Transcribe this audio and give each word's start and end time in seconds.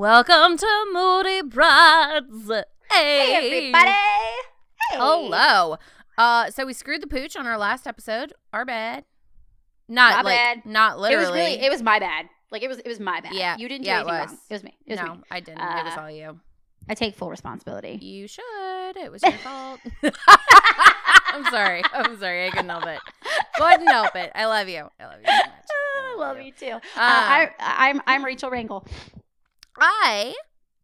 Welcome 0.00 0.58
to 0.58 0.86
Moody 0.92 1.40
Brides. 1.40 2.50
Hey, 2.50 2.64
Hey, 2.90 3.34
everybody. 3.64 3.88
Hey. 3.92 4.34
Hello. 4.90 5.76
Uh, 6.18 6.50
so 6.50 6.66
we 6.66 6.74
screwed 6.74 7.00
the 7.00 7.06
pooch 7.06 7.34
on 7.34 7.46
our 7.46 7.56
last 7.56 7.86
episode. 7.86 8.34
Our 8.52 8.66
bad. 8.66 9.04
Not 9.88 10.16
My 10.16 10.22
like 10.30 10.36
bad. 10.38 10.66
not 10.66 10.96
It 10.96 11.00
literally. 11.00 11.24
was 11.24 11.34
really, 11.34 11.52
it 11.64 11.70
was 11.70 11.82
my 11.82 11.98
bad. 11.98 12.26
Like 12.50 12.62
it 12.62 12.68
was, 12.68 12.76
it 12.76 12.86
was 12.86 13.00
my 13.00 13.22
bad. 13.22 13.32
Yeah, 13.32 13.56
You 13.56 13.70
didn't 13.70 13.84
do 13.84 13.88
yeah, 13.88 14.00
it 14.00 14.06
anything 14.06 14.20
was. 14.20 14.28
wrong. 14.28 14.38
It 14.50 14.52
was 14.54 14.64
me. 14.64 14.76
It 14.86 14.90
was 14.92 15.00
no, 15.00 15.14
me. 15.14 15.20
I 15.30 15.40
didn't. 15.40 15.60
it 15.62 15.84
was 15.86 15.94
Uh, 15.96 16.00
all 16.02 16.10
you. 16.10 16.40
I 16.90 16.94
take 16.94 17.16
full 17.16 17.30
responsibility. 17.30 17.98
You 18.02 18.28
should. 18.28 18.96
It 18.98 19.10
was 19.10 19.22
your 19.22 19.32
fault. 19.44 19.80
I'm 21.28 21.44
sorry. 21.46 21.82
I'm 21.94 22.18
sorry. 22.20 22.46
I 22.48 22.50
couldn't 22.50 22.68
help 22.68 22.84
it. 22.86 23.00
Couldn't 23.56 23.86
help 23.86 24.14
it. 24.14 24.30
I 24.34 24.44
love 24.44 24.68
you. 24.68 24.88
I 25.00 25.04
love 25.06 25.20
you 25.22 25.26
so 25.26 25.32
much. 25.32 25.48
I 25.98 26.16
love 26.18 26.40
you 26.42 26.52
too. 26.52 26.66
Uh, 26.66 26.76
Um, 26.76 26.80
I, 26.96 27.50
I'm, 27.60 28.02
I'm 28.06 28.24
Rachel 28.26 28.50
Rangel. 28.50 28.86
I 29.78 30.34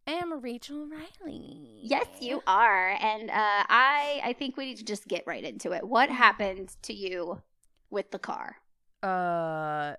am 0.07 0.41
Rachel 0.41 0.87
Riley. 0.87 1.81
Yes, 1.83 2.07
you 2.21 2.43
are. 2.47 2.97
And 3.01 3.31
uh, 3.31 3.33
I, 3.35 4.21
I 4.25 4.35
think 4.39 4.57
we 4.57 4.67
need 4.67 4.79
to 4.79 4.85
just 4.85 5.09
get 5.09 5.25
right 5.27 5.45
into 5.45 5.73
it. 5.73 5.87
What 5.87 6.11
happened 6.11 6.77
to 6.83 6.93
you 6.93 7.43
with 7.91 8.11
the 8.11 8.19
car? 8.19 8.57
Uh 9.03 9.95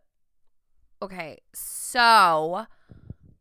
okay. 1.02 1.40
So 1.54 2.66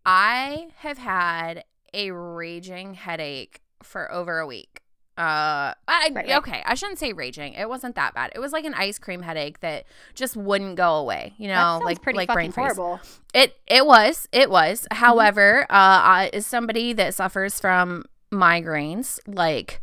I 0.05 0.69
have 0.79 0.99
had 0.99 1.65
a 1.95 2.11
raging 2.11 2.95
headache 2.95 3.61
for 3.83 4.11
over 4.11 4.41
a 4.41 4.47
week. 4.47 4.82
Uh 5.19 5.77
I 5.87 6.11
Right, 6.11 6.15
right. 6.15 6.31
okay, 6.39 6.63
I 6.65 6.75
shouldn't 6.75 6.99
say 6.99 7.13
raging. 7.13 7.53
It 7.53 7.69
wasn't 7.69 7.97
that 7.97 8.15
bad. 8.15 8.33
It 8.35 8.39
was 8.39 8.53
like 8.53 8.65
an 8.65 8.73
ice 8.75 8.99
cream 8.99 9.21
headache 9.23 9.61
that 9.61 9.85
just 10.15 10.37
wouldn't 10.37 10.77
go 10.77 10.95
away, 10.97 11.35
you 11.37 11.49
know, 11.49 11.81
like 11.85 12.01
pretty 12.01 12.17
like 12.17 12.29
fucking 12.29 12.37
brain 12.37 12.53
freeze. 12.53 12.77
horrible. 12.77 13.01
It 13.35 13.57
it 13.67 13.85
was. 13.85 14.27
It 14.33 14.51
was. 14.51 14.83
Mm-hmm. 14.83 14.97
However, 15.05 15.63
uh 15.65 15.67
I, 15.71 16.31
as 16.33 16.47
somebody 16.47 16.93
that 16.95 17.15
suffers 17.15 17.61
from 17.61 18.05
migraines, 18.33 19.21
like 19.27 19.81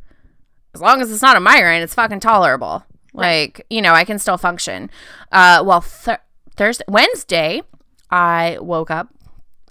as 0.74 0.82
long 0.82 1.02
as 1.02 1.12
it's 1.12 1.22
not 1.22 1.38
a 1.38 1.40
migraine, 1.40 1.82
it's 1.82 1.94
fucking 1.94 2.20
tolerable. 2.22 2.84
Like, 3.14 3.66
you 3.70 3.82
know, 3.82 3.94
I 3.94 4.06
can 4.06 4.18
still 4.20 4.38
function. 4.38 4.90
Uh 5.32 5.62
well 5.66 5.82
th- 5.82 6.20
Thursday 6.56 6.86
Wednesday, 6.88 7.62
I 8.10 8.58
woke 8.60 8.90
up 8.90 9.10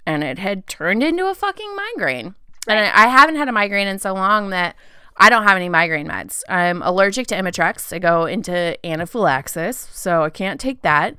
and 0.05 0.23
it 0.23 0.39
had 0.39 0.67
turned 0.67 1.03
into 1.03 1.25
a 1.27 1.35
fucking 1.35 1.75
migraine. 1.75 2.35
And 2.67 2.79
I, 2.79 3.05
I 3.05 3.07
haven't 3.07 3.35
had 3.35 3.47
a 3.47 3.51
migraine 3.51 3.87
in 3.87 3.99
so 3.99 4.13
long 4.13 4.49
that 4.51 4.75
I 5.19 5.29
don't 5.29 5.43
have 5.43 5.57
any 5.57 5.69
migraine 5.69 6.07
meds. 6.07 6.43
I'm 6.47 6.81
allergic 6.81 7.27
to 7.27 7.35
Imitrex. 7.35 7.93
I 7.93 7.99
go 7.99 8.25
into 8.25 8.77
anaphylaxis, 8.85 9.89
so 9.91 10.23
I 10.23 10.29
can't 10.29 10.59
take 10.59 10.81
that. 10.83 11.15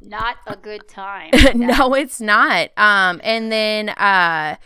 Not 0.00 0.36
a 0.46 0.56
good 0.56 0.86
time. 0.86 1.30
no, 1.54 1.94
it's 1.94 2.20
not. 2.20 2.70
Um, 2.76 3.20
and 3.24 3.50
then 3.50 3.88
uh, 3.90 4.56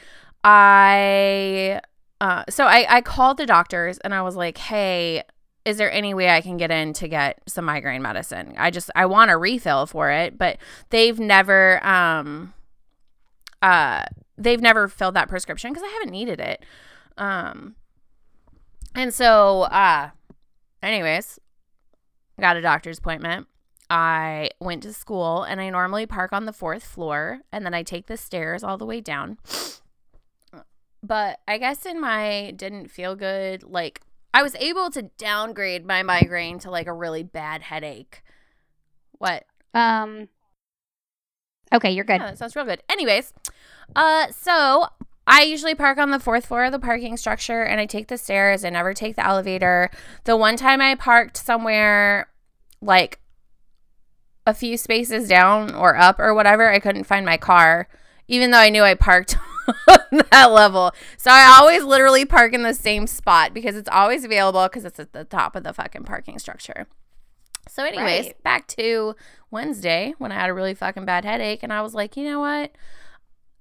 I 0.42 1.80
uh, 2.20 2.44
so 2.48 2.64
I 2.64 2.86
I 2.88 3.00
called 3.00 3.36
the 3.36 3.46
doctors 3.46 3.98
and 3.98 4.14
I 4.14 4.22
was 4.22 4.36
like, 4.36 4.58
hey. 4.58 5.22
Is 5.64 5.76
there 5.76 5.92
any 5.92 6.14
way 6.14 6.30
I 6.30 6.40
can 6.40 6.56
get 6.56 6.70
in 6.70 6.94
to 6.94 7.08
get 7.08 7.42
some 7.46 7.66
migraine 7.66 8.00
medicine? 8.00 8.54
I 8.56 8.70
just 8.70 8.90
I 8.96 9.04
want 9.04 9.30
a 9.30 9.36
refill 9.36 9.84
for 9.84 10.10
it, 10.10 10.38
but 10.38 10.56
they've 10.88 11.18
never 11.18 11.84
um 11.86 12.54
uh 13.60 14.04
they've 14.38 14.62
never 14.62 14.88
filled 14.88 15.12
that 15.12 15.28
prescription 15.28 15.70
because 15.70 15.82
I 15.82 15.92
haven't 15.92 16.10
needed 16.10 16.40
it. 16.40 16.64
Um 17.18 17.74
and 18.98 19.14
so 19.14 19.62
uh 19.62 20.10
anyways, 20.82 21.38
got 22.40 22.56
a 22.56 22.60
doctor's 22.60 22.98
appointment. 22.98 23.46
I 23.90 24.50
went 24.60 24.82
to 24.82 24.92
school 24.92 25.44
and 25.44 25.60
I 25.60 25.70
normally 25.70 26.04
park 26.04 26.32
on 26.32 26.44
the 26.44 26.52
fourth 26.52 26.84
floor 26.84 27.40
and 27.52 27.64
then 27.64 27.72
I 27.72 27.82
take 27.82 28.06
the 28.06 28.16
stairs 28.16 28.62
all 28.62 28.76
the 28.76 28.84
way 28.84 29.00
down. 29.00 29.38
But 31.02 31.38
I 31.46 31.58
guess 31.58 31.86
in 31.86 32.00
my 32.00 32.52
didn't 32.56 32.90
feel 32.90 33.14
good, 33.14 33.62
like 33.62 34.02
I 34.34 34.42
was 34.42 34.54
able 34.56 34.90
to 34.90 35.02
downgrade 35.02 35.86
my 35.86 36.02
migraine 36.02 36.58
to 36.60 36.70
like 36.70 36.86
a 36.86 36.92
really 36.92 37.22
bad 37.22 37.62
headache. 37.62 38.22
What? 39.12 39.44
Um. 39.74 40.28
Okay, 41.72 41.90
you're 41.90 42.04
good. 42.04 42.20
Yeah, 42.20 42.30
that 42.30 42.38
sounds 42.38 42.56
real 42.56 42.64
good. 42.64 42.82
Anyways, 42.88 43.32
uh, 43.94 44.28
so 44.30 44.86
I 45.28 45.42
usually 45.42 45.74
park 45.74 45.98
on 45.98 46.10
the 46.10 46.18
fourth 46.18 46.46
floor 46.46 46.64
of 46.64 46.72
the 46.72 46.78
parking 46.78 47.16
structure 47.16 47.62
and 47.62 47.78
I 47.80 47.86
take 47.86 48.08
the 48.08 48.16
stairs. 48.16 48.64
I 48.64 48.70
never 48.70 48.94
take 48.94 49.16
the 49.16 49.26
elevator. 49.26 49.90
The 50.24 50.36
one 50.36 50.56
time 50.56 50.80
I 50.80 50.94
parked 50.94 51.36
somewhere 51.36 52.28
like 52.80 53.20
a 54.46 54.54
few 54.54 54.78
spaces 54.78 55.28
down 55.28 55.74
or 55.74 55.96
up 55.96 56.18
or 56.18 56.32
whatever, 56.32 56.70
I 56.70 56.78
couldn't 56.78 57.04
find 57.04 57.26
my 57.26 57.36
car, 57.36 57.88
even 58.26 58.50
though 58.50 58.58
I 58.58 58.70
knew 58.70 58.82
I 58.82 58.94
parked 58.94 59.36
on 59.88 60.22
that 60.30 60.46
level. 60.50 60.92
So 61.18 61.30
I 61.30 61.58
always 61.58 61.84
literally 61.84 62.24
park 62.24 62.54
in 62.54 62.62
the 62.62 62.72
same 62.72 63.06
spot 63.06 63.52
because 63.52 63.76
it's 63.76 63.90
always 63.90 64.24
available 64.24 64.62
because 64.64 64.86
it's 64.86 64.98
at 64.98 65.12
the 65.12 65.24
top 65.24 65.54
of 65.54 65.62
the 65.64 65.74
fucking 65.74 66.04
parking 66.04 66.38
structure. 66.38 66.86
So, 67.68 67.84
anyways, 67.84 68.26
Right. 68.26 68.42
back 68.42 68.66
to 68.68 69.14
Wednesday 69.50 70.14
when 70.16 70.32
I 70.32 70.36
had 70.36 70.48
a 70.48 70.54
really 70.54 70.72
fucking 70.72 71.04
bad 71.04 71.26
headache, 71.26 71.62
and 71.62 71.70
I 71.70 71.82
was 71.82 71.92
like, 71.92 72.16
you 72.16 72.24
know 72.24 72.40
what? 72.40 72.72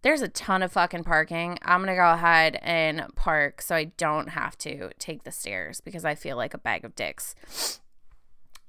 There's 0.04 0.22
a 0.22 0.28
ton 0.28 0.64
of 0.64 0.72
fucking 0.72 1.04
parking. 1.04 1.58
I'm 1.64 1.82
gonna 1.82 1.96
go 1.96 2.12
ahead 2.12 2.60
and 2.62 3.04
park 3.16 3.62
so 3.62 3.76
I 3.76 3.86
don't 3.98 4.30
have 4.30 4.58
to 4.60 4.92
take 5.00 5.24
the 5.24 5.32
stairs 5.32 5.82
because 5.82 6.06
I 6.06 6.16
feel 6.16 6.38
like 6.38 6.54
a 6.54 6.60
bag 6.60 6.86
of 6.86 6.96
dicks. 6.96 7.80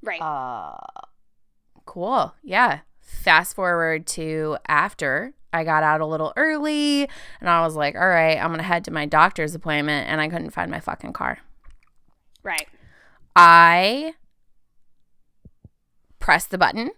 Right. 0.02 0.20
Uh, 0.20 0.76
cool. 1.84 2.34
Yeah. 2.42 2.80
Fast 3.00 3.54
forward 3.56 4.06
to 4.08 4.56
after 4.66 5.34
I 5.52 5.64
got 5.64 5.82
out 5.82 6.00
a 6.00 6.06
little 6.06 6.32
early, 6.36 7.08
and 7.40 7.48
I 7.48 7.62
was 7.62 7.74
like, 7.74 7.94
all 7.94 8.08
right, 8.08 8.36
I'm 8.36 8.50
gonna 8.50 8.62
head 8.62 8.84
to 8.84 8.90
my 8.90 9.06
doctor's 9.06 9.54
appointment, 9.54 10.08
and 10.08 10.20
I 10.20 10.28
couldn't 10.28 10.50
find 10.50 10.70
my 10.70 10.80
fucking 10.80 11.12
car. 11.14 11.38
right. 12.42 12.68
I 13.34 14.14
press 16.18 16.44
the 16.46 16.58
button 16.58 16.90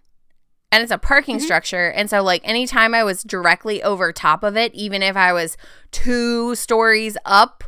and 0.73 0.83
it's 0.83 0.93
a 0.93 0.99
parking 0.99 1.39
Mhm. 1.39 1.43
structure. 1.43 1.91
And 1.91 2.09
so, 2.09 2.23
like, 2.23 2.43
anytime 2.45 2.95
I 2.95 3.03
was 3.05 3.23
directly 3.23 3.83
over 3.83 4.13
top 4.13 4.43
of 4.43 4.57
it, 4.57 4.73
even 4.75 5.03
if 5.03 5.17
I 5.17 5.33
was 5.33 5.57
two 5.91 6.55
stories 6.55 7.17
up, 7.25 7.65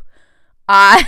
I 0.69 1.05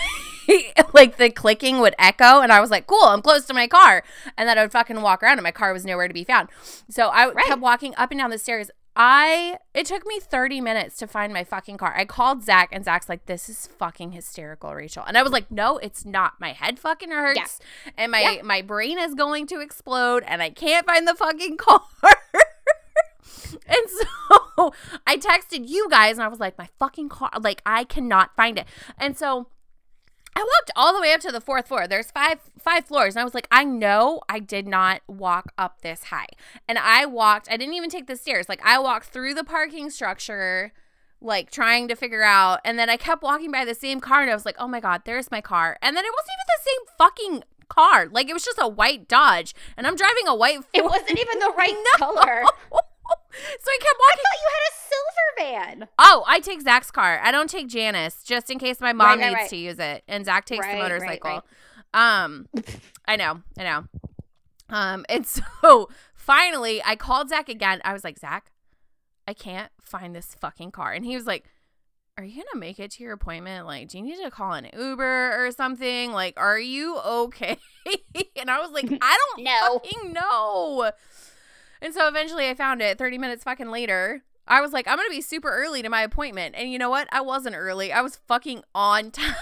like 0.93 1.17
the 1.17 1.29
clicking 1.29 1.79
would 1.79 1.95
echo. 1.97 2.41
And 2.41 2.51
I 2.51 2.59
was 2.59 2.69
like, 2.69 2.85
cool, 2.87 3.03
I'm 3.03 3.21
close 3.21 3.45
to 3.45 3.53
my 3.53 3.67
car. 3.67 4.03
And 4.37 4.47
then 4.47 4.57
I 4.57 4.61
would 4.63 4.71
fucking 4.71 5.01
walk 5.01 5.23
around 5.23 5.37
and 5.37 5.43
my 5.43 5.51
car 5.51 5.71
was 5.73 5.85
nowhere 5.85 6.07
to 6.07 6.13
be 6.13 6.23
found. 6.23 6.49
So 6.89 7.07
I 7.07 7.29
Right. 7.31 7.45
kept 7.45 7.61
walking 7.61 7.93
up 7.97 8.11
and 8.11 8.19
down 8.19 8.29
the 8.29 8.37
stairs. 8.37 8.69
I 8.95 9.57
it 9.73 9.85
took 9.85 10.05
me 10.05 10.19
30 10.19 10.61
minutes 10.61 10.95
to 10.97 11.07
find 11.07 11.33
my 11.33 11.43
fucking 11.43 11.77
car. 11.77 11.93
I 11.97 12.05
called 12.05 12.43
Zach 12.43 12.69
and 12.71 12.85
Zach's 12.85 13.09
like, 13.09 13.25
This 13.25 13.49
is 13.49 13.67
fucking 13.67 14.13
hysterical, 14.13 14.73
Rachel. 14.73 15.03
And 15.05 15.17
I 15.17 15.23
was 15.23 15.31
like, 15.33 15.51
No, 15.51 15.77
it's 15.77 16.05
not. 16.05 16.33
My 16.39 16.53
head 16.53 16.79
fucking 16.79 17.11
hurts 17.11 17.59
and 17.97 18.11
my 18.11 18.21
Yeah. 18.21 18.41
my 18.43 18.61
brain 18.61 18.97
is 18.97 19.13
going 19.13 19.47
to 19.47 19.59
explode 19.59 20.23
and 20.25 20.41
I 20.41 20.49
can't 20.49 20.85
find 20.85 21.07
the 21.07 21.15
fucking 21.15 21.57
car. 21.57 21.81
and 23.67 23.89
so 23.89 24.73
I 25.07 25.17
texted 25.17 25.67
you 25.67 25.87
guys 25.89 26.17
and 26.17 26.23
I 26.23 26.27
was 26.27 26.39
like, 26.39 26.57
My 26.57 26.69
fucking 26.79 27.09
car 27.09 27.31
like 27.41 27.61
I 27.65 27.83
cannot 27.83 28.35
find 28.35 28.57
it. 28.57 28.65
And 28.97 29.17
so 29.17 29.47
I 30.35 30.41
walked 30.41 30.71
all 30.75 30.93
the 30.93 30.99
way 31.01 31.13
up 31.13 31.21
to 31.21 31.31
the 31.31 31.39
fourth 31.41 31.67
floor. 31.69 31.87
There's 31.87 32.11
five 32.11 32.39
five 32.59 32.85
floors, 32.85 33.15
and 33.15 33.21
I 33.21 33.23
was 33.23 33.33
like, 33.33 33.47
I 33.51 33.63
know 33.63 34.21
I 34.27 34.39
did 34.39 34.67
not 34.67 35.01
walk 35.07 35.53
up 35.57 35.81
this 35.81 36.05
high. 36.05 36.27
And 36.67 36.77
I 36.77 37.05
walked. 37.05 37.47
I 37.49 37.57
didn't 37.57 37.73
even 37.75 37.89
take 37.89 38.07
the 38.07 38.15
stairs. 38.17 38.49
Like 38.49 38.61
I 38.63 38.77
walked 38.79 39.07
through 39.07 39.33
the 39.33 39.43
parking 39.45 39.89
structure, 39.89 40.73
like 41.21 41.51
trying 41.51 41.87
to 41.87 41.95
figure 41.95 42.23
out. 42.23 42.59
And 42.65 42.77
then 42.77 42.89
I 42.89 42.97
kept 42.97 43.23
walking 43.23 43.51
by 43.51 43.63
the 43.65 43.75
same 43.75 43.99
car, 44.01 44.21
and 44.21 44.29
I 44.29 44.33
was 44.33 44.45
like, 44.45 44.57
Oh 44.59 44.67
my 44.67 44.79
god, 44.81 45.03
there's 45.05 45.31
my 45.31 45.41
car. 45.41 45.77
And 45.81 45.95
then 45.95 46.03
it 46.03 46.11
wasn't 46.11 46.31
even 46.37 46.47
the 46.47 46.63
same 46.63 46.97
fucking 46.97 47.43
car. 47.69 48.07
Like 48.11 48.29
it 48.29 48.33
was 48.33 48.43
just 48.43 48.59
a 48.61 48.67
white 48.67 49.07
Dodge, 49.07 49.55
and 49.77 49.87
I'm 49.87 49.95
driving 49.95 50.27
a 50.27 50.35
white. 50.35 50.59
It 50.73 50.83
wasn't 50.83 51.17
even 51.17 51.39
the 51.39 51.53
right 51.57 51.75
No. 51.99 52.13
color. 52.13 52.43
so 53.09 53.69
I 53.71 53.77
kept 53.81 53.99
walking. 53.99 54.23
I 54.23 54.23
thought 54.23 54.41
you 54.41 54.49
had 54.51 54.65
a 54.69 54.75
silver 54.89 55.79
van. 55.79 55.87
Oh, 55.99 56.23
I 56.27 56.39
take 56.39 56.61
Zach's 56.61 56.91
car. 56.91 57.19
I 57.23 57.31
don't 57.31 57.49
take 57.49 57.67
Janice 57.67 58.23
just 58.23 58.49
in 58.49 58.59
case 58.59 58.79
my 58.79 58.93
mom 58.93 59.19
Right, 59.19 59.27
needs 59.29 59.33
right. 59.35 59.49
to 59.49 59.55
use 59.57 59.79
it, 59.79 60.03
and 60.07 60.25
Zach 60.25 60.45
takes 60.45 60.65
Right, 60.65 60.75
the 60.75 60.81
motorcycle. 60.81 61.45
Um, 61.93 62.47
I 63.07 63.15
know, 63.15 63.41
I 63.57 63.63
know. 63.63 63.85
Um, 64.69 65.05
and 65.09 65.25
so 65.25 65.89
finally, 66.15 66.81
I 66.83 66.95
called 66.95 67.29
Zach 67.29 67.49
again. 67.49 67.81
I 67.85 67.93
was 67.93 68.03
like, 68.03 68.17
Zach, 68.19 68.51
I 69.27 69.33
can't 69.33 69.71
find 69.81 70.15
this 70.15 70.35
fucking 70.39 70.71
car, 70.71 70.91
and 70.93 71.05
he 71.05 71.15
was 71.15 71.25
like. 71.25 71.45
Are 72.17 72.23
you 72.23 72.35
gonna 72.49 72.61
make 72.61 72.79
it 72.79 72.91
to 72.91 73.03
your 73.03 73.11
appointment? 73.11 73.65
Like, 73.65 73.89
do 73.89 73.97
you 73.97 74.03
need 74.05 74.23
to 74.23 74.31
call 74.31 74.53
an 74.53 74.69
Uber 74.73 75.45
or 75.45 75.51
something? 75.51 76.13
Like, 76.13 76.35
are 76.39 76.57
you 76.57 76.97
okay? 76.97 77.57
and 78.37 78.49
I 78.49 78.61
was 78.61 78.71
like, 78.71 78.85
I 79.01 79.17
don't 79.35 79.43
No. 79.43 79.79
fucking 79.83 80.13
know. 80.13 80.91
And 81.81 81.93
so 81.93 82.07
eventually 82.07 82.49
I 82.49 82.53
found 82.55 82.81
it 82.81 82.97
30 82.97 83.17
minutes 83.17 83.43
fucking 83.43 83.69
later. 83.69 84.23
I 84.47 84.61
was 84.61 84.73
like, 84.73 84.87
I'm 84.87 84.97
going 84.97 85.07
to 85.07 85.15
be 85.15 85.21
super 85.21 85.49
early 85.49 85.81
to 85.81 85.89
my 85.89 86.01
appointment. 86.01 86.55
And 86.57 86.71
you 86.71 86.77
know 86.77 86.89
what? 86.89 87.07
I 87.11 87.21
wasn't 87.21 87.55
early. 87.55 87.91
I 87.91 88.01
was 88.01 88.15
fucking 88.27 88.63
on 88.75 89.11
time. 89.11 89.35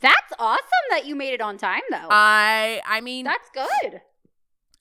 That's 0.00 0.32
awesome 0.38 0.62
that 0.90 1.06
you 1.06 1.16
made 1.16 1.32
it 1.32 1.40
on 1.40 1.56
time, 1.58 1.80
though. 1.90 2.08
I 2.10 2.80
I 2.86 3.00
mean 3.00 3.24
That's 3.24 3.48
good. 3.50 4.00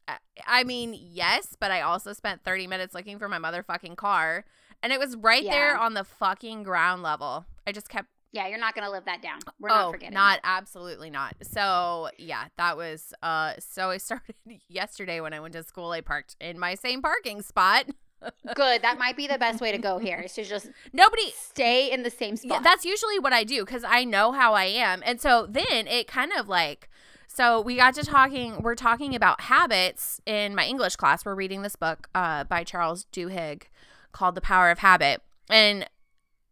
I- 0.08 0.18
I 0.46 0.64
mean, 0.66 0.98
yes, 1.00 1.56
but 1.60 1.72
I 1.72 1.82
also 1.82 2.12
spent 2.12 2.44
30 2.44 2.68
minutes 2.68 2.94
looking 2.94 3.18
for 3.20 3.30
my 3.30 3.38
motherfucking 3.38 3.96
car. 3.96 4.44
And 4.82 4.92
it 4.92 5.00
was 5.00 5.16
right 5.16 5.44
there 5.44 5.78
on 5.78 5.94
the 5.94 6.04
fucking 6.04 6.64
ground 6.64 7.02
level. 7.04 7.46
I 7.66 7.72
just 7.72 7.88
kept 7.88 8.10
Yeah, 8.34 8.48
you're 8.48 8.60
not 8.60 8.74
gonna 8.76 8.90
live 8.90 9.06
that 9.06 9.22
down. 9.22 9.40
We're 9.60 9.70
oh, 9.70 9.74
not 9.76 9.92
forgetting. 9.92 10.14
not 10.16 10.40
absolutely 10.44 11.10
not. 11.12 11.36
So 11.44 12.10
yeah, 12.18 12.46
that 12.58 12.76
was 12.76 13.14
uh 13.24 13.54
so 13.60 13.92
I 13.92 13.98
started 14.08 14.36
yesterday 14.68 15.22
when 15.22 15.34
I 15.34 15.40
went 15.40 15.54
to 15.54 15.64
school, 15.64 15.92
I 15.92 16.02
parked 16.02 16.36
in 16.42 16.60
my 16.60 16.76
same 16.76 17.02
parking 17.02 17.42
spot. 17.42 17.86
good. 18.56 18.82
That 18.82 18.98
might 18.98 19.16
be 19.16 19.28
the 19.28 19.38
best 19.38 19.62
way 19.62 19.72
to 19.72 19.78
go 19.78 20.00
here. 20.00 20.20
Is 20.26 20.34
to 20.34 20.44
just 20.44 20.70
Nobody 20.92 21.32
stay 21.38 21.92
in 21.92 22.04
the 22.04 22.10
same 22.10 22.36
Yeah, 22.42 22.56
spot. 22.56 22.64
that's 22.64 22.86
usually 22.86 23.20
what 23.20 23.34
I 23.34 23.44
do 23.44 23.64
because 23.66 23.84
I 23.84 24.04
know 24.04 24.32
how 24.32 24.54
I 24.54 24.66
am. 24.66 25.04
And 25.06 25.22
so 25.22 25.46
then 25.48 25.88
it 25.88 26.08
kind 26.08 26.32
of 26.38 26.48
like, 26.50 26.90
so 27.28 27.60
we 27.62 27.76
got 27.76 27.94
to 27.96 28.04
talking, 28.04 28.62
we're 28.62 28.76
talking 28.76 29.14
about 29.14 29.42
habits 29.42 30.22
in 30.26 30.56
my 30.56 30.66
English 30.66 30.96
class. 30.96 31.26
We're 31.26 31.36
reading 31.36 31.62
this 31.64 31.76
book 31.76 32.08
uh, 32.16 32.46
by 32.46 32.64
Charles 32.64 33.06
Duhigg 33.12 33.64
called 34.12 34.36
The 34.36 34.42
Power 34.42 34.72
of 34.72 34.80
Habit. 34.80 35.22
And 35.50 35.88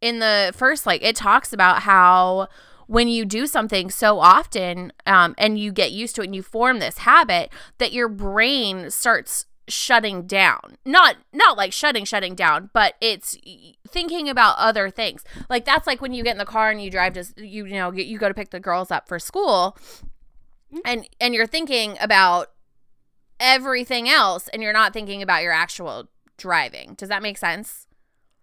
in 0.02 0.20
the 0.20 0.52
first, 0.56 0.86
like, 0.86 1.04
it 1.04 1.16
talks 1.16 1.54
about 1.54 1.84
how 1.84 2.48
when 2.88 3.08
you 3.08 3.24
do 3.24 3.48
something 3.48 3.90
so 3.90 4.20
often 4.20 4.92
um, 5.06 5.34
and 5.38 5.58
you 5.58 5.72
get 5.72 5.92
used 5.92 6.16
to 6.16 6.22
it 6.22 6.26
and 6.26 6.36
you 6.36 6.42
form 6.42 6.80
this 6.80 7.00
habit, 7.00 7.50
that 7.78 7.94
your 7.94 8.10
brain 8.10 8.92
starts 8.92 9.46
shutting 9.70 10.28
down. 10.28 10.78
Not 10.86 11.16
not 11.32 11.56
like 11.56 11.72
shutting 11.72 12.04
shutting 12.04 12.36
down 12.36 12.70
but 12.74 12.96
it's 13.00 13.38
thinking 13.88 14.28
about 14.28 14.58
other 14.58 14.90
things. 14.90 15.24
Like 15.50 15.64
that's 15.64 15.88
like 15.88 16.02
when 16.02 16.14
you 16.14 16.24
get 16.24 16.34
in 16.34 16.38
the 16.38 16.46
car 16.46 16.70
and 16.70 16.82
you 16.82 16.92
drive 16.92 17.14
to 17.14 17.26
you, 17.38 17.66
you 17.66 17.76
know 17.76 17.92
you 17.94 18.18
go 18.18 18.28
to 18.28 18.34
pick 18.34 18.50
the 18.50 18.60
girls 18.60 18.92
up 18.92 19.08
for 19.08 19.20
school 19.20 19.78
and 20.84 21.08
and 21.22 21.34
you're 21.34 21.48
thinking 21.48 21.96
about 22.02 22.52
everything 23.40 24.10
else 24.10 24.50
and 24.50 24.62
you're 24.62 24.74
not 24.74 24.92
thinking 24.92 25.22
about 25.22 25.44
your 25.44 25.54
actual 25.54 26.10
driving. 26.38 26.96
Does 26.96 27.08
that 27.08 27.22
make 27.22 27.38
sense 27.38 27.88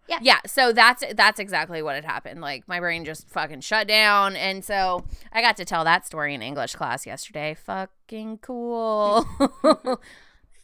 Yeah. 0.08 0.19
yeah 0.22 0.38
so 0.46 0.72
that's 0.72 1.05
that's 1.14 1.38
exactly 1.38 1.82
what 1.82 1.94
had 1.94 2.05
happened 2.06 2.40
like 2.40 2.66
my 2.66 2.81
brain 2.81 3.05
just 3.05 3.28
fucking 3.28 3.60
shut 3.60 3.87
down 3.87 4.37
and 4.37 4.64
so 4.64 5.05
i 5.32 5.43
got 5.43 5.56
to 5.58 5.64
tell 5.66 5.84
that 5.84 6.06
story 6.06 6.34
in 6.34 6.40
english 6.40 6.75
class 6.75 7.05
yesterday 7.06 7.55
fucking 7.55 8.38
cool 8.38 9.26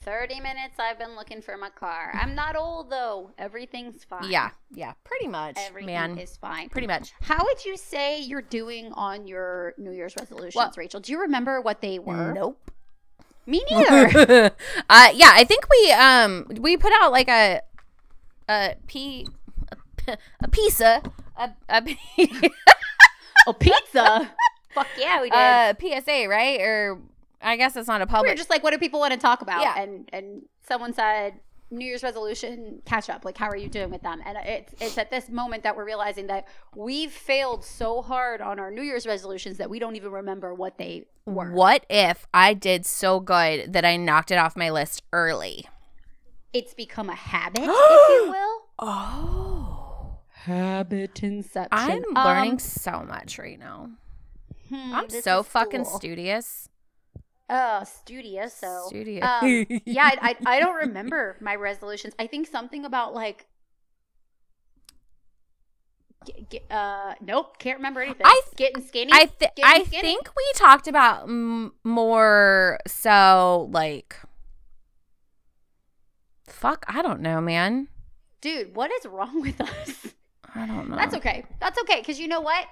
30 0.02 0.40
minutes 0.40 0.74
I've 0.78 0.98
been 0.98 1.16
looking 1.16 1.40
for 1.40 1.56
my 1.56 1.70
car. 1.70 2.10
I'm 2.12 2.34
not 2.34 2.56
old 2.56 2.90
though. 2.90 3.30
Everything's 3.38 4.04
fine. 4.04 4.30
yeah 4.30 4.50
yeah 4.70 4.92
pretty 5.02 5.28
much 5.28 5.56
Everything 5.58 5.86
man 5.86 6.18
is 6.18 6.36
fine. 6.36 6.68
pretty 6.68 6.86
much 6.86 7.12
How 7.22 7.42
would 7.42 7.64
you 7.64 7.76
say 7.78 8.20
you're 8.20 8.42
doing 8.42 8.92
on 8.92 9.26
your 9.26 9.72
New 9.78 9.92
Year's 9.92 10.14
resolutions, 10.18 10.54
Well- 10.56 10.72
Rachel? 10.76 11.00
Do 11.00 11.10
you 11.12 11.20
remember 11.22 11.60
what 11.60 11.80
they 11.80 11.98
were? 11.98 12.34
nope 12.34 12.70
Me 13.46 13.64
neither. 13.70 14.50
uh 14.90 15.08
yeah 15.14 15.30
i 15.32 15.44
think 15.44 15.66
we 15.70 15.92
um 15.92 16.46
we 16.60 16.76
put 16.76 16.92
out 17.00 17.10
like 17.10 17.28
a 17.28 17.62
a 18.48 18.74
p 18.86 19.26
a, 20.06 20.16
a 20.42 20.48
pizza 20.48 21.02
a, 21.36 21.50
a, 21.68 21.82
p- 21.82 22.50
oh, 23.46 23.52
pizza. 23.52 24.30
Fuck 24.74 24.86
yeah, 24.98 25.20
we 25.22 25.30
did. 25.30 25.36
uh 25.36 26.00
psa 26.02 26.26
right 26.28 26.60
or 26.60 26.98
i 27.42 27.56
guess 27.56 27.76
it's 27.76 27.88
not 27.88 28.00
a 28.02 28.06
public. 28.06 28.22
we 28.22 28.28
were 28.28 28.30
public 28.32 28.38
just 28.38 28.50
like, 28.50 28.62
what 28.62 28.72
do 28.72 28.78
people 28.78 29.00
want 29.00 29.12
to 29.12 29.18
talk 29.18 29.40
about? 29.42 29.60
Yeah. 29.62 29.80
And 29.80 30.08
and 30.12 30.42
someone 30.66 30.92
said 30.92 31.34
New 31.70 31.84
Year's 31.86 32.02
resolution 32.02 32.82
catch 32.84 33.08
up. 33.10 33.24
Like, 33.24 33.36
how 33.38 33.48
are 33.48 33.56
you 33.56 33.68
doing 33.68 33.90
with 33.90 34.02
them? 34.02 34.20
And 34.24 34.36
it's 34.44 34.74
it's 34.80 34.98
at 34.98 35.10
this 35.10 35.28
moment 35.28 35.62
that 35.64 35.76
we're 35.76 35.84
realizing 35.86 36.26
that 36.28 36.46
we've 36.76 37.10
failed 37.10 37.64
so 37.64 38.02
hard 38.02 38.40
on 38.40 38.58
our 38.60 38.70
New 38.70 38.82
Year's 38.82 39.06
resolutions 39.06 39.58
that 39.58 39.68
we 39.70 39.78
don't 39.78 39.96
even 39.96 40.12
remember 40.12 40.54
what 40.54 40.78
they 40.78 41.04
were. 41.26 41.50
what 41.52 41.86
if 41.88 42.26
i 42.34 42.52
did 42.52 42.84
so 42.84 43.18
good 43.18 43.72
that 43.72 43.82
i 43.82 43.96
knocked 43.96 44.30
it 44.30 44.36
off 44.36 44.54
my 44.56 44.68
list 44.68 45.02
early 45.10 45.66
It's 46.54 46.72
become 46.72 47.10
a 47.10 47.14
habit, 47.14 47.62
if 47.64 47.66
you 47.66 48.30
will. 48.30 48.60
oh 48.78 50.18
Habit 50.28 51.22
inception. 51.22 51.68
i'm 51.72 52.02
learning 52.14 52.58
so 52.58 53.02
much 53.08 53.38
right 53.38 53.58
now 53.58 53.90
hmm, 54.68 54.94
i'm 54.94 55.08
so 55.10 55.42
fucking 55.42 55.84
cool. 55.84 55.98
studious 55.98 56.68
Oh, 57.50 57.84
studious. 57.84 58.54
So 58.54 58.84
studious 58.86 59.22
um, 59.22 59.66
yeah, 59.84 60.04
I, 60.22 60.34
I 60.46 60.56
I 60.56 60.60
don't 60.60 60.76
remember 60.76 61.36
my 61.42 61.54
resolutions. 61.56 62.14
I 62.18 62.26
think 62.26 62.46
something 62.46 62.86
about 62.86 63.12
like. 63.12 63.46
Get, 66.24 66.48
get, 66.48 66.72
uh, 66.72 67.14
nope, 67.20 67.58
can't 67.58 67.76
remember 67.76 68.00
anything. 68.00 68.24
I 68.24 68.40
th- 68.46 68.56
getting 68.56 68.82
skinny. 68.82 69.12
I 69.12 69.26
th- 69.26 69.50
Getting 69.56 69.64
I 69.82 69.84
skinny. 69.84 70.00
think 70.02 70.30
we 70.34 70.44
talked 70.54 70.88
about 70.88 71.24
m- 71.24 71.74
more 71.84 72.78
so 72.86 73.68
like 73.72 74.16
fuck 76.64 76.86
I 76.88 77.02
don't 77.02 77.20
know 77.20 77.42
man 77.42 77.88
dude, 78.44 78.76
what 78.76 78.92
is 78.92 79.06
wrong 79.06 79.40
with 79.40 79.60
us? 79.60 80.14
I 80.54 80.66
don't 80.66 80.90
know 80.90 80.96
That's 80.96 81.14
okay. 81.16 81.44
That's 81.60 81.80
okay 81.80 82.00
because 82.00 82.20
you 82.20 82.28
know 82.28 82.40
what? 82.40 82.66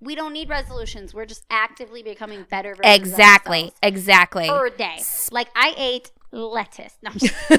We 0.00 0.14
don't 0.14 0.32
need 0.32 0.48
resolutions. 0.48 1.12
We're 1.12 1.26
just 1.26 1.44
actively 1.50 2.04
becoming 2.04 2.46
better. 2.48 2.74
exactly 2.82 3.72
exactly 3.82 4.48
Per 4.48 4.70
day, 4.70 5.02
like 5.32 5.48
I 5.54 5.74
ate 5.76 6.12
lettuce. 6.30 6.94
No, 7.02 7.10
just- 7.10 7.34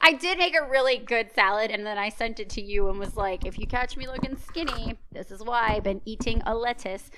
I 0.00 0.12
did 0.12 0.38
make 0.38 0.56
a 0.56 0.68
really 0.68 0.98
good 0.98 1.32
salad, 1.34 1.70
and 1.70 1.86
then 1.86 1.98
I 1.98 2.08
sent 2.08 2.40
it 2.40 2.48
to 2.50 2.62
you 2.62 2.88
and 2.88 2.98
was 2.98 3.16
like, 3.16 3.46
"If 3.46 3.58
you 3.58 3.66
catch 3.66 3.96
me 3.96 4.06
looking 4.06 4.36
skinny, 4.36 4.98
this 5.12 5.30
is 5.30 5.42
why 5.42 5.74
I've 5.74 5.84
been 5.84 6.02
eating 6.04 6.42
a 6.44 6.54
lettuce." 6.54 7.10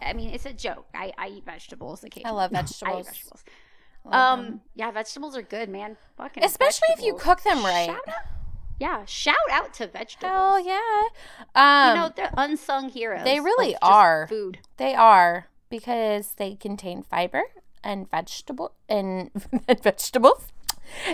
I 0.00 0.14
mean, 0.14 0.30
it's 0.30 0.46
a 0.46 0.52
joke. 0.52 0.86
I, 0.94 1.12
I 1.18 1.28
eat 1.28 1.44
vegetables 1.44 2.04
occasionally. 2.04 2.32
I 2.32 2.34
love 2.34 2.50
vegetables. 2.50 2.96
I 2.96 3.00
eat 3.00 3.06
vegetables. 3.06 3.44
Vegetables. 4.04 4.12
Them. 4.12 4.40
Um, 4.40 4.60
yeah, 4.74 4.90
vegetables 4.90 5.36
are 5.36 5.42
good, 5.42 5.68
man. 5.68 5.96
Fucking 6.16 6.44
especially 6.44 6.88
if 6.90 7.02
you 7.02 7.14
cook 7.14 7.42
them 7.42 7.62
right 7.64 7.86
Shout 7.86 8.08
out, 8.08 8.14
yeah, 8.78 9.04
shout 9.04 9.36
out 9.50 9.74
to 9.74 9.86
vegetables. 9.86 10.30
hell 10.32 10.64
yeah 10.64 10.80
um 11.54 11.96
you 11.96 12.02
know, 12.02 12.12
they're 12.16 12.32
unsung 12.36 12.88
heroes. 12.88 13.24
they 13.24 13.40
really 13.40 13.76
are. 13.82 14.26
Food. 14.28 14.58
they 14.78 14.94
are 14.94 15.48
because 15.68 16.34
they 16.36 16.54
contain 16.56 17.02
fiber 17.02 17.42
and 17.84 18.10
vegetable 18.10 18.72
and, 18.88 19.30
and 19.68 19.80
vegetables 19.82 20.46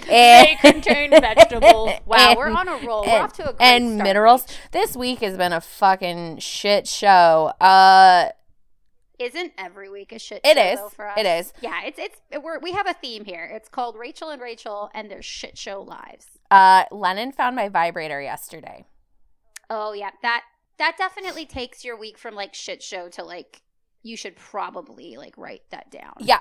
They 0.09 0.57
contain 0.61 1.11
vegetables. 1.11 1.91
Wow, 2.07 2.35
we're 2.37 2.49
on 2.51 2.67
a 2.69 2.77
roll. 2.87 3.03
We're 3.05 3.21
off 3.21 3.35
to 3.35 3.51
a 3.51 3.53
great 3.53 3.61
and 3.67 3.99
minerals. 3.99 4.47
Rach. 4.47 4.57
This 4.73 4.97
week 4.97 5.21
has 5.21 5.37
been 5.37 5.53
a 5.53 5.61
fucking 5.61 6.39
shit 6.39 6.87
show. 6.89 7.53
Uh, 7.61 8.31
Isn't 9.19 9.53
every 9.57 9.89
week 9.89 10.13
a 10.13 10.19
shit 10.19 10.41
it 10.45 10.57
show 10.57 10.87
is 10.87 10.93
for 10.95 11.09
us. 11.09 11.19
it 11.19 11.27
is 11.27 11.53
Yeah, 11.61 11.83
it's 11.85 11.99
it's 11.99 12.21
we're, 12.43 12.59
we 12.59 12.73
have 12.73 12.87
a 12.87 12.95
theme 12.95 13.25
here. 13.25 13.51
It's 13.53 13.69
called 13.69 13.97
Rachel 13.97 14.29
and 14.31 14.43
Rachel 14.43 14.91
and 14.95 15.11
their 15.11 15.23
shit 15.23 15.57
show 15.57 15.81
lives. 15.83 16.27
uh, 16.51 16.85
Lennon 16.91 17.33
found 17.33 17.57
my 17.57 17.69
vibrator 17.69 18.21
yesterday. 18.21 18.85
Oh 19.71 19.93
yeah, 19.93 20.11
that 20.23 20.43
that 20.79 20.97
definitely 20.99 21.47
takes 21.47 21.85
your 21.85 21.99
week 21.99 22.19
from 22.19 22.35
like 22.35 22.55
shit 22.55 22.83
show 22.83 23.09
to 23.11 23.25
like 23.25 23.63
you 24.03 24.17
should 24.17 24.37
probably 24.37 25.17
like 25.17 25.37
write 25.37 25.63
that 25.71 25.91
down. 25.91 26.15
Yeah. 26.21 26.41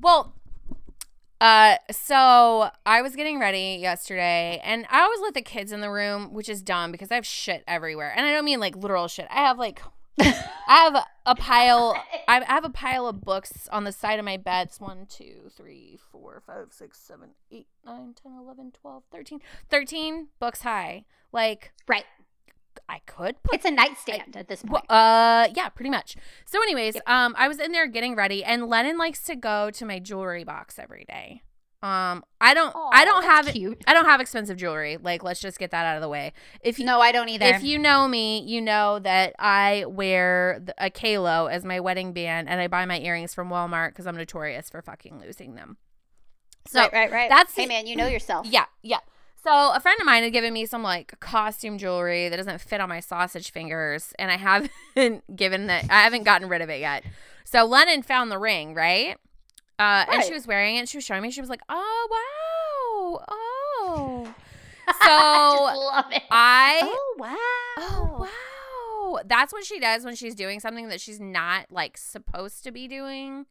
Well, 0.00 0.34
uh, 1.40 1.76
so 1.90 2.70
I 2.84 3.00
was 3.00 3.14
getting 3.14 3.38
ready 3.38 3.78
yesterday, 3.80 4.60
and 4.64 4.86
I 4.90 5.00
always 5.02 5.20
let 5.20 5.34
the 5.34 5.42
kids 5.42 5.70
in 5.72 5.80
the 5.80 5.90
room, 5.90 6.34
which 6.34 6.48
is 6.48 6.62
dumb 6.62 6.90
because 6.92 7.10
I 7.12 7.14
have 7.14 7.26
shit 7.26 7.62
everywhere, 7.68 8.12
and 8.16 8.26
I 8.26 8.32
don't 8.32 8.44
mean 8.44 8.60
like 8.60 8.76
literal 8.76 9.06
shit. 9.08 9.26
I 9.30 9.36
have 9.36 9.56
like, 9.58 9.80
I 10.20 10.44
have 10.66 11.04
a 11.26 11.34
pile. 11.34 11.94
I 12.28 12.42
have 12.44 12.64
a 12.64 12.70
pile 12.70 13.06
of 13.06 13.20
books 13.22 13.68
on 13.72 13.84
the 13.84 13.92
side 13.92 14.18
of 14.18 14.24
my 14.24 14.36
bed. 14.36 14.68
It's 14.68 14.80
one, 14.80 15.06
two, 15.08 15.50
three, 15.56 15.98
four, 16.12 16.42
five, 16.46 16.68
six, 16.72 16.98
seven, 16.98 17.30
eight, 17.50 17.66
nine, 17.84 18.14
10, 18.22 18.32
11, 18.32 18.72
12, 18.80 19.02
13. 19.10 19.40
13 19.70 20.28
books 20.38 20.62
high. 20.62 21.04
Like, 21.32 21.72
Right. 21.86 22.04
I 22.88 23.00
could 23.06 23.42
put 23.42 23.56
It's 23.56 23.64
a 23.64 23.70
nightstand 23.72 24.36
at 24.36 24.46
this 24.48 24.62
point. 24.62 24.84
uh, 24.88 25.48
yeah, 25.54 25.68
pretty 25.68 25.90
much. 25.90 26.16
So, 26.46 26.62
anyways, 26.62 26.96
um, 27.06 27.34
I 27.36 27.48
was 27.48 27.58
in 27.58 27.72
there 27.72 27.88
getting 27.88 28.14
ready, 28.14 28.44
and 28.44 28.68
Lennon 28.68 28.96
likes 28.96 29.20
to 29.24 29.34
go 29.36 29.70
to 29.72 29.84
my 29.84 29.98
jewelry 29.98 30.44
box 30.44 30.78
every 30.78 31.04
day. 31.08 31.42
Um, 31.80 32.24
I 32.40 32.54
don't, 32.54 32.74
I 32.92 33.04
don't 33.04 33.22
have, 33.22 33.46
cute. 33.46 33.82
I 33.86 33.94
don't 33.94 34.06
have 34.06 34.20
expensive 34.20 34.56
jewelry. 34.56 34.96
Like, 35.00 35.22
let's 35.22 35.38
just 35.40 35.60
get 35.60 35.70
that 35.70 35.86
out 35.86 35.94
of 35.96 36.02
the 36.02 36.08
way. 36.08 36.32
If 36.60 36.80
you, 36.80 36.84
No, 36.84 37.00
I 37.00 37.12
don't 37.12 37.28
either. 37.28 37.46
if 37.46 37.62
you 37.62 37.78
know 37.78 38.08
me, 38.08 38.40
you 38.40 38.60
know 38.60 38.98
that 38.98 39.34
I 39.38 39.84
wear 39.86 40.60
a 40.78 40.90
Qalo 40.90 41.48
as 41.50 41.64
my 41.64 41.78
wedding 41.78 42.12
band, 42.12 42.48
and 42.48 42.60
I 42.60 42.66
buy 42.66 42.84
my 42.84 42.98
earrings 42.98 43.32
from 43.32 43.48
Walmart 43.48 43.90
because 43.90 44.08
I'm 44.08 44.16
notorious 44.16 44.68
for 44.70 44.82
fucking 44.82 45.20
losing 45.20 45.54
them. 45.54 45.76
So 46.66 46.80
right, 46.80 46.92
right, 46.92 47.12
right. 47.12 47.30
that's 47.30 47.54
hey 47.54 47.66
man, 47.66 47.86
you 47.86 47.96
know 47.96 48.06
yourself. 48.08 48.46
yeah, 48.46 48.66
yeah. 48.82 48.98
So 49.42 49.72
a 49.72 49.78
friend 49.80 49.98
of 50.00 50.04
mine 50.04 50.24
had 50.24 50.32
given 50.32 50.52
me 50.52 50.66
some 50.66 50.82
like 50.82 51.18
costume 51.20 51.78
jewelry 51.78 52.28
that 52.28 52.36
doesn't 52.36 52.60
fit 52.60 52.80
on 52.80 52.88
my 52.88 53.00
sausage 53.00 53.52
fingers, 53.52 54.12
and 54.18 54.30
I 54.32 54.36
haven't 54.96 55.36
given 55.36 55.68
that. 55.68 55.84
I 55.88 56.02
haven't 56.02 56.24
gotten 56.24 56.48
rid 56.48 56.60
of 56.60 56.68
it 56.68 56.80
yet. 56.80 57.04
So 57.44 57.64
Lennon 57.64 58.02
found 58.02 58.30
the 58.30 58.38
ring, 58.38 58.74
right? 58.74 59.16
Uh, 59.78 60.04
and 60.10 60.24
she 60.24 60.32
was 60.32 60.46
wearing 60.46 60.76
it. 60.76 60.88
She 60.88 60.96
was 60.96 61.04
showing 61.04 61.22
me. 61.22 61.30
She 61.30 61.40
was 61.40 61.50
like, 61.50 61.60
"Oh 61.68 62.08
wow, 62.10 63.24
oh." 63.30 64.34
I 64.88 64.92
So 65.02 65.66
just 65.66 65.78
love 65.78 66.12
it. 66.12 66.22
I, 66.30 66.80
oh 66.82 67.14
wow. 67.18 67.36
oh 67.78 69.10
wow, 69.14 69.20
that's 69.26 69.52
what 69.52 69.64
she 69.64 69.78
does 69.78 70.04
when 70.04 70.16
she's 70.16 70.34
doing 70.34 70.60
something 70.60 70.88
that 70.88 71.00
she's 71.00 71.20
not 71.20 71.66
like 71.70 71.96
supposed 71.96 72.64
to 72.64 72.72
be 72.72 72.88
doing. 72.88 73.46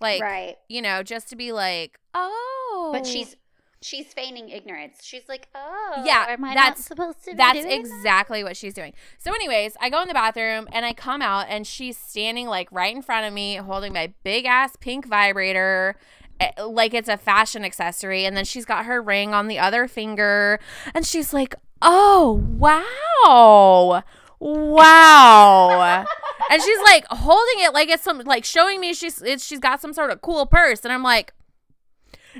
Like, 0.00 0.20
right. 0.20 0.56
you 0.68 0.82
know, 0.82 1.02
just 1.02 1.28
to 1.28 1.36
be 1.36 1.52
like, 1.52 1.98
oh, 2.12 2.90
But 2.92 3.06
she's 3.06 3.36
she's 3.84 4.06
feigning 4.14 4.48
ignorance. 4.48 4.98
She's 5.02 5.28
like, 5.28 5.48
oh, 5.54 6.02
Yeah, 6.06 6.26
am 6.30 6.42
I 6.44 6.48
not 6.54 6.54
that's- 6.54 6.84
supposed 6.86 7.22
to? 7.24 7.32
be 7.32 7.36
That's 7.36 7.58
doing 7.60 7.68
that?" 7.68 7.74
exactly 7.78 8.42
what 8.42 8.56
she's 8.56 8.72
doing. 8.74 8.94
So, 9.18 9.32
anyways, 9.32 9.76
I 9.80 9.90
go 9.90 10.00
in 10.02 10.08
the 10.08 10.14
bathroom 10.14 10.66
and 10.72 10.86
I 10.86 10.92
come 10.94 11.20
out 11.22 11.46
and 11.48 11.66
she's 11.66 11.98
standing 11.98 12.46
like 12.46 12.68
right 12.72 12.94
in 12.94 13.02
front 13.02 13.26
of 13.26 13.32
me, 13.34 13.56
holding 13.56 13.92
my 13.92 14.12
big 14.22 14.46
ass 14.46 14.74
pink 14.80 15.06
vibrator. 15.06 15.96
eh, 16.40 16.50
Like 16.62 16.94
it's 16.94 17.08
a 17.08 17.16
fashion 17.18 17.64
accessory, 17.64 18.24
and 18.24 18.36
then 18.36 18.44
she's 18.44 18.64
got 18.64 18.86
her 18.86 19.02
ring 19.02 19.34
on 19.34 19.48
the 19.48 19.58
other 19.58 19.86
finger, 19.86 20.58
and 20.94 21.06
she's 21.06 21.32
like, 21.34 21.54
"Oh 21.82 22.42
wow, 22.58 24.02
wow!" 24.40 26.04
and 26.50 26.62
she's 26.62 26.78
like 26.84 27.04
holding 27.10 27.64
it 27.64 27.72
like 27.72 27.88
it's 27.88 28.02
some 28.02 28.18
like 28.20 28.44
showing 28.44 28.80
me 28.80 28.94
she's 28.94 29.20
it's, 29.22 29.44
she's 29.44 29.60
got 29.60 29.80
some 29.80 29.92
sort 29.92 30.10
of 30.10 30.20
cool 30.22 30.46
purse, 30.46 30.80
and 30.84 30.92
I'm 30.92 31.02
like, 31.02 31.32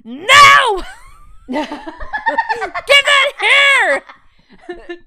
"No, 0.04 0.82
get 1.50 1.68
that 2.88 3.32
here!" 3.40 4.02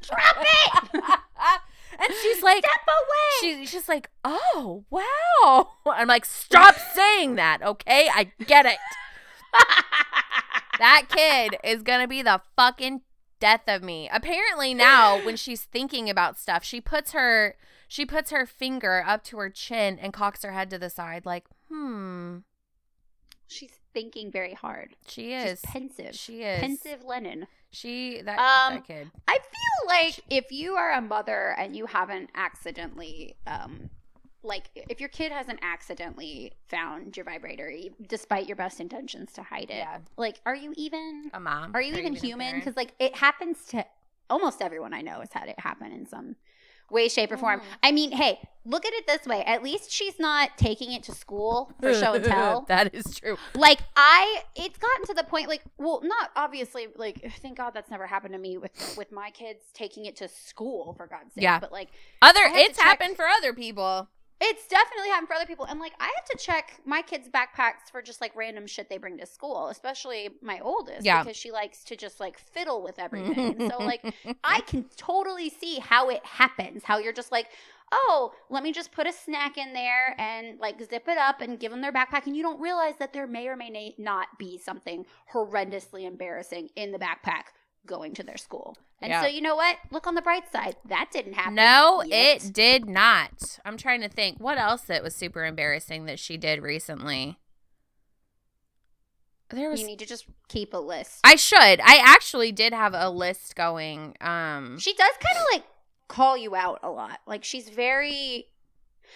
Drop 0.02 0.38
it! 0.40 0.94
and 2.00 2.14
she's 2.22 2.44
like, 2.44 2.64
Step 2.64 2.88
away! 2.88 3.56
she's 3.60 3.72
just 3.72 3.90
like, 3.90 4.10
oh 4.24 4.86
wow. 4.90 5.70
I'm 5.86 6.08
like, 6.08 6.26
stop 6.26 6.76
saying 6.94 7.36
that, 7.36 7.62
okay? 7.62 8.10
I 8.14 8.32
get 8.46 8.66
it. 8.66 8.78
That 10.80 11.06
kid 11.10 11.58
is 11.64 11.82
gonna 11.82 12.08
be 12.08 12.22
the 12.22 12.42
fucking 12.56 13.02
death 13.40 13.64
of 13.68 13.84
me. 13.84 14.10
Apparently 14.12 14.74
now, 14.74 15.24
when 15.26 15.36
she's 15.36 15.64
thinking 15.64 16.10
about 16.10 16.38
stuff, 16.38 16.64
she 16.64 16.82
puts 16.82 17.14
her 17.14 17.56
she 17.88 18.06
puts 18.06 18.32
her 18.32 18.46
finger 18.46 19.04
up 19.06 19.24
to 19.26 19.38
her 19.38 19.50
chin 19.50 19.98
and 20.00 20.14
cocks 20.14 20.44
her 20.44 20.52
head 20.52 20.70
to 20.70 20.78
the 20.78 20.90
side, 20.90 21.26
like, 21.26 21.46
hmm. 21.70 22.40
She's 23.48 23.77
thinking 23.94 24.32
very 24.32 24.54
hard. 24.54 24.96
She 25.08 25.32
She's 25.32 25.52
is. 25.54 25.62
pensive. 25.62 26.16
She 26.16 26.42
is. 26.44 26.60
Pensive 26.60 27.04
Lennon. 27.04 27.48
She 27.72 28.22
that 28.22 28.40
Um, 28.40 28.76
that 28.76 28.86
kid. 28.86 29.12
I 29.28 29.38
feel 29.38 29.88
like 29.88 30.20
if 30.30 30.52
you 30.52 30.76
are 30.76 30.94
a 30.94 31.02
mother 31.02 31.56
and 31.58 31.76
you 31.76 31.86
haven't 31.86 32.30
accidentally, 32.36 33.36
um, 33.46 33.90
like 34.44 34.70
if 34.76 35.00
your 35.00 35.10
kid 35.10 35.32
hasn't 35.32 35.60
accidentally 35.62 36.54
found 36.68 37.18
your 37.18 37.26
vibrator, 37.26 37.72
despite 38.08 38.48
your 38.48 38.56
best 38.56 38.80
intentions 38.80 39.34
to 39.34 39.44
hide 39.44 39.70
it, 39.70 39.78
Yeah. 39.78 40.00
like, 40.16 40.40
are 40.46 40.56
you 40.56 40.74
even? 40.78 41.30
A 41.34 41.40
mom. 41.40 41.76
Are 41.76 41.82
you 41.82 41.94
or 41.96 42.00
even 42.00 42.16
a 42.16 42.20
human? 42.20 42.56
Because 42.56 42.76
like 42.78 42.94
it 43.00 43.16
happens 43.16 43.66
to 43.68 43.86
almost 44.30 44.62
everyone 44.62 44.94
I 44.94 45.02
know 45.02 45.20
has 45.20 45.32
had 45.34 45.50
it 45.50 45.60
happen 45.60 45.92
in 45.92 46.06
some 46.06 46.36
way, 46.92 47.08
shape, 47.10 47.32
or 47.32 47.38
form. 47.38 47.60
Mm. 47.60 47.64
I 47.84 47.92
mean, 47.92 48.12
hey, 48.12 48.40
look 48.66 48.86
at 48.86 48.94
it 48.94 49.08
this 49.08 49.26
way. 49.26 49.44
At 49.44 49.64
least 49.64 49.92
she's 49.92 50.20
not 50.20 50.58
taking 50.58 50.92
it 50.94 51.04
to 51.04 51.14
school 51.14 51.72
for 51.82 51.94
show 51.94 52.14
and 52.14 52.24
tell. 52.34 52.62
that 52.68 52.94
is 52.94 53.16
true. 53.20 53.38
like 53.56 53.80
I, 53.96 54.44
it's 54.56 54.78
gotten 54.78 55.06
to 55.06 55.14
the 55.14 55.24
point. 55.24 55.48
Like, 55.48 55.64
well, 55.78 56.02
not 56.04 56.32
obviously. 56.36 56.88
Like, 56.96 57.32
thank 57.42 57.58
God 57.58 57.72
that's 57.74 57.90
never 57.92 58.08
happened 58.08 58.34
to 58.34 58.40
me 58.40 58.58
with 58.58 58.96
with 58.98 59.12
my 59.12 59.30
kids 59.32 59.64
taking 59.74 60.06
it 60.06 60.16
to 60.18 60.28
school 60.28 60.94
for 60.98 61.08
God's 61.08 61.34
sake. 61.34 61.44
Yeah. 61.44 61.60
But 61.60 61.72
like, 61.72 61.90
Other 62.22 62.42
I 62.42 62.48
have 62.48 62.54
to 62.54 62.60
it's 62.62 62.78
check- 62.78 62.86
happened 62.88 63.16
for 63.16 63.26
other 63.26 63.54
people. 63.54 64.08
It's 64.40 64.68
definitely 64.68 65.10
happened 65.10 65.28
for 65.28 65.34
other 65.36 65.46
people. 65.46 65.66
And 65.66 65.80
like, 65.80 65.94
I 66.00 66.12
have 66.16 66.26
to 66.26 66.38
check 66.38 66.80
my 66.86 67.02
kids' 67.02 67.28
backpacks 67.28 67.90
for 67.92 68.02
just 68.02 68.22
like 68.22 68.36
random 68.36 68.68
shit 68.68 68.90
they 68.90 68.98
bring 68.98 69.18
to 69.18 69.26
school, 69.26 69.68
especially 69.70 70.30
my 70.42 70.60
oldest, 70.60 71.06
Yeah. 71.06 71.24
because 71.24 71.38
she 71.38 71.52
likes 71.52 71.84
to 71.86 71.96
just 71.96 72.20
like 72.20 72.38
fiddle 72.38 72.84
with 72.84 73.00
everything. 73.00 73.60
And 73.60 73.72
so 73.72 73.80
like, 73.80 74.14
I 74.44 74.62
can 74.62 74.86
totally 74.96 75.50
see 75.50 75.80
how 75.80 76.10
it 76.10 76.24
happens. 76.26 76.84
How 76.84 77.00
you're 77.00 77.14
just 77.14 77.32
like, 77.32 77.48
oh, 77.92 78.34
let 78.50 78.64
me 78.64 78.72
just 78.74 78.92
put 78.92 79.08
a 79.08 79.14
snack 79.14 79.58
in 79.58 79.74
there 79.74 80.14
and 80.20 80.60
like 80.60 80.78
zip 80.88 81.08
it 81.08 81.18
up 81.18 81.42
and 81.42 81.60
give 81.60 81.72
them 81.72 81.82
their 81.82 81.94
backpack, 81.94 82.28
and 82.28 82.36
you 82.36 82.44
don't 82.44 82.60
realize 82.60 82.96
that 83.00 83.14
there 83.14 83.28
may 83.28 83.48
or 83.48 83.56
may 83.56 83.96
not 83.98 84.28
be 84.38 84.58
something 84.58 85.06
horrendously 85.34 86.04
embarrassing 86.06 86.70
in 86.76 86.92
the 86.92 87.00
backpack 87.00 87.44
going 87.86 88.14
to 88.14 88.24
their 88.24 88.38
school. 88.38 88.76
And 89.02 89.12
Yeah. 89.12 89.22
so 89.22 89.28
you 89.28 89.42
know 89.42 89.56
what? 89.56 89.78
Look 89.92 90.08
on 90.08 90.16
the 90.16 90.22
bright 90.24 90.52
side. 90.52 90.76
That 90.86 91.10
didn't 91.12 91.34
happen. 91.34 91.56
No, 91.56 92.02
yet. 92.04 92.44
it 92.46 92.54
did 92.54 92.90
not. 92.90 93.60
I'm 93.64 93.78
trying 93.78 94.02
to 94.02 94.10
think 94.10 94.40
what 94.40 94.58
else 94.58 94.82
that 94.84 95.04
was 95.04 95.16
super 95.16 95.46
embarrassing 95.46 96.06
that 96.06 96.18
she 96.20 96.36
did 96.38 96.64
recently. 96.64 97.38
There 99.50 99.70
was 99.70 99.80
You 99.82 99.88
need 99.88 100.00
to 100.00 100.06
just 100.06 100.26
keep 100.50 100.74
a 100.74 100.78
list. 100.78 101.20
I 101.24 101.36
should. 101.36 101.80
I 101.82 102.02
actually 102.04 102.52
did 102.52 102.74
have 102.74 102.94
a 102.94 103.10
list 103.10 103.56
going. 103.56 104.16
Um 104.20 104.78
She 104.80 104.94
does 104.94 105.14
kind 105.20 105.38
of 105.38 105.46
like 105.54 105.64
call 106.08 106.36
you 106.38 106.56
out 106.56 106.80
a 106.84 106.90
lot. 106.90 107.20
Like 107.26 107.44
she's 107.44 107.70
very 107.70 108.48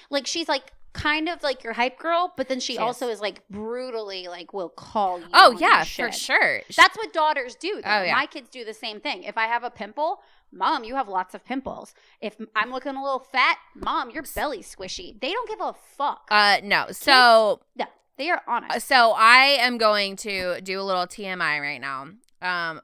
like 0.10 0.26
she's 0.28 0.48
like 0.48 0.72
kind 0.94 1.30
of 1.30 1.42
like 1.44 1.64
your 1.64 1.74
hype 1.74 1.98
girl, 1.98 2.34
but 2.36 2.48
then 2.50 2.60
she 2.60 2.74
She 2.74 2.78
also 2.80 3.08
is 3.08 3.22
like 3.22 3.48
brutally 3.50 4.28
like 4.28 4.54
will 4.54 4.70
call 4.70 5.20
you. 5.20 5.26
Oh 5.34 5.56
yeah, 5.60 5.84
for 5.84 6.12
sure. 6.12 6.62
That's 6.76 6.98
what 6.98 7.14
daughters 7.14 7.56
do. 7.56 7.76
Though. 7.84 7.90
Oh, 7.90 8.04
yeah. 8.04 8.14
My 8.16 8.26
kids 8.26 8.50
do 8.50 8.66
the 8.66 8.74
same 8.74 9.00
thing. 9.00 9.24
If 9.24 9.38
I 9.38 9.46
have 9.46 9.64
a 9.64 9.70
pimple, 9.70 10.22
mom, 10.52 10.84
you 10.84 10.96
have 10.96 11.08
lots 11.08 11.34
of 11.34 11.46
pimples. 11.46 11.94
If 12.20 12.36
I'm 12.56 12.72
looking 12.72 12.96
a 12.96 13.02
little 13.04 13.20
fat, 13.20 13.58
mom, 13.76 14.10
your 14.12 14.24
belly's 14.36 14.74
squishy. 14.76 15.20
They 15.20 15.32
don't 15.32 15.48
give 15.50 15.62
a 15.62 15.74
fuck. 15.98 16.28
uh 16.30 16.58
no. 16.64 16.88
So 16.92 17.62
no, 17.78 17.86
they 18.18 18.30
are 18.30 18.42
honest. 18.48 18.88
so 18.88 19.12
I 19.16 19.58
am 19.60 19.78
going 19.78 20.16
to 20.18 20.60
do 20.62 20.80
a 20.80 20.84
little 20.84 21.08
TMI 21.08 21.62
right 21.62 21.80
now. 21.82 22.08
Um 22.42 22.82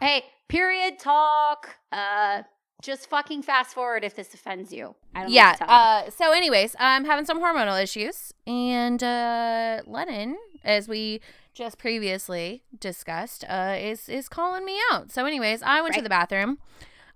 hey, 0.00 0.24
period 0.48 0.98
talk. 0.98 1.76
Uh, 1.92 2.42
just 2.84 3.08
fucking 3.08 3.42
fast 3.42 3.74
forward 3.74 4.04
if 4.04 4.14
this 4.14 4.34
offends 4.34 4.72
you. 4.72 4.94
I 5.14 5.22
don't 5.22 5.30
yeah. 5.30 5.50
what 5.50 5.58
to 5.58 5.64
tell 5.66 5.68
you. 5.68 5.74
Uh 6.06 6.10
so 6.10 6.32
anyways, 6.32 6.76
I'm 6.78 7.04
having 7.04 7.24
some 7.24 7.40
hormonal 7.42 7.82
issues 7.82 8.32
and 8.46 9.02
uh 9.02 9.80
Lennon 9.86 10.36
as 10.62 10.88
we 10.88 11.20
just 11.54 11.78
previously 11.78 12.62
discussed 12.78 13.44
uh 13.48 13.76
is 13.78 14.08
is 14.08 14.28
calling 14.28 14.64
me 14.64 14.78
out. 14.92 15.10
So 15.10 15.24
anyways, 15.24 15.62
I 15.62 15.80
went 15.80 15.94
to 15.94 16.02
the 16.02 16.08
bathroom. 16.08 16.58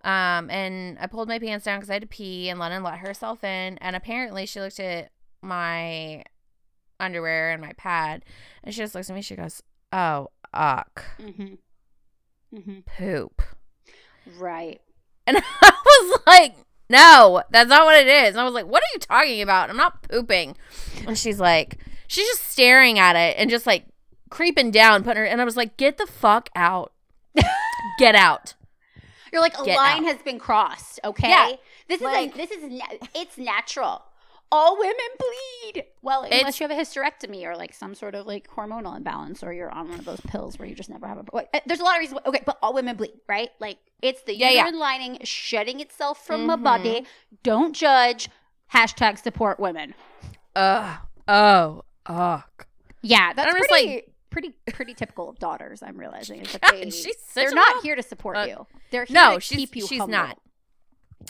Um 0.05 0.49
and 0.51 0.99
I 1.01 1.07
pulled 1.07 1.29
my 1.29 1.39
pants 1.39 1.65
down 1.65 1.81
cuz 1.81 1.91
I 1.91 1.95
had 1.95 2.03
to 2.03 2.09
pee 2.09 2.49
and 2.49 2.59
Lennon 2.59 2.83
let 2.83 2.99
herself 2.99 3.45
in 3.45 3.79
and 3.79 3.95
apparently 3.97 4.47
she 4.47 4.61
looked 4.61 4.81
at 4.81 5.11
my 5.43 6.25
underwear 7.01 7.51
and 7.53 7.61
my 7.63 7.73
pad 7.75 8.25
and 8.65 8.75
she 8.75 8.81
just 8.81 8.95
looks 8.95 9.09
at 9.11 9.15
me 9.15 9.23
she 9.23 9.37
goes, 9.37 9.63
"Oh, 9.93 10.29
uck, 10.53 11.05
Mm-hmm. 11.21 11.55
Mm-hmm. 12.57 12.79
poop." 12.97 13.43
Right. 14.39 14.81
And 15.29 15.37
I 15.63 15.73
was 15.85 16.21
like, 16.27 16.55
no, 16.91 17.43
that's 17.51 17.69
not 17.69 17.85
what 17.85 17.97
it 17.97 18.09
is. 18.09 18.31
And 18.31 18.41
I 18.41 18.45
was 18.45 18.55
like, 18.55 18.67
what 18.67 18.83
are 18.83 18.91
you 18.95 18.99
talking 19.01 19.43
about? 19.43 19.71
I'm 19.71 19.77
not 19.77 20.03
pooping. 20.09 20.57
And 21.07 21.17
she's 21.19 21.39
like, 21.39 21.79
she's 22.07 22.27
just 22.27 22.49
staring 22.51 22.99
at 22.99 23.15
it 23.15 23.37
and 23.39 23.51
just 23.51 23.67
like 23.67 23.85
creeping 24.31 24.71
down, 24.71 25.05
putting 25.05 25.19
her, 25.19 25.25
and 25.27 25.41
I 25.41 25.45
was 25.45 25.57
like, 25.57 25.77
get 25.77 25.99
the 25.99 26.07
fuck 26.07 26.49
out. 26.57 26.93
get 27.99 28.15
out. 28.15 28.55
You're 29.33 29.43
like 29.43 29.59
a 29.59 29.65
Get 29.65 29.77
line 29.77 30.05
out. 30.05 30.15
has 30.15 30.23
been 30.23 30.39
crossed. 30.39 31.01
Okay. 31.05 31.29
Yeah. 31.29 31.53
This 31.89 31.99
is 32.01 32.05
Like- 32.05 32.35
this 32.35 32.51
is 32.51 32.81
it's 33.15 33.37
natural. 33.39 34.03
All 34.51 34.79
women 34.79 34.95
bleed. 35.19 35.85
Well, 36.01 36.23
unless 36.23 36.59
you 36.59 36.67
have 36.67 36.75
a 36.77 36.81
hysterectomy 36.81 37.45
or 37.45 37.55
like 37.55 37.75
some 37.75 37.95
sort 37.95 38.15
of 38.15 38.27
like 38.27 38.49
hormonal 38.49 38.97
imbalance, 38.97 39.43
or 39.43 39.53
you're 39.53 39.71
on 39.71 39.91
one 39.91 39.99
of 39.99 40.07
those 40.07 40.21
pills 40.21 40.59
where 40.59 40.67
you 40.67 40.75
just 40.75 40.89
never 40.89 41.07
have 41.07 41.19
a. 41.19 41.37
uh, 41.37 41.43
There's 41.67 41.81
a 41.81 41.85
lot 41.85 41.97
of 41.97 42.01
reasons. 42.01 42.21
Okay, 42.25 42.41
but 42.47 42.57
all 42.63 42.73
women 42.73 42.97
bleed, 42.97 43.13
right? 43.29 43.51
Like 43.61 43.77
it's 44.03 44.23
the 44.23 44.37
Yeah, 44.37 44.51
yeah. 44.51 44.69
lining 44.69 45.19
shedding 45.25 45.81
itself 45.81 46.25
from 46.25 46.47
the 46.47 46.57
Mhm. 46.57 46.63
body. 46.63 47.07
Don't 47.43 47.75
judge. 47.75 48.29
Hashtag 48.75 49.19
support 49.23 49.59
women. 49.59 49.95
Ugh. 50.55 50.99
Oh, 51.27 51.83
uck. 52.07 52.67
Yeah, 53.03 53.33
that's 53.33 53.51
I'm 53.53 53.57
just 53.59 53.69
pretty, 53.71 54.03
pretty, 54.31 54.55
pretty 54.73 54.95
typical 54.95 55.29
of 55.29 55.39
daughters. 55.39 55.83
I'm 55.83 55.97
realizing. 55.99 56.41
It's 56.41 56.53
like 56.55 56.63
God, 56.63 56.75
they, 56.75 56.91
she's 56.91 57.17
they're 57.35 57.51
not 57.53 57.67
little- 57.69 57.83
here 57.83 57.97
to 57.97 58.03
support 58.03 58.37
uh, 58.37 58.47
you. 58.49 58.67
They're 58.91 59.05
here 59.05 59.15
No, 59.15 59.35
to 59.37 59.41
she's 59.41 59.57
keep 59.59 59.77
you 59.77 59.87
she's 59.87 59.99
humble. 60.01 60.17
not. 60.19 60.39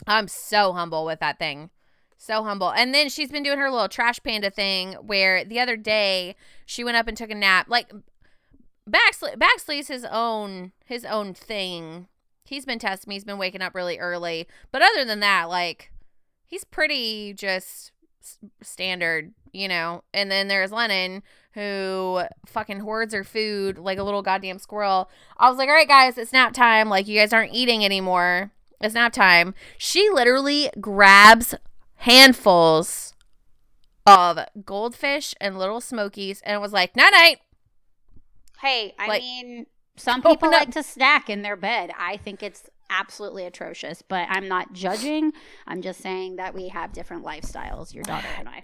I'm 0.07 0.27
so 0.27 0.73
humble 0.73 1.05
with 1.05 1.19
that 1.19 1.39
thing. 1.39 1.69
So 2.17 2.43
humble. 2.43 2.71
And 2.71 2.93
then 2.93 3.07
she's 3.09 3.31
been 3.31 3.43
doing 3.43 3.59
her 3.59 3.71
little 3.71 3.87
trash 3.87 4.19
panda 4.23 4.49
thing 4.51 4.93
where 4.95 5.45
the 5.45 5.59
other 5.59 5.77
day 5.77 6.35
she 6.65 6.83
went 6.83 6.97
up 6.97 7.07
and 7.07 7.15
took 7.17 7.29
a 7.31 7.35
nap. 7.35 7.67
Like 7.69 7.91
Baxley 8.89 9.35
Baxley's 9.35 9.87
his 9.87 10.05
own 10.05 10.71
his 10.85 11.05
own 11.05 11.33
thing. 11.33 12.07
He's 12.45 12.65
been 12.65 12.79
testing 12.79 13.09
me. 13.09 13.15
He's 13.15 13.23
been 13.23 13.37
waking 13.37 13.61
up 13.61 13.75
really 13.75 13.99
early. 13.99 14.47
But 14.71 14.81
other 14.81 15.05
than 15.05 15.19
that, 15.19 15.49
like 15.49 15.91
he's 16.45 16.63
pretty 16.63 17.33
just 17.33 17.91
standard, 18.61 19.33
you 19.51 19.67
know. 19.67 20.03
And 20.13 20.31
then 20.31 20.47
there's 20.47 20.71
Lennon 20.71 21.23
who 21.53 22.21
fucking 22.45 22.79
hoards 22.81 23.13
her 23.13 23.23
food 23.23 23.77
like 23.77 23.97
a 23.97 24.03
little 24.03 24.21
goddamn 24.21 24.59
squirrel. 24.59 25.09
I 25.37 25.49
was 25.49 25.57
like, 25.57 25.69
"All 25.69 25.75
right, 25.75 25.87
guys, 25.87 26.17
it's 26.17 26.33
nap 26.33 26.53
time. 26.53 26.89
Like 26.89 27.07
you 27.07 27.17
guys 27.19 27.33
aren't 27.33 27.53
eating 27.53 27.83
anymore. 27.85 28.51
It's 28.81 28.95
nap 28.95 29.13
time." 29.13 29.53
She 29.77 30.09
literally 30.09 30.69
grabs 30.79 31.55
handfuls 31.97 33.13
of 34.05 34.39
goldfish 34.65 35.35
and 35.39 35.57
little 35.59 35.81
smokies 35.81 36.41
and 36.45 36.61
was 36.61 36.73
like, 36.73 36.95
"Night 36.95 37.11
night." 37.11 37.37
Hey, 38.61 38.93
I 38.99 39.07
Like, 39.07 39.21
mean, 39.21 39.65
some 39.99 40.21
people 40.21 40.47
up- 40.49 40.53
like 40.53 40.71
to 40.71 40.83
snack 40.83 41.29
in 41.29 41.41
their 41.41 41.55
bed. 41.55 41.91
I 41.97 42.17
think 42.17 42.41
it's 42.43 42.63
absolutely 42.89 43.45
atrocious, 43.45 44.01
but 44.01 44.27
I'm 44.29 44.47
not 44.47 44.73
judging. 44.73 45.31
I'm 45.67 45.81
just 45.81 46.01
saying 46.01 46.37
that 46.37 46.53
we 46.55 46.69
have 46.69 46.91
different 46.93 47.23
lifestyles, 47.23 47.93
your 47.93 48.03
daughter 48.03 48.27
and 48.37 48.49
I. 48.49 48.63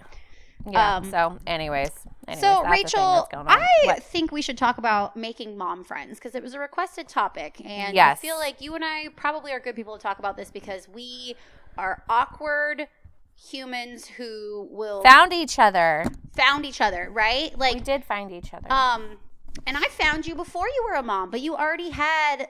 Yeah. 0.67 0.95
Um, 0.95 1.11
so, 1.11 1.37
anyways, 1.45 1.91
Anyways, 2.27 2.41
so 2.41 2.47
that's 2.47 2.57
the 2.57 2.63
thing 2.63 2.71
Rachel, 2.71 3.13
that's 3.17 3.27
going 3.29 3.47
on. 3.47 3.59
I 3.59 3.67
What? 3.83 4.01
think 4.03 4.31
we 4.31 4.41
should 4.41 4.57
talk 4.57 4.79
about 4.79 5.15
making 5.15 5.55
mom 5.57 5.83
friends 5.83 6.17
because 6.17 6.33
it 6.33 6.41
was 6.41 6.55
a 6.55 6.59
requested 6.59 7.07
topic, 7.07 7.61
and 7.63 7.99
I 7.99 8.15
feel 8.15 8.37
like 8.37 8.61
you 8.61 8.73
and 8.73 8.83
I 8.83 9.09
probably 9.15 9.51
are 9.51 9.59
good 9.59 9.75
people 9.75 9.95
to 9.95 10.01
talk 10.01 10.17
about 10.17 10.37
this 10.37 10.49
because 10.49 10.87
we 10.89 11.35
are 11.77 12.01
awkward 12.09 12.87
humans 13.35 14.07
who 14.07 14.67
will 14.71 15.03
found 15.03 15.33
each 15.33 15.59
other. 15.59 16.05
found 16.35 16.65
each 16.65 16.81
other, 16.81 17.09
right? 17.11 17.51
We 17.53 17.59
Like, 17.59 17.83
did 17.83 18.03
find 18.03 18.31
each 18.31 18.51
other. 18.53 18.71
um, 18.71 19.17
and 19.65 19.77
I 19.77 19.83
found 19.89 20.27
you 20.27 20.35
before 20.35 20.67
you 20.67 20.85
were 20.87 20.95
a 20.95 21.03
mom, 21.03 21.31
but 21.31 21.41
you 21.41 21.55
already 21.55 21.89
had 21.89 22.47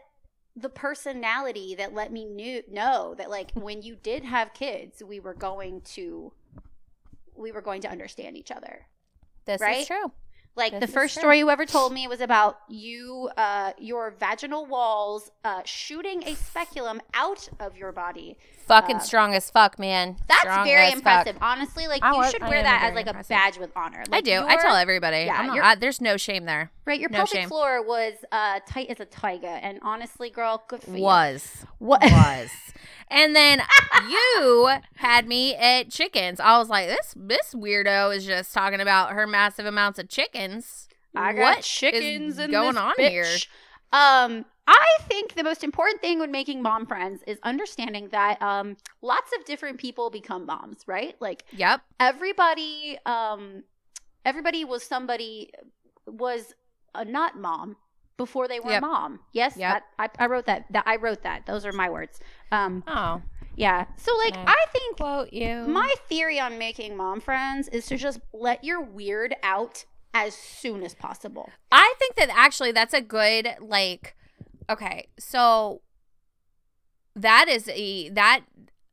the 0.56 0.70
personality 0.70 1.76
that 1.76 1.94
let 1.94 2.12
me 2.12 2.26
knew 2.26 2.64
know 2.70 3.14
that 3.18 3.30
like 3.30 3.52
when 3.56 3.82
you 3.82 3.96
did 3.96 4.24
have 4.24 4.54
kids, 4.54 5.04
we 5.04 5.20
were 5.20 5.34
going 5.34 5.82
to 5.82 6.32
we 7.36 7.52
were 7.52 7.62
going 7.62 7.82
to 7.82 7.90
understand 7.90 8.38
each 8.38 8.52
other. 8.52 8.88
this 9.46 9.60
right? 9.60 9.82
is 9.82 9.88
true. 9.88 10.12
Like 10.58 10.72
This 10.72 10.82
the 10.82 10.88
first 10.88 11.16
true. 11.16 11.22
story 11.22 11.40
you 11.40 11.50
ever 11.50 11.66
told 11.66 11.92
me 11.92 12.08
was 12.08 12.22
about 12.22 12.60
you, 12.70 13.30
uh, 13.36 13.74
your 13.78 14.12
vaginal 14.12 14.66
walls 14.66 15.30
uh, 15.44 15.62
shooting 15.66 16.24
a 16.26 16.34
speculum 16.36 17.02
out 17.14 17.50
of 17.60 17.76
your 17.76 17.92
body. 17.92 18.38
Fucking 18.66 18.96
Uh, 18.96 19.00
strong 19.00 19.34
as 19.36 19.50
fuck, 19.52 19.78
man. 19.78 20.16
That's 20.28 20.42
Strong 20.42 20.66
very 20.66 20.88
as 20.88 20.94
fuck. 20.94 20.98
impressive. 21.28 21.38
Honestly, 21.42 21.88
like 21.88 22.02
I 22.04 22.14
you 22.14 22.18
was- 22.20 22.32
should 22.32 22.42
I 22.42 22.50
wear 22.50 22.64
that 22.64 22.84
as 22.84 22.96
like 22.96 23.08
a 23.08 23.22
badge 23.28 23.58
with 23.58 23.72
honor. 23.76 24.04
I 24.12 24.22
do. 24.22 24.44
I 24.48 24.56
tell 24.56 24.76
everybody. 24.76 25.26
yeah, 25.26 25.42
not, 25.46 25.60
I, 25.60 25.76
there's 25.76 26.00
no 26.02 26.16
shame 26.18 26.46
there. 26.46 26.72
Right, 26.86 27.00
your 27.00 27.10
No 27.10 27.18
pelvic 27.18 27.34
shame. 27.34 27.48
floor 27.50 27.82
was 27.86 28.14
uh, 28.32 28.60
tight 28.68 28.90
as 28.90 29.00
a 29.00 29.06
tiger, 29.06 29.48
and 29.48 29.80
honestly, 29.82 30.30
girl, 30.30 30.64
good 30.68 30.82
for 30.84 30.92
you. 30.96 31.02
Was. 31.04 31.66
What? 31.80 32.02
Was. 32.04 32.50
and 33.10 33.36
then 33.36 33.62
you 34.10 34.70
had 34.96 35.28
me 35.28 35.56
at 35.56 35.90
chickens. 35.92 36.40
I 36.40 36.58
was 36.58 36.70
like, 36.70 36.88
this 36.88 37.14
this 37.16 37.54
weirdo 37.54 38.16
is 38.16 38.26
just 38.26 38.54
talking 38.54 38.82
about 38.82 39.12
her 39.12 39.28
massive 39.28 39.66
amounts 39.68 40.00
of 40.00 40.10
chickens. 40.50 40.88
I 41.16 41.34
got 41.34 41.40
What 41.42 41.60
is 41.60 41.66
chickens 41.66 42.40
in 42.40 42.52
going 42.52 42.78
on 42.78 42.96
bitch. 42.98 43.10
here? 43.10 43.38
Um, 43.94 44.46
I 44.68 44.86
think 45.08 45.36
the 45.36 45.44
most 45.44 45.64
important 45.64 46.02
thing 46.02 46.20
when 46.20 46.32
making 46.32 46.62
mom 46.62 46.86
friends 46.86 47.22
is 47.28 47.38
understanding 47.44 48.10
that 48.10 48.42
um, 48.42 48.78
lots 49.02 49.32
of 49.38 49.46
different 49.46 49.78
people 49.80 50.10
become 50.10 50.46
moms, 50.46 50.80
right? 50.88 51.16
Like 51.22 51.46
Yep. 51.56 51.82
everybody, 52.00 52.98
um, 53.06 53.64
everybody 54.26 54.66
was 54.66 54.84
somebody 54.84 55.52
was 56.08 56.54
a 56.96 57.06
not 57.06 57.38
mom 57.38 57.78
before 58.18 58.48
they 58.48 58.60
were 58.60 58.72
Yep. 58.72 58.82
mom. 58.82 59.20
Yes, 59.34 59.56
Yep. 59.56 59.84
that, 59.98 60.10
I, 60.20 60.24
I 60.24 60.28
wrote 60.28 60.46
that. 60.48 60.66
That 60.72 60.84
I 60.88 60.96
wrote 60.96 61.22
that. 61.24 61.46
Those 61.46 61.66
are 61.66 61.72
my 61.74 61.90
words. 61.90 62.20
Um, 62.52 62.84
Oh. 62.88 63.22
yeah. 63.56 63.86
So 63.98 64.12
like, 64.26 64.34
Yeah. 64.34 64.46
I 64.48 64.66
think 64.74 64.98
Quote 64.98 65.32
you. 65.32 65.68
my 65.68 65.94
theory 66.10 66.40
on 66.40 66.58
making 66.58 66.98
mom 66.98 67.22
friends 67.22 67.68
is 67.70 67.86
to 67.88 67.98
just 67.98 68.20
let 68.34 68.64
your 68.64 68.82
weird 68.82 69.36
out 69.44 69.86
as 70.16 70.34
soon 70.34 70.82
as 70.82 70.96
possible. 70.96 71.50
I 71.74 71.94
think 72.00 72.16
that 72.16 72.30
actually 72.34 72.72
that's 72.72 72.94
a 72.94 73.02
good 73.02 73.50
like 73.60 74.16
okay, 74.70 75.10
so 75.20 75.82
that 77.16 77.50
is 77.50 77.68
a 77.68 78.10
that 78.10 78.42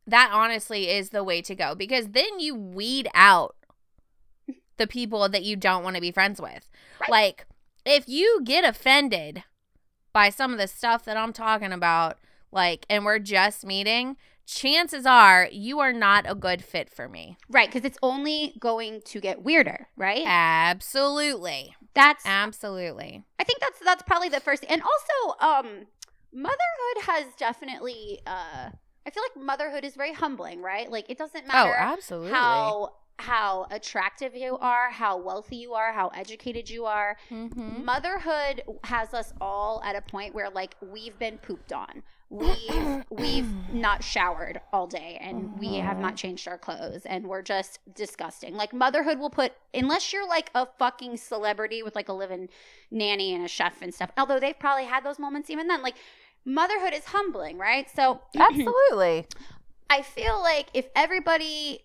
that 0.05 0.31
honestly 0.33 0.91
is 0.91 1.11
the 1.11 1.23
way 1.23 1.41
to 1.41 1.55
go 1.55 1.77
because 1.77 2.09
then 2.09 2.41
you 2.41 2.57
weed 2.57 3.09
out 3.15 3.55
the 4.79 4.87
people 4.89 5.29
that 5.29 5.45
you 5.45 5.55
don't 5.55 5.85
want 5.85 5.95
to 5.95 6.03
be 6.03 6.11
friends 6.11 6.41
with. 6.41 6.69
Right. 7.01 7.11
Like 7.11 7.47
if 7.87 8.09
you 8.09 8.41
get 8.45 8.65
offended 8.65 9.45
by 10.13 10.29
some 10.29 10.53
of 10.53 10.59
the 10.59 10.67
stuff 10.67 11.05
that 11.05 11.17
I'm 11.17 11.33
talking 11.33 11.73
about 11.73 12.19
like 12.51 12.85
and 12.91 13.05
we're 13.05 13.21
just 13.21 13.65
meeting, 13.65 14.17
chances 14.47 15.07
are 15.07 15.49
you 15.51 15.81
are 15.81 15.93
not 15.93 16.25
a 16.29 16.35
good 16.35 16.65
fit 16.65 16.91
for 16.91 17.09
me. 17.09 17.37
Right, 17.49 17.69
because 17.69 17.85
it's 17.85 17.99
only 18.03 18.55
going 18.59 19.03
to 19.07 19.21
get 19.21 19.43
weirder, 19.43 19.89
right? 19.97 20.25
Absolutely. 20.27 21.75
That's 21.95 22.25
Absolutely. 22.27 23.23
I 23.39 23.45
think 23.45 23.61
that's 23.61 23.79
that's 23.85 24.03
probably 24.03 24.29
the 24.29 24.41
first 24.41 24.65
and 24.69 24.83
also 24.83 25.39
um 25.41 25.87
motherhood 26.33 27.05
has 27.07 27.27
definitely 27.39 28.21
uh 28.27 28.71
I 29.05 29.11
feel 29.11 29.23
like 29.25 29.45
motherhood 29.45 29.85
is 29.85 29.95
very 29.95 30.13
humbling, 30.13 30.63
right? 30.63 30.91
Like 30.91 31.07
it 31.11 31.19
doesn't 31.19 31.47
matter 31.47 31.71
Oh, 31.71 31.75
absolutely. 31.77 32.33
how 32.33 32.93
how 33.19 33.67
attractive 33.71 34.35
you 34.35 34.57
are, 34.59 34.91
how 34.91 35.17
wealthy 35.17 35.57
you 35.57 35.75
are, 35.75 35.93
how 35.93 36.09
educated 36.09 36.69
you 36.69 36.87
are. 36.87 37.17
Mhm. 37.31 37.85
Motherhood 37.85 38.63
has 38.85 39.15
us 39.15 39.33
all 39.41 39.81
at 39.85 39.95
a 39.95 40.01
point 40.01 40.35
where 40.35 40.51
like 40.51 40.75
we've 40.81 41.19
been 41.19 41.39
pooped 41.39 41.73
on. 41.73 42.03
We've 42.31 43.05
we've 43.11 43.73
not 43.73 44.03
showered 44.03 44.61
all 44.73 44.87
day 44.87 45.19
and 45.21 45.59
we 45.59 45.75
have 45.77 45.99
not 45.99 46.17
changed 46.17 46.49
our 46.49 46.59
clothes 46.59 47.05
and 47.07 47.27
we're 47.27 47.43
just 47.43 47.79
disgusting. 47.95 48.55
Like 48.57 48.73
motherhood 48.73 49.19
will 49.19 49.31
put 49.31 49.53
unless 49.73 50.13
you're 50.13 50.27
like 50.27 50.51
a 50.55 50.67
fucking 50.79 51.17
celebrity 51.19 51.83
with 51.83 51.95
like 51.95 52.09
a 52.09 52.13
living 52.15 52.49
nanny 52.91 53.35
and 53.35 53.45
a 53.45 53.49
chef 53.49 53.83
and 53.83 53.95
stuff. 53.95 54.11
Although 54.19 54.41
they've 54.41 54.59
probably 54.59 54.85
had 54.87 55.05
those 55.05 55.19
moments 55.19 55.49
even 55.51 55.69
then. 55.69 55.83
Like 55.83 55.95
motherhood 56.45 56.95
is 56.95 57.05
humbling, 57.05 57.59
right? 57.59 57.89
So 57.95 58.23
Absolutely. 58.37 59.27
I 59.91 60.03
feel 60.03 60.41
like 60.41 60.69
if 60.75 60.87
everybody 60.97 61.85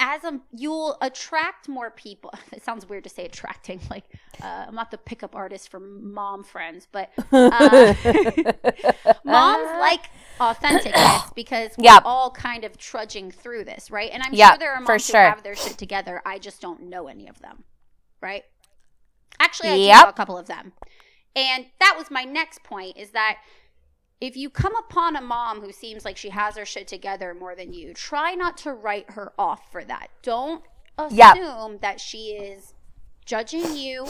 as 0.00 0.24
a 0.24 0.40
you'll 0.52 0.96
attract 1.02 1.68
more 1.68 1.90
people. 1.90 2.32
It 2.52 2.62
sounds 2.64 2.88
weird 2.88 3.04
to 3.04 3.10
say 3.10 3.24
attracting. 3.26 3.80
Like 3.90 4.04
uh, 4.42 4.66
I'm 4.68 4.74
not 4.74 4.90
the 4.90 4.98
pickup 4.98 5.34
artist 5.34 5.70
for 5.70 5.80
mom 5.80 6.44
friends, 6.44 6.86
but 6.90 7.10
uh, 7.50 7.86
moms 9.24 9.72
like 9.74 10.10
authenticness 10.40 11.22
because 11.34 11.78
we're 11.78 11.84
Yep. 11.84 12.04
all 12.04 12.30
kind 12.30 12.64
of 12.64 12.76
trudging 12.76 13.30
through 13.30 13.64
this, 13.64 13.90
right? 13.90 14.10
And 14.12 14.22
I'm 14.22 14.34
Yep, 14.34 14.48
sure 14.48 14.58
there 14.58 14.74
are 14.74 14.80
moms 14.80 15.06
sure. 15.06 15.22
who 15.22 15.28
have 15.28 15.42
their 15.42 15.56
shit 15.56 15.78
together. 15.78 16.22
I 16.26 16.38
just 16.38 16.60
don't 16.60 16.84
know 16.84 17.08
any 17.08 17.28
of 17.28 17.38
them, 17.40 17.64
right? 18.20 18.44
Actually, 19.40 19.70
I 19.70 19.78
do 19.78 19.88
Yep. 19.88 20.04
know 20.04 20.08
a 20.08 20.12
couple 20.12 20.38
of 20.38 20.46
them. 20.46 20.72
And 21.34 21.66
that 21.80 21.94
was 21.98 22.10
my 22.10 22.24
next 22.24 22.62
point 22.64 22.96
is 22.96 23.10
that 23.10 23.38
if 24.20 24.36
you 24.36 24.48
come 24.50 24.74
upon 24.76 25.16
a 25.16 25.20
mom 25.20 25.60
who 25.60 25.72
seems 25.72 26.04
like 26.04 26.16
she 26.16 26.30
has 26.30 26.56
her 26.56 26.64
shit 26.64 26.88
together 26.88 27.34
more 27.34 27.54
than 27.54 27.72
you, 27.72 27.92
try 27.94 28.34
not 28.34 28.56
to 28.58 28.72
write 28.72 29.10
her 29.10 29.32
off 29.38 29.70
for 29.70 29.84
that. 29.84 30.08
Don't 30.22 30.64
assume 30.98 31.16
Yep. 31.72 31.80
that 31.82 32.00
she 32.00 32.30
is 32.32 32.74
judging 33.24 33.76
you 33.76 34.06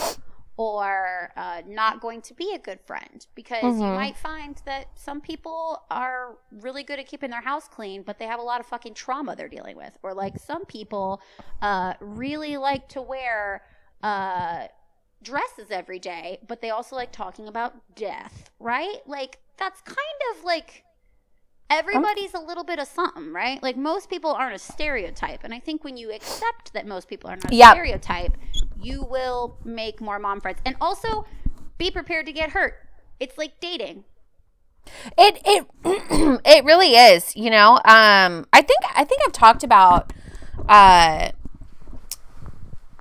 or 0.59 1.33
uh, 1.37 1.61
not 1.66 2.01
going 2.01 2.23
to 2.23 2.33
be 2.35 2.53
a 2.55 2.59
good 2.59 2.81
friend 2.87 3.27
because 3.35 3.83
you 3.83 3.90
Mhm. 3.90 3.95
might 3.95 4.16
find 4.16 4.62
that 4.64 4.87
some 4.95 5.21
people 5.21 5.83
are 5.90 6.38
really 6.51 6.83
good 6.83 6.99
at 6.99 7.07
keeping 7.07 7.31
their 7.31 7.42
house 7.42 7.69
clean, 7.69 8.03
but 8.03 8.19
they 8.19 8.27
have 8.27 8.40
a 8.40 8.42
lot 8.42 8.61
of 8.61 8.66
fucking 8.66 8.95
trauma 8.95 9.37
they're 9.37 9.49
dealing 9.49 9.77
with. 9.77 9.99
Or 10.03 10.14
like 10.14 10.38
some 10.38 10.64
people 10.64 11.21
uh, 11.61 11.95
really 12.01 12.57
like 12.57 12.88
to 12.90 13.03
wear 13.03 13.62
uh, 14.03 14.69
dresses 15.23 15.71
every 15.71 15.99
day, 15.99 16.38
but 16.47 16.61
they 16.62 16.71
also 16.71 16.97
like 16.97 17.12
talking 17.12 17.49
about 17.49 17.75
death, 17.95 18.51
right? 18.61 18.99
Like 19.07 19.38
that's 19.59 19.81
kind 19.83 19.99
of 20.37 20.45
like 20.45 20.85
everybody's 21.71 22.35
a 22.35 22.38
little 22.40 22.64
bit 22.64 22.79
of 22.79 22.87
something, 22.88 23.33
right? 23.33 23.62
Like 23.62 23.77
most 23.77 24.09
people 24.11 24.31
aren't 24.33 24.55
a 24.55 24.59
stereotype, 24.59 25.45
and 25.45 25.53
I 25.55 25.61
think 25.61 25.85
when 25.85 25.97
you 25.97 26.12
accept 26.12 26.73
that 26.75 26.87
most 26.87 27.09
people 27.09 27.31
are 27.31 27.37
not 27.37 27.53
a 27.53 27.55
Yep. 27.55 27.75
stereotype, 27.75 28.37
you 28.75 29.03
will 29.05 29.59
make 29.64 30.01
more 30.01 30.19
mom 30.19 30.40
friends, 30.40 30.59
and 30.64 30.77
also 30.81 31.25
be 31.79 31.90
prepared 31.90 32.27
to 32.27 32.33
get 32.33 32.51
hurt. 32.51 32.75
It's 33.21 33.38
like 33.38 33.61
dating. 33.61 34.05
It 35.19 35.40
it 35.45 35.66
it 36.45 36.64
really 36.64 36.95
is, 36.95 37.35
you 37.37 37.51
know. 37.51 37.75
Um 37.85 38.47
I 38.53 38.62
think 38.62 38.81
I 38.95 39.05
think 39.05 39.23
I've 39.27 39.33
talked 39.33 39.64
about 39.64 40.12
uh 40.69 41.31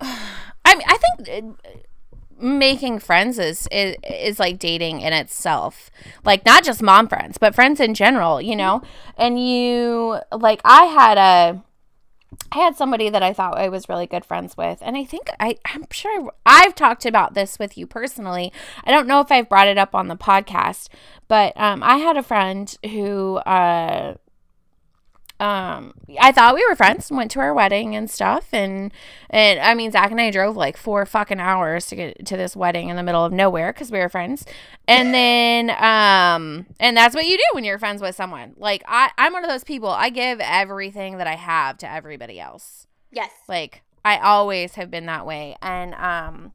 I 0.67 0.75
mean, 0.75 0.87
I 0.87 0.97
think 0.97 1.55
uh, 1.63 1.69
making 2.39 2.99
friends 2.99 3.39
is, 3.39 3.67
is 3.71 3.95
is 4.09 4.39
like 4.39 4.59
dating 4.59 5.01
in 5.01 5.13
itself. 5.13 5.89
Like 6.23 6.45
not 6.45 6.63
just 6.63 6.81
mom 6.81 7.07
friends, 7.07 7.37
but 7.37 7.55
friends 7.55 7.79
in 7.79 7.93
general, 7.93 8.41
you 8.41 8.55
know. 8.55 8.81
And 9.17 9.39
you 9.39 10.19
like 10.31 10.61
I 10.63 10.85
had 10.85 11.17
a 11.17 11.63
I 12.51 12.57
had 12.57 12.75
somebody 12.75 13.09
that 13.09 13.23
I 13.23 13.33
thought 13.33 13.57
I 13.57 13.69
was 13.69 13.89
really 13.89 14.07
good 14.07 14.25
friends 14.25 14.57
with, 14.57 14.79
and 14.81 14.97
I 14.97 15.03
think 15.05 15.29
I 15.39 15.57
I'm 15.65 15.85
sure 15.91 16.31
I've 16.45 16.75
talked 16.75 17.05
about 17.05 17.33
this 17.33 17.57
with 17.59 17.77
you 17.77 17.87
personally. 17.87 18.51
I 18.83 18.91
don't 18.91 19.07
know 19.07 19.21
if 19.21 19.31
I've 19.31 19.49
brought 19.49 19.67
it 19.67 19.77
up 19.77 19.95
on 19.95 20.07
the 20.07 20.17
podcast, 20.17 20.89
but 21.27 21.53
um, 21.55 21.81
I 21.83 21.97
had 21.97 22.17
a 22.17 22.23
friend 22.23 22.75
who 22.83 23.37
uh, 23.37 24.15
um, 25.37 25.93
I 26.19 26.31
thought 26.31 26.55
we 26.55 26.65
were 26.69 26.75
friends 26.75 27.09
and 27.09 27.17
went 27.17 27.29
to 27.31 27.41
our 27.41 27.53
wedding 27.53 27.93
and 27.93 28.09
stuff, 28.09 28.47
and 28.53 28.93
and 29.29 29.59
I 29.59 29.73
mean 29.73 29.91
Zach 29.91 30.09
and 30.09 30.21
I 30.21 30.31
drove 30.31 30.55
like 30.55 30.77
four 30.77 31.05
fucking 31.05 31.41
hours 31.41 31.87
to 31.87 31.95
get 31.97 32.25
to 32.27 32.37
this 32.37 32.55
wedding 32.55 32.87
in 32.87 32.95
the 32.95 33.03
middle 33.03 33.25
of 33.25 33.33
nowhere 33.33 33.73
because 33.73 33.91
we 33.91 33.99
were 33.99 34.07
friends, 34.07 34.45
and 34.87 35.13
then 35.13 35.71
um 35.71 36.67
and 36.79 36.95
that's 36.95 37.15
what 37.15 37.25
you 37.25 37.37
do 37.37 37.43
when 37.51 37.65
you're 37.65 37.77
friends 37.77 38.01
with 38.01 38.15
someone. 38.15 38.53
Like 38.57 38.83
I 38.87 39.11
I'm 39.17 39.33
one 39.33 39.43
of 39.43 39.49
those 39.49 39.65
people. 39.65 39.89
I 39.89 40.09
give 40.09 40.39
everything 40.39 41.17
that 41.17 41.27
I 41.27 41.35
have 41.35 41.77
to 41.79 41.91
everybody 41.91 42.39
else. 42.39 42.87
Yes. 43.11 43.31
Like 43.49 43.81
I 44.05 44.19
always 44.19 44.75
have 44.75 44.89
been 44.89 45.05
that 45.07 45.25
way. 45.25 45.57
And 45.61 45.95
um 45.95 46.53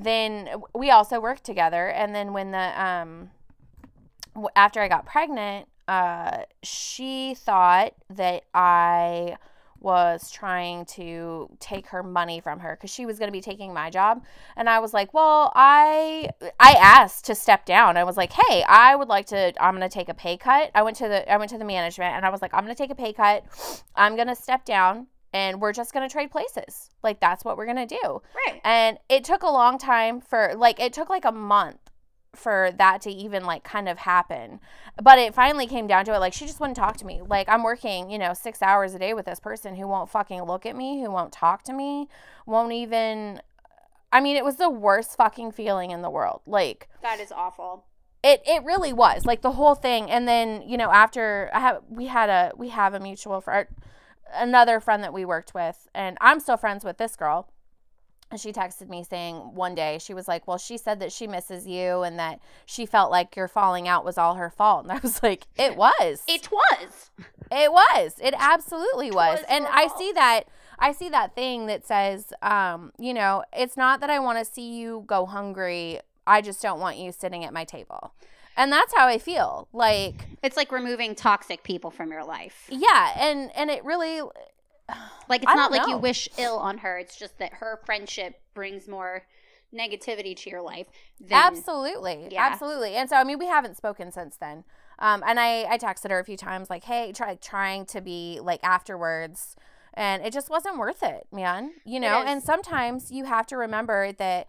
then 0.00 0.48
we 0.74 0.90
also 0.90 1.20
worked 1.20 1.44
together 1.44 1.88
and 1.88 2.14
then 2.14 2.32
when 2.32 2.52
the 2.52 2.82
um 2.82 3.30
after 4.56 4.80
I 4.80 4.88
got 4.88 5.04
pregnant, 5.04 5.68
uh 5.88 6.42
she 6.62 7.34
thought 7.34 7.94
that 8.10 8.44
I 8.54 9.36
was 9.84 10.30
trying 10.30 10.86
to 10.86 11.46
take 11.60 11.86
her 11.88 12.02
money 12.02 12.40
from 12.40 12.58
her 12.58 12.74
because 12.74 12.90
she 12.90 13.04
was 13.04 13.18
going 13.18 13.28
to 13.28 13.32
be 13.32 13.42
taking 13.42 13.72
my 13.74 13.90
job. 13.90 14.24
And 14.56 14.68
i 14.68 14.78
was 14.78 14.94
like 14.94 15.12
well 15.12 15.52
i 15.54 16.30
i 16.58 16.72
asked 16.80 17.26
to 17.26 17.34
step 17.34 17.66
down. 17.66 17.96
I 17.98 18.04
was 18.04 18.16
like 18.16 18.32
hey 18.32 18.64
i 18.66 18.96
would 18.96 19.08
like 19.08 19.26
to 19.26 19.52
i'm 19.62 19.76
going 19.76 19.88
to 19.88 19.94
take 19.94 20.08
a 20.08 20.14
pay 20.14 20.38
cut. 20.38 20.70
I 20.74 20.82
went 20.82 20.96
to 20.96 21.08
the 21.08 21.30
i 21.30 21.36
went 21.36 21.50
to 21.50 21.58
the 21.58 21.66
management 21.66 22.14
and 22.14 22.24
i 22.24 22.30
was 22.30 22.40
like 22.40 22.54
i'm 22.54 22.64
going 22.64 22.74
to 22.74 22.82
take 22.82 22.90
a 22.90 22.94
pay 22.94 23.12
cut. 23.12 23.44
I'm 23.94 24.16
going 24.16 24.28
to 24.28 24.34
step 24.34 24.64
down 24.64 25.06
and 25.34 25.60
we're 25.60 25.72
just 25.72 25.92
going 25.92 26.08
to 26.08 26.12
trade 26.12 26.30
places. 26.30 26.88
Like 27.02 27.20
that's 27.20 27.44
what 27.44 27.58
we're 27.58 27.66
going 27.66 27.86
to 27.86 27.98
do. 28.02 28.22
Right. 28.46 28.60
and 28.64 28.98
it 29.10 29.24
took 29.24 29.42
a 29.42 29.50
long 29.50 29.76
time 29.78 30.22
for 30.22 30.54
like 30.56 30.80
it 30.80 30.94
took 30.94 31.10
like 31.10 31.26
a 31.26 31.32
month 31.32 31.83
for 32.36 32.70
that 32.78 33.00
to 33.02 33.10
even 33.10 33.44
like 33.44 33.64
kind 33.64 33.88
of 33.88 33.98
happen. 33.98 34.60
But 35.02 35.18
it 35.18 35.34
finally 35.34 35.66
came 35.66 35.86
down 35.86 36.04
to 36.06 36.14
it 36.14 36.18
like 36.18 36.32
she 36.32 36.46
just 36.46 36.60
wouldn't 36.60 36.76
talk 36.76 36.96
to 36.98 37.06
me. 37.06 37.20
Like 37.26 37.48
i'm 37.48 37.62
working 37.62 38.10
you 38.10 38.18
know 38.18 38.34
six 38.34 38.62
hours 38.62 38.94
a 38.94 38.98
day 38.98 39.14
with 39.14 39.26
this 39.26 39.40
person 39.40 39.74
who 39.76 39.86
won't 39.88 40.08
fucking 40.10 40.42
look 40.42 40.66
at 40.66 40.76
me 40.76 41.00
who 41.02 41.10
won't 41.10 41.32
talk 41.32 41.62
to 41.64 41.72
me 41.72 42.08
won't 42.46 42.72
even 42.72 43.40
i 44.12 44.20
mean 44.20 44.36
it 44.36 44.44
was 44.44 44.56
the 44.56 44.70
worst 44.70 45.16
fucking 45.16 45.52
feeling 45.52 45.90
in 45.90 46.02
the 46.02 46.10
world. 46.10 46.40
Like 46.46 46.88
That 47.02 47.20
is 47.20 47.32
awful. 47.32 47.84
it 48.22 48.42
it 48.46 48.62
really 48.64 48.92
was 48.92 49.24
like 49.26 49.42
the 49.42 49.52
whole 49.52 49.74
thing. 49.74 50.10
And 50.10 50.26
then 50.28 50.62
you 50.66 50.76
know 50.76 50.90
after 50.90 51.50
i 51.54 51.60
have 51.60 51.82
we 51.88 52.06
had 52.06 52.28
a 52.30 52.52
we 52.56 52.68
have 52.70 52.94
a 52.94 53.00
mutual 53.00 53.40
friend 53.40 53.66
another 54.32 54.80
friend 54.80 55.02
that 55.04 55.12
we 55.12 55.24
worked 55.24 55.54
with 55.54 55.86
and 55.94 56.16
i'm 56.20 56.40
still 56.40 56.56
friends 56.56 56.82
with 56.84 56.98
this 56.98 57.14
girl 57.14 57.48
she 58.36 58.52
texted 58.52 58.88
me 58.88 59.04
saying 59.04 59.36
one 59.54 59.74
day 59.74 59.98
she 60.00 60.14
was 60.14 60.26
like 60.28 60.46
well 60.46 60.58
she 60.58 60.76
said 60.76 61.00
that 61.00 61.12
she 61.12 61.26
misses 61.26 61.66
you 61.66 62.02
and 62.02 62.18
that 62.18 62.40
she 62.66 62.86
felt 62.86 63.10
like 63.10 63.36
your 63.36 63.48
falling 63.48 63.86
out 63.88 64.04
was 64.04 64.16
all 64.18 64.34
her 64.34 64.50
fault 64.50 64.82
and 64.84 64.92
i 64.92 64.98
was 65.02 65.22
like 65.22 65.46
it 65.56 65.76
was 65.84 66.22
It 66.28 66.48
was. 66.50 67.10
it 67.52 67.70
was. 67.72 68.14
It 68.22 68.34
absolutely 68.38 69.10
was. 69.10 69.38
was 69.40 69.44
And 69.48 69.66
I 69.66 69.86
fault. 69.88 69.98
see 69.98 70.12
that 70.12 70.44
I 70.78 70.92
see 70.92 71.08
that 71.10 71.34
thing 71.34 71.66
that 71.66 71.86
says 71.86 72.32
um, 72.42 72.92
you 72.98 73.14
know, 73.14 73.44
it's 73.52 73.76
not 73.76 74.00
that 74.00 74.10
I 74.10 74.18
want 74.18 74.38
to 74.38 74.44
see 74.44 74.74
you 74.76 75.04
go 75.06 75.24
hungry. 75.26 76.00
I 76.26 76.40
just 76.40 76.60
don't 76.62 76.80
want 76.80 76.96
you 76.98 77.12
sitting 77.12 77.44
at 77.44 77.52
my 77.52 77.64
table. 77.64 78.12
And 78.56 78.72
that's 78.72 78.94
how 78.94 79.06
I 79.06 79.18
feel. 79.18 79.68
Like, 79.72 80.26
It's 80.42 80.56
like 80.56 80.70
removing 80.72 81.14
toxic 81.14 81.62
people 81.64 81.90
from 81.90 82.10
your 82.10 82.24
life. 82.24 82.66
yeah, 82.70 83.12
and 83.18 83.50
and 83.56 83.70
it 83.70 83.84
really 83.84 84.20
Like 85.28 85.42
it's 85.42 85.54
not 85.54 85.70
like 85.70 85.86
you 85.88 85.96
wish 85.96 86.28
ill 86.38 86.58
on 86.58 86.78
her. 86.78 86.98
It's 86.98 87.16
just 87.16 87.38
that 87.38 87.54
her 87.54 87.80
friendship 87.86 88.40
brings 88.52 88.86
more 88.86 89.26
negativity 89.74 90.36
to 90.36 90.50
your 90.50 90.62
life. 90.62 90.86
Than, 91.20 91.32
Absolutely. 91.32 92.28
Yeah. 92.30 92.48
Absolutely. 92.52 92.94
And 92.94 93.08
so, 93.08 93.16
I 93.16 93.24
mean, 93.24 93.38
we 93.38 93.46
haven't 93.46 93.76
spoken 93.76 94.12
since 94.12 94.36
then. 94.36 94.64
Um, 94.98 95.24
and 95.26 95.40
I, 95.40 95.64
I 95.64 95.78
texted 95.78 96.10
her 96.10 96.18
a 96.20 96.24
few 96.24 96.36
times, 96.36 96.70
like, 96.70 96.84
hey, 96.84 97.12
try 97.12 97.34
trying 97.36 97.86
to 97.86 98.00
be 98.00 98.38
like 98.42 98.60
afterwards. 98.62 99.56
And 99.94 100.24
it 100.24 100.32
just 100.32 100.50
wasn't 100.50 100.78
worth 100.78 101.02
it, 101.02 101.26
man. 101.32 101.72
You 101.84 102.00
know, 102.00 102.22
and 102.22 102.42
sometimes 102.42 103.10
you 103.10 103.24
have 103.24 103.46
to 103.46 103.56
remember 103.56 104.12
that, 104.12 104.48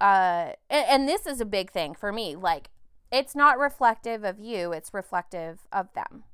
uh, 0.00 0.52
and, 0.70 0.86
and 0.88 1.08
this 1.08 1.26
is 1.26 1.40
a 1.40 1.44
big 1.44 1.70
thing 1.70 1.94
for 1.94 2.12
me. 2.12 2.36
Like, 2.36 2.70
it's 3.12 3.34
not 3.34 3.58
reflective 3.58 4.24
of 4.24 4.38
you, 4.38 4.72
it's 4.72 4.94
reflective 4.94 5.60
of 5.72 5.92
them. 5.94 6.24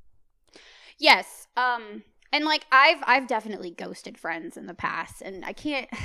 Yes. 0.98 1.48
Um 1.56 2.04
and 2.32 2.44
like 2.44 2.66
I've 2.72 3.02
I've 3.06 3.26
definitely 3.26 3.70
ghosted 3.70 4.18
friends 4.18 4.56
in 4.56 4.66
the 4.66 4.74
past 4.74 5.22
and 5.22 5.44
I 5.44 5.52
can't 5.52 5.88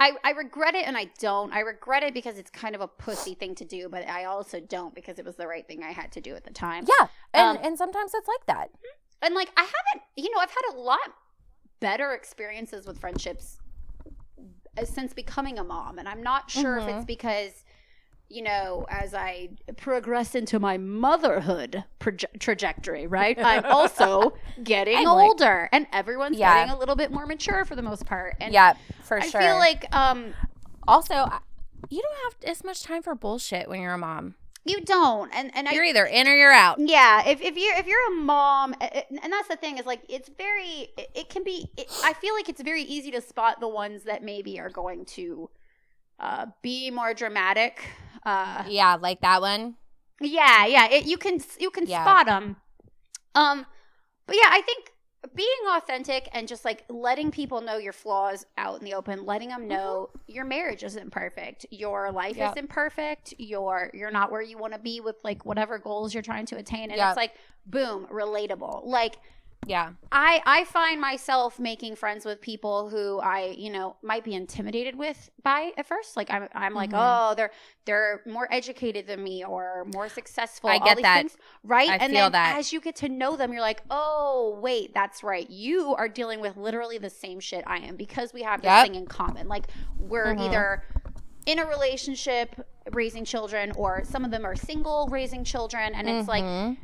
I, 0.00 0.12
I 0.22 0.30
regret 0.30 0.76
it 0.76 0.86
and 0.86 0.96
I 0.96 1.10
don't. 1.18 1.52
I 1.52 1.58
regret 1.60 2.04
it 2.04 2.14
because 2.14 2.38
it's 2.38 2.50
kind 2.50 2.76
of 2.76 2.80
a 2.80 2.86
pussy 2.86 3.34
thing 3.34 3.56
to 3.56 3.64
do, 3.64 3.88
but 3.88 4.08
I 4.08 4.26
also 4.26 4.60
don't 4.60 4.94
because 4.94 5.18
it 5.18 5.24
was 5.24 5.34
the 5.34 5.48
right 5.48 5.66
thing 5.66 5.82
I 5.82 5.90
had 5.90 6.12
to 6.12 6.20
do 6.20 6.36
at 6.36 6.44
the 6.44 6.52
time. 6.52 6.84
Yeah. 6.86 7.08
And, 7.34 7.58
Um, 7.58 7.64
and 7.66 7.76
sometimes 7.76 8.12
it's 8.14 8.28
like 8.28 8.46
that. 8.46 8.70
And 9.22 9.34
like 9.34 9.50
I 9.56 9.62
haven't, 9.62 10.04
you 10.16 10.30
know, 10.32 10.38
I've 10.40 10.50
had 10.50 10.74
a 10.74 10.76
lot 10.78 11.00
better 11.80 12.12
experiences 12.12 12.86
with 12.86 13.00
friendships 13.00 13.58
since 14.84 15.12
becoming 15.12 15.58
a 15.58 15.64
mom, 15.64 15.98
and 15.98 16.08
I'm 16.08 16.22
not 16.22 16.48
sure 16.48 16.78
if 16.78 16.84
Mhm. 16.84 16.96
it's 16.98 17.04
because 17.04 17.64
you 18.30 18.42
know, 18.42 18.86
as 18.90 19.14
I 19.14 19.48
progress 19.78 20.34
into 20.34 20.58
my 20.60 20.76
motherhood 20.78 21.84
proje- 22.00 22.38
trajectory, 22.38 23.06
right? 23.06 23.38
I'm 23.42 23.64
also 23.64 24.34
getting 24.62 24.96
I'm 24.98 25.04
like- 25.04 25.24
older, 25.28 25.68
and 25.72 25.86
everyone's 25.92 26.36
Yeah. 26.38 26.54
getting 26.54 26.74
a 26.74 26.78
little 26.78 26.96
bit 26.96 27.10
more 27.10 27.26
mature 27.26 27.64
for 27.64 27.74
the 27.74 27.82
most 27.82 28.04
part. 28.06 28.36
And 28.40 28.52
yeah, 28.52 28.74
for 29.02 29.18
I 29.20 29.26
sure. 29.26 29.40
I 29.40 29.44
feel 29.44 29.56
like 29.56 29.94
um, 29.96 30.34
also, 30.86 31.14
you 31.88 32.02
don't 32.02 32.16
have 32.24 32.50
as 32.50 32.64
much 32.64 32.82
time 32.82 33.02
for 33.02 33.14
bullshit 33.14 33.68
when 33.68 33.80
you're 33.80 33.94
a 33.94 33.98
mom. 33.98 34.34
you 34.64 34.82
don't, 34.82 35.30
and 35.34 35.50
and 35.54 35.66
You're 35.68 35.84
either 35.84 36.04
in 36.04 36.28
or 36.28 36.34
you're 36.34 36.52
out. 36.52 36.76
Yeah, 36.78 37.26
if, 37.26 37.40
if 37.40 37.56
you're 37.56 37.76
if 37.78 37.86
you're 37.86 38.12
a 38.12 38.16
mom, 38.16 38.74
and 38.80 39.32
that's 39.32 39.48
the 39.48 39.56
thing 39.56 39.78
is 39.78 39.86
like 39.86 40.02
it's 40.10 40.28
very 40.36 40.90
it, 40.98 41.08
it 41.14 41.28
can 41.30 41.44
be. 41.44 41.70
It, 41.78 41.86
I 42.04 42.12
feel 42.12 42.34
like 42.34 42.50
it's 42.50 42.60
very 42.60 42.82
easy 42.82 43.10
to 43.12 43.22
spot 43.22 43.60
the 43.60 43.68
ones 43.68 44.02
that 44.04 44.22
maybe 44.22 44.60
are 44.60 44.68
going 44.68 45.06
to 45.16 45.48
uh, 46.20 46.46
be 46.60 46.90
more 46.90 47.14
dramatic. 47.14 47.88
Uh, 48.24 48.64
Yeah, 48.68 48.96
like 48.96 49.20
that 49.20 49.40
one. 49.40 49.76
yeah, 50.20 50.66
yeah, 50.66 50.88
it, 50.90 51.06
you 51.06 51.16
can 51.18 51.40
you 51.58 51.70
can 51.70 51.86
Yeah. 51.86 52.02
spot 52.02 52.26
them. 52.26 52.56
Um, 53.34 53.66
but 54.26 54.36
yeah, 54.36 54.48
I 54.50 54.60
think 54.62 54.92
being 55.34 55.48
authentic 55.74 56.28
and 56.32 56.46
just 56.48 56.64
like 56.64 56.84
letting 56.88 57.30
people 57.30 57.60
know 57.60 57.76
your 57.76 57.92
flaws 57.92 58.46
out 58.56 58.78
in 58.78 58.84
the 58.84 58.94
open, 58.94 59.24
letting 59.26 59.48
them 59.48 59.66
know 59.68 60.10
your 60.26 60.44
marriage 60.44 60.82
isn't 60.84 61.10
perfect, 61.10 61.66
your 61.70 62.10
life 62.12 62.32
Mm-hmm. 62.32 62.40
Yep. 62.40 62.52
isn't 62.56 62.70
perfect, 62.70 63.34
you're 63.38 63.90
you're 63.94 64.10
not 64.10 64.30
where 64.30 64.42
you 64.42 64.58
want 64.58 64.72
to 64.74 64.78
be 64.78 65.00
with 65.00 65.16
like 65.24 65.44
whatever 65.44 65.78
goals 65.78 66.14
you're 66.14 66.22
trying 66.22 66.46
to 66.46 66.56
attain, 66.56 66.90
and 66.90 66.96
Yep. 66.98 67.08
it's 67.10 67.16
like 67.16 67.32
boom, 67.66 68.06
relatable. 68.10 68.86
Like 68.86 69.18
Yeah. 69.66 69.90
I 70.10 70.40
I 70.46 70.64
find 70.64 70.98
myself 71.00 71.58
making 71.58 71.96
friends 71.96 72.24
with 72.24 72.40
people 72.40 72.88
who 72.88 73.18
I 73.20 73.54
you 73.58 73.70
know 73.70 73.96
might 74.02 74.24
be 74.24 74.34
intimidated 74.34 74.94
with 74.96 75.28
by 75.42 75.72
at 75.76 75.86
first. 75.86 76.16
Like 76.16 76.30
I'm 76.30 76.48
I'm 76.54 76.72
like 76.74 76.90
Mhm. 76.90 76.98
oh 77.30 77.34
they're 77.34 77.50
they're 77.84 78.22
more 78.26 78.48
educated 78.50 79.06
than 79.06 79.22
me 79.22 79.44
or 79.44 79.84
more 79.92 80.08
successful. 80.08 80.70
I 80.70 80.78
all 80.78 80.84
get 80.86 80.96
these 80.96 81.02
that. 81.02 81.18
things, 81.18 81.36
right? 81.64 81.90
I 81.90 81.96
and 81.96 82.12
feel 82.12 82.24
then 82.26 82.32
that. 82.32 82.56
as 82.56 82.72
you 82.72 82.80
get 82.80 82.96
to 82.96 83.08
know 83.10 83.36
them, 83.36 83.52
you're 83.52 83.60
like 83.60 83.82
oh 83.90 84.58
wait 84.62 84.94
that's 84.94 85.22
right. 85.22 85.48
You 85.50 85.94
are 85.96 86.08
dealing 86.08 86.40
with 86.40 86.56
literally 86.56 86.96
the 86.98 87.10
same 87.10 87.38
shit 87.40 87.62
I 87.66 87.78
am 87.78 87.96
because 87.96 88.32
we 88.32 88.42
have 88.42 88.62
this 88.62 88.68
Yep. 88.70 88.84
thing 88.86 88.94
in 88.94 89.06
common. 89.06 89.48
Like 89.48 89.66
we're 89.98 90.34
Mhm. 90.34 90.46
either 90.46 90.84
in 91.44 91.58
a 91.58 91.66
relationship 91.66 92.54
raising 92.92 93.24
children 93.24 93.72
or 93.72 94.02
some 94.04 94.24
of 94.24 94.30
them 94.30 94.46
are 94.46 94.56
single 94.56 95.08
raising 95.10 95.44
children 95.44 95.94
and 95.94 96.08
it's 96.08 96.28
like 96.28 96.44
Mhm. 96.44 96.78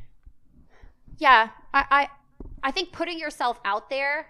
yeah, 1.18 1.50
I, 1.72 1.84
I 1.90 2.08
I 2.64 2.70
think 2.72 2.90
putting 2.92 3.18
yourself 3.18 3.60
out 3.64 3.90
there 3.90 4.28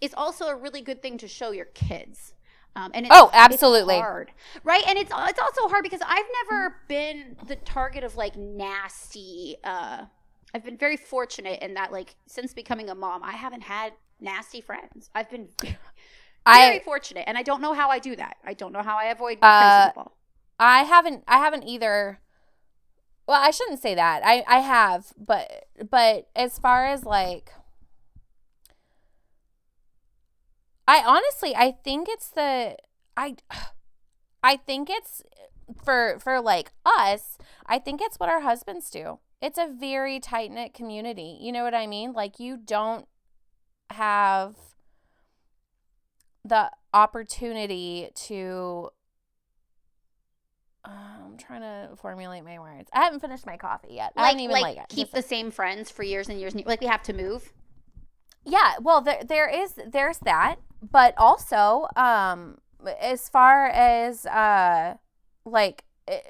is 0.00 0.14
also 0.14 0.46
a 0.46 0.56
really 0.56 0.80
good 0.80 1.02
thing 1.02 1.18
to 1.18 1.28
show 1.28 1.50
your 1.50 1.66
kids. 1.66 2.32
Um, 2.76 2.90
and 2.94 3.06
it's, 3.06 3.14
Oh, 3.14 3.30
absolutely. 3.32 3.96
hard, 3.96 4.30
right? 4.62 4.84
And 4.86 4.98
it's 4.98 5.10
it's 5.10 5.40
also 5.40 5.68
hard 5.68 5.82
because 5.82 6.00
I've 6.06 6.26
never 6.44 6.76
been 6.88 7.36
the 7.46 7.56
target 7.56 8.04
of 8.04 8.16
like 8.16 8.36
nasty. 8.36 9.56
Uh, 9.64 10.04
I've 10.54 10.64
been 10.64 10.76
very 10.76 10.96
fortunate 10.96 11.60
in 11.62 11.74
that, 11.74 11.90
like, 11.90 12.14
since 12.26 12.54
becoming 12.54 12.88
a 12.88 12.94
mom, 12.94 13.22
I 13.24 13.32
haven't 13.32 13.62
had 13.62 13.94
nasty 14.20 14.60
friends. 14.60 15.10
I've 15.14 15.30
been 15.30 15.48
very 15.60 15.76
I 16.46 16.80
fortunate, 16.84 17.24
and 17.26 17.36
I 17.36 17.42
don't 17.42 17.60
know 17.60 17.72
how 17.72 17.88
I 17.90 17.98
do 17.98 18.14
that. 18.16 18.36
I 18.44 18.54
don't 18.54 18.72
know 18.72 18.82
how 18.82 18.96
I 18.96 19.06
avoid 19.06 19.38
Uh. 19.42 19.90
I 20.58 20.84
haven't 20.84 21.24
I 21.26 21.38
haven't 21.38 21.64
either 21.64 22.20
well, 23.26 23.40
I 23.42 23.50
shouldn't 23.50 23.82
say 23.82 23.94
that. 23.94 24.22
I 24.24 24.44
I 24.46 24.60
have, 24.60 25.12
but 25.18 25.66
but 25.90 26.28
as 26.36 26.58
far 26.58 26.86
as 26.86 27.04
like 27.04 27.52
I 30.86 31.02
honestly 31.04 31.54
I 31.56 31.72
think 31.72 32.08
it's 32.08 32.30
the 32.30 32.76
I 33.16 33.36
I 34.42 34.56
think 34.56 34.88
it's 34.90 35.22
for 35.84 36.18
for 36.20 36.40
like 36.40 36.70
us, 36.84 37.36
I 37.66 37.78
think 37.78 38.00
it's 38.00 38.18
what 38.18 38.28
our 38.28 38.40
husbands 38.42 38.90
do. 38.90 39.18
It's 39.42 39.58
a 39.58 39.68
very 39.68 40.18
tight-knit 40.18 40.72
community. 40.72 41.36
You 41.40 41.52
know 41.52 41.64
what 41.64 41.74
I 41.74 41.86
mean? 41.86 42.12
Like 42.12 42.40
you 42.40 42.56
don't 42.56 43.06
have 43.90 44.54
the 46.44 46.70
opportunity 46.94 48.08
to 48.14 48.90
uh, 50.86 51.24
I'm 51.26 51.36
trying 51.36 51.60
to 51.62 51.96
formulate 51.96 52.44
my 52.44 52.58
words. 52.58 52.88
I 52.92 53.04
haven't 53.04 53.20
finished 53.20 53.44
my 53.46 53.56
coffee 53.56 53.94
yet. 53.94 54.12
I 54.16 54.20
Like, 54.22 54.26
haven't 54.30 54.40
even 54.44 54.52
like, 54.54 54.62
like, 54.62 54.78
it. 54.78 54.88
keep 54.88 55.10
the 55.12 55.22
same 55.22 55.50
friends 55.50 55.90
for 55.90 56.02
years 56.02 56.28
and 56.28 56.38
years. 56.40 56.54
And, 56.54 56.64
like 56.66 56.80
we 56.80 56.86
have 56.86 57.02
to 57.04 57.12
move. 57.12 57.52
yeah. 58.44 58.74
Well, 58.80 59.00
there 59.00 59.22
there 59.24 59.48
is 59.48 59.74
there's 59.86 60.18
that, 60.20 60.56
but 60.80 61.14
also 61.18 61.88
um 61.96 62.58
as 63.00 63.28
far 63.28 63.66
as 63.66 64.24
uh 64.26 64.94
like 65.44 65.84
eh, 66.06 66.20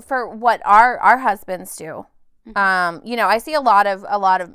for 0.00 0.28
what 0.28 0.60
our 0.64 0.98
our 0.98 1.18
husbands 1.18 1.74
do, 1.76 2.06
Mhm. 2.46 2.56
um 2.56 3.02
you 3.04 3.16
know 3.16 3.26
I 3.26 3.38
see 3.38 3.54
a 3.54 3.60
lot 3.60 3.86
of 3.86 4.04
a 4.08 4.18
lot 4.18 4.40
of 4.40 4.54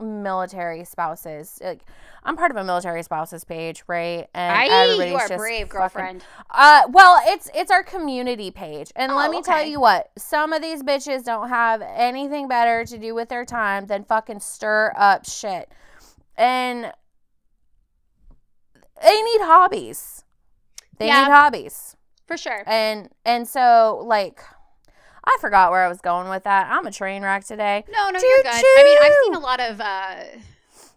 military 0.00 0.84
spouses 0.84 1.58
like 1.62 1.80
I'm 2.22 2.36
part 2.36 2.50
of 2.50 2.56
a 2.58 2.64
military 2.64 3.02
spouses 3.02 3.44
page, 3.44 3.82
right? 3.86 4.28
And 4.34 4.56
I, 4.56 4.66
everybody's 4.66 5.10
you 5.12 5.16
are 5.16 5.28
just 5.28 5.38
brave, 5.38 5.66
fucking- 5.68 5.78
girlfriend. 5.80 6.24
Uh, 6.50 6.82
well, 6.90 7.18
it's 7.24 7.48
it's 7.54 7.70
our 7.70 7.82
community 7.82 8.50
page, 8.50 8.92
and 8.96 9.10
Oh, 9.12 9.16
let 9.16 9.30
me 9.30 9.40
tell 9.42 9.64
you 9.64 9.80
what: 9.80 10.10
some 10.18 10.52
of 10.52 10.60
these 10.62 10.82
bitches 10.82 11.24
don't 11.24 11.48
have 11.48 11.82
anything 11.82 12.46
better 12.48 12.84
to 12.84 12.98
do 12.98 13.14
with 13.14 13.28
their 13.28 13.44
time 13.44 13.86
than 13.86 14.04
fucking 14.04 14.40
stir 14.40 14.92
up 14.96 15.24
shit. 15.26 15.70
and 16.36 16.92
they 19.02 19.22
need 19.22 19.40
hobbies. 19.40 20.24
They 20.98 21.06
Yeah. 21.06 21.20
need 21.24 21.30
hobbies. 21.30 21.96
For 22.26 22.36
sure. 22.36 22.62
And 22.66 23.08
and 23.24 23.48
so 23.48 24.02
like 24.04 24.40
I 25.24 25.36
forgot 25.40 25.70
where 25.70 25.84
I 25.84 25.88
was 25.88 26.00
going 26.00 26.28
with 26.28 26.44
that. 26.44 26.68
I'm 26.70 26.86
a 26.86 26.90
train 26.92 27.22
wreck 27.22 27.44
today. 27.44 27.84
No, 27.90 28.10
no, 28.10 28.18
you're 28.20 28.42
good. 28.42 28.46
I 28.52 28.82
mean, 28.84 28.98
I've 29.02 29.12
seen 29.24 29.34
a 29.34 29.38
lot 29.40 29.60
of 29.60 29.80
uh, 29.80 30.14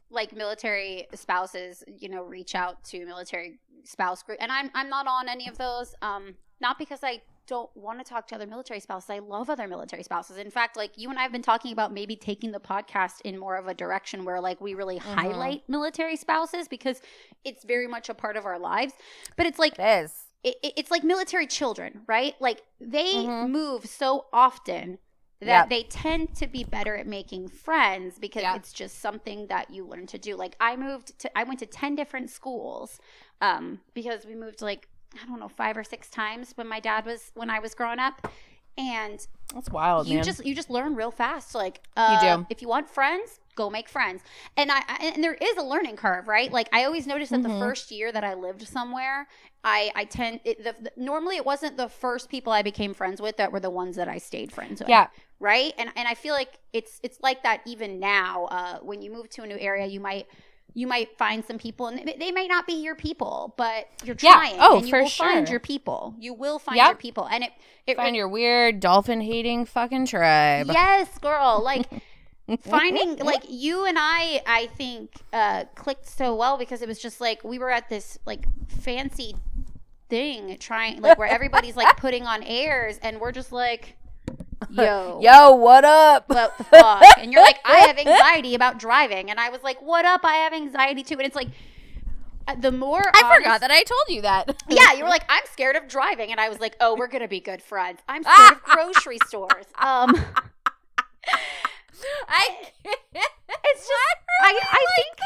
like 0.09 0.33
military 0.36 1.07
spouses, 1.13 1.83
you 1.88 2.09
know, 2.09 2.23
reach 2.23 2.55
out 2.55 2.83
to 2.86 3.05
military 3.05 3.59
spouse 3.83 4.23
group, 4.23 4.38
and 4.41 4.51
I'm 4.51 4.69
I'm 4.73 4.89
not 4.89 5.07
on 5.07 5.27
any 5.27 5.47
of 5.47 5.57
those. 5.57 5.93
Um, 6.01 6.36
not 6.62 6.77
because 6.79 6.99
I 7.03 7.21
don't 7.45 7.69
want 7.75 7.99
to 7.99 8.05
talk 8.05 8.25
to 8.29 8.36
other 8.36 8.47
military 8.47 8.79
spouses. 8.79 9.09
I 9.09 9.19
love 9.19 9.49
other 9.49 9.67
military 9.67 10.01
spouses. 10.03 10.38
In 10.38 10.49
fact, 10.49 10.77
like 10.77 10.97
you 10.97 11.09
and 11.09 11.19
I 11.19 11.23
have 11.23 11.31
been 11.33 11.41
talking 11.41 11.73
about 11.73 11.91
maybe 11.91 12.15
taking 12.15 12.53
the 12.53 12.59
podcast 12.62 13.15
in 13.25 13.38
more 13.38 13.57
of 13.57 13.67
a 13.67 13.73
direction 13.73 14.23
where 14.23 14.39
like 14.39 14.62
we 14.62 14.73
really 14.75 14.97
Mhm. 14.97 15.15
highlight 15.15 15.63
military 15.67 16.15
spouses 16.15 16.69
because 16.69 17.01
it's 17.43 17.65
very 17.65 17.86
much 17.86 18.07
a 18.07 18.13
part 18.13 18.38
of 18.38 18.45
our 18.45 18.57
lives. 18.57 18.93
But 19.36 19.45
it's 19.45 19.59
like 19.59 19.77
It 19.77 20.05
is. 20.05 20.22
It, 20.43 20.56
it- 20.63 20.73
it's 20.77 20.91
like 20.91 21.03
military 21.03 21.47
children, 21.47 22.01
right? 22.08 22.36
Like 22.39 22.63
they 22.79 23.13
Mhm. 23.25 23.49
move 23.49 23.86
so 23.86 24.25
often 24.34 24.99
that 25.39 25.47
Yep. 25.63 25.69
they 25.69 25.84
tend 25.84 26.36
to 26.38 26.47
be 26.47 26.63
better 26.63 26.95
at 26.95 27.06
making 27.08 27.49
friends 27.49 28.17
because 28.17 28.43
Yep. 28.43 28.56
it's 28.58 28.71
just 28.73 28.99
something 29.01 29.47
that 29.47 29.69
you 29.69 29.86
learn 29.86 30.08
to 30.08 30.17
do. 30.17 30.36
Like 30.38 30.56
I 30.60 30.75
moved 30.75 31.17
to 31.19 31.38
I 31.38 31.43
went 31.43 31.60
to 31.60 31.65
10 31.65 31.95
different 31.95 32.29
schools 32.29 32.99
um 33.41 33.82
because 33.93 34.25
we 34.25 34.36
moved 34.36 34.62
like 34.62 34.88
I 35.21 35.25
don't 35.27 35.39
know 35.39 35.49
5 35.49 35.75
or 35.77 35.84
6 35.84 36.10
times 36.10 36.53
when 36.56 36.67
my 36.67 36.79
dad 36.79 37.06
was 37.06 37.32
when 37.36 37.49
I 37.49 37.60
was 37.60 37.73
growing 37.75 37.99
up 37.99 38.25
and 38.77 39.27
That's 39.53 39.69
wild, 39.69 40.08
you 40.08 40.15
man. 40.15 40.23
just 40.23 40.45
you 40.45 40.56
just 40.56 40.69
learn 40.69 40.95
real 40.95 41.12
fast 41.12 41.53
like 41.53 41.82
uh, 41.97 42.38
do. 42.38 42.45
if 42.49 42.62
you 42.62 42.67
want 42.67 42.89
friends 42.89 43.39
go 43.55 43.69
make 43.69 43.87
friends 43.89 44.21
and 44.57 44.71
i 44.71 44.81
I- 44.87 45.11
and 45.15 45.23
there 45.23 45.33
is 45.35 45.57
a 45.57 45.63
learning 45.63 45.95
curve 45.95 46.27
right 46.27 46.51
like 46.51 46.67
i 46.73 46.83
always 46.83 47.05
noticed 47.07 47.31
that 47.31 47.43
the 47.43 47.49
Mhm. 47.49 47.59
first 47.59 47.91
year 47.91 48.11
that 48.11 48.23
i 48.23 48.33
lived 48.33 48.67
somewhere 48.67 49.27
i 49.63 49.91
i 49.95 50.03
tend 50.05 50.39
it, 50.43 50.63
the, 50.63 50.75
the, 50.81 50.91
normally 50.97 51.35
it 51.37 51.45
wasn't 51.45 51.77
the 51.77 51.89
first 51.89 52.29
people 52.29 52.51
i 52.53 52.61
became 52.61 52.93
friends 52.93 53.21
with 53.21 53.37
that 53.37 53.51
were 53.51 53.59
the 53.59 53.69
ones 53.69 53.95
that 53.95 54.07
i 54.07 54.17
stayed 54.17 54.51
friends 54.51 54.79
with 54.79 54.89
yeah. 54.89 55.07
right 55.39 55.73
and 55.77 55.89
and 55.95 56.07
i 56.07 56.13
feel 56.13 56.33
like 56.33 56.59
it's 56.73 56.99
it's 57.03 57.19
like 57.21 57.43
that 57.43 57.61
even 57.65 57.99
now 57.99 58.45
uh 58.45 58.79
when 58.79 59.01
you 59.01 59.11
move 59.11 59.29
to 59.29 59.43
a 59.43 59.47
new 59.47 59.57
area 59.59 59.85
you 59.85 59.99
might 59.99 60.27
you 60.75 60.87
might 60.87 61.15
find 61.19 61.45
some 61.45 61.59
people 61.59 61.85
and 61.85 62.11
they, 62.19 62.31
may 62.31 62.47
not 62.47 62.65
be 62.65 62.73
your 62.73 62.95
people 62.95 63.53
but 63.57 63.85
you're 64.03 64.15
Yeah. 64.19 64.33
trying 64.33 64.55
Oh, 64.59 64.77
and 64.77 64.85
you 64.87 64.89
for 64.91 65.01
will 65.03 65.09
find 65.09 65.47
your 65.47 65.59
people 65.59 66.15
you 66.17 66.33
will 66.33 66.57
find 66.57 66.77
Yep. 66.77 66.87
your 66.87 66.95
people 66.97 67.25
and 67.27 67.43
it 67.43 67.51
it 67.85 67.95
Find 67.95 68.15
your 68.15 68.27
weird 68.27 68.79
dolphin 68.79 69.21
hating 69.21 69.65
fucking 69.65 70.05
tribe. 70.07 70.67
Yes, 70.71 71.17
girl. 71.19 71.61
Like 71.63 71.85
finding 72.62 73.17
like 73.17 73.43
you 73.49 73.86
and 73.86 73.97
I 73.99 74.41
I 74.45 74.67
think 74.77 75.12
uh 75.32 75.63
clicked 75.75 76.08
so 76.08 76.36
well 76.36 76.58
because 76.58 76.82
it 76.82 76.88
was 76.88 76.99
just 76.99 77.21
like 77.21 77.43
we 77.43 77.58
were 77.58 77.71
at 77.71 77.89
this 77.89 78.19
like 78.25 78.45
fancy 78.67 79.36
thing 80.10 80.58
trying 80.60 81.01
like 81.01 81.17
where 81.17 81.27
everybody's 81.27 81.75
like 81.75 81.95
putting 81.97 82.23
on 82.25 82.43
airs 82.43 82.99
and 83.01 83.19
we're 83.21 83.32
just 83.32 83.51
like 83.51 83.95
yo 84.69 85.19
Yo, 85.23 85.51
what 85.56 85.86
up? 85.86 86.27
what 86.29 86.58
the 86.58 86.63
fuck 86.65 87.03
and 87.17 87.32
you're 87.32 87.41
like 87.41 87.60
I 87.65 87.77
have 87.79 87.97
anxiety 87.97 88.56
about 88.56 88.77
driving 88.77 89.29
and 89.32 89.39
I 89.39 89.49
was 89.49 89.63
like 89.63 89.82
what 89.82 90.03
up 90.06 90.21
I 90.25 90.34
have 90.36 90.53
anxiety 90.53 91.01
too 91.03 91.15
and 91.15 91.23
it's 91.25 91.36
like 91.36 91.49
uh, 92.45 92.56
the 92.56 92.73
more 92.73 92.99
I 93.01 93.21
honest- 93.23 93.36
forgot 93.38 93.62
that 93.62 93.71
I 93.71 93.84
told 93.84 94.01
you 94.10 94.21
that. 94.23 94.62
yeah, 94.69 94.91
you 94.97 95.06
were 95.06 95.10
like, 95.10 95.23
I'm 95.29 95.43
scared 95.49 95.77
of 95.77 95.88
driving, 95.88 96.29
and 96.29 96.41
I 96.41 96.49
was 96.49 96.60
like, 96.60 96.75
Oh, 96.82 96.93
we're 96.93 97.08
gonna 97.08 97.29
be 97.29 97.39
good 97.39 97.62
friends. 97.62 98.01
I'm 98.10 98.21
scared 98.21 98.51
of 98.51 98.63
grocery 98.63 99.17
stores. 99.27 99.65
Um, 99.82 100.13
I 102.27 102.57
it's 102.83 103.87
just 103.87 104.17
I, 104.41 104.59
I 104.71 104.85
think 104.95 105.17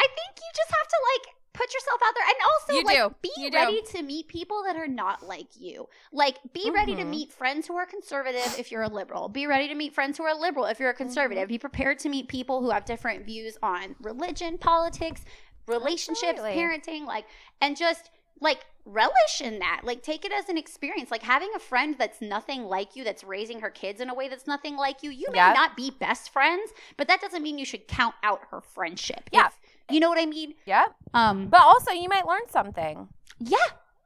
I 0.00 0.06
think 0.06 0.38
you 0.38 0.50
just 0.54 0.70
have 0.70 0.88
to 0.88 0.96
like 1.14 1.34
put 1.52 1.72
yourself 1.72 2.00
out 2.04 2.14
there 2.16 2.26
and 2.26 2.36
also 2.44 2.72
You 2.72 2.84
like 2.84 2.96
do. 2.96 3.14
be 3.22 3.30
You 3.42 3.50
do. 3.50 3.56
ready 3.56 3.82
to 3.92 4.02
meet 4.02 4.26
people 4.28 4.62
that 4.66 4.74
are 4.76 4.88
not 4.88 5.24
like 5.26 5.48
you. 5.56 5.88
Like 6.12 6.38
be 6.52 6.70
ready 6.70 6.96
to 6.96 7.02
Mhm. 7.04 7.10
meet 7.10 7.32
friends 7.32 7.66
who 7.68 7.76
are 7.76 7.86
conservative 7.86 8.56
if 8.58 8.72
you're 8.72 8.82
a 8.82 8.88
liberal. 8.88 9.28
Be 9.28 9.46
ready 9.46 9.68
to 9.68 9.74
meet 9.74 9.94
friends 9.94 10.18
who 10.18 10.24
are 10.24 10.34
liberal 10.34 10.64
if 10.66 10.80
you're 10.80 10.90
a 10.90 10.94
conservative. 10.94 11.44
Mm-hmm. 11.44 11.54
Be 11.54 11.58
prepared 11.58 11.98
to 12.00 12.08
meet 12.08 12.28
people 12.28 12.60
who 12.60 12.70
have 12.70 12.84
different 12.84 13.24
views 13.24 13.56
on 13.62 13.94
religion, 14.00 14.58
politics, 14.58 15.24
relationships, 15.68 16.40
Absolutely. 16.40 16.60
parenting, 16.60 17.06
like 17.06 17.26
and 17.60 17.76
just 17.76 18.10
like 18.40 18.66
relish 18.84 19.40
in 19.42 19.58
that. 19.60 19.80
Like 19.84 20.02
take 20.02 20.24
it 20.24 20.32
as 20.32 20.48
an 20.48 20.58
experience. 20.58 21.10
Like 21.10 21.22
having 21.22 21.50
a 21.54 21.58
friend 21.58 21.96
that's 21.98 22.20
nothing 22.20 22.64
like 22.64 22.94
you, 22.96 23.04
that's 23.04 23.24
raising 23.24 23.60
her 23.60 23.70
kids 23.70 24.00
in 24.00 24.10
a 24.10 24.14
way 24.14 24.28
that's 24.28 24.46
nothing 24.46 24.76
like 24.76 25.02
you. 25.02 25.10
You 25.10 25.28
may 25.32 25.38
Yeah. 25.38 25.52
not 25.52 25.76
be 25.76 25.90
best 25.90 26.30
friends, 26.30 26.70
but 26.96 27.08
that 27.08 27.20
doesn't 27.20 27.42
mean 27.42 27.58
you 27.58 27.64
should 27.64 27.88
count 27.88 28.14
out 28.22 28.40
her 28.50 28.60
friendship. 28.60 29.30
Yeah. 29.32 29.46
If- 29.46 29.58
you 29.90 30.00
know 30.00 30.08
what 30.08 30.18
I 30.18 30.26
mean? 30.26 30.54
yeah, 30.64 30.86
Um 31.12 31.48
but 31.48 31.60
also 31.62 31.92
you 31.92 32.08
might 32.08 32.26
learn 32.26 32.48
something. 32.50 33.08
yeah. 33.38 33.56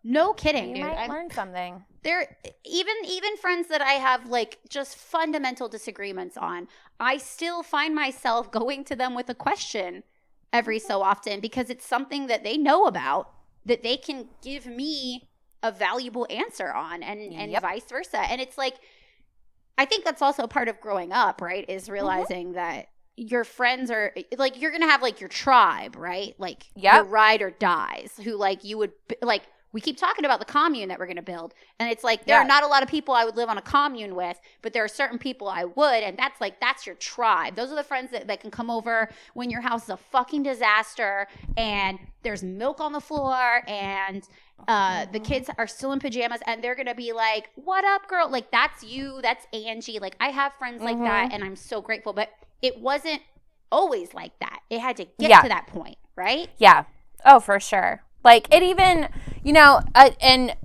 No 0.05 0.33
kidding, 0.33 0.71
You 0.71 0.77
dude. 0.77 0.85
might 0.85 0.97
I'm- 0.99 1.11
learn 1.11 1.31
something. 1.31 1.85
there 2.03 2.37
even 2.65 2.95
even 3.05 3.37
friends 3.37 3.67
that 3.69 3.83
I 3.83 3.93
have 3.95 4.27
like 4.27 4.59
just 4.69 4.97
fundamental 4.97 5.69
disagreements 5.69 6.37
on, 6.37 6.69
I 7.01 7.17
still 7.19 7.63
find 7.65 7.95
myself 7.95 8.51
going 8.61 8.85
to 8.85 8.97
them 8.97 9.15
with 9.15 9.29
a 9.29 9.35
question 9.35 10.05
every 10.53 10.79
so 10.79 11.03
often 11.03 11.41
because 11.41 11.69
it's 11.69 11.85
something 11.85 12.27
that 12.29 12.43
they 12.45 12.57
know 12.57 12.87
about 12.87 13.31
that 13.69 13.83
they 13.83 13.97
can 13.97 14.29
give 14.43 14.67
me 14.67 15.29
a 15.63 15.71
valuable 15.73 16.27
answer 16.31 16.73
on 16.73 17.03
and 17.03 17.33
and 17.33 17.53
Yep. 17.53 17.63
vice 17.63 17.85
versa. 17.89 18.19
And 18.21 18.41
it's 18.41 18.59
like 18.59 18.75
I 19.77 19.85
think 19.85 20.05
that's 20.05 20.23
also 20.23 20.47
part 20.47 20.69
of 20.69 20.81
growing 20.81 21.13
up, 21.13 21.41
right? 21.41 21.63
Mm-hmm. 21.63 21.77
Is 21.77 21.89
realizing 21.89 22.53
that 22.53 22.87
your 23.17 23.45
friends 23.45 23.91
are 23.91 24.13
like 24.37 24.61
you're 24.61 24.71
gonna 24.71 24.87
have 24.91 25.03
like 25.03 25.21
your 25.21 25.29
tribe, 25.29 25.97
right? 25.97 26.35
Like 26.39 26.65
Yep. 26.77 26.95
your 26.95 27.05
ride 27.05 27.43
or 27.43 27.51
dies 27.51 28.13
who 28.25 28.37
like 28.37 28.65
you 28.65 28.79
would 28.79 28.93
like 29.23 29.43
we 29.73 29.81
keep 29.81 29.97
talking 29.99 30.25
about 30.25 30.39
the 30.39 30.45
commune 30.47 30.89
that 30.89 30.99
we're 30.99 31.07
going 31.07 31.17
to 31.17 31.23
build 31.23 31.53
and 31.79 31.91
it's 31.91 32.03
like 32.03 32.25
there 32.25 32.37
Yeah. 32.39 32.45
are 32.45 32.47
not 32.49 32.63
a 32.65 32.67
lot 32.67 32.83
of 32.83 32.89
people 32.89 33.15
i 33.15 33.25
would 33.25 33.37
live 33.37 33.49
on 33.49 33.59
a 33.59 33.63
commune 33.63 34.15
with 34.15 34.41
but 34.63 34.73
there 34.73 34.85
are 34.85 34.89
certain 34.89 35.19
people 35.19 35.49
i 35.49 35.65
would 35.65 36.03
and 36.03 36.17
that's 36.19 36.41
like 36.41 36.61
that's 36.61 36.87
your 36.87 36.95
tribe 36.97 37.55
those 37.57 37.71
are 37.71 37.75
the 37.77 37.83
friends 37.85 38.11
that, 38.13 38.27
that 38.29 38.41
can 38.41 38.51
come 38.51 38.71
over 38.71 39.09
when 39.35 39.51
your 39.51 39.61
house 39.61 39.85
is 39.85 39.91
a 39.91 39.97
fucking 39.97 40.43
disaster 40.43 41.27
and 41.57 41.99
there's 42.23 42.43
milk 42.43 42.81
on 42.81 42.93
the 42.93 43.01
floor 43.01 43.63
and 43.69 44.23
uh, 44.67 45.07
the 45.13 45.21
kids 45.21 45.49
are 45.57 45.69
still 45.69 45.93
in 45.93 46.01
pajamas 46.01 46.41
and 46.47 46.65
they're 46.65 46.75
gonna 46.75 46.95
be 46.95 47.13
like 47.13 47.51
what 47.55 47.85
up 47.85 48.09
girl 48.09 48.29
like 48.29 48.51
that's 48.51 48.83
you 48.83 49.21
that's 49.23 49.47
angie 49.53 49.99
like 50.01 50.17
i 50.21 50.29
have 50.31 50.53
friends 50.59 50.83
like 50.83 50.99
that 50.99 51.33
and 51.33 51.45
i'm 51.45 51.55
so 51.57 51.81
grateful 51.81 52.13
but 52.13 52.31
it 52.61 52.81
wasn't 52.81 53.21
always 53.71 54.13
like 54.15 54.37
that 54.41 54.61
it 54.71 54.81
had 54.81 54.97
to 54.97 55.05
get 55.19 55.31
Yeah. 55.31 55.43
to 55.43 55.49
that 55.49 55.67
point 55.69 55.97
right 56.17 56.49
Yeah. 56.59 56.85
Oh, 57.25 57.39
for 57.41 57.59
sure. 57.61 58.03
Like 58.25 58.53
it 58.53 58.63
even, 58.63 59.09
you 59.43 59.53
know, 59.53 59.81
uh, 59.95 60.11
and 60.21 60.57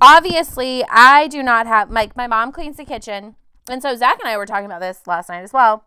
obviously 0.00 0.84
I 0.88 1.28
do 1.28 1.42
not 1.42 1.66
have 1.66 1.90
like 1.90 2.16
my 2.16 2.26
mom 2.26 2.52
cleans 2.52 2.76
the 2.76 2.84
kitchen, 2.84 3.36
and 3.68 3.82
so 3.82 3.94
Zach 3.96 4.18
and 4.20 4.28
I 4.28 4.36
were 4.36 4.46
talking 4.46 4.66
about 4.66 4.80
this 4.80 5.06
last 5.06 5.28
night 5.28 5.42
as 5.42 5.52
well. 5.52 5.84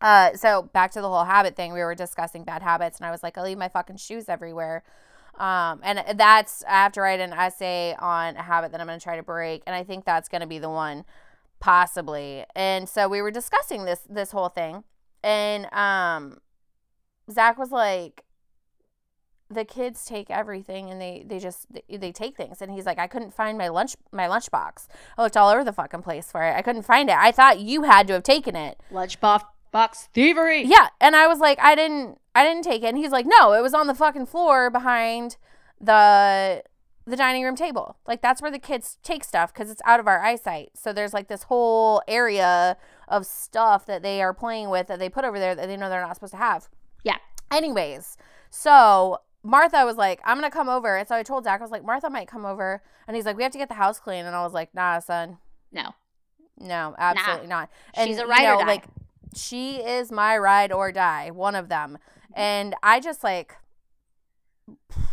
Uh, 0.00 0.34
so 0.34 0.62
back 0.72 0.92
to 0.92 1.00
the 1.00 1.08
whole 1.08 1.24
habit 1.24 1.56
thing, 1.56 1.72
we 1.72 1.80
were 1.80 1.94
discussing 1.94 2.44
bad 2.44 2.62
habits, 2.62 2.98
and 2.98 3.06
I 3.06 3.10
was 3.10 3.22
like, 3.22 3.36
I 3.36 3.42
leave 3.42 3.58
my 3.58 3.68
fucking 3.68 3.96
shoes 3.96 4.28
everywhere. 4.28 4.84
Um, 5.38 5.80
and 5.84 6.02
that's 6.18 6.64
I 6.68 6.82
have 6.82 6.92
to 6.92 7.00
write 7.00 7.20
an 7.20 7.32
essay 7.32 7.94
on 7.98 8.36
a 8.36 8.42
habit 8.42 8.72
that 8.72 8.80
I'm 8.80 8.86
going 8.86 8.98
to 8.98 9.02
try 9.02 9.16
to 9.16 9.22
break, 9.22 9.62
and 9.66 9.74
I 9.74 9.84
think 9.84 10.04
that's 10.04 10.28
going 10.28 10.40
to 10.40 10.46
be 10.46 10.58
the 10.58 10.70
one, 10.70 11.04
possibly. 11.60 12.44
And 12.54 12.88
so 12.88 13.08
we 13.08 13.22
were 13.22 13.30
discussing 13.30 13.84
this 13.84 14.00
this 14.08 14.32
whole 14.32 14.48
thing, 14.48 14.84
and 15.22 15.72
um, 15.72 16.38
Zach 17.30 17.58
was 17.58 17.70
like, 17.70 18.24
the 19.50 19.64
kids 19.64 20.04
take 20.04 20.30
everything 20.30 20.90
and 20.90 21.00
they 21.00 21.24
they 21.26 21.38
just 21.38 21.66
they, 21.72 21.96
they 21.96 22.12
take 22.12 22.36
things. 22.36 22.60
And 22.60 22.70
he's 22.72 22.86
like 22.86 22.98
i 22.98 23.06
couldn't 23.06 23.32
find 23.34 23.56
my 23.56 23.68
lunch 23.68 23.96
my 24.12 24.26
lunchbox. 24.26 24.86
I 25.16 25.22
looked 25.22 25.36
all 25.36 25.50
over 25.50 25.64
the 25.64 25.72
fucking 25.72 26.02
place 26.02 26.30
for 26.30 26.42
it. 26.42 26.54
I 26.54 26.62
couldn't 26.62 26.82
find 26.82 27.08
it. 27.08 27.16
I 27.16 27.32
thought 27.32 27.60
you 27.60 27.82
had 27.82 28.06
to 28.08 28.14
have 28.14 28.22
taken 28.22 28.56
it. 28.56 28.78
Lunch 28.90 29.20
box 29.20 29.44
box 29.72 30.08
thievery. 30.12 30.64
Yeah. 30.64 30.88
And 31.00 31.16
i 31.16 31.26
was 31.26 31.38
like 31.40 31.58
i 31.60 31.74
didn't 31.74 32.18
i 32.34 32.44
didn't 32.44 32.64
take 32.64 32.82
it. 32.82 32.86
And 32.86 32.98
he's 32.98 33.10
like 33.12 33.26
no 33.26 33.52
it 33.52 33.62
was 33.62 33.74
on 33.74 33.86
the 33.86 33.94
fucking 33.94 34.26
floor 34.26 34.70
behind 34.70 35.36
the 35.80 36.62
the 37.06 37.16
dining 37.16 37.42
room 37.42 37.56
table. 37.56 37.96
Like 38.06 38.20
that's 38.20 38.42
where 38.42 38.50
the 38.50 38.58
kids 38.58 38.98
take 39.02 39.24
stuff 39.24 39.52
because 39.52 39.70
it's 39.70 39.80
out 39.86 39.98
of 39.98 40.06
our 40.06 40.22
eyesight. 40.22 40.72
So 40.74 40.92
there's 40.92 41.14
like 41.14 41.28
this 41.28 41.44
whole 41.44 42.02
area 42.06 42.76
of 43.08 43.24
stuff 43.24 43.86
that 43.86 44.02
they 44.02 44.20
are 44.20 44.34
playing 44.34 44.68
with 44.68 44.88
that 44.88 44.98
they 44.98 45.08
put 45.08 45.24
over 45.24 45.38
there 45.38 45.54
that 45.54 45.68
they 45.68 45.76
know 45.78 45.88
they're 45.88 46.02
not 46.02 46.14
supposed 46.16 46.32
to 46.34 46.38
have. 46.38 46.68
Yeah. 47.02 47.16
anyways 47.50 48.18
so 48.50 49.18
Martha 49.42 49.84
was 49.84 49.96
like, 49.96 50.20
I'm 50.24 50.36
gonna 50.36 50.50
come 50.50 50.68
over. 50.68 50.96
And 50.96 51.08
so 51.08 51.14
I 51.14 51.22
told 51.22 51.44
Zach, 51.44 51.60
I 51.60 51.64
was 51.64 51.70
like, 51.70 51.84
Martha 51.84 52.10
might 52.10 52.28
come 52.28 52.44
over. 52.44 52.82
And 53.06 53.16
he's 53.16 53.24
like, 53.24 53.36
We 53.36 53.42
have 53.42 53.52
to 53.52 53.58
get 53.58 53.68
the 53.68 53.74
house 53.74 53.98
clean. 54.00 54.24
And 54.26 54.34
I 54.34 54.42
was 54.42 54.52
like, 54.52 54.74
Nah, 54.74 54.98
son. 55.00 55.38
no 55.72 55.94
No, 56.58 56.94
absolutely 56.98 57.46
not. 57.48 57.70
And 57.94 58.08
She's 58.08 58.18
a 58.18 58.22
you 58.22 58.28
ride 58.28 58.44
or 58.46 58.54
know, 58.54 58.60
die. 58.60 58.66
like 58.66 58.84
she 59.34 59.76
is 59.76 60.10
my 60.10 60.36
ride 60.38 60.72
or 60.72 60.90
die, 60.92 61.30
one 61.30 61.54
of 61.54 61.68
them. 61.68 61.98
Mm-hmm. 61.98 62.40
And 62.40 62.74
I 62.82 63.00
just 63.00 63.22
like 63.22 63.54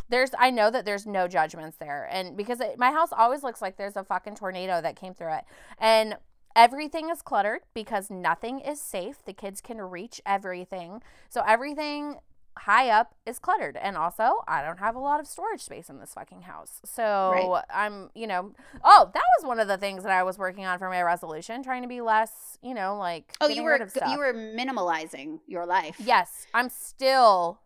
there's 0.09 0.31
I 0.37 0.49
know 0.51 0.69
that 0.69 0.85
there's 0.85 1.05
no 1.05 1.27
judgments 1.27 1.77
there. 1.77 2.07
And 2.11 2.35
because 2.35 2.59
it, 2.59 2.77
my 2.77 2.91
house 2.91 3.09
always 3.11 3.43
looks 3.43 3.61
like 3.61 3.77
there's 3.77 3.95
a 3.95 4.03
fucking 4.03 4.35
tornado 4.35 4.81
that 4.81 4.95
came 4.95 5.13
through 5.13 5.33
it. 5.33 5.43
And 5.79 6.17
everything 6.55 7.09
is 7.09 7.21
cluttered 7.21 7.61
because 7.73 8.09
nothing 8.09 8.59
is 8.59 8.79
safe. 8.79 9.23
The 9.25 9.33
kids 9.33 9.61
can 9.61 9.79
reach 9.81 10.21
everything. 10.25 11.01
So 11.29 11.41
everything 11.45 12.17
high 12.57 12.89
up 12.89 13.15
is 13.25 13.39
cluttered. 13.39 13.75
And 13.77 13.97
also, 13.97 14.43
I 14.47 14.61
don't 14.63 14.79
have 14.79 14.95
a 14.95 14.99
lot 14.99 15.19
of 15.19 15.27
storage 15.27 15.61
space 15.61 15.89
in 15.89 15.99
this 15.99 16.13
fucking 16.13 16.43
house. 16.43 16.79
So 16.85 17.03
Right. 17.31 17.63
I'm, 17.73 18.09
you 18.15 18.27
know, 18.27 18.53
oh, 18.83 19.11
that 19.13 19.23
was 19.39 19.47
one 19.47 19.59
of 19.59 19.67
the 19.67 19.77
things 19.77 20.03
that 20.03 20.11
I 20.11 20.23
was 20.23 20.37
working 20.37 20.65
on 20.65 20.79
for 20.79 20.89
my 20.89 21.01
resolution, 21.01 21.63
trying 21.63 21.81
to 21.81 21.87
be 21.87 22.01
less, 22.01 22.57
you 22.61 22.73
know, 22.73 22.97
like 22.97 23.33
Oh, 23.41 23.47
you 23.47 23.63
were 23.63 23.71
rid 23.71 23.81
of 23.81 23.91
stuff. 23.91 24.09
you 24.09 24.17
were 24.17 24.33
minimalizing 24.33 25.39
your 25.47 25.65
life. 25.65 25.95
Yes, 25.99 26.47
I'm 26.53 26.69
still 26.69 27.59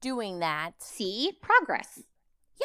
doing 0.00 0.40
that. 0.40 0.72
See 0.82 1.32
progress. 1.40 2.02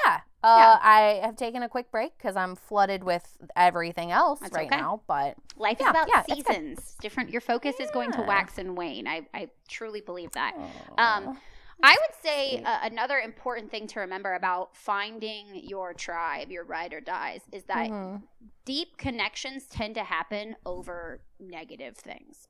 Yeah. 0.05 0.21
Uh, 0.41 0.77
I 0.81 1.19
have 1.23 1.35
taken 1.35 1.63
a 1.63 1.67
quick 1.69 1.91
break 1.91 2.17
because 2.17 2.37
I'm 2.37 2.55
flooded 2.55 3.03
with 3.03 3.37
everything 3.57 4.11
else 4.11 4.39
That's 4.39 4.53
right 4.53 4.67
okay. 4.67 4.77
now. 4.77 5.01
But 5.05 5.35
Life 5.57 5.77
Yeah, 5.81 5.87
is 5.87 5.89
about 5.89 6.07
yeah, 6.07 6.23
seasons. 6.35 6.95
Different. 7.01 7.29
Your 7.31 7.41
focus 7.41 7.75
is 7.81 7.91
going 7.91 8.13
to 8.13 8.21
wax 8.21 8.57
and 8.57 8.77
wane. 8.77 9.05
I 9.07 9.27
I 9.33 9.49
truly 9.67 9.99
believe 9.99 10.31
that. 10.31 10.53
Aw. 10.97 11.17
Um, 11.17 11.39
I 11.81 11.91
would 11.91 12.15
say 12.21 12.59
uh, 12.65 12.79
another 12.83 13.17
important 13.19 13.71
thing 13.71 13.87
to 13.87 14.01
remember 14.01 14.33
about 14.33 14.75
finding 14.75 15.55
your 15.55 15.93
tribe, 15.93 16.51
your 16.51 16.65
ride 16.65 16.93
or 16.93 17.01
dies, 17.01 17.41
is 17.51 17.63
that 17.65 17.89
Mhm. 17.89 18.21
deep 18.65 18.97
connections 18.97 19.67
tend 19.67 19.95
to 19.95 20.03
happen 20.03 20.55
over 20.65 21.21
negative 21.39 21.97
things. 21.97 22.47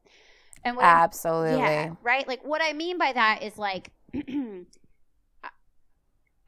And 0.63 0.75
what 0.77 0.85
absolutely. 0.85 1.57
yeah, 1.57 1.89
right? 2.01 2.27
Like 2.27 2.43
what 2.43 2.61
I 2.63 2.73
mean 2.73 2.97
by 2.97 3.13
that 3.13 3.43
is 3.43 3.57
like 3.57 3.91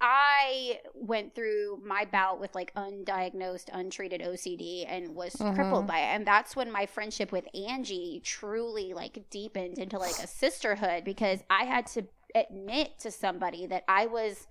I 0.04 0.80
went 0.96 1.36
through 1.36 1.82
my 1.86 2.06
bout 2.06 2.40
with 2.40 2.56
like 2.56 2.74
undiagnosed, 2.74 3.70
untreated 3.72 4.22
OCD 4.22 4.84
and 4.88 5.14
was 5.16 5.44
crippled 5.48 5.86
Mhm. 5.86 5.88
by 5.88 6.00
it. 6.00 6.16
And 6.16 6.26
that's 6.26 6.56
when 6.56 6.72
my 6.72 6.88
friendship 6.88 7.32
with 7.32 7.48
Angie 7.54 8.20
truly 8.26 8.94
like 8.94 9.30
deepened 9.30 9.78
into 9.78 10.00
like 10.00 10.18
a 10.18 10.26
sisterhood 10.26 11.04
because 11.04 11.44
I 11.52 11.66
had 11.66 11.86
to 11.88 12.08
admit 12.36 13.00
to 13.00 13.12
somebody 13.12 13.66
that 13.68 13.84
I 13.88 14.06
was 14.08 14.48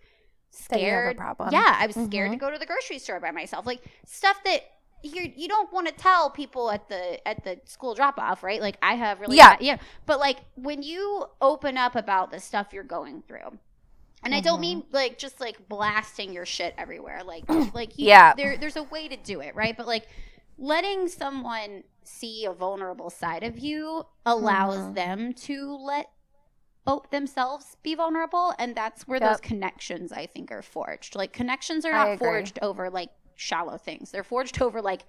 That 0.68 0.80
you 0.80 0.86
have 0.86 0.94
a 0.94 1.00
scared. 1.12 1.16
problem. 1.16 1.48
Yeah, 1.52 1.76
I 1.78 1.86
was 1.86 1.94
scared 1.96 2.30
to 2.32 2.36
Mhm. 2.36 2.40
go 2.40 2.50
to 2.50 2.58
the 2.58 2.66
grocery 2.66 2.98
store 2.98 3.20
by 3.20 3.30
myself. 3.30 3.66
Like 3.66 3.82
stuff 4.06 4.42
that 4.44 4.62
you 5.02 5.32
you 5.34 5.48
don't 5.48 5.72
want 5.72 5.86
to 5.88 5.94
tell 5.94 6.28
people 6.30 6.70
at 6.70 6.88
the 6.88 7.26
at 7.26 7.42
the 7.44 7.60
school 7.64 7.94
drop 7.94 8.18
off, 8.18 8.42
right? 8.42 8.60
Like 8.60 8.76
I 8.82 8.94
have 8.94 9.20
really 9.20 9.36
Yeah. 9.38 9.50
bad- 9.56 9.62
yeah. 9.62 9.76
But 10.06 10.18
like 10.20 10.38
when 10.56 10.82
you 10.82 11.26
open 11.40 11.78
up 11.78 11.94
about 11.96 12.30
the 12.30 12.38
stuff 12.40 12.72
you're 12.72 12.82
going 12.84 13.22
through. 13.22 13.58
And 14.22 14.34
I 14.34 14.40
don't 14.40 14.58
Mhm. 14.58 14.60
mean 14.60 14.84
like 14.92 15.16
just 15.16 15.40
like 15.40 15.66
blasting 15.68 16.32
your 16.34 16.44
shit 16.44 16.74
everywhere. 16.76 17.22
Like 17.24 17.44
like 17.74 17.98
you, 17.98 18.08
Yeah. 18.08 18.34
there 18.34 18.58
there's 18.58 18.76
a 18.76 18.82
way 18.82 19.08
to 19.08 19.16
do 19.16 19.40
it, 19.40 19.54
right? 19.54 19.74
But 19.74 19.86
like 19.86 20.06
letting 20.58 21.08
someone 21.08 21.84
see 22.04 22.44
a 22.44 22.52
vulnerable 22.52 23.08
side 23.08 23.42
of 23.42 23.58
you 23.58 24.04
allows 24.26 24.76
Mhm. 24.78 24.94
them 24.94 25.32
to 25.32 25.74
let 25.76 26.10
themselves 27.10 27.76
be 27.82 27.94
vulnerable 27.94 28.52
and 28.58 28.74
that's 28.74 29.06
where 29.06 29.20
those 29.20 29.40
connections 29.40 30.12
I 30.12 30.26
think 30.26 30.50
are 30.50 30.62
forged. 30.62 31.14
Like 31.14 31.32
connections 31.32 31.84
are 31.84 31.92
not 31.92 32.18
forged 32.18 32.58
over 32.62 32.90
like 32.90 33.10
shallow 33.36 33.76
things. 33.76 34.10
They're 34.10 34.24
forged 34.24 34.60
over 34.60 34.82
like 34.82 35.04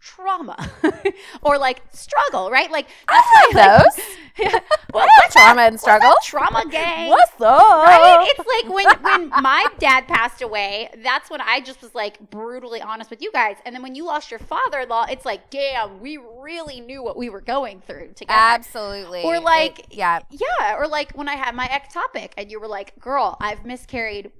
trauma 0.00 0.56
or 1.42 1.58
like 1.58 1.82
struggle, 1.92 2.50
right? 2.50 2.70
Like 2.70 2.86
that's 3.08 3.26
I 3.28 3.50
why 3.52 3.62
have 3.62 3.84
like, 3.86 3.94
those. 3.96 4.04
yeah, 4.38 4.58
well, 4.94 5.06
What's 5.20 5.34
trauma 5.34 5.62
and 5.62 5.78
struggle? 5.80 6.14
trauma 6.22 6.64
gang. 6.70 7.08
What's 7.08 7.32
up? 7.40 7.84
Right? 7.84 8.32
It's 8.36 8.46
like 8.64 8.74
when 8.74 8.86
when 9.02 9.28
my 9.42 9.66
dad 9.78 10.06
passed 10.08 10.42
away, 10.42 10.90
that's 11.02 11.28
when 11.30 11.40
I 11.40 11.60
just 11.60 11.82
was 11.82 11.94
like 11.94 12.30
brutally 12.30 12.80
honest 12.80 13.10
with 13.10 13.20
you 13.22 13.32
guys. 13.32 13.56
And 13.66 13.74
then 13.74 13.82
when 13.82 13.94
you 13.94 14.04
lost 14.04 14.30
your 14.30 14.40
father-in-law, 14.40 15.06
it's 15.10 15.24
like, 15.24 15.50
damn, 15.50 16.00
we 16.00 16.18
really 16.40 16.80
knew 16.80 17.02
what 17.02 17.16
we 17.16 17.28
were 17.28 17.40
going 17.40 17.80
through 17.86 18.12
together. 18.14 18.38
Absolutely. 18.38 19.22
Or 19.24 19.36
It- 19.36 19.42
like- 19.42 19.86
yeah. 19.90 20.20
Yeah, 20.30 20.76
or 20.76 20.86
like 20.86 21.12
when 21.12 21.28
I 21.28 21.34
had 21.36 21.54
my 21.54 21.66
ectopic 21.68 22.32
and 22.36 22.50
you 22.50 22.60
were 22.60 22.68
like, 22.68 22.98
"Girl, 23.00 23.36
I've 23.40 23.64
miscarried 23.64 24.30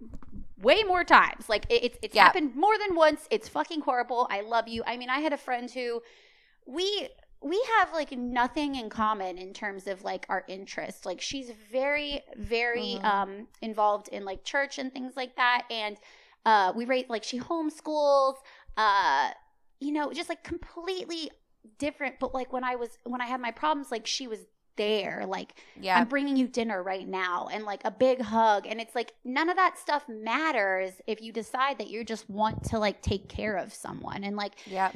way 0.62 0.82
more 0.84 1.04
times. 1.04 1.48
Like 1.48 1.66
it, 1.70 1.84
it's 1.84 1.98
it's 2.02 2.14
Yeah. 2.14 2.24
happened 2.24 2.54
more 2.56 2.76
than 2.78 2.96
once. 2.96 3.26
It's 3.30 3.48
fucking 3.48 3.82
horrible. 3.82 4.26
I 4.30 4.40
love 4.42 4.68
you." 4.68 4.82
I 4.86 4.96
mean, 4.96 5.10
I 5.10 5.20
had 5.20 5.32
a 5.32 5.38
friend 5.38 5.70
who 5.70 6.02
we 6.66 7.08
we 7.40 7.62
have 7.78 7.92
like 7.92 8.10
nothing 8.12 8.74
in 8.74 8.90
common 8.90 9.38
in 9.38 9.52
terms 9.54 9.86
of 9.86 10.02
like 10.02 10.26
our 10.28 10.44
interests. 10.48 11.06
Like 11.06 11.20
she's 11.20 11.50
very 11.70 12.22
very 12.36 12.98
Mhm. 13.00 13.04
um 13.04 13.48
involved 13.62 14.08
in 14.08 14.24
like 14.24 14.44
church 14.44 14.78
and 14.78 14.92
things 14.92 15.16
like 15.16 15.36
that 15.36 15.62
and 15.70 15.96
uh 16.44 16.72
we 16.74 16.84
rate 16.84 17.08
like 17.08 17.24
she 17.24 17.38
homeschools 17.40 18.34
uh 18.76 19.30
you 19.80 19.92
know, 19.92 20.12
just 20.12 20.28
like 20.28 20.42
completely 20.42 21.30
different 21.78 22.18
but 22.18 22.34
like 22.34 22.52
when 22.52 22.64
I 22.64 22.74
was 22.76 22.98
when 23.04 23.20
I 23.20 23.26
had 23.26 23.40
my 23.40 23.50
problems 23.52 23.90
like 23.92 24.06
she 24.06 24.26
was 24.26 24.40
there 24.78 25.24
like 25.26 25.54
Yeah. 25.78 25.98
I'm 25.98 26.08
bringing 26.08 26.36
you 26.36 26.48
dinner 26.48 26.82
right 26.82 27.06
now 27.06 27.48
and 27.52 27.64
like 27.64 27.82
a 27.84 27.90
big 27.90 28.22
hug. 28.22 28.66
And 28.66 28.80
it's 28.80 28.94
like 28.94 29.12
none 29.24 29.50
of 29.50 29.56
that 29.56 29.78
stuff 29.78 30.08
matters 30.08 30.92
if 31.06 31.20
you 31.20 31.32
decide 31.32 31.78
that 31.78 31.88
you 31.88 32.04
just 32.04 32.30
want 32.30 32.64
to 32.70 32.78
like 32.78 33.02
take 33.02 33.28
care 33.28 33.56
of 33.56 33.74
someone. 33.74 34.24
And 34.24 34.36
like 34.36 34.54
yeah. 34.66 34.92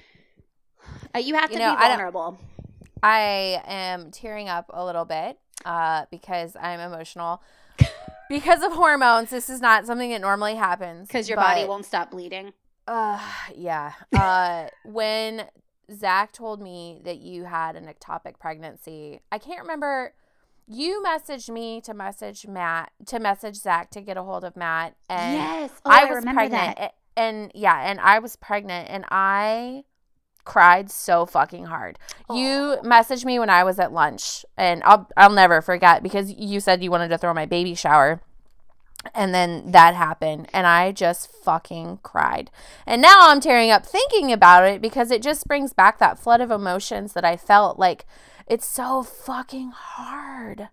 uh, 1.14 1.18
you 1.18 1.34
have 1.34 1.50
to 1.50 1.54
You 1.54 1.58
know, 1.58 1.76
be 1.76 1.82
I 1.82 1.88
vulnerable. 1.88 2.38
I 3.02 3.62
am 3.66 4.10
tearing 4.10 4.48
up 4.48 4.70
a 4.72 4.84
little 4.84 5.04
bit 5.04 5.38
uh, 5.64 6.06
because 6.10 6.56
I'm 6.56 6.80
emotional. 6.80 7.42
because 8.28 8.62
of 8.62 8.72
hormones, 8.72 9.30
this 9.30 9.50
is 9.50 9.60
not 9.60 9.86
something 9.86 10.10
that 10.10 10.20
normally 10.20 10.54
happens. 10.54 11.08
Because 11.08 11.28
your 11.28 11.36
body 11.36 11.64
won't 11.64 11.84
stop 11.84 12.12
bleeding. 12.12 12.52
Uh, 12.86 13.20
yeah. 13.56 13.92
Uh, 14.12 14.68
when 14.84 15.44
Zach 15.94 16.32
told 16.32 16.60
me 16.60 17.00
that 17.04 17.18
you 17.18 17.44
had 17.44 17.76
an 17.76 17.86
ectopic 17.86 18.38
pregnancy, 18.38 19.20
I 19.30 19.38
can't 19.38 19.60
remember. 19.60 20.14
You 20.66 21.02
messaged 21.04 21.50
me 21.50 21.80
to 21.82 21.92
message 21.92 22.46
Matt 22.46 22.92
to 23.06 23.18
message 23.18 23.56
Zach 23.56 23.90
to 23.90 24.00
get 24.00 24.16
a 24.16 24.22
hold 24.22 24.44
of 24.44 24.56
Matt, 24.56 24.94
and 25.08 25.36
yes. 25.36 25.70
Oh, 25.84 25.90
I, 25.90 26.02
I 26.02 26.12
was 26.12 26.24
pregnant, 26.24 26.78
that. 26.78 26.94
and 27.16 27.50
yeah, 27.54 27.90
and 27.90 28.00
I 28.00 28.20
was 28.20 28.36
pregnant, 28.36 28.88
and 28.88 29.04
I 29.10 29.84
cried 30.44 30.90
so 30.90 31.26
fucking 31.26 31.66
hard. 31.66 31.98
You 32.30 32.78
messaged 32.82 33.24
me 33.24 33.38
when 33.38 33.50
I 33.50 33.64
was 33.64 33.78
at 33.78 33.92
lunch, 33.92 34.44
and 34.56 34.82
I'll 34.84 35.08
I'll 35.16 35.30
never 35.30 35.60
forget 35.60 36.02
because 36.02 36.32
you 36.32 36.60
said 36.60 36.82
you 36.82 36.90
wanted 36.90 37.08
to 37.08 37.18
throw 37.18 37.34
my 37.34 37.46
baby 37.46 37.74
shower. 37.74 38.22
And 39.14 39.34
then 39.34 39.72
that 39.72 39.94
happened, 39.94 40.48
and 40.52 40.66
I 40.66 40.92
just 40.92 41.30
fucking 41.30 41.98
cried. 42.02 42.50
And 42.86 43.02
now 43.02 43.16
I'm 43.30 43.40
tearing 43.40 43.70
up 43.70 43.84
thinking 43.84 44.32
about 44.32 44.64
it 44.64 44.80
because 44.80 45.10
it 45.10 45.22
just 45.22 45.46
brings 45.46 45.72
back 45.72 45.98
that 45.98 46.18
flood 46.18 46.40
of 46.40 46.50
emotions 46.50 47.12
that 47.14 47.24
I 47.24 47.36
felt. 47.36 47.78
Like, 47.78 48.06
it's 48.46 48.66
so 48.66 49.02
fucking 49.02 49.72
hard. 49.74 50.68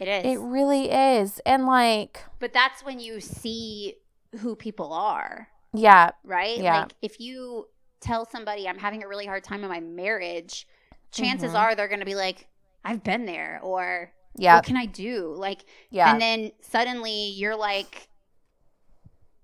It 0.00 0.08
is. 0.08 0.24
It 0.24 0.40
really 0.40 0.90
is. 0.90 1.40
And, 1.44 1.66
like, 1.66 2.24
but 2.38 2.52
that's 2.52 2.82
when 2.84 3.00
you 3.00 3.20
see 3.20 3.96
who 4.40 4.56
people 4.56 4.92
are, 4.92 5.48
yeah, 5.72 6.10
right? 6.24 6.58
Yeah. 6.58 6.80
Like 6.80 6.94
if 7.02 7.20
you 7.20 7.68
tell 8.00 8.26
somebody 8.26 8.68
I'm 8.68 8.78
having 8.78 9.04
a 9.04 9.08
really 9.08 9.26
hard 9.26 9.44
time 9.44 9.62
in 9.62 9.68
my 9.68 9.80
marriage, 9.80 10.66
chances 11.12 11.52
Mhm. 11.52 11.58
are 11.58 11.74
they're 11.74 11.88
going 11.88 12.00
to 12.00 12.06
be 12.06 12.16
like, 12.16 12.48
I've 12.84 13.04
been 13.04 13.26
there, 13.26 13.60
or 13.62 14.10
yeah, 14.36 14.56
what 14.56 14.64
can 14.64 14.76
I 14.76 14.86
do? 14.86 15.34
Like, 15.36 15.64
yeah. 15.90 16.10
and 16.10 16.20
then 16.20 16.52
suddenly 16.60 17.30
you're 17.30 17.56
like 17.56 18.08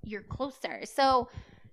you're 0.03 0.23
closer 0.23 0.81
so 0.85 1.29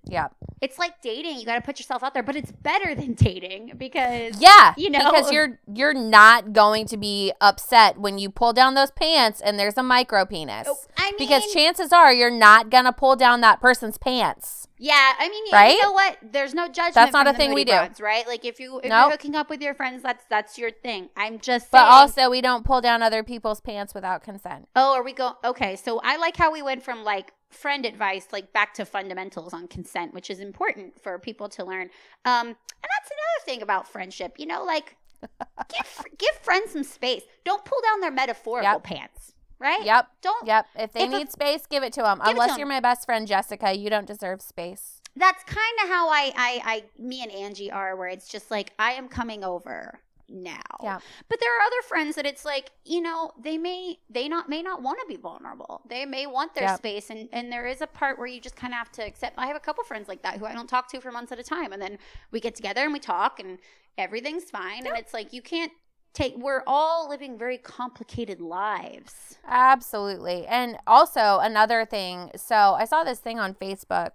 yeah. 0.09 0.27
it's 0.61 0.79
like 0.79 1.01
dating 1.01 1.37
you 1.39 1.45
got 1.45 1.55
to 1.55 1.61
put 1.61 1.79
yourself 1.79 2.03
out 2.03 2.13
there 2.13 2.23
but 2.23 2.35
it's 2.35 2.51
better 2.51 2.95
than 2.95 3.13
dating 3.13 3.73
because 3.77 4.39
Yeah, 4.41 4.73
You 4.77 4.89
know? 4.89 4.99
because 5.11 5.31
you're 5.31 5.59
you're 5.73 5.93
not 5.93 6.53
going 6.53 6.85
to 6.87 6.97
be 6.97 7.31
upset 7.41 7.99
when 7.99 8.17
you 8.17 8.29
pull 8.29 8.53
down 8.53 8.73
those 8.73 8.91
pants 8.91 9.41
and 9.41 9.59
there's 9.59 9.77
a 9.77 9.83
micro 9.83 10.25
penis. 10.25 10.67
Oh, 10.69 10.77
i 10.97 11.11
mean 11.11 11.17
because 11.17 11.51
chances 11.53 11.91
are 11.93 12.13
you're 12.13 12.31
not 12.31 12.69
gonna 12.69 12.93
pull 12.93 13.15
down 13.15 13.41
that 13.41 13.59
person's 13.61 13.97
pants. 13.97 14.67
yeah 14.77 15.13
i 15.19 15.27
mean 15.29 15.45
you- 15.47 15.51
Right? 15.53 15.75
you 15.75 15.81
know 15.83 15.91
what 15.91 16.17
there's 16.21 16.53
no 16.53 16.67
judgment 16.67 16.95
That's 16.95 17.13
not 17.13 17.27
a 17.27 17.33
thing 17.33 17.53
we 17.53 17.63
do. 17.65 17.77
Right 17.99 18.25
like 18.27 18.45
if 18.45 18.59
you 18.59 18.79
if 18.79 18.89
Nope. 18.89 18.91
you're 19.03 19.11
hooking 19.11 19.35
up 19.35 19.49
with 19.49 19.61
your 19.61 19.73
friends 19.73 20.01
that's 20.03 20.23
that's 20.29 20.57
your 20.57 20.71
thing 20.71 21.09
i'm 21.15 21.39
just 21.39 21.71
saying 21.71 21.83
But 21.83 21.89
also, 21.91 22.29
we 22.29 22.41
don't 22.41 22.63
pull 22.65 22.81
down 22.81 23.01
other 23.03 23.23
people's 23.23 23.59
pants 23.61 23.93
without 23.93 24.23
consent. 24.23 24.67
oh 24.75 24.93
are 24.93 25.03
we 25.03 25.13
go 25.13 25.37
okay 25.43 25.75
so 25.75 25.99
i 26.03 26.17
like 26.17 26.35
how 26.37 26.51
we 26.51 26.62
went 26.62 26.83
from 26.83 27.03
like 27.03 27.33
friend 27.50 27.85
advice 27.85 28.27
like 28.31 28.52
back 28.54 28.73
to 28.73 28.85
fundamentals 28.85 29.54
on 29.54 29.67
consent 29.67 30.13
which 30.13 30.29
is 30.29 30.39
important 30.39 31.00
for 31.02 31.17
people 31.17 31.48
to 31.50 31.63
learn 31.63 31.89
um 32.25 32.48
and 32.48 32.56
that's 32.81 33.10
another 33.12 33.45
thing 33.45 33.62
about 33.62 33.87
friendship 33.87 34.33
you 34.37 34.45
know 34.45 34.63
like 34.63 34.95
give 35.69 36.06
give 36.17 36.35
friends 36.41 36.71
some 36.71 36.83
space 36.83 37.23
don't 37.45 37.63
pull 37.65 37.79
down 37.83 38.02
their 38.02 38.12
metaphorical 38.12 38.71
Yep. 38.73 38.83
pants 38.83 39.33
right 39.60 39.83
Yep. 39.83 40.08
don't 40.21 40.45
Yep. 40.45 40.65
If 40.75 40.93
they 40.93 41.04
If 41.04 41.13
a- 41.13 41.17
need 41.17 41.31
space, 41.31 41.65
give 41.67 41.81
it 41.83 41.93
to 41.93 42.02
them. 42.04 42.21
Unless 42.23 42.54
to 42.54 42.60
you're 42.60 42.67
my 42.67 42.79
best 42.79 43.06
friend, 43.06 43.27
Jessica, 43.27 43.75
you 43.75 43.89
don't 43.89 44.06
deserve 44.06 44.41
space. 44.41 45.02
that's 45.15 45.43
kind 45.45 45.77
of 45.83 45.89
how 45.89 46.10
I, 46.10 46.31
I 46.35 46.62
i 46.65 46.83
me 47.00 47.23
and 47.23 47.31
angie 47.31 47.71
are 47.71 47.95
where 47.95 48.08
it's 48.10 48.27
just 48.27 48.52
like 48.52 48.73
i 48.77 48.91
am 48.91 49.08
coming 49.08 49.43
over 49.43 50.00
now. 50.30 50.62
Yeah. 50.84 51.00
But 51.30 51.40
there 51.40 51.50
are 51.58 51.62
other 51.65 51.82
friends 51.88 52.15
that 52.15 52.25
it's 52.25 52.46
like, 52.46 52.71
you 52.86 53.02
know, 53.02 53.32
they 53.42 53.58
may 53.58 54.00
they 54.10 54.28
not 54.28 54.50
may 54.50 54.62
not 54.62 54.82
want 54.82 55.00
to 55.00 55.06
be 55.08 55.15
vulnerable. 55.15 55.82
They 55.90 56.06
may 56.06 56.25
want 56.25 56.54
their 56.56 56.65
Yep. 56.65 56.78
space 56.78 57.10
and 57.10 57.30
and 57.32 57.52
there 57.52 57.65
is 57.65 57.82
a 57.82 57.88
part 57.88 58.17
where 58.17 58.28
you 58.28 58.42
just 58.42 58.56
kind 58.56 58.73
of 58.73 58.78
have 58.78 58.92
to 58.94 59.04
accept. 59.06 59.36
I 59.38 59.48
have 59.48 59.56
a 59.56 59.60
couple 59.62 59.84
friends 59.84 60.08
like 60.08 60.21
that 60.23 60.38
who 60.38 60.46
I 60.46 60.54
don't 60.54 60.67
talk 60.69 60.90
to 60.92 61.02
for 61.02 61.12
months 61.12 61.32
at 61.32 61.40
a 61.40 61.44
time 61.44 61.73
and 61.73 61.82
then 61.82 61.98
we 62.32 62.40
get 62.40 62.56
together 62.56 62.82
and 62.84 62.94
we 62.94 63.00
talk 63.00 63.40
and 63.40 63.58
everything's 63.98 64.50
fine 64.50 64.86
and 64.86 64.98
it's 64.98 65.13
like 65.13 65.34
you 65.34 65.42
can't 65.42 65.71
take 66.13 66.36
we're 66.38 66.63
all 66.67 67.08
living 67.10 67.38
very 67.38 67.58
complicated 67.58 68.42
lives. 68.42 69.38
Absolutely. 69.46 70.46
And 70.48 70.78
also 70.88 71.40
another 71.42 71.86
thing, 71.86 72.32
so 72.36 72.56
I 72.78 72.86
saw 72.86 73.04
this 73.04 73.19
thing 73.19 73.40
on 73.40 73.54
Facebook. 73.54 74.12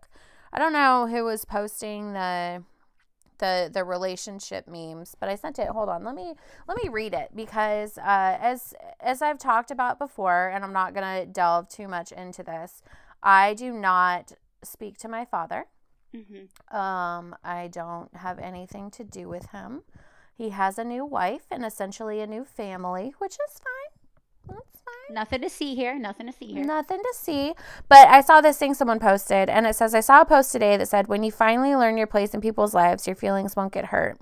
I 0.52 0.58
don't 0.58 0.72
know 0.72 1.06
who 1.06 1.24
was 1.24 1.44
posting 1.44 2.12
the 2.12 2.62
the 3.42 3.68
the 3.70 3.82
relationship 3.82 4.68
memes, 4.68 5.16
but 5.18 5.28
I 5.28 5.34
sent 5.34 5.58
it. 5.58 5.66
Hold 5.66 5.88
on. 5.88 6.04
Let 6.04 6.14
me 6.14 6.34
let 6.68 6.82
me 6.82 6.88
read 6.88 7.12
it 7.12 7.30
because 7.34 7.98
uh 7.98 8.38
as 8.40 8.72
as 9.00 9.20
I've 9.20 9.38
talked 9.38 9.72
about 9.72 9.98
before 9.98 10.48
and 10.48 10.64
I'm 10.64 10.72
not 10.72 10.94
going 10.94 11.20
to 11.20 11.26
delve 11.26 11.68
too 11.68 11.88
much 11.88 12.12
into 12.12 12.44
this. 12.44 12.82
I 13.20 13.54
do 13.54 13.72
not 13.72 14.32
speak 14.62 14.96
to 14.98 15.08
my 15.08 15.24
father. 15.24 15.66
Mm-hmm. 16.14 16.76
Um 16.76 17.34
I 17.42 17.66
don't 17.66 18.14
have 18.14 18.38
anything 18.38 18.92
to 18.92 19.02
do 19.02 19.28
with 19.28 19.50
him. 19.50 19.82
He 20.34 20.50
has 20.50 20.78
a 20.78 20.84
new 20.84 21.04
wife 21.04 21.46
and 21.50 21.64
essentially 21.64 22.20
a 22.20 22.26
new 22.28 22.44
family, 22.44 23.12
which 23.18 23.34
is 23.34 23.58
fine. 23.58 23.81
That's 24.48 24.82
fine. 24.84 25.14
Nothing 25.14 25.40
to 25.42 25.50
see 25.50 25.74
here. 25.74 25.98
Nothing 25.98 26.26
to 26.26 26.32
see 26.32 26.52
here. 26.52 26.64
Nothing 26.64 26.98
to 26.98 27.14
see. 27.14 27.54
But 27.88 28.08
I 28.08 28.20
saw 28.20 28.40
this 28.40 28.58
thing 28.58 28.74
someone 28.74 28.98
posted, 28.98 29.48
and 29.48 29.66
it 29.66 29.76
says, 29.76 29.94
I 29.94 30.00
saw 30.00 30.22
a 30.22 30.24
post 30.24 30.52
today 30.52 30.76
that 30.76 30.88
said, 30.88 31.08
When 31.08 31.22
you 31.22 31.30
finally 31.30 31.74
learn 31.74 31.96
your 31.96 32.06
place 32.06 32.34
in 32.34 32.40
people's 32.40 32.74
lives, 32.74 33.06
your 33.06 33.16
feelings 33.16 33.56
won't 33.56 33.72
get 33.72 33.86
hurt. 33.86 34.18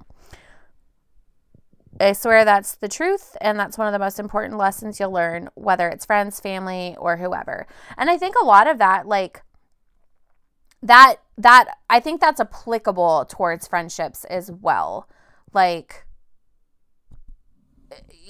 I 2.00 2.14
swear 2.14 2.46
that's 2.46 2.76
the 2.76 2.88
truth, 2.88 3.36
and 3.42 3.58
that's 3.58 3.76
one 3.76 3.86
of 3.86 3.92
the 3.92 3.98
most 3.98 4.18
important 4.18 4.56
lessons 4.56 4.98
you'll 4.98 5.10
learn, 5.10 5.50
whether 5.54 5.88
it's 5.88 6.06
friends, 6.06 6.40
family, 6.40 6.96
or 6.98 7.18
whoever. 7.18 7.66
And 7.98 8.08
I 8.08 8.16
think 8.16 8.36
a 8.40 8.44
lot 8.44 8.66
of 8.66 8.78
that, 8.78 9.06
like, 9.06 9.42
that, 10.82 11.16
that, 11.36 11.76
I 11.90 12.00
think 12.00 12.22
that's 12.22 12.40
applicable 12.40 13.26
towards 13.26 13.68
friendships 13.68 14.24
as 14.24 14.50
well. 14.50 15.10
Like, 15.52 16.06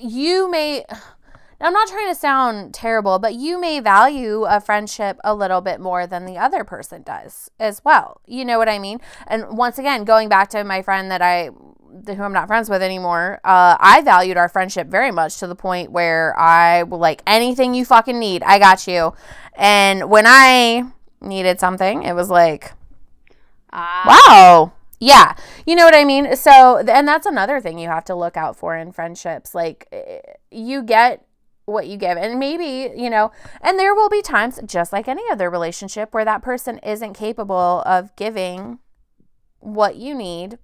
you 0.01 0.51
may, 0.51 0.84
I'm 1.61 1.73
not 1.75 1.89
trying 1.89 2.09
to 2.09 2.15
sound 2.15 2.73
terrible, 2.73 3.19
but 3.19 3.35
you 3.35 3.61
may 3.61 3.81
value 3.81 4.45
a 4.45 4.61
friendship 4.61 5.19
a 5.23 5.35
little 5.35 5.61
bit 5.61 5.79
more 5.79 6.07
than 6.07 6.25
the 6.25 6.39
other 6.39 6.65
person 6.65 7.03
does 7.03 7.51
as 7.61 7.85
well. 7.85 8.21
You 8.27 8.45
know 8.45 8.59
what 8.59 8.69
I 8.69 8.79
mean? 8.79 8.99
And 9.27 9.57
once 9.59 9.79
again, 9.79 10.05
going 10.05 10.29
back 10.29 10.49
to 10.51 10.65
my 10.65 10.81
friend 10.81 11.11
that 11.11 11.21
I, 11.21 11.51
who 12.07 12.23
I'm 12.23 12.33
not 12.33 12.47
friends 12.47 12.71
with 12.71 12.83
anymore, 12.83 13.41
uh, 13.45 13.77
I 13.79 14.01
valued 14.01 14.39
our 14.39 14.49
friendship 14.49 14.89
very 14.89 15.11
much 15.11 15.39
to 15.39 15.47
the 15.47 15.55
point 15.55 15.93
where 15.93 16.39
I 16.39 16.85
will 16.85 16.99
like 16.99 17.23
anything 17.27 17.75
you 17.75 17.85
fucking 17.85 18.19
need, 18.19 18.43
I 18.43 18.59
got 18.59 18.87
you. 18.87 19.13
And 19.55 20.09
when 20.09 20.25
I 20.27 20.85
needed 21.21 21.61
something, 21.61 22.05
it 22.05 22.15
was 22.15 22.31
like, 22.31 22.73
Ah, 23.73 24.05
wow 24.07 24.73
yeah 25.03 25.35
you 25.67 25.75
know 25.75 25.85
what 25.85 25.95
i 25.95 26.05
mean 26.05 26.37
so 26.37 26.77
and 26.77 27.09
that's 27.09 27.25
another 27.25 27.59
thing 27.59 27.79
you 27.79 27.89
have 27.89 28.05
to 28.05 28.15
look 28.15 28.37
out 28.37 28.55
for 28.55 28.77
in 28.77 28.93
friendships 28.93 29.55
like 29.55 29.89
eh, 29.93 30.19
you 30.51 30.83
get 30.83 31.25
what 31.71 31.87
you 31.87 31.97
give 31.97 32.16
and 32.16 32.39
maybe 32.39 32.93
you 32.97 33.09
know 33.11 33.31
and 33.61 33.79
there 33.79 33.95
will 33.95 34.09
be 34.09 34.23
times 34.23 34.59
just 34.66 34.93
like 34.93 35.09
any 35.09 35.23
other 35.31 35.51
relationship 35.51 36.12
where 36.12 36.25
that 36.25 36.43
person 36.43 36.79
isn't 36.79 37.14
capable 37.14 37.83
of 37.87 38.14
giving 38.16 38.79
what 39.61 39.97
you 39.97 40.14
need 40.14 40.59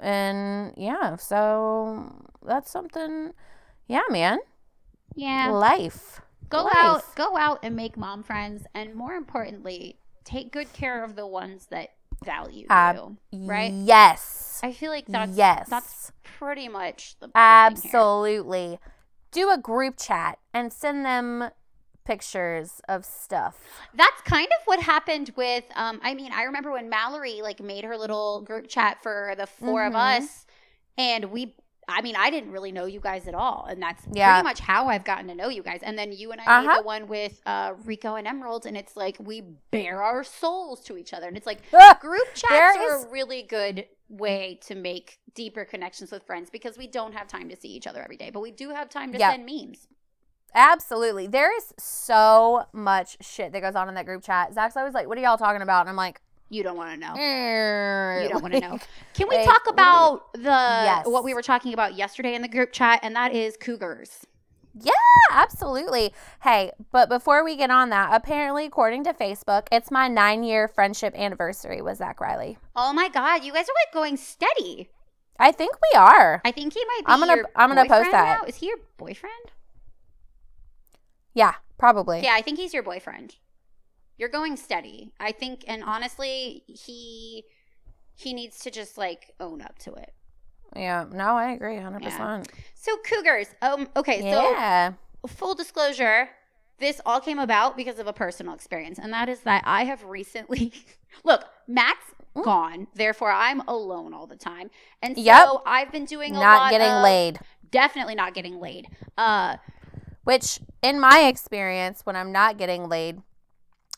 and 0.00 0.72
yeah 0.76 1.16
so 1.16 2.26
that's 2.44 2.70
something 2.70 3.32
yeah 3.86 4.02
man 4.10 4.38
yeah. 5.14 5.50
life 5.50 6.20
go 6.48 6.64
life. 6.64 6.74
out 6.76 7.14
go 7.14 7.36
out 7.36 7.58
and 7.62 7.76
make 7.76 7.96
mom 7.96 8.22
friends 8.22 8.64
and 8.74 8.94
more 8.94 9.14
importantly 9.14 9.96
take 10.24 10.52
good 10.52 10.72
care 10.72 11.04
of 11.04 11.16
the 11.16 11.26
ones 11.26 11.66
that 11.70 11.90
value 12.24 12.66
Ab- 12.70 13.16
you 13.32 13.46
right 13.46 13.72
yes 13.72 14.60
i 14.62 14.72
feel 14.72 14.90
like 14.90 15.06
that's 15.06 15.36
yes 15.36 15.68
that's 15.68 16.12
pretty 16.42 16.68
much 16.68 17.14
the 17.20 17.28
the 17.28 17.32
thing 17.32 17.32
here. 17.34 17.90
Absolutely. 17.92 18.78
Do 19.32 19.50
a 19.50 19.58
group 19.58 19.96
chat 19.98 20.38
and 20.54 20.72
send 20.72 21.04
them 21.04 21.50
pictures 22.04 22.80
of 22.88 23.04
stuff. 23.04 23.56
that's 23.94 24.20
kind 24.22 24.46
of 24.48 24.66
what 24.66 24.80
happened 24.80 25.30
with 25.36 25.62
um 25.76 26.00
i 26.02 26.14
mean 26.14 26.32
i 26.32 26.42
remember 26.42 26.72
when 26.72 26.88
mallory 26.88 27.40
like 27.42 27.60
made 27.60 27.84
her 27.84 27.96
little 27.96 28.40
group 28.42 28.66
chat 28.66 29.00
for 29.04 29.34
the 29.38 29.46
4 29.46 29.86
of 29.86 29.92
Mhm. 29.92 30.18
us 30.18 30.44
and 30.98 31.26
we 31.26 31.54
I 31.92 32.02
mean, 32.02 32.16
I 32.16 32.30
didn't 32.30 32.50
really 32.52 32.72
know 32.72 32.86
you 32.86 33.00
guys 33.00 33.28
at 33.28 33.34
all, 33.34 33.66
and 33.68 33.82
that's 33.82 34.02
Yeah. 34.12 34.32
pretty 34.34 34.44
much 34.48 34.60
how 34.60 34.88
I've 34.88 35.04
gotten 35.04 35.28
to 35.28 35.34
know 35.34 35.48
you 35.48 35.62
guys. 35.62 35.80
And 35.82 35.98
then 35.98 36.12
you 36.12 36.32
and 36.32 36.40
I 36.40 36.44
made 36.62 36.68
Uh-huh. 36.68 36.78
the 36.78 36.86
one 36.86 37.06
with 37.08 37.40
uh, 37.46 37.74
Rico 37.84 38.14
and 38.16 38.26
Emerald, 38.26 38.66
and 38.66 38.76
it's 38.76 38.96
like 38.96 39.16
we 39.20 39.42
bare 39.70 40.02
our 40.02 40.24
souls 40.24 40.80
to 40.84 40.96
each 40.96 41.12
other, 41.12 41.28
and 41.28 41.36
it's 41.36 41.46
like 41.46 41.60
Ugh, 41.72 41.98
group 42.00 42.26
chats 42.34 42.76
are 42.78 42.96
is- 42.98 43.04
a 43.04 43.08
really 43.10 43.42
good 43.42 43.86
way 44.08 44.58
to 44.62 44.74
make 44.74 45.18
deeper 45.34 45.64
connections 45.64 46.10
with 46.12 46.22
friends 46.24 46.50
because 46.50 46.76
we 46.76 46.86
don't 46.86 47.14
have 47.14 47.26
time 47.28 47.48
to 47.48 47.56
see 47.56 47.68
each 47.68 47.86
other 47.86 48.02
every 48.02 48.16
day, 48.16 48.30
but 48.30 48.40
we 48.40 48.50
do 48.50 48.70
have 48.70 48.88
time 48.90 49.12
to 49.12 49.18
Yeah. 49.18 49.30
send 49.30 49.46
memes. 49.46 49.88
Absolutely. 50.54 51.26
There 51.26 51.54
is 51.56 51.72
so 51.78 52.66
much 52.72 53.16
shit 53.22 53.52
that 53.52 53.60
goes 53.62 53.74
on 53.74 53.88
in 53.88 53.94
that 53.94 54.04
group 54.04 54.22
chat. 54.22 54.52
Zach's 54.52 54.76
always 54.76 54.92
like, 54.94 55.08
What 55.08 55.16
are 55.16 55.22
y'all 55.22 55.38
talking 55.38 55.62
about? 55.62 55.80
And 55.82 55.88
I'm 55.90 55.96
like, 55.96 56.20
You 56.52 56.62
don't 56.62 56.76
want 56.76 56.92
to 56.92 56.98
know. 57.00 57.14
You 58.22 58.28
don't 58.28 58.42
want 58.42 58.52
to 58.52 58.60
know. 58.60 58.78
Can 59.14 59.26
we 59.26 59.42
talk 59.42 59.62
about 59.68 60.30
the 60.34 60.40
Yes. 60.42 61.06
what 61.06 61.24
we 61.24 61.32
were 61.32 61.40
talking 61.40 61.72
about 61.72 61.94
yesterday 61.94 62.34
in 62.34 62.42
the 62.42 62.48
group 62.48 62.72
chat, 62.72 63.00
and 63.02 63.16
that 63.16 63.32
is 63.34 63.56
cougars. 63.56 64.26
Yeah, 64.74 64.92
absolutely. 65.30 66.12
Hey, 66.42 66.72
but 66.90 67.08
before 67.08 67.42
we 67.42 67.56
get 67.56 67.70
on 67.70 67.88
that, 67.88 68.10
apparently, 68.12 68.66
according 68.66 69.04
to 69.04 69.14
Facebook, 69.14 69.66
it's 69.72 69.90
my 69.90 70.08
nine 70.08 70.42
year 70.44 70.68
friendship 70.68 71.14
anniversary 71.14 71.80
with 71.80 71.96
Zach 71.96 72.20
Riley. 72.20 72.58
Oh 72.76 72.92
my 72.92 73.08
god, 73.08 73.44
you 73.44 73.52
guys 73.54 73.64
are 73.64 73.78
like 73.86 73.94
going 73.94 74.18
steady. 74.18 74.90
I 75.38 75.52
think 75.52 75.74
we 75.94 75.98
are. 75.98 76.42
I 76.44 76.50
think 76.52 76.74
he 76.74 76.84
might 76.84 77.06
be. 77.06 77.12
I'm 77.12 77.20
gonna- 77.20 77.36
your 77.36 77.48
I'm 77.56 77.70
gonna 77.70 77.88
post 77.88 78.10
that. 78.10 78.40
Now. 78.42 78.46
Is 78.46 78.56
he 78.56 78.66
your 78.66 78.78
boyfriend? 78.98 79.52
Yeah, 81.32 81.54
probably. 81.78 82.20
Yeah, 82.22 82.34
I 82.34 82.42
think 82.42 82.58
he's 82.58 82.74
your 82.74 82.82
boyfriend. 82.82 83.36
You're 84.18 84.28
going 84.28 84.56
steady. 84.56 85.12
I 85.18 85.32
think, 85.32 85.64
and 85.66 85.82
honestly, 85.82 86.62
he 86.66 87.44
he 88.14 88.32
needs 88.34 88.58
to 88.60 88.70
just 88.70 88.96
like 88.98 89.32
own 89.40 89.62
up 89.62 89.78
to 89.80 89.94
it. 89.94 90.12
Yeah, 90.76 91.04
no, 91.10 91.36
I 91.36 91.50
agree 91.52 91.74
100%. 91.76 92.46
So 92.74 92.96
cougars. 93.04 93.48
Um. 93.60 93.88
Okay. 93.96 94.22
Yeah. 94.24 94.92
So 95.22 95.28
full 95.28 95.54
disclosure, 95.54 96.28
this 96.78 97.00
all 97.04 97.20
came 97.20 97.38
about 97.38 97.76
because 97.76 97.98
of 97.98 98.06
a 98.06 98.12
personal 98.12 98.54
experience, 98.54 98.98
and 98.98 99.12
that 99.12 99.28
is 99.28 99.40
that 99.40 99.62
I 99.66 99.84
have 99.84 100.04
recently. 100.04 100.72
Look, 101.24 101.44
Matt's 101.66 101.98
Mm. 102.34 102.44
gone, 102.44 102.86
therefore 102.94 103.30
I'm 103.30 103.60
alone 103.68 104.14
all 104.14 104.26
the 104.26 104.36
time, 104.38 104.70
and 105.02 105.14
so 105.18 105.22
Yep. 105.22 105.48
I've 105.66 105.92
been 105.92 106.06
doing 106.06 106.34
a 106.34 106.40
Not 106.40 106.70
getting 106.70 106.88
of- 106.88 107.02
laid. 107.02 107.38
Definitely 107.70 108.14
not 108.14 108.32
getting 108.32 108.58
laid. 108.58 108.86
Uh. 109.18 109.58
Which, 110.24 110.58
in 110.82 110.98
my 110.98 111.24
experience, 111.26 112.06
when 112.06 112.16
I'm 112.16 112.32
not 112.32 112.56
getting 112.56 112.88
laid, 112.88 113.20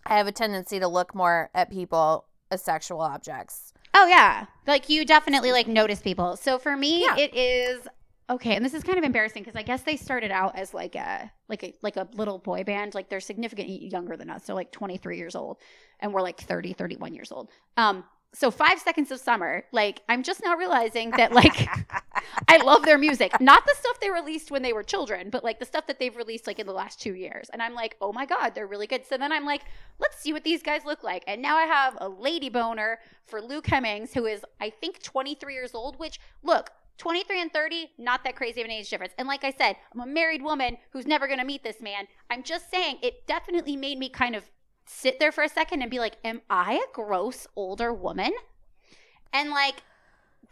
I 0.06 0.16
have 0.18 0.26
a 0.26 0.32
tendency 0.32 0.78
to 0.80 0.88
look 0.88 1.14
more 1.14 1.50
at 1.54 1.70
people 1.70 2.26
as 2.50 2.62
sexual 2.62 3.00
objects. 3.00 3.72
Oh 3.94 4.06
yeah, 4.06 4.46
like 4.66 4.88
you 4.88 5.04
definitely 5.04 5.52
like 5.52 5.66
notice 5.68 6.00
people. 6.00 6.36
So 6.36 6.58
for 6.58 6.76
me, 6.76 7.02
Yeah. 7.02 7.16
it 7.16 7.34
is 7.34 7.86
okay, 8.28 8.56
and 8.56 8.64
this 8.64 8.74
is 8.74 8.82
kind 8.82 8.98
of 8.98 9.04
embarrassing 9.04 9.42
because 9.42 9.56
I 9.56 9.62
guess 9.62 9.82
they 9.82 9.96
started 9.96 10.30
out 10.30 10.56
as 10.56 10.74
like 10.74 10.94
a 10.96 11.30
like 11.48 11.62
a 11.62 11.74
like 11.82 11.96
a 11.96 12.08
little 12.14 12.38
boy 12.38 12.64
band. 12.64 12.94
Like 12.94 13.08
they're 13.08 13.20
significantly 13.20 13.86
younger 13.86 14.16
than 14.16 14.30
us. 14.30 14.44
They're 14.46 14.56
like 14.56 14.72
23 14.72 15.16
years 15.16 15.34
old, 15.36 15.58
and 16.00 16.12
we're 16.12 16.22
like 16.22 16.40
30, 16.40 16.72
31 16.72 17.14
years 17.14 17.30
old. 17.30 17.50
Um, 17.76 18.04
so 18.34 18.50
five 18.50 18.78
seconds 18.78 19.10
of 19.10 19.20
summer. 19.20 19.64
Like 19.72 20.02
I'm 20.08 20.22
just 20.22 20.42
now 20.42 20.56
realizing 20.56 21.10
that 21.12 21.32
like 21.40 21.68
I 22.48 22.58
love 22.58 22.84
their 22.84 22.98
music, 22.98 23.40
not 23.40 23.64
the 23.64 23.74
stuff 23.78 24.00
they 24.00 24.10
released 24.10 24.50
when 24.50 24.62
they 24.62 24.72
were 24.72 24.82
children, 24.82 25.30
but 25.30 25.44
like 25.44 25.58
the 25.58 25.64
stuff 25.64 25.86
that 25.86 25.98
they've 25.98 26.16
released 26.16 26.46
like 26.46 26.58
in 26.58 26.66
the 26.66 26.72
last 26.72 27.00
two 27.00 27.14
years. 27.14 27.48
And 27.52 27.62
I'm 27.62 27.74
like, 27.74 27.96
oh 28.00 28.12
my 28.12 28.26
god, 28.26 28.54
they're 28.54 28.66
really 28.66 28.86
good. 28.86 29.06
So 29.06 29.16
then 29.16 29.32
I'm 29.32 29.46
like, 29.46 29.62
let's 29.98 30.20
see 30.20 30.32
what 30.32 30.44
these 30.44 30.62
guys 30.62 30.84
look 30.84 31.02
like. 31.02 31.24
And 31.26 31.40
now 31.40 31.56
I 31.56 31.64
have 31.64 31.96
a 32.00 32.08
lady 32.08 32.48
boner 32.48 32.98
for 33.24 33.40
Luke 33.40 33.66
Hemmings, 33.66 34.12
who 34.12 34.26
is 34.26 34.44
I 34.60 34.70
think 34.70 35.02
23 35.02 35.54
years 35.54 35.74
old. 35.74 35.98
Which 35.98 36.20
look. 36.42 36.70
23 36.98 37.42
and 37.42 37.52
30, 37.52 37.90
not 37.98 38.22
that 38.22 38.36
crazy 38.36 38.60
of 38.60 38.66
an 38.66 38.70
age 38.70 38.88
difference. 38.88 39.14
And 39.18 39.26
like 39.26 39.42
I 39.42 39.50
said, 39.50 39.74
I'm 39.92 40.00
a 40.00 40.06
married 40.06 40.42
woman 40.42 40.76
who's 40.92 41.08
never 41.08 41.26
going 41.26 41.40
to 41.40 41.44
meet 41.44 41.64
this 41.64 41.80
man. 41.80 42.06
I'm 42.30 42.44
just 42.44 42.70
saying 42.70 42.98
it 43.02 43.26
definitely 43.26 43.76
made 43.76 43.98
me 43.98 44.08
kind 44.08 44.36
of 44.36 44.44
sit 44.86 45.18
there 45.18 45.32
for 45.32 45.42
a 45.44 45.48
second 45.48 45.82
and 45.82 45.90
be 45.90 45.98
like, 45.98 46.16
am 46.24 46.42
I 46.50 46.74
a 46.74 46.92
gross 46.92 47.46
older 47.56 47.92
woman? 47.92 48.32
And 49.32 49.50
like, 49.50 49.82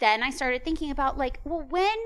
then 0.01 0.22
I 0.22 0.30
started 0.30 0.64
thinking 0.64 0.91
about 0.91 1.18
like, 1.18 1.41
well, 1.45 1.64
when 1.68 1.97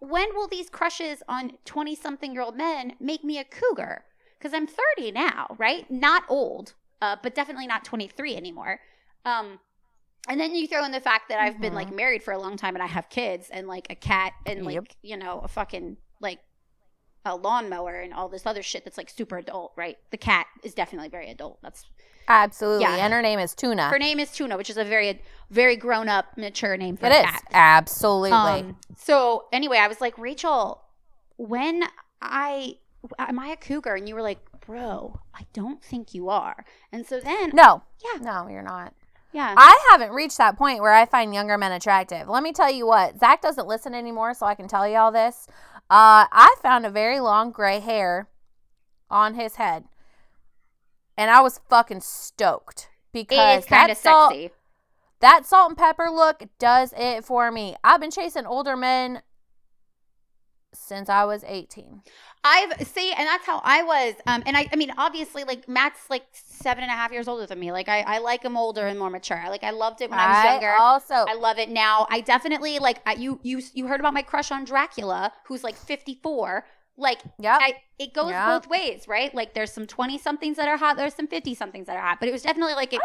when 0.00 0.34
will 0.34 0.46
these 0.46 0.68
crushes 0.68 1.22
on 1.26 1.52
20 1.64 1.94
something 1.94 2.32
year 2.34 2.42
old 2.42 2.56
men 2.56 2.94
make 3.00 3.24
me 3.24 3.38
a 3.38 3.44
cougar? 3.44 4.04
Because 4.38 4.52
I'm 4.52 4.66
30 4.66 5.12
now, 5.12 5.56
right? 5.58 5.90
Not 5.90 6.24
old, 6.28 6.74
uh, 7.00 7.16
but 7.22 7.34
definitely 7.34 7.66
not 7.66 7.84
23 7.84 8.36
anymore. 8.36 8.80
Um, 9.24 9.58
And 10.28 10.38
then 10.40 10.54
you 10.54 10.66
throw 10.68 10.84
in 10.84 10.92
the 10.92 11.00
fact 11.00 11.28
that 11.30 11.40
I've 11.40 11.60
been 11.60 11.72
like 11.72 11.90
married 11.94 12.22
for 12.22 12.32
a 12.32 12.38
long 12.38 12.56
time 12.56 12.74
and 12.74 12.82
I 12.82 12.86
have 12.88 13.08
kids 13.08 13.48
and 13.48 13.68
like 13.68 13.86
a 13.90 13.94
cat 13.94 14.32
and 14.44 14.64
like, 14.66 14.74
Yep. 14.74 14.88
you 15.02 15.16
know, 15.16 15.40
a 15.40 15.48
fucking 15.48 15.96
like 16.20 16.40
a 17.26 17.34
lawnmower 17.36 18.00
and 18.00 18.14
all 18.14 18.28
this 18.28 18.46
other 18.46 18.62
shit 18.62 18.84
that's 18.84 18.96
like 18.96 19.10
super 19.10 19.38
adult, 19.38 19.72
right? 19.76 19.96
The 20.10 20.16
cat 20.16 20.46
is 20.62 20.74
definitely 20.74 21.08
very 21.08 21.30
adult. 21.30 21.58
That's 21.62 21.84
Absolutely. 22.28 22.82
Yeah. 22.82 22.96
And 23.04 23.12
her 23.12 23.22
name 23.22 23.38
is 23.38 23.54
Tuna. 23.54 23.88
her 23.88 23.98
name 23.98 24.18
is 24.18 24.32
Tuna, 24.32 24.56
which 24.56 24.68
is 24.70 24.76
a 24.76 24.84
very 24.84 25.22
very 25.50 25.76
grown 25.76 26.08
up, 26.08 26.36
mature 26.36 26.76
name 26.76 26.96
for 26.96 27.06
It 27.06 27.12
a 27.12 27.18
is. 27.20 27.24
cat. 27.24 27.42
Absolutely. 27.52 28.32
Um, 28.32 28.76
so 28.96 29.44
anyway, 29.52 29.78
I 29.78 29.86
was 29.88 30.00
like, 30.00 30.18
Rachel, 30.18 30.82
when 31.36 31.84
I 32.20 32.78
am 33.18 33.38
I 33.38 33.48
a 33.48 33.56
cougar? 33.56 33.94
And 33.94 34.08
you 34.08 34.14
were 34.16 34.22
like, 34.22 34.38
bro, 34.66 35.20
I 35.34 35.46
don't 35.52 35.82
think 35.82 36.14
you 36.14 36.28
are. 36.28 36.64
And 36.90 37.06
so 37.06 37.20
then, 37.20 37.50
no. 37.54 37.82
Yeah. 38.02 38.20
No, 38.20 38.48
you're 38.48 38.62
not. 38.62 38.92
yeah, 39.32 39.54
I 39.56 39.86
haven't 39.90 40.10
reached 40.12 40.38
that 40.38 40.56
point 40.56 40.80
where 40.80 40.94
I 40.94 41.06
find 41.06 41.32
younger 41.32 41.56
men 41.58 41.70
attractive. 41.72 42.28
Let 42.28 42.42
me 42.42 42.52
tell 42.52 42.72
you 42.72 42.86
what. 42.86 43.20
Zach 43.20 43.40
doesn't 43.42 43.68
listen 43.68 43.94
anymore, 43.94 44.34
so 44.34 44.46
I 44.46 44.54
can 44.56 44.66
tell 44.66 44.88
you 44.88 44.96
all 44.96 45.12
this. 45.12 45.46
Uh, 45.88 46.26
I 46.32 46.56
found 46.62 46.84
a 46.84 46.90
very 46.90 47.20
long 47.20 47.52
gray 47.52 47.78
hair 47.80 48.28
on 49.08 49.34
his 49.34 49.54
head, 49.56 49.84
and 51.16 51.30
I 51.30 51.40
was 51.40 51.60
fucking 51.68 52.00
stoked 52.00 52.88
because 53.12 53.60
is 53.60 53.66
kind 53.66 53.88
that 53.88 53.90
of 53.90 53.96
salt, 53.96 54.32
sexy. 54.32 54.50
that 55.20 55.46
salt 55.46 55.70
and 55.70 55.78
pepper 55.78 56.10
look 56.10 56.42
does 56.58 56.92
it 56.96 57.24
for 57.24 57.52
me. 57.52 57.76
I've 57.84 58.00
been 58.00 58.10
chasing 58.10 58.46
older 58.46 58.76
men 58.76 59.22
since 60.74 61.08
I 61.08 61.24
was 61.24 61.44
18. 61.46 62.02
I've 62.46 62.86
see, 62.86 63.12
and 63.12 63.26
that's 63.26 63.44
how 63.44 63.60
I 63.64 63.82
was. 63.82 64.14
Um, 64.26 64.42
and 64.46 64.56
I, 64.56 64.68
I 64.72 64.76
mean, 64.76 64.92
obviously, 64.96 65.44
like 65.44 65.68
Matt's 65.68 66.08
like 66.08 66.24
seven 66.32 66.84
and 66.84 66.90
a 66.90 66.94
half 66.94 67.12
years 67.12 67.26
older 67.28 67.46
than 67.46 67.58
me. 67.58 67.72
Like 67.72 67.88
I, 67.88 68.00
I 68.02 68.18
like 68.18 68.44
him 68.44 68.56
older 68.56 68.86
and 68.86 68.98
more 68.98 69.10
mature. 69.10 69.42
Like 69.48 69.64
I 69.64 69.70
loved 69.70 70.00
it 70.00 70.10
when 70.10 70.18
I 70.18 70.28
was 70.28 70.52
younger. 70.52 70.74
also 70.78 71.14
I 71.14 71.34
love 71.34 71.58
it 71.58 71.68
now. 71.68 72.06
I 72.08 72.20
definitely 72.20 72.78
like 72.78 73.00
I, 73.04 73.14
you. 73.14 73.40
You 73.42 73.60
you 73.74 73.86
heard 73.88 74.00
about 74.00 74.14
my 74.14 74.22
crush 74.22 74.52
on 74.52 74.64
Dracula, 74.64 75.32
who's 75.44 75.64
like 75.64 75.74
fifty 75.74 76.18
four. 76.22 76.64
Like 76.98 77.20
yeah, 77.38 77.58
it 77.98 78.14
goes 78.14 78.30
Yep. 78.30 78.46
both 78.46 78.70
ways, 78.70 79.06
right? 79.06 79.34
Like 79.34 79.52
there's 79.52 79.70
some 79.72 79.86
20 79.86 80.16
somethings 80.18 80.56
that 80.56 80.66
are 80.68 80.78
hot, 80.78 80.96
there's 80.96 81.14
some 81.14 81.26
50 81.26 81.54
somethings 81.54 81.86
that 81.88 81.96
are 81.96 82.00
hot. 82.02 82.20
But 82.20 82.28
it 82.28 82.32
was 82.32 82.42
definitely 82.42 82.74
like 82.74 82.92
it, 82.94 83.00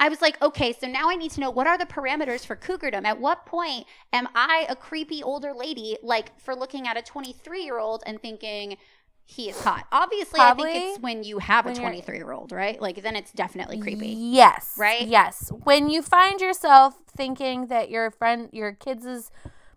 I 0.00 0.08
was 0.08 0.20
like, 0.20 0.40
okay, 0.42 0.72
so 0.72 0.88
now 0.88 1.08
I 1.08 1.14
need 1.14 1.30
to 1.32 1.40
know 1.40 1.50
what 1.50 1.66
are 1.68 1.78
the 1.78 1.86
parameters 1.86 2.44
for 2.44 2.56
cougardom? 2.56 3.04
At 3.04 3.20
what 3.20 3.46
point 3.46 3.86
am 4.12 4.28
I 4.34 4.66
a 4.68 4.74
creepy 4.74 5.22
older 5.22 5.52
lady 5.54 5.98
like 6.02 6.38
for 6.40 6.54
looking 6.56 6.88
at 6.88 6.96
a 6.96 7.02
23 7.02 7.62
year 7.62 7.78
old 7.78 8.02
and 8.06 8.20
thinking 8.20 8.76
he 9.24 9.50
is 9.50 9.60
hot? 9.60 9.86
Obviously, 9.92 10.40
I 10.40 10.54
think 10.54 10.68
it's 10.74 11.00
when 11.00 11.22
you 11.22 11.38
have 11.38 11.64
a 11.66 11.68
when 11.68 11.76
you're- 11.76 11.86
23 11.90 12.16
year 12.16 12.32
old, 12.32 12.50
right? 12.50 12.80
Like 12.82 13.02
then 13.02 13.14
it's 13.14 13.30
definitely 13.30 13.78
creepy. 13.78 14.08
Yes. 14.08 14.74
Right? 14.76 15.06
Yes. 15.06 15.52
When 15.62 15.90
you 15.90 16.02
find 16.02 16.40
yourself 16.40 16.94
thinking 17.16 17.68
that 17.68 17.88
your 17.88 18.10
friend, 18.10 18.48
your 18.52 18.72
kids' 18.72 19.30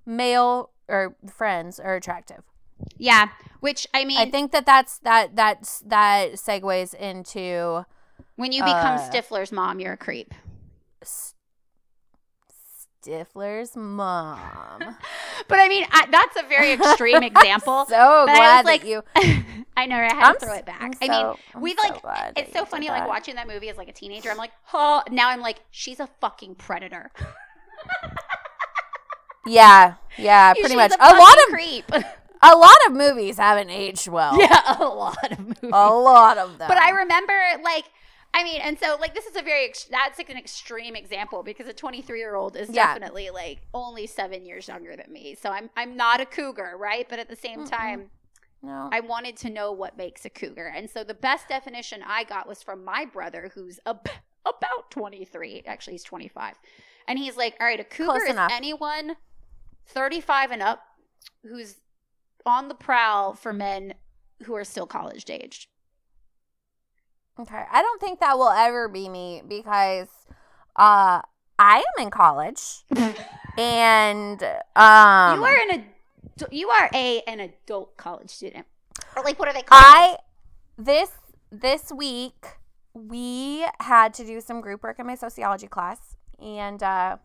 male 0.05 0.71
or 0.87 1.15
friends 1.31 1.79
are 1.79 1.95
attractive, 1.95 2.41
Yeah, 2.97 3.29
which 3.61 3.87
I 3.93 4.05
mean, 4.05 4.17
I 4.19 4.29
think 4.29 4.51
that 4.51 4.65
that's 4.65 4.97
that 4.99 5.35
that's 5.35 5.79
that 5.87 6.33
segues 6.33 6.93
into 6.93 7.85
when 8.35 8.51
you 8.51 8.63
become 8.63 8.97
uh, 8.97 9.09
Stifler's 9.09 9.51
mom, 9.51 9.79
you're 9.79 9.93
a 9.93 9.97
creep. 9.97 10.33
Stifler's 13.03 13.75
mom. 13.75 14.97
But 15.47 15.59
I 15.59 15.67
mean, 15.67 15.85
I, 15.91 16.05
that's 16.09 16.37
a 16.39 16.43
very 16.47 16.71
extreme 16.73 17.23
example. 17.31 17.85
so 17.85 18.23
But 18.27 18.35
I 18.35 18.37
glad 18.37 18.57
was 18.57 18.65
like, 18.65 18.81
that 18.81 18.87
you. 18.87 19.03
I 19.75 19.85
know, 19.87 19.95
I 19.97 20.13
had 20.13 20.23
I'm 20.23 20.33
to 20.35 20.39
throw 20.39 20.53
it 20.53 20.65
back. 20.65 20.81
I'm 20.81 20.93
I 21.01 21.07
mean, 21.07 21.35
we've 21.61 21.77
so 21.79 21.89
like, 22.03 22.33
it's 22.37 22.53
so 22.53 22.63
funny, 22.63 22.89
like 22.89 23.01
that. 23.01 23.09
watching 23.09 23.35
that 23.35 23.47
movie 23.47 23.69
as 23.69 23.75
like 23.77 23.89
a 23.89 23.93
teenager. 23.93 24.29
I'm 24.29 24.37
like, 24.37 24.51
oh, 24.73 25.01
now 25.09 25.29
I'm 25.29 25.41
like, 25.41 25.61
she's 25.71 25.99
a 25.99 26.07
fucking 26.19 26.55
predator. 26.55 27.11
Yeah, 29.47 29.95
yeah, 30.17 30.53
pretty 30.53 30.69
She's 30.69 30.75
much. 30.75 30.91
A, 30.91 31.03
A 31.03 31.13
lot 31.17 31.33
of 31.33 31.43
creep. 31.49 31.91
A 32.41 32.55
lot 32.55 32.77
of 32.87 32.93
movies 32.93 33.37
haven't 33.37 33.69
aged 33.69 34.07
well. 34.07 34.39
yeah, 34.39 34.61
a 34.79 34.83
lot 34.83 35.31
of 35.31 35.39
movies. 35.39 35.57
a 35.73 35.89
lot 35.93 36.37
of 36.37 36.57
them. 36.57 36.67
But 36.67 36.77
I 36.77 36.91
remember 36.91 37.33
like. 37.63 37.85
I 38.33 38.45
mean, 38.45 38.61
and 38.61 38.79
so 38.79 38.95
like 39.01 39.13
this 39.13 39.25
is 39.25 39.35
a 39.35 39.41
very 39.41 39.65
ex- 39.65 39.89
that's 39.91 40.17
like 40.17 40.29
an 40.29 40.37
extreme 40.37 40.95
example 40.95 41.43
because 41.43 41.67
a 41.67 41.73
23 41.73 42.17
year 42.17 42.33
old 42.35 42.55
is 42.55 42.69
Yeah. 42.69 42.85
definitely 42.93 43.29
like 43.29 43.59
only 43.73 44.07
seven 44.07 44.45
years 44.45 44.69
younger 44.69 44.95
than 44.95 45.11
me. 45.11 45.35
So 45.35 45.49
I'm 45.49 45.69
I'm 45.75 45.97
not 45.97 46.21
a 46.21 46.25
cougar, 46.25 46.75
right? 46.79 47.05
But 47.09 47.19
at 47.19 47.27
the 47.27 47.35
same 47.35 47.65
Mm-mm. 47.65 47.69
time, 47.69 48.09
no. 48.63 48.87
I 48.89 49.01
wanted 49.01 49.35
to 49.37 49.49
know 49.49 49.73
what 49.73 49.97
makes 49.97 50.23
a 50.23 50.29
cougar. 50.29 50.67
And 50.73 50.89
so 50.89 51.03
the 51.03 51.13
best 51.13 51.49
definition 51.49 52.01
I 52.07 52.23
got 52.23 52.47
was 52.47 52.63
from 52.63 52.85
my 52.85 53.03
brother, 53.03 53.51
who's 53.53 53.81
ab- 53.85 54.07
about 54.45 54.89
23. 54.91 55.63
Actually, 55.67 55.95
he's 55.95 56.03
25. 56.05 56.53
And 57.09 57.19
he's 57.19 57.35
like, 57.35 57.57
all 57.59 57.67
right, 57.67 57.81
a 57.81 57.83
cougar 57.83 58.11
Close 58.13 58.21
is 58.23 58.29
enough. 58.29 58.51
anyone 58.53 59.17
35 59.87 60.51
and 60.51 60.61
up 60.61 60.83
who's 61.43 61.75
on 62.45 62.67
the 62.67 62.75
prowl 62.75 63.33
for 63.33 63.53
men 63.53 63.93
who 64.43 64.55
are 64.55 64.63
still 64.63 64.85
college 64.85 65.29
aged. 65.29 65.67
Okay. 67.39 67.63
I 67.71 67.81
don't 67.81 68.01
think 68.01 68.19
that 68.19 68.37
will 68.37 68.49
ever 68.49 68.87
be 68.87 69.09
me 69.09 69.41
because 69.47 70.07
uh 70.75 71.21
I 71.59 71.77
am 71.77 72.03
in 72.03 72.09
college 72.09 72.83
and 73.57 74.43
um 74.75 75.39
you 75.39 75.45
are 75.45 75.57
an 75.57 75.71
ad- 75.71 76.47
you 76.51 76.69
are 76.69 76.89
a 76.93 77.21
an 77.27 77.39
adult 77.39 77.97
college 77.97 78.29
student. 78.29 78.65
Or 79.15 79.23
like 79.23 79.39
what 79.39 79.47
are 79.47 79.53
they 79.53 79.61
called? 79.61 79.83
I 79.83 80.17
this 80.77 81.11
this 81.51 81.91
week 81.91 82.45
we 82.93 83.65
had 83.79 84.13
to 84.15 84.25
do 84.25 84.41
some 84.41 84.61
group 84.61 84.83
work 84.83 84.99
in 84.99 85.07
my 85.07 85.15
sociology 85.15 85.67
class 85.67 86.15
and 86.39 86.81
uh 86.83 87.17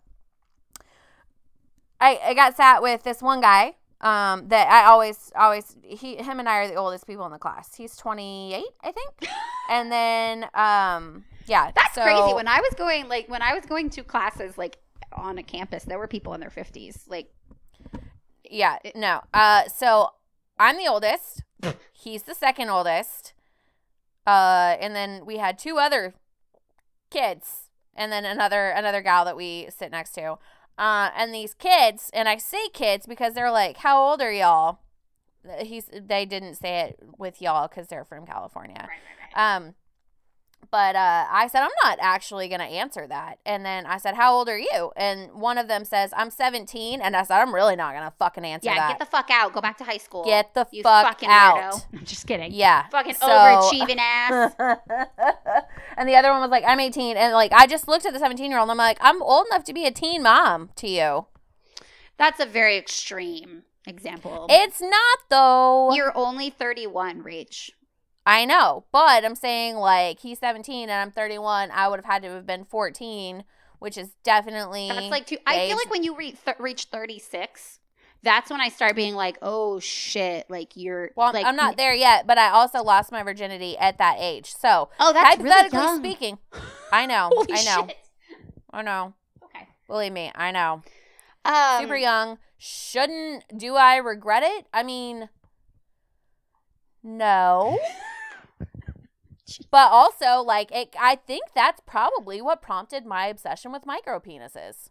I, 2.00 2.20
I 2.24 2.34
got 2.34 2.56
sat 2.56 2.82
with 2.82 3.02
this 3.02 3.22
one 3.22 3.40
guy 3.40 3.76
um 4.00 4.48
that 4.48 4.68
I 4.68 4.86
always 4.86 5.32
always 5.34 5.74
he 5.82 6.16
him 6.16 6.38
and 6.38 6.48
I 6.48 6.58
are 6.58 6.68
the 6.68 6.74
oldest 6.74 7.06
people 7.06 7.24
in 7.26 7.32
the 7.32 7.38
class. 7.38 7.74
He's 7.74 7.96
28, 7.96 8.64
I 8.82 8.92
think. 8.92 9.30
and 9.70 9.90
then 9.90 10.44
um 10.54 11.24
yeah, 11.46 11.70
That's 11.74 11.94
so- 11.94 12.02
crazy. 12.02 12.34
When 12.34 12.48
I 12.48 12.60
was 12.60 12.74
going 12.76 13.08
like 13.08 13.28
when 13.28 13.42
I 13.42 13.54
was 13.54 13.64
going 13.66 13.90
to 13.90 14.02
classes 14.04 14.58
like 14.58 14.78
on 15.12 15.38
a 15.38 15.42
campus, 15.42 15.84
there 15.84 15.98
were 15.98 16.08
people 16.08 16.34
in 16.34 16.40
their 16.40 16.50
50s. 16.50 17.08
Like 17.08 17.32
Yeah, 18.44 18.78
no. 18.94 19.22
Uh, 19.32 19.64
so 19.68 20.10
I'm 20.58 20.76
the 20.76 20.88
oldest. 20.88 21.42
He's 21.92 22.24
the 22.24 22.34
second 22.34 22.68
oldest. 22.68 23.32
Uh, 24.26 24.76
and 24.80 24.94
then 24.94 25.24
we 25.24 25.36
had 25.36 25.58
two 25.58 25.78
other 25.78 26.14
kids, 27.10 27.68
and 27.94 28.10
then 28.10 28.24
another 28.24 28.70
another 28.70 29.00
gal 29.00 29.24
that 29.24 29.36
we 29.36 29.68
sit 29.70 29.90
next 29.92 30.12
to. 30.14 30.36
Uh, 30.78 31.10
and 31.16 31.34
these 31.34 31.54
kids, 31.54 32.10
and 32.12 32.28
I 32.28 32.36
say 32.36 32.68
kids 32.72 33.06
because 33.06 33.34
they're 33.34 33.50
like, 33.50 33.78
"How 33.78 34.02
old 34.02 34.20
are 34.20 34.32
y'all?" 34.32 34.80
He's 35.60 35.88
they 35.92 36.26
didn't 36.26 36.56
say 36.56 36.80
it 36.80 36.98
with 37.18 37.40
y'all 37.40 37.68
because 37.68 37.86
they're 37.86 38.04
from 38.04 38.26
California. 38.26 38.88
Um, 39.34 39.74
but 40.70 40.96
uh, 40.96 41.26
I 41.30 41.48
said, 41.48 41.62
I'm 41.62 41.70
not 41.84 41.98
actually 42.00 42.48
going 42.48 42.60
to 42.60 42.66
answer 42.66 43.06
that. 43.06 43.38
And 43.44 43.64
then 43.64 43.86
I 43.86 43.98
said, 43.98 44.14
How 44.14 44.34
old 44.34 44.48
are 44.48 44.58
you? 44.58 44.92
And 44.96 45.32
one 45.32 45.58
of 45.58 45.68
them 45.68 45.84
says, 45.84 46.12
I'm 46.16 46.30
17. 46.30 47.00
And 47.00 47.16
I 47.16 47.22
said, 47.22 47.40
I'm 47.40 47.54
really 47.54 47.76
not 47.76 47.92
going 47.94 48.04
to 48.04 48.12
fucking 48.18 48.44
answer 48.44 48.68
Yeah, 48.70 48.76
that. 48.76 48.88
get 48.88 48.98
the 48.98 49.06
fuck 49.06 49.30
out. 49.30 49.52
Go 49.52 49.60
back 49.60 49.78
to 49.78 49.84
high 49.84 49.96
school. 49.98 50.24
Get 50.24 50.54
the 50.54 50.66
you 50.72 50.82
fuck 50.82 51.06
fucking 51.06 51.28
out. 51.30 51.56
weirdo. 51.74 51.86
I'm 52.00 52.04
just 52.04 52.26
kidding. 52.26 52.52
Yeah. 52.52 52.86
Fucking 52.88 53.14
So- 53.14 53.26
overachieving 53.26 53.98
ass. 53.98 54.54
and 55.96 56.08
the 56.08 56.16
other 56.16 56.30
one 56.30 56.40
was 56.40 56.50
like, 56.50 56.64
I'm 56.66 56.80
18. 56.80 57.16
And 57.16 57.32
like, 57.32 57.52
I 57.52 57.66
just 57.66 57.88
looked 57.88 58.06
at 58.06 58.12
the 58.12 58.18
17 58.18 58.50
year 58.50 58.58
old 58.58 58.64
and 58.70 58.72
I'm 58.72 58.76
like, 58.78 58.98
I'm 59.00 59.22
old 59.22 59.46
enough 59.50 59.64
to 59.64 59.72
be 59.72 59.86
a 59.86 59.90
teen 59.90 60.22
mom 60.22 60.70
to 60.76 60.88
you. 60.88 61.26
That's 62.18 62.40
a 62.40 62.46
very 62.46 62.76
extreme 62.76 63.64
example. 63.86 64.46
It's 64.48 64.80
not, 64.80 65.18
though. 65.28 65.92
You're 65.94 66.16
only 66.16 66.50
31, 66.50 67.22
Rach. 67.22 67.70
I 68.26 68.44
know. 68.44 68.84
But 68.92 69.24
I'm 69.24 69.36
saying, 69.36 69.76
like, 69.76 70.18
he's 70.20 70.40
17 70.40 70.88
and 70.88 71.00
I'm 71.00 71.10
31. 71.12 71.70
I 71.70 71.86
would 71.88 71.98
have 71.98 72.04
had 72.04 72.22
to 72.22 72.30
have 72.30 72.44
been 72.46 72.64
14, 72.64 73.44
which 73.78 73.96
is 73.96 74.10
definitely. 74.24 74.88
That's 74.88 75.10
like 75.10 75.26
two. 75.26 75.38
I 75.46 75.68
feel 75.68 75.76
like 75.76 75.90
when 75.90 76.02
you 76.02 76.16
re- 76.16 76.32
th- 76.44 76.56
reach 76.58 76.84
36, 76.86 77.78
that's 78.22 78.50
when 78.50 78.60
I 78.60 78.68
start 78.68 78.96
being 78.96 79.14
like, 79.14 79.38
oh 79.42 79.78
shit, 79.78 80.50
like 80.50 80.72
you're. 80.74 81.12
Well, 81.14 81.32
like, 81.32 81.46
I'm 81.46 81.54
not 81.54 81.76
there 81.76 81.94
yet, 81.94 82.26
but 82.26 82.36
I 82.36 82.50
also 82.50 82.82
lost 82.82 83.12
my 83.12 83.22
virginity 83.22 83.78
at 83.78 83.98
that 83.98 84.16
age. 84.18 84.52
So, 84.58 84.88
Oh, 84.98 85.12
that's 85.12 85.38
really 85.38 85.48
hypothetically 85.50 85.78
young. 85.78 85.98
speaking, 85.98 86.38
I 86.92 87.06
know. 87.06 87.30
Holy 87.32 87.52
I 87.52 87.62
know. 87.62 87.86
shit. 87.86 87.96
I 88.72 88.82
know. 88.82 89.14
Okay. 89.44 89.68
Believe 89.86 90.12
me, 90.12 90.32
I 90.34 90.50
know. 90.50 90.82
Um, 91.44 91.80
Super 91.80 91.96
young. 91.96 92.38
Shouldn't 92.58 93.44
do 93.56 93.76
I 93.76 93.96
regret 93.96 94.42
it? 94.42 94.66
I 94.72 94.82
mean, 94.82 95.28
no. 97.04 97.78
but 99.70 99.90
also, 99.90 100.42
like, 100.42 100.70
it, 100.72 100.94
I 100.98 101.16
think 101.16 101.44
that's 101.54 101.80
probably 101.86 102.40
what 102.40 102.62
prompted 102.62 103.06
my 103.06 103.26
obsession 103.26 103.72
with 103.72 103.86
micro 103.86 104.18
penises. 104.20 104.90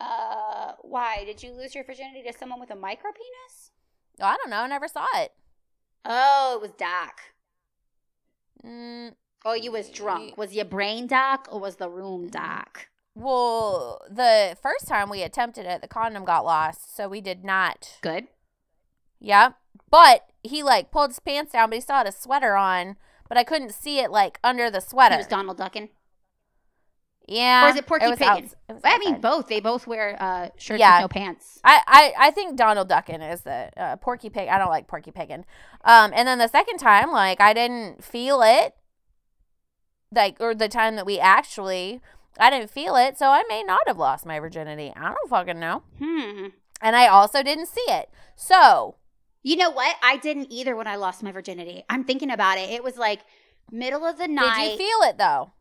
Uh, 0.00 0.72
why 0.80 1.24
did 1.24 1.42
you 1.42 1.52
lose 1.52 1.74
your 1.74 1.84
virginity 1.84 2.22
to 2.24 2.32
someone 2.36 2.58
with 2.60 2.70
a 2.70 2.76
micro 2.76 3.10
penis? 3.12 3.70
I 4.20 4.36
don't 4.36 4.50
know. 4.50 4.58
I 4.58 4.66
never 4.66 4.88
saw 4.88 5.06
it. 5.14 5.32
Oh, 6.04 6.56
it 6.56 6.62
was 6.62 6.72
Doc. 6.72 7.20
Mm, 8.64 9.12
Oh, 9.44 9.54
you 9.54 9.72
was 9.72 9.88
drunk. 9.88 10.36
Was 10.38 10.54
your 10.54 10.64
brain 10.64 11.06
Doc 11.06 11.48
or 11.50 11.58
was 11.58 11.76
the 11.76 11.90
room 11.90 12.28
Doc? 12.28 12.86
Well, 13.14 14.00
the 14.08 14.56
first 14.62 14.86
time 14.86 15.10
we 15.10 15.22
attempted 15.22 15.66
it, 15.66 15.82
the 15.82 15.88
condom 15.88 16.24
got 16.24 16.44
lost, 16.44 16.94
so 16.96 17.08
we 17.08 17.20
did 17.20 17.44
not. 17.44 17.98
Good. 18.00 18.28
Yep. 19.20 19.56
But 19.90 20.30
he 20.42 20.62
like 20.62 20.90
pulled 20.90 21.10
his 21.10 21.18
pants 21.20 21.52
down, 21.52 21.70
but 21.70 21.74
he 21.76 21.80
still 21.80 21.96
had 21.96 22.06
a 22.06 22.12
sweater 22.12 22.56
on, 22.56 22.96
but 23.28 23.38
I 23.38 23.44
couldn't 23.44 23.72
see 23.74 23.98
it 24.00 24.10
like 24.10 24.38
under 24.42 24.70
the 24.70 24.80
sweater. 24.80 25.14
He 25.14 25.18
was 25.18 25.26
Donald 25.26 25.56
Ducking. 25.58 25.88
yeah. 27.28 27.66
Or 27.66 27.68
is 27.70 27.76
it 27.76 27.86
Porky 27.86 28.06
Piggin? 28.06 28.22
outs- 28.22 28.54
it 28.68 28.76
I 28.84 28.98
mean, 28.98 29.20
both. 29.20 29.48
They 29.48 29.60
both 29.60 29.86
wear 29.86 30.16
uh, 30.20 30.48
shirts 30.58 30.80
Yeah. 30.80 30.98
with 31.02 31.04
no 31.04 31.08
pants. 31.20 31.60
I, 31.64 31.80
I, 31.86 32.12
I 32.26 32.30
think 32.32 32.56
Donald 32.56 32.88
Duckin 32.88 33.22
is 33.32 33.42
the 33.42 33.70
uh, 33.76 33.96
Porky 33.96 34.28
Pig. 34.30 34.48
I 34.48 34.58
don't 34.58 34.68
like 34.70 34.86
Porky 34.88 35.12
Piggin. 35.12 35.44
Um, 35.84 36.12
and 36.14 36.26
then 36.26 36.38
the 36.38 36.48
second 36.48 36.78
time, 36.78 37.10
like 37.12 37.40
I 37.40 37.52
didn't 37.54 38.02
feel 38.04 38.42
it, 38.42 38.74
like 40.14 40.36
or 40.40 40.54
the 40.54 40.68
time 40.68 40.96
that 40.96 41.06
we 41.06 41.18
actually, 41.18 42.00
I 42.38 42.50
didn't 42.50 42.70
feel 42.70 42.96
it, 42.96 43.16
so 43.18 43.28
I 43.28 43.44
may 43.48 43.62
not 43.62 43.82
have 43.86 43.98
lost 43.98 44.26
my 44.26 44.38
virginity. 44.40 44.92
I 44.96 45.08
don't 45.14 45.28
fucking 45.30 45.58
know. 45.60 45.82
Hmm. 46.02 46.46
And 46.80 46.96
I 46.96 47.06
also 47.06 47.42
didn't 47.44 47.66
see 47.68 47.84
it. 47.88 48.10
So 48.34 48.96
You 49.42 49.56
know 49.56 49.70
what? 49.70 49.96
I 50.02 50.16
didn't 50.18 50.48
either 50.50 50.76
when 50.76 50.86
I 50.86 50.96
lost 50.96 51.22
my 51.22 51.32
virginity. 51.32 51.84
I'm 51.88 52.04
thinking 52.04 52.30
about 52.30 52.58
it. 52.58 52.70
It 52.70 52.84
was 52.84 52.96
like 52.96 53.20
middle 53.70 54.04
of 54.04 54.18
the 54.18 54.28
night. 54.28 54.58
did 54.58 54.72
you 54.72 54.78
feel 54.78 55.08
it 55.08 55.18
though? 55.18 55.52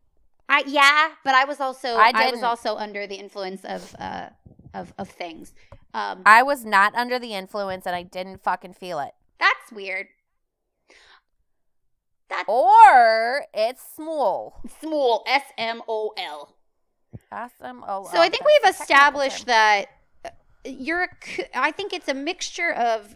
I 0.47 0.63
yeah, 0.67 1.11
but 1.23 1.33
I 1.33 1.45
was 1.45 1.59
also 1.59 1.95
I 1.95 2.11
I, 2.13 2.31
was 2.31 2.43
also 2.43 2.75
under 2.75 3.07
the 3.07 3.15
influence 3.15 3.63
of 3.63 3.95
uh 3.97 4.29
of 4.73 4.93
of 4.97 5.09
things. 5.09 5.53
Um 5.93 6.21
I 6.25 6.43
was 6.43 6.65
not 6.65 6.93
under 6.95 7.17
the 7.17 7.33
influence, 7.33 7.85
and 7.85 7.95
I 7.95 8.03
didn't 8.03 8.43
fucking 8.43 8.73
feel 8.73 8.99
it. 8.99 9.11
that's 9.39 9.71
weird. 9.71 10.07
That's 12.29 12.47
Or 12.47 13.45
it's 13.53 13.81
small. 13.93 14.61
small 14.79 15.23
S 15.27 15.43
M 15.57 15.81
O 15.87 16.13
L. 16.17 16.55
S 17.31 17.51
M 17.61 17.83
O. 17.87 18.07
So 18.11 18.19
I 18.19 18.29
think 18.29 18.43
we've 18.45 18.71
established 18.73 19.47
that 19.47 19.87
uh, 20.23 20.29
you're 20.63 21.03
a 21.03 21.09
I 21.57 21.71
think 21.71 21.93
it's 21.93 22.07
a 22.07 22.13
mixture 22.13 22.71
of 22.71 23.15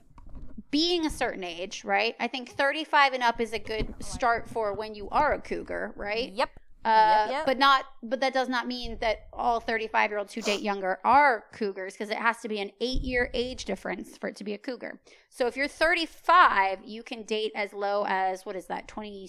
being 0.71 1.05
a 1.05 1.09
certain 1.09 1.43
age, 1.43 1.83
right? 1.83 2.15
I 2.19 2.27
think 2.27 2.49
35 2.49 3.13
and 3.13 3.23
up 3.23 3.39
is 3.39 3.53
a 3.53 3.59
good 3.59 3.93
start 4.03 4.49
for 4.49 4.73
when 4.73 4.95
you 4.95 5.09
are 5.09 5.33
a 5.33 5.39
cougar, 5.39 5.93
right? 5.95 6.31
Yep. 6.31 6.49
Uh, 6.83 7.25
yep, 7.25 7.29
yep. 7.31 7.45
But 7.47 7.57
not, 7.57 7.85
but 8.03 8.19
that 8.19 8.33
does 8.33 8.47
not 8.47 8.67
mean 8.67 8.97
that 9.01 9.21
all 9.33 9.59
35 9.59 10.11
year 10.11 10.19
olds 10.19 10.33
who 10.33 10.41
date 10.41 10.61
younger 10.61 10.99
are 11.03 11.45
cougars 11.51 11.93
because 11.93 12.11
it 12.11 12.17
has 12.17 12.37
to 12.41 12.47
be 12.47 12.59
an 12.59 12.71
eight 12.79 13.01
year 13.01 13.31
age 13.33 13.65
difference 13.65 14.17
for 14.17 14.27
it 14.27 14.35
to 14.35 14.43
be 14.43 14.53
a 14.53 14.57
cougar. 14.57 14.99
So 15.29 15.47
if 15.47 15.57
you're 15.57 15.67
35, 15.67 16.79
you 16.85 17.01
can 17.01 17.23
date 17.23 17.53
as 17.55 17.73
low 17.73 18.05
as 18.07 18.45
what 18.45 18.55
is 18.55 18.67
that? 18.67 18.87
20. 18.87 19.27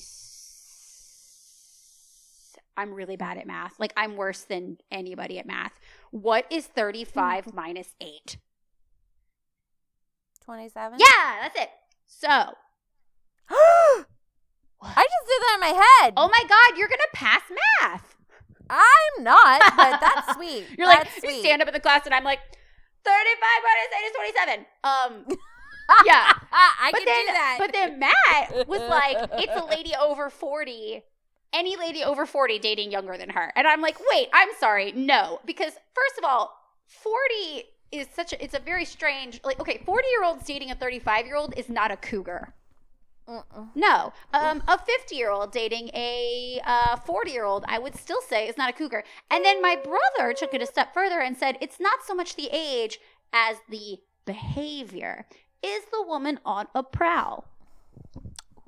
I'm 2.77 2.93
really 2.93 3.17
bad 3.17 3.39
at 3.39 3.47
math. 3.47 3.81
Like 3.81 3.95
I'm 3.97 4.17
worse 4.17 4.43
than 4.43 4.77
anybody 4.91 5.39
at 5.39 5.47
math. 5.47 5.81
What 6.11 6.45
is 6.51 6.67
35 6.67 7.47
mm. 7.47 7.55
minus 7.55 7.95
eight? 8.03 8.37
27? 10.47 10.99
Yeah, 10.99 11.43
that's 11.43 11.61
it. 11.61 11.71
So. 12.07 12.29
I 14.83 15.03
just 15.03 15.27
did 15.27 15.41
that 15.43 15.55
in 15.55 15.61
my 15.61 15.85
head. 15.85 16.15
Oh 16.17 16.29
my 16.29 16.43
God, 16.49 16.79
you're 16.79 16.89
going 16.89 16.99
to 16.99 17.09
pass 17.15 17.43
math. 17.83 18.17
I'm 18.71 19.25
not, 19.25 19.61
but 19.77 20.01
that's 20.01 20.35
sweet. 20.37 20.65
you're 20.79 20.87
that's 20.87 21.11
like, 21.11 21.21
sweet. 21.21 21.37
you 21.37 21.41
stand 21.41 21.63
up 21.63 21.69
in 21.69 21.75
the 21.75 21.81
class 21.81 22.07
and 22.07 22.15
I'm 22.15 22.25
like, 22.25 22.39
35 23.05 23.15
minus 23.63 23.91
8 23.93 24.07
is 24.07 24.13
27. 24.15 24.67
Um. 24.85 25.39
yeah, 26.05 26.33
I 26.53 26.91
but 26.91 26.99
can 26.99 27.07
then, 27.07 27.27
do 27.27 27.33
that. 27.33 27.57
But 27.61 27.73
then 27.73 27.99
Matt 28.01 28.69
was 28.69 28.81
like, 28.91 29.17
"It's 29.35 29.55
a 29.55 29.65
lady 29.67 29.93
over 30.01 30.31
forty, 30.31 31.05
any 31.53 31.77
lady 31.77 32.03
over 32.03 32.27
forty 32.27 32.59
dating 32.59 32.91
younger 32.91 33.17
than 33.17 33.31
her," 33.31 33.53
and 33.55 33.69
I'm 33.69 33.81
like, 33.81 33.97
"Wait, 34.11 34.29
I'm 34.33 34.49
sorry, 34.59 34.91
no," 34.91 35.39
because 35.45 35.75
first 35.95 36.19
of 36.19 36.25
all, 36.25 36.57
forty 36.87 37.67
is 37.93 38.07
such 38.15 38.33
a, 38.33 38.43
it's 38.43 38.55
a 38.55 38.59
very 38.59 38.85
strange, 38.85 39.41
like, 39.45 39.61
okay, 39.61 39.83
40 39.85 40.09
year 40.09 40.25
olds 40.25 40.45
dating 40.45 40.71
a 40.71 40.75
35 40.75 41.27
year 41.27 41.37
old 41.37 41.55
is 41.57 41.69
not 41.69 41.91
a 41.91 41.97
cougar. 41.97 42.53
No. 43.75 44.13
Um, 44.33 44.63
a 44.69 44.79
50 44.79 45.17
year 45.17 45.31
old 45.31 45.51
dating 45.51 45.89
a 45.95 46.61
40 47.05 47.31
year 47.31 47.45
old, 47.45 47.65
I 47.67 47.79
would 47.79 47.97
still 47.97 48.21
say 48.21 48.47
is 48.49 48.57
not 48.57 48.71
a 48.71 48.73
cougar. 48.73 49.03
And 49.31 49.45
then 49.45 49.61
my 49.61 49.77
brother 49.77 50.33
took 50.33 50.55
it 50.55 50.63
a 50.63 50.67
step 50.67 50.95
further 50.95 51.21
and 51.21 51.37
said 51.37 51.59
it's 51.61 51.81
not 51.81 52.05
so 52.05 52.15
much 52.15 52.37
the 52.37 52.49
age 52.53 53.01
as 53.33 53.57
the 53.69 53.99
behavior. 54.25 55.27
Is 55.63 55.85
the 55.93 56.05
woman 56.07 56.39
on 56.45 56.69
a 56.75 56.83
prowl? 56.85 57.47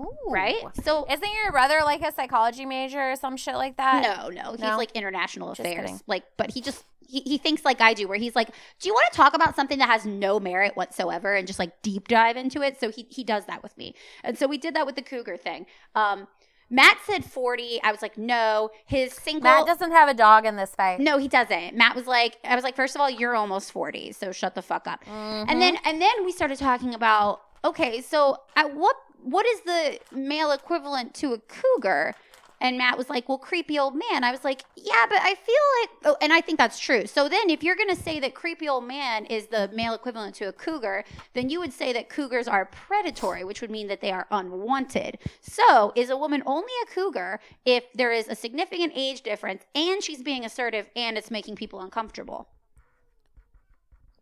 Ooh. 0.01 0.07
Right? 0.29 0.57
So, 0.85 1.07
Isn't 1.11 1.29
your 1.43 1.53
brother 1.53 1.81
like 1.85 2.03
a 2.03 2.12
psychology 2.12 2.64
major 2.64 3.12
or 3.12 3.16
some 3.16 3.37
shit 3.37 3.55
like 3.55 3.77
that? 3.77 4.03
no, 4.03 4.29
no. 4.29 4.51
He's 4.53 4.61
like 4.77 4.93
international 4.93 5.49
Just 5.51 5.61
affairs. 5.61 5.77
kidding. 5.77 6.01
Like, 6.07 6.25
but 6.37 6.51
he 6.53 6.61
just. 6.61 6.85
He, 7.09 7.20
he 7.22 7.38
thinks 7.38 7.64
like 7.64 7.80
I 7.80 7.94
do, 7.94 8.06
where 8.06 8.18
he's 8.18 8.36
like, 8.36 8.48
"Do 8.80 8.88
you 8.88 8.94
want 8.94 9.11
to 9.11 9.16
talk 9.16 9.34
about 9.34 9.56
something 9.56 9.78
that 9.78 9.88
has 9.88 10.04
no 10.06 10.38
merit 10.38 10.76
whatsoever 10.76 11.34
and 11.34 11.46
just 11.46 11.59
like 11.59 11.80
deep 11.82 12.06
dive 12.06 12.36
into 12.36 12.62
it?" 12.62 12.78
So 12.78 12.90
he 12.90 13.06
he 13.11 13.24
does 13.24 13.46
that 13.46 13.62
with 13.62 13.76
me, 13.78 13.94
and 14.22 14.38
so 14.38 14.46
we 14.46 14.59
did 14.59 14.74
that 14.74 14.86
with 14.86 14.94
the 14.94 15.02
cougar 15.02 15.36
thing. 15.36 15.66
Um, 15.94 16.28
Matt 16.70 16.98
said 17.06 17.24
forty. 17.24 17.80
I 17.82 17.90
was 17.92 18.02
like, 18.02 18.18
no. 18.18 18.70
His 18.84 19.14
single. 19.14 19.42
Matt 19.50 19.66
doesn't 19.66 19.90
have 19.90 20.09
a 20.09 20.12
dog 20.14 20.44
in 20.44 20.56
this 20.56 20.74
fight. 20.74 21.00
No, 21.00 21.16
he 21.16 21.26
doesn't. 21.26 21.74
Matt 21.74 21.96
was 21.96 22.06
like, 22.06 22.36
I 22.44 22.54
was 22.54 22.62
like, 22.62 22.76
first 22.76 22.94
of 22.94 23.00
all, 23.00 23.09
you're 23.09 23.34
almost 23.34 23.72
40, 23.72 24.12
so 24.12 24.32
shut 24.32 24.54
the 24.54 24.61
fuck 24.61 24.86
up. 24.86 25.02
Mhm. 25.06 25.46
And 25.48 25.62
then 25.62 25.78
and 25.86 26.00
then 26.00 26.26
we 26.26 26.30
started 26.32 26.59
talking 26.59 26.92
about, 26.94 27.40
okay, 27.64 28.02
so 28.02 28.42
at 28.54 28.74
what 28.76 28.96
what 29.22 29.46
is 29.46 29.62
the 29.62 29.98
male 30.12 30.50
equivalent 30.50 31.14
to 31.14 31.32
a 31.32 31.38
cougar? 31.38 32.14
And 32.61 32.76
Matt 32.76 32.98
was 32.98 33.09
like, 33.09 33.28
well, 33.28 33.38
creepy 33.38 33.78
old 33.78 33.94
man. 33.94 34.24
I 34.24 34.30
was 34.30 34.44
like, 34.44 34.64
yeah, 34.76 35.06
but 35.09 35.18
I 35.20 35.34
feel 35.34 35.54
like, 35.80 35.90
oh, 36.04 36.16
and 36.20 36.32
I 36.32 36.40
think 36.40 36.59
that's 36.59 36.78
true. 36.78 37.06
So 37.06 37.28
then 37.28 37.50
if 37.50 37.62
you're 37.62 37.76
going 37.76 37.94
to 37.94 38.02
say 38.02 38.18
that 38.20 38.34
creepy 38.34 38.68
old 38.68 38.84
man 38.84 39.26
is 39.26 39.46
the 39.46 39.70
male 39.72 39.94
equivalent 39.94 40.34
to 40.36 40.48
a 40.48 40.52
cougar, 40.52 41.04
then 41.34 41.50
you 41.50 41.61
would 41.61 41.72
say 41.72 41.92
that 41.92 42.09
cougars 42.09 42.48
are 42.48 42.66
predatory, 42.66 43.44
which 43.44 43.61
would 43.61 43.70
mean 43.70 43.88
that 43.88 44.00
they 44.00 44.11
are 44.11 44.26
unwanted. 44.30 45.18
So 45.40 45.92
is 45.94 46.11
a 46.11 46.16
woman 46.16 46.42
only 46.46 46.72
a 46.82 46.92
cougar 46.92 47.40
if 47.64 47.84
there 47.94 48.12
is 48.12 48.28
a 48.28 48.34
significant 48.34 48.92
age 48.96 49.22
difference 49.22 49.64
and 49.74 50.02
she's 50.02 50.22
being 50.22 50.44
assertive 50.44 50.88
and 50.96 51.16
it's 51.16 51.30
making 51.30 51.56
people 51.56 51.80
uncomfortable? 51.80 52.48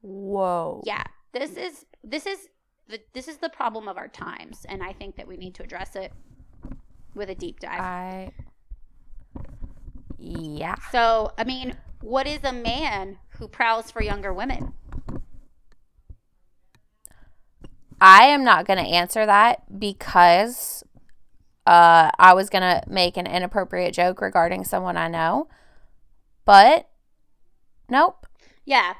Whoa. 0.06 0.82
yeah 0.86 1.02
this 1.32 1.56
is 1.56 1.84
this 2.04 2.26
is 2.26 2.48
the 2.88 3.00
this 3.12 3.26
is 3.26 3.38
the 3.38 3.48
problem 3.48 3.88
of 3.88 3.96
our 3.96 4.06
times 4.06 4.64
and 4.68 4.82
i 4.82 4.92
think 4.92 5.16
that 5.16 5.26
we 5.26 5.36
need 5.36 5.54
to 5.54 5.64
address 5.64 5.96
it 5.96 6.12
with 7.16 7.28
a 7.30 7.34
deep 7.34 7.60
dive 7.60 7.80
I. 7.80 8.32
Yeah. 10.18 10.76
so 10.92 11.32
i 11.36 11.44
mean 11.44 11.76
what 12.00 12.26
is 12.26 12.44
a 12.44 12.52
man 12.52 13.18
who 13.38 13.48
prowls 13.48 13.90
for 13.90 14.02
younger 14.02 14.32
women 14.32 14.72
I 17.98 18.24
am 18.24 18.44
not 18.44 18.66
going 18.66 18.78
to 18.78 18.84
answer 18.84 19.24
that 19.24 19.78
because 19.78 20.84
uh, 21.66 22.10
I 22.18 22.34
was 22.34 22.50
going 22.50 22.60
to 22.60 22.82
make 22.86 23.16
an 23.16 23.26
inappropriate 23.26 23.94
joke 23.94 24.20
regarding 24.20 24.64
someone 24.64 24.98
I 24.98 25.08
know. 25.08 25.48
But 26.44 26.88
nope. 27.88 28.26
yeah 28.64 28.94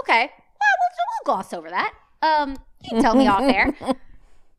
okay 0.00 0.30
well 0.30 0.74
we'll, 0.80 0.90
we'll 1.26 1.34
gloss 1.34 1.52
over 1.52 1.68
that 1.68 1.92
um 2.22 2.56
you 2.82 2.90
can 2.90 3.02
tell 3.02 3.14
me 3.14 3.26
off 3.28 3.42
air 3.42 3.74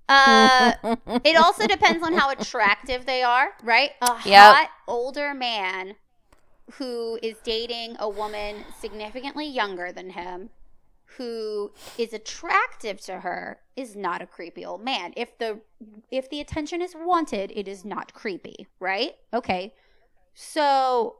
uh 0.09 0.73
it 1.23 1.35
also 1.37 1.65
depends 1.67 2.03
on 2.03 2.13
how 2.13 2.29
attractive 2.29 3.05
they 3.05 3.23
are 3.23 3.49
right? 3.63 3.91
A 4.01 4.13
Yep. 4.25 4.55
hot 4.55 4.69
older 4.87 5.33
man 5.33 5.95
who 6.73 7.19
is 7.21 7.37
dating 7.43 7.95
a 7.99 8.09
woman 8.09 8.65
significantly 8.79 9.47
younger 9.47 9.91
than 9.91 10.11
him 10.11 10.49
who 11.17 11.71
is 11.97 12.11
attractive 12.13 12.99
to 13.01 13.19
her 13.19 13.59
is 13.75 13.95
not 13.95 14.21
a 14.21 14.25
creepy 14.25 14.65
old 14.65 14.83
man. 14.83 15.13
If 15.15 15.37
the 15.37 15.59
if 16.11 16.29
the 16.29 16.39
attention 16.39 16.81
is 16.81 16.95
wanted 16.95 17.51
it 17.55 17.67
is 17.67 17.85
not 17.85 18.13
creepy 18.13 18.67
right? 18.79 19.13
Okay. 19.33 19.73
So 20.33 21.17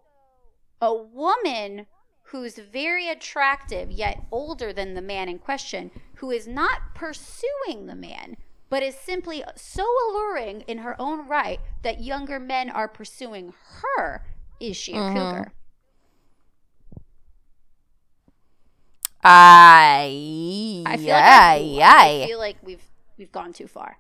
a 0.82 0.94
woman 0.94 1.86
who's 2.28 2.58
very 2.58 3.08
attractive 3.10 3.92
yet 3.92 4.24
older 4.32 4.74
than 4.74 4.96
the 4.96 5.02
man 5.02 5.30
in 5.30 5.38
question 5.38 5.92
who 6.16 6.32
is 6.32 6.48
not 6.48 6.96
pursuing 6.96 7.86
the 7.86 7.96
man 7.96 8.38
but 8.74 8.82
is 8.82 8.96
simply 8.96 9.44
so 9.56 9.86
alluring 10.10 10.62
in 10.62 10.80
her 10.80 11.00
own 11.00 11.28
right 11.28 11.60
that 11.84 12.02
younger 12.02 12.40
men 12.40 12.72
are 12.72 12.88
pursuing 12.88 13.54
her 13.84 14.26
is 14.60 14.76
she 14.76 14.94
a 14.94 14.96
Mhm. 14.96 15.14
cougar 15.14 15.52
I. 19.24 20.84
I 20.88 20.98
feel 20.98 21.06
yeah, 21.06 21.16
like 21.16 21.24
I, 21.24 21.58
yeah. 21.58 22.24
I 22.24 22.28
feel 22.28 22.40
like 22.40 22.58
we've 22.64 22.82
we've 23.20 23.32
gone 23.32 23.54
too 23.54 23.68
far. 23.68 23.98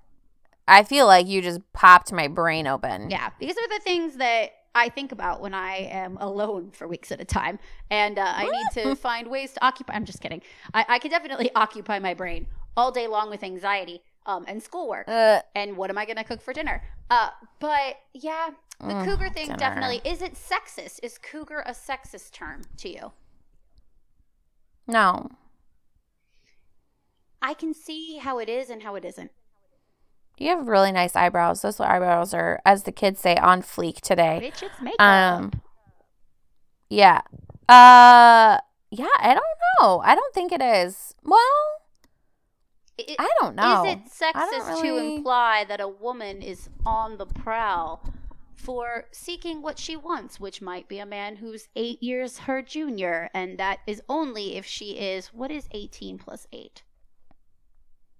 I 0.67 0.81
feel 0.81 1.05
like 1.05 1.27
you 1.27 1.43
just 1.43 1.61
popped 1.73 2.11
my 2.11 2.27
brain 2.27 2.65
open. 2.65 3.11
Yeah, 3.11 3.29
these 3.39 3.55
are 3.55 3.67
the 3.67 3.79
things 3.83 4.15
that 4.17 4.53
I 4.73 4.89
think 4.89 5.11
about 5.11 5.39
when 5.39 5.53
I 5.53 5.87
am 5.91 6.17
alone 6.17 6.71
for 6.71 6.87
weeks 6.87 7.11
at 7.11 7.21
a 7.21 7.25
time, 7.25 7.59
and 7.91 8.17
uh, 8.17 8.33
I 8.35 8.45
need 8.45 8.71
to 8.81 8.95
find 9.07 9.27
ways 9.29 9.53
to 9.53 9.63
occupy. 9.63 9.93
I'm 9.93 10.05
just 10.05 10.19
kidding. 10.19 10.41
I, 10.73 10.83
I 10.89 10.97
could 10.99 11.11
definitely 11.11 11.51
occupy 11.55 11.99
my 11.99 12.15
brain 12.15 12.47
all 12.75 12.91
day 12.91 13.05
long 13.05 13.29
with 13.29 13.43
anxiety. 13.43 14.01
Um, 14.25 14.45
and 14.47 14.61
schoolwork. 14.63 15.07
Uh, 15.07 15.41
and 15.55 15.77
what 15.77 15.89
am 15.89 15.97
I 15.97 16.05
going 16.05 16.17
to 16.17 16.23
cook 16.23 16.41
for 16.41 16.53
dinner? 16.53 16.83
Uh, 17.09 17.29
but 17.59 17.97
yeah, 18.13 18.49
the 18.79 18.85
Mm, 18.93 19.05
cougar 19.05 19.29
thing 19.29 19.45
dinner. 19.47 19.57
definitely 19.57 20.01
is 20.03 20.21
it 20.21 20.33
sexist? 20.33 20.99
Is 21.03 21.17
cougar 21.17 21.61
a 21.65 21.71
sexist 21.71 22.31
term 22.31 22.63
to 22.77 22.89
you? 22.89 23.11
no. 24.87 25.29
I 27.41 27.53
can 27.53 27.73
see 27.73 28.17
how 28.19 28.39
it 28.39 28.47
is 28.47 28.69
and 28.69 28.83
how 28.83 28.95
it 28.95 29.03
isn't. 29.03 29.31
You 30.37 30.49
have 30.55 30.67
really 30.67 30.91
nice 30.93 31.15
eyebrows. 31.15 31.61
Those 31.61 31.79
eyebrows 31.79 32.33
are, 32.33 32.61
as 32.65 32.83
the 32.83 32.91
kids 32.91 33.19
say, 33.19 33.35
on 33.35 33.61
fleek 33.61 33.99
today. 34.01 34.39
Bitch, 34.41 34.63
it's 34.63 34.81
makeup. 34.81 35.01
Um, 35.01 35.51
yeah. 36.89 37.21
Uh, 37.67 38.57
yeah. 38.89 39.07
I 39.19 39.33
don't 39.35 39.43
know. 39.81 39.99
I 40.05 40.15
don't 40.15 40.33
think 40.33 40.51
it 40.53 40.61
is. 40.61 41.13
Well, 41.23 41.39
I- 42.99 43.15
I 43.19 43.29
don't 43.41 43.55
know. 43.55 43.85
Is 43.85 43.93
it 43.93 43.99
sexist 44.05 44.49
don't 44.51 44.81
to 44.83 44.97
imply 44.97 45.63
that 45.67 45.79
a 45.81 45.87
woman 45.87 46.41
is 46.41 46.69
on 46.85 47.17
the 47.17 47.25
prowl 47.25 48.03
for 48.55 49.05
seeking 49.11 49.61
what 49.61 49.79
she 49.79 49.95
wants, 49.95 50.39
which 50.39 50.61
might 50.61 50.87
be 50.87 50.99
a 50.99 51.05
man 51.05 51.37
who's 51.37 51.67
eight 51.75 52.01
years 52.03 52.39
her 52.39 52.61
junior, 52.61 53.29
and 53.33 53.57
that 53.57 53.79
is 53.87 54.01
only 54.07 54.55
if 54.55 54.65
she 54.65 54.91
is 54.91 55.27
what 55.33 55.49
is 55.51 55.67
eighteen 55.71 56.17
plus 56.17 56.47
eight? 56.51 56.83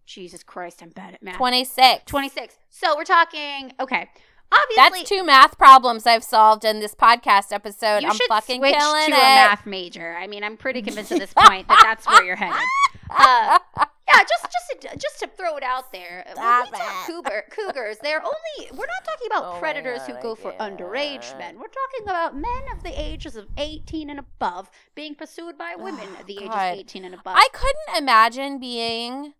Jesus 0.05 0.43
Christ, 0.43 0.82
I'm 0.82 0.89
bad 0.89 1.13
at 1.13 1.24
math. 1.24 1.38
Twenty 1.38 1.63
six. 1.63 2.03
26. 2.07 2.55
So 2.69 2.95
we're 2.97 3.05
talking, 3.05 3.74
okay. 3.80 4.09
Obviously, 4.51 4.99
That's 4.99 5.09
two 5.09 5.24
math 5.24 5.57
problems 5.57 6.05
I've 6.05 6.24
solved 6.24 6.63
in 6.65 6.80
this 6.80 6.93
podcast 6.93 7.51
episode. 7.51 8.03
you 8.03 8.09
I'm 8.09 8.13
should 8.15 8.28
fucking 8.28 8.59
switch 8.59 8.76
killing 8.76 9.05
to 9.07 9.11
it. 9.11 9.17
a 9.17 9.19
math 9.19 9.65
major. 9.65 10.15
I 10.15 10.28
mean, 10.28 10.43
I'm 10.43 10.57
pretty 10.57 10.82
convinced 10.84 11.11
at 11.11 11.17
this 11.19 11.34
point 11.36 11.67
that 11.69 11.80
that's 11.84 12.05
where 12.05 12.24
you're 12.24 12.36
headed. 12.36 12.59
Uh, 13.15 13.59
yeah, 14.08 14.20
just 14.20 14.43
just 14.43 14.82
to, 14.82 14.97
just 14.97 15.20
to 15.20 15.28
throw 15.28 15.56
it 15.58 15.64
out 15.64 15.91
there. 15.91 16.26
When 16.36 16.62
we 16.64 16.70
talk 16.78 17.08
cougar, 17.08 17.43
cougars, 17.49 17.97
they're 18.01 18.22
only 18.24 18.70
we're 18.72 18.86
not 18.86 19.04
talking 19.06 19.28
about 19.28 19.43
Oh 19.56 19.60
predators 19.60 19.99
God, 19.99 20.16
who 20.18 20.22
go 20.22 20.36
for 20.36 20.51
underage 20.54 21.38
men. 21.38 21.56
We're 21.58 21.68
talking 21.68 22.04
about 22.04 22.36
men 22.36 22.64
of 22.76 22.84
the 22.84 22.91
ages 22.99 23.36
of 23.36 23.47
18 23.58 24.10
and 24.10 24.20
above 24.20 24.70
being 24.95 25.16
pursued 25.16 25.58
by 25.58 25.76
women 25.78 26.08
Oh, 26.18 26.20
of 26.22 26.28
the 26.28 26.38
ages 26.38 26.49
of 26.49 26.60
18 26.80 27.06
and 27.06 27.14
above. 27.16 27.36
I 27.38 27.47
couldn't 27.54 27.97
imagine 28.04 28.60
being 28.60 29.34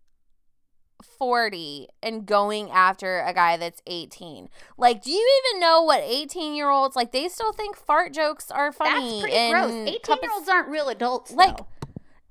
40 1.18 1.88
and 2.02 2.24
going 2.24 2.70
after 2.70 3.20
a 3.20 3.34
guy 3.34 3.56
that's 3.56 3.82
18. 3.86 4.48
Like, 4.78 5.02
do 5.02 5.10
you 5.10 5.42
even 5.52 5.60
know 5.60 5.82
what 5.82 6.00
18 6.02 6.54
year 6.54 6.70
olds 6.70 6.96
like? 6.96 7.12
They 7.12 7.28
still 7.28 7.52
think 7.52 7.76
fart 7.76 8.12
jokes 8.14 8.50
are 8.50 8.72
funny. 8.72 9.20
that's 9.20 9.32
pretty 9.32 9.50
gross. 9.50 9.72
18 9.72 10.16
year 10.22 10.30
olds 10.34 10.48
aren't 10.48 10.68
real 10.68 10.88
adults, 10.88 11.32
Like- 11.32 11.58
though. 11.58 11.66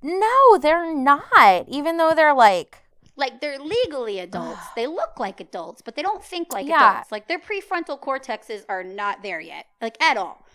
No, 0.03 0.57
they're 0.59 0.93
not. 0.93 1.65
Even 1.67 1.97
though 1.97 2.13
they're 2.13 2.33
like, 2.33 2.79
like 3.15 3.39
they're 3.41 3.59
legally 3.59 4.19
adults. 4.19 4.61
they 4.75 4.85
look 4.87 5.19
like 5.19 5.39
adults, 5.39 5.81
but 5.81 5.95
they 5.95 6.01
don't 6.01 6.23
think 6.23 6.51
like 6.51 6.67
Yeah. 6.67 6.91
adults. 6.91 7.11
Like 7.11 7.27
their 7.27 7.39
prefrontal 7.39 7.99
cortexes 7.99 8.65
are 8.69 8.83
not 8.83 9.23
there 9.23 9.39
yet, 9.39 9.65
like 9.81 10.01
at 10.01 10.17
all. 10.17 10.45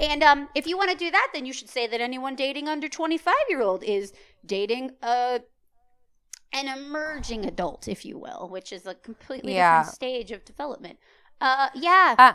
And 0.00 0.22
um, 0.22 0.48
if 0.54 0.66
you 0.66 0.76
want 0.76 0.90
to 0.90 0.96
do 0.96 1.10
that, 1.10 1.28
then 1.32 1.46
you 1.46 1.52
should 1.54 1.70
say 1.70 1.86
that 1.86 2.00
anyone 2.00 2.34
dating 2.36 2.68
under 2.68 2.88
twenty 2.88 3.16
five 3.16 3.34
year 3.48 3.62
old 3.62 3.82
is 3.84 4.12
dating 4.44 4.92
a 5.02 5.40
an 6.52 6.68
emerging 6.68 7.44
adult, 7.46 7.86
if 7.88 8.04
you 8.04 8.18
will, 8.18 8.48
which 8.50 8.72
is 8.72 8.86
a 8.86 8.94
completely 8.94 9.54
Yeah. 9.54 9.78
different 9.80 9.94
stage 9.94 10.32
of 10.32 10.44
development. 10.44 10.98
Uh, 11.40 11.68
yeah, 11.74 12.14
Uh, 12.18 12.32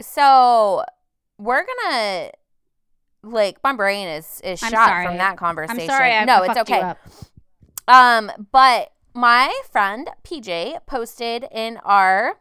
so 0.00 0.84
we're 1.38 1.64
gonna 1.64 2.30
like 3.22 3.58
my 3.62 3.74
brain 3.74 4.08
is 4.08 4.40
is 4.42 4.58
shot 4.58 5.04
from 5.04 5.16
that 5.18 5.36
conversation. 5.36 5.80
I'm 5.80 5.86
sorry. 5.86 6.12
I 6.12 6.24
no, 6.24 6.42
it's 6.42 6.58
okay. 6.58 6.94
Um, 7.88 8.30
but 8.50 8.92
my 9.14 9.52
friend 9.70 10.08
PJ 10.24 10.86
posted 10.86 11.46
in 11.52 11.78
our 11.84 12.38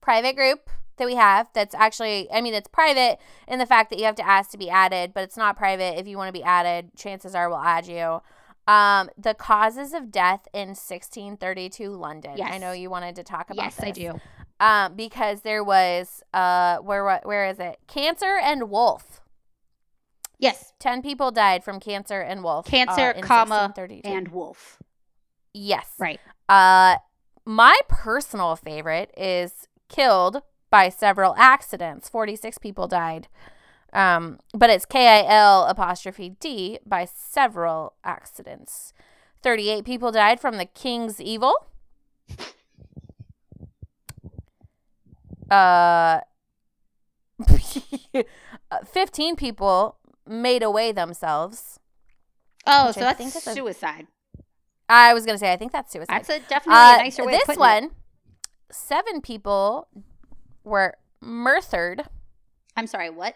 private 0.00 0.36
group 0.36 0.70
that 0.96 1.06
we 1.06 1.14
have 1.16 1.48
that's 1.54 1.74
actually 1.74 2.30
I 2.32 2.40
mean 2.40 2.54
it's 2.54 2.68
private 2.68 3.18
in 3.48 3.58
the 3.58 3.66
fact 3.66 3.90
that 3.90 3.98
you 3.98 4.04
have 4.04 4.14
to 4.16 4.26
ask 4.26 4.50
to 4.50 4.58
be 4.58 4.70
added, 4.70 5.12
but 5.14 5.24
it's 5.24 5.36
not 5.36 5.56
private 5.56 5.98
if 5.98 6.06
you 6.06 6.16
want 6.16 6.28
to 6.28 6.32
be 6.32 6.42
added, 6.44 6.90
chances 6.96 7.34
are 7.34 7.48
we'll 7.48 7.58
add 7.58 7.86
you. 7.86 8.20
Um, 8.66 9.10
the 9.18 9.34
causes 9.34 9.92
of 9.92 10.10
death 10.10 10.48
in 10.54 10.68
1632 10.68 11.90
London. 11.90 12.32
Yes. 12.36 12.50
I 12.50 12.58
know 12.58 12.72
you 12.72 12.88
wanted 12.88 13.16
to 13.16 13.22
talk 13.22 13.50
about 13.50 13.62
Yes, 13.62 13.80
I 13.82 13.90
do. 13.90 14.20
Um, 14.60 14.94
because 14.94 15.42
there 15.42 15.62
was 15.62 16.22
uh 16.32 16.78
where 16.78 17.04
what 17.04 17.26
where 17.26 17.46
is 17.46 17.58
it? 17.58 17.78
Cancer 17.88 18.38
and 18.42 18.70
wolf. 18.70 19.20
Yes, 20.44 20.72
10 20.78 21.00
people 21.02 21.30
died 21.30 21.64
from 21.64 21.80
cancer 21.80 22.20
and 22.20 22.44
wolf. 22.44 22.66
uh, 22.66 22.70
cancer, 22.70 23.10
in 23.12 23.22
comma, 23.22 23.72
1632. 23.74 24.08
and 24.08 24.28
wolf. 24.28 24.78
yes. 25.54 25.88
Right. 25.98 26.20
Uh, 26.48 26.96
my 27.46 27.78
personal 27.88 28.54
favorite 28.54 29.10
is 29.16 29.68
killed 29.88 30.42
by 30.70 30.90
several 30.90 31.34
accidents. 31.38 32.08
46 32.10 32.58
people 32.58 32.86
died. 32.86 33.28
Um, 33.94 34.38
but 34.52 34.68
it's 34.70 34.84
K 34.84 35.06
I 35.06 35.24
L 35.34 35.64
apostrophe 35.66 36.36
D 36.40 36.78
by 36.84 37.04
several 37.06 37.94
accidents. 38.04 38.92
38 39.42 39.84
people 39.84 40.10
died 40.12 40.40
from 40.40 40.56
the 40.58 40.64
king's 40.66 41.20
evil. 41.20 41.54
Uh, 45.50 46.20
15 48.92 49.36
people 49.36 49.96
made 50.26 50.62
away 50.62 50.92
themselves. 50.92 51.78
Oh, 52.66 52.92
so 52.92 53.00
I 53.00 53.04
that's 53.04 53.18
think 53.18 53.34
is 53.36 53.42
suicide. 53.42 54.06
I 54.88 55.14
was 55.14 55.24
to 55.34 55.38
say, 55.38 55.52
I 55.52 55.56
think 55.56 55.72
that's 55.72 55.92
suicide. 55.92 56.14
That's 56.14 56.28
a 56.30 56.40
definitely 56.40 56.74
Uh, 56.80 56.94
a 56.94 56.98
nicer 56.98 57.24
way 57.24 57.32
this 57.46 57.56
one, 57.58 57.84
it. 57.84 57.90
seven 58.70 59.20
people 59.20 59.88
were 60.62 60.94
murdered. 61.20 62.02
I'm 62.76 62.86
sorry, 62.86 63.10
what? 63.10 63.34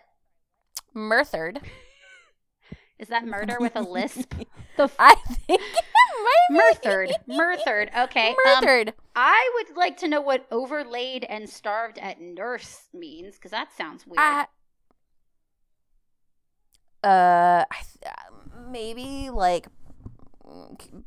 Murdered. 0.94 1.60
Is 2.98 3.08
that 3.08 3.24
murder 3.24 3.58
with 3.60 3.76
a 3.76 3.80
lisp? 3.82 4.34
the 4.76 4.82
f- 4.84 4.96
I 4.98 5.14
think 5.46 5.60
it 5.62 5.84
might 6.50 6.82
be. 6.82 6.88
murdered. 6.88 7.12
Murdered. 7.28 7.90
Okay. 7.96 8.30
Um, 8.30 8.36
Murdered. 8.64 8.94
I 9.14 9.50
would 9.54 9.76
like 9.76 9.96
to 9.98 10.08
know 10.08 10.20
what 10.20 10.46
overlaid 10.50 11.24
and 11.24 11.48
starved 11.48 11.98
at 11.98 12.20
nurse 12.20 12.88
means 12.92 13.36
because 13.36 13.52
that 13.52 13.68
sounds 13.76 14.04
weird. 14.06 14.18
Uh, 14.18 14.46
uh, 17.04 17.64
maybe 18.70 19.30
like 19.30 19.68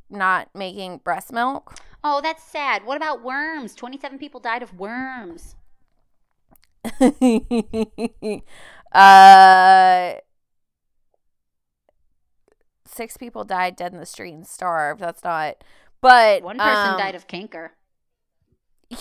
not 0.10 0.50
making 0.54 1.00
breast 1.00 1.32
milk. 1.32 1.76
oh, 2.04 2.22
that's 2.22 2.44
sad. 2.44 2.86
What 2.86 2.98
about 2.98 3.24
worms? 3.24 3.76
27 3.76 4.18
people 4.20 4.40
died 4.40 4.64
of 4.64 4.74
worms. 4.80 5.56
uh, 8.92 10.14
six 12.86 13.18
people 13.18 13.44
died 13.44 13.76
dead 13.76 13.94
in 13.94 14.00
the 14.00 14.06
street 14.06 14.34
and 14.34 14.48
starved. 14.48 15.00
That's 15.02 15.24
not. 15.24 15.64
But 16.02 16.42
One 16.44 16.58
person 16.58 16.94
um, 16.94 16.98
died 16.98 17.16
of 17.16 17.28
canker. 17.28 17.74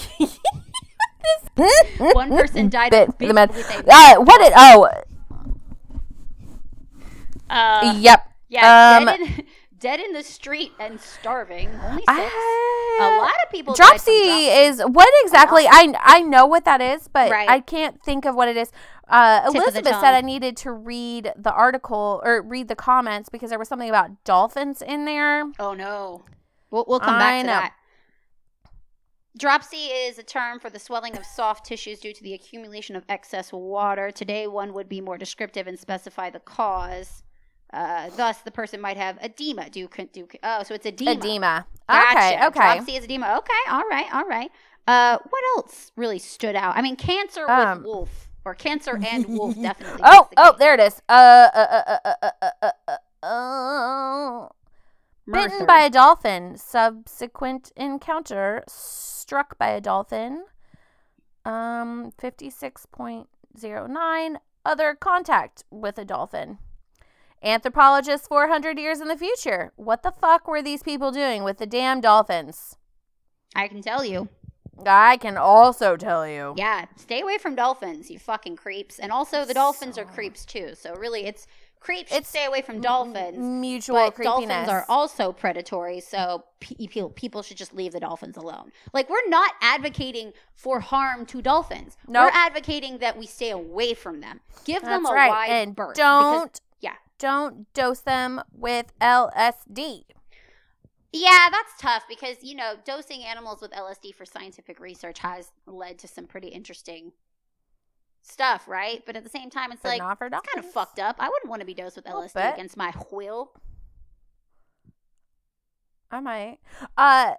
One 1.97 2.30
person 2.30 2.68
died 2.70 2.91
Bit 2.91 3.09
of 3.09 3.18
the 3.18 3.32
med- 3.32 3.51
Uh, 3.51 4.16
what 4.20 4.41
did? 4.41 4.53
Oh, 4.57 4.88
uh, 7.51 7.96
yep. 7.98 8.32
yeah, 8.48 8.98
um, 8.98 9.07
dead, 9.07 9.20
in, 9.20 9.46
dead 9.78 10.01
in 10.01 10.12
the 10.12 10.22
street 10.22 10.72
and 10.78 11.01
starving. 11.01 11.68
Only 11.82 12.03
six. 12.03 12.05
I, 12.09 12.98
a 13.01 13.20
lot 13.20 13.32
of 13.44 13.51
people. 13.51 13.74
Dropsy 13.74 14.11
is 14.12 14.80
what 14.80 15.09
exactly? 15.24 15.66
I 15.68 15.94
I 16.01 16.20
know 16.20 16.46
what 16.46 16.64
that 16.64 16.80
is, 16.80 17.09
but 17.09 17.30
Right. 17.30 17.48
I 17.48 17.61
can't 17.61 18.03
think 18.03 18.24
of 18.24 18.34
what 18.34 18.48
it 18.48 18.57
is. 18.57 18.70
Uh, 19.09 19.40
Tip 19.40 19.48
of 19.48 19.53
the 19.55 19.59
Elizabeth 19.62 20.01
said 20.01 20.14
I 20.14 20.20
needed 20.20 20.57
to 20.59 20.72
read 20.72 21.32
the 21.36 21.53
article 21.53 22.22
or 22.24 22.42
read 22.42 22.68
the 22.68 22.76
comments 22.76 23.28
because 23.28 23.51
there 23.51 23.59
was 23.59 23.68
something 23.68 23.88
about 23.88 24.22
dolphins 24.24 24.82
in 24.82 25.05
there. 25.05 25.44
Oh 25.59 25.74
no. 25.74 26.24
We'll, 26.70 26.84
we'll 26.86 27.01
come 27.01 27.18
back 27.18 27.40
to 27.40 27.46
know. 27.46 27.53
that. 27.55 27.74
Dropsy 29.36 29.86
is 29.86 30.18
a 30.18 30.22
term 30.22 30.61
for 30.61 30.70
the 30.70 30.78
swelling 30.78 31.16
of 31.16 31.24
soft 31.24 31.64
tissues 31.64 32.01
due 32.01 32.12
to 32.12 32.22
the 32.22 32.34
accumulation 32.34 32.94
of 32.96 33.05
excess 33.09 33.53
water. 33.53 34.11
Today, 34.11 34.46
one 34.46 34.72
would 34.74 34.88
be 34.88 35.01
more 35.01 35.16
descriptive 35.18 35.66
and 35.66 35.78
specify 35.78 36.30
the 36.30 36.40
cause. 36.40 37.22
Uh, 37.73 38.11
thus, 38.16 38.39
the 38.39 38.51
person 38.51 38.81
might 38.81 38.97
have 38.97 39.18
edema. 39.23 39.71
Do 39.71 39.89
do 40.12 40.29
oh, 40.43 40.62
so 40.64 40.75
it's 40.75 40.87
edema. 40.87 41.12
Edema. 41.12 41.66
Gotcha. 41.89 42.47
Okay. 42.47 42.81
Okay. 42.81 42.97
Is 42.97 43.05
edema. 43.05 43.37
Okay. 43.39 43.71
All 43.71 43.85
right. 43.89 44.12
All 44.12 44.27
right. 44.27 44.51
Uh, 44.87 45.18
what 45.29 45.45
else 45.57 45.93
really 45.97 46.18
stood 46.18 46.57
out? 46.57 46.77
I 46.77 46.83
mean, 46.83 46.97
cancer 46.97 47.49
um, 47.49 47.79
with 47.79 47.87
wolf 47.87 48.29
or 48.45 48.55
cancer 48.55 48.99
and 49.07 49.27
wolf 49.27 49.55
definitely. 49.62 50.01
oh, 50.05 50.29
the 50.31 50.37
oh, 50.39 50.57
there 50.59 50.75
it 50.75 50.81
is. 50.81 51.01
Uh, 51.09 51.49
uh, 51.55 51.66
uh, 51.71 51.83
uh, 51.87 51.99
uh, 52.05 52.12
uh, 52.23 52.51
uh, 52.62 52.71
uh, 52.89 52.97
uh, 53.23 53.27
uh. 53.27 54.49
Bitten 55.31 55.64
by 55.64 55.81
a 55.81 55.91
dolphin. 55.91 56.57
Subsequent 56.57 57.71
encounter. 57.77 58.64
Struck 58.66 59.57
by 59.59 59.68
a 59.68 59.81
dolphin. 59.81 60.45
Um, 61.45 62.12
fifty 62.18 62.51
six 62.51 62.87
point 62.87 63.29
zero 63.57 63.87
nine. 63.87 64.39
Other 64.64 64.95
contact 64.95 65.64
with 65.71 65.99
a 65.99 66.05
dolphin. 66.05 66.59
Anthropologists 67.43 68.28
400 68.28 68.78
years 68.78 69.01
in 69.01 69.09
the 69.09 69.16
future. 69.16 69.72
What 69.76 70.03
the 70.03 70.12
fuck 70.12 70.47
were 70.47 70.62
these 70.62 70.82
people 70.82 71.11
doing 71.11 71.43
with 71.43 71.59
the 71.59 71.66
damn 71.66 72.01
dolphins? 72.01 72.76
I 73.55 73.68
can 73.68 73.82
tell 73.82 74.05
you. 74.05 74.28
I 74.86 75.16
can 75.16 75.36
also 75.36 75.97
tell 75.97 76.26
you. 76.26 76.55
Yeah, 76.57 76.86
stay 76.97 77.20
away 77.20 77.38
from 77.38 77.55
dolphins, 77.55 78.11
you 78.11 78.18
fucking 78.18 78.57
creeps. 78.57 78.99
And 78.99 79.12
also, 79.12 79.45
the 79.45 79.55
dolphins 79.55 79.99
are 79.99 80.05
creeps 80.05 80.45
too. 80.45 80.72
So 80.74 80.95
really, 80.95 81.26
it's 81.26 81.47
creeps. 81.80 82.12
It's 82.12 82.28
stay 82.28 82.45
away 82.45 82.62
from 82.62 82.80
dolphins. 82.80 83.38
Mutual 83.38 83.97
But 83.97 84.14
creepiness. 84.14 84.49
dolphins 84.49 84.68
are 84.68 84.86
also 84.88 85.32
predatory, 85.32 86.01
so 86.01 86.45
pe- 86.61 87.09
people 87.14 87.43
should 87.43 87.57
just 87.57 87.74
leave 87.74 87.93
the 87.93 88.01
dolphins 88.01 88.36
alone. 88.36 88.70
Like 88.93 89.11
we're 89.11 89.28
not 89.28 89.53
advocating 89.61 90.32
for 90.55 90.80
harm 90.80 91.26
to 91.26 91.43
dolphins. 91.43 91.97
Nope. 92.07 92.24
We're 92.24 92.38
advocating 92.38 92.99
that 92.99 93.18
we 93.18 93.26
stay 93.26 93.51
away 93.51 93.95
from 93.95 94.20
them. 94.20 94.41
Give 94.64 94.82
them 94.82 95.05
a 95.05 95.12
right. 95.12 95.30
wide 95.30 95.51
and 95.51 95.74
berth. 95.76 95.97
don't 95.97 96.61
don't 97.21 97.73
dose 97.75 98.01
them 98.01 98.43
with 98.53 98.93
LSD. 99.01 100.05
yeah, 101.12 101.49
that's 101.51 101.73
tough 101.79 102.05
because 102.09 102.39
you 102.43 102.57
know 102.57 102.75
dosing 102.85 103.23
animals 103.23 103.61
with 103.61 103.71
LSD 103.71 104.14
for 104.14 104.25
scientific 104.25 104.81
research 104.81 105.21
has 105.21 105.53
led 105.66 105.99
to 106.01 106.09
some 106.09 106.27
pretty 106.27 106.49
interesting 106.49 107.12
stuff, 108.23 108.66
right? 108.66 109.03
But 109.07 109.16
at 109.16 109.23
the 109.25 109.31
same 109.31 109.51
time, 109.51 109.71
it's 109.71 109.83
But 109.83 109.91
like 109.91 109.99
not 110.01 110.18
for 110.18 110.27
it's 110.27 110.35
kind 110.35 110.64
of 110.64 110.73
fucked 110.73 110.99
up. 110.99 111.16
I 111.18 111.29
wouldn't 111.29 111.49
want 111.51 111.61
to 111.61 111.66
be 111.66 111.75
dosed 111.75 111.97
with 111.97 112.07
LSD 112.07 112.55
against 112.55 112.77
my 112.77 112.93
will. 113.12 113.53
I 116.11 116.21
might. 116.21 116.59
Uh, 116.97 117.35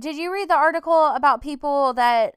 did 0.00 0.16
you 0.16 0.32
read 0.32 0.48
the 0.48 0.56
article 0.56 1.06
about 1.08 1.42
people 1.42 1.92
that 1.94 2.36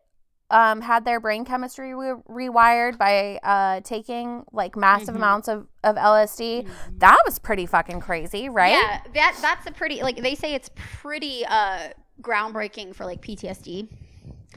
um, 0.49 0.81
had 0.81 1.05
their 1.05 1.19
brain 1.19 1.45
chemistry 1.45 1.93
re- 1.95 2.21
rewired 2.29 2.97
by 2.97 3.37
uh, 3.43 3.81
taking 3.81 4.43
like 4.51 4.75
massive 4.75 5.15
Mhm. 5.15 5.17
amounts 5.17 5.47
of, 5.47 5.67
of 5.83 5.95
LSD? 5.95 6.67
That 6.99 7.19
was 7.25 7.39
pretty 7.39 7.65
fucking 7.65 7.99
crazy, 8.01 8.49
right? 8.49 8.71
Yeah, 8.73 8.99
that 9.13 9.37
that's 9.41 9.65
a 9.67 9.71
pretty 9.71 10.01
like 10.03 10.17
they 10.21 10.35
say 10.35 10.53
it's 10.53 10.69
pretty 10.75 11.45
uh 11.45 11.89
groundbreaking 12.21 12.95
for 12.95 13.05
like 13.05 13.21
PTSD. 13.21 13.87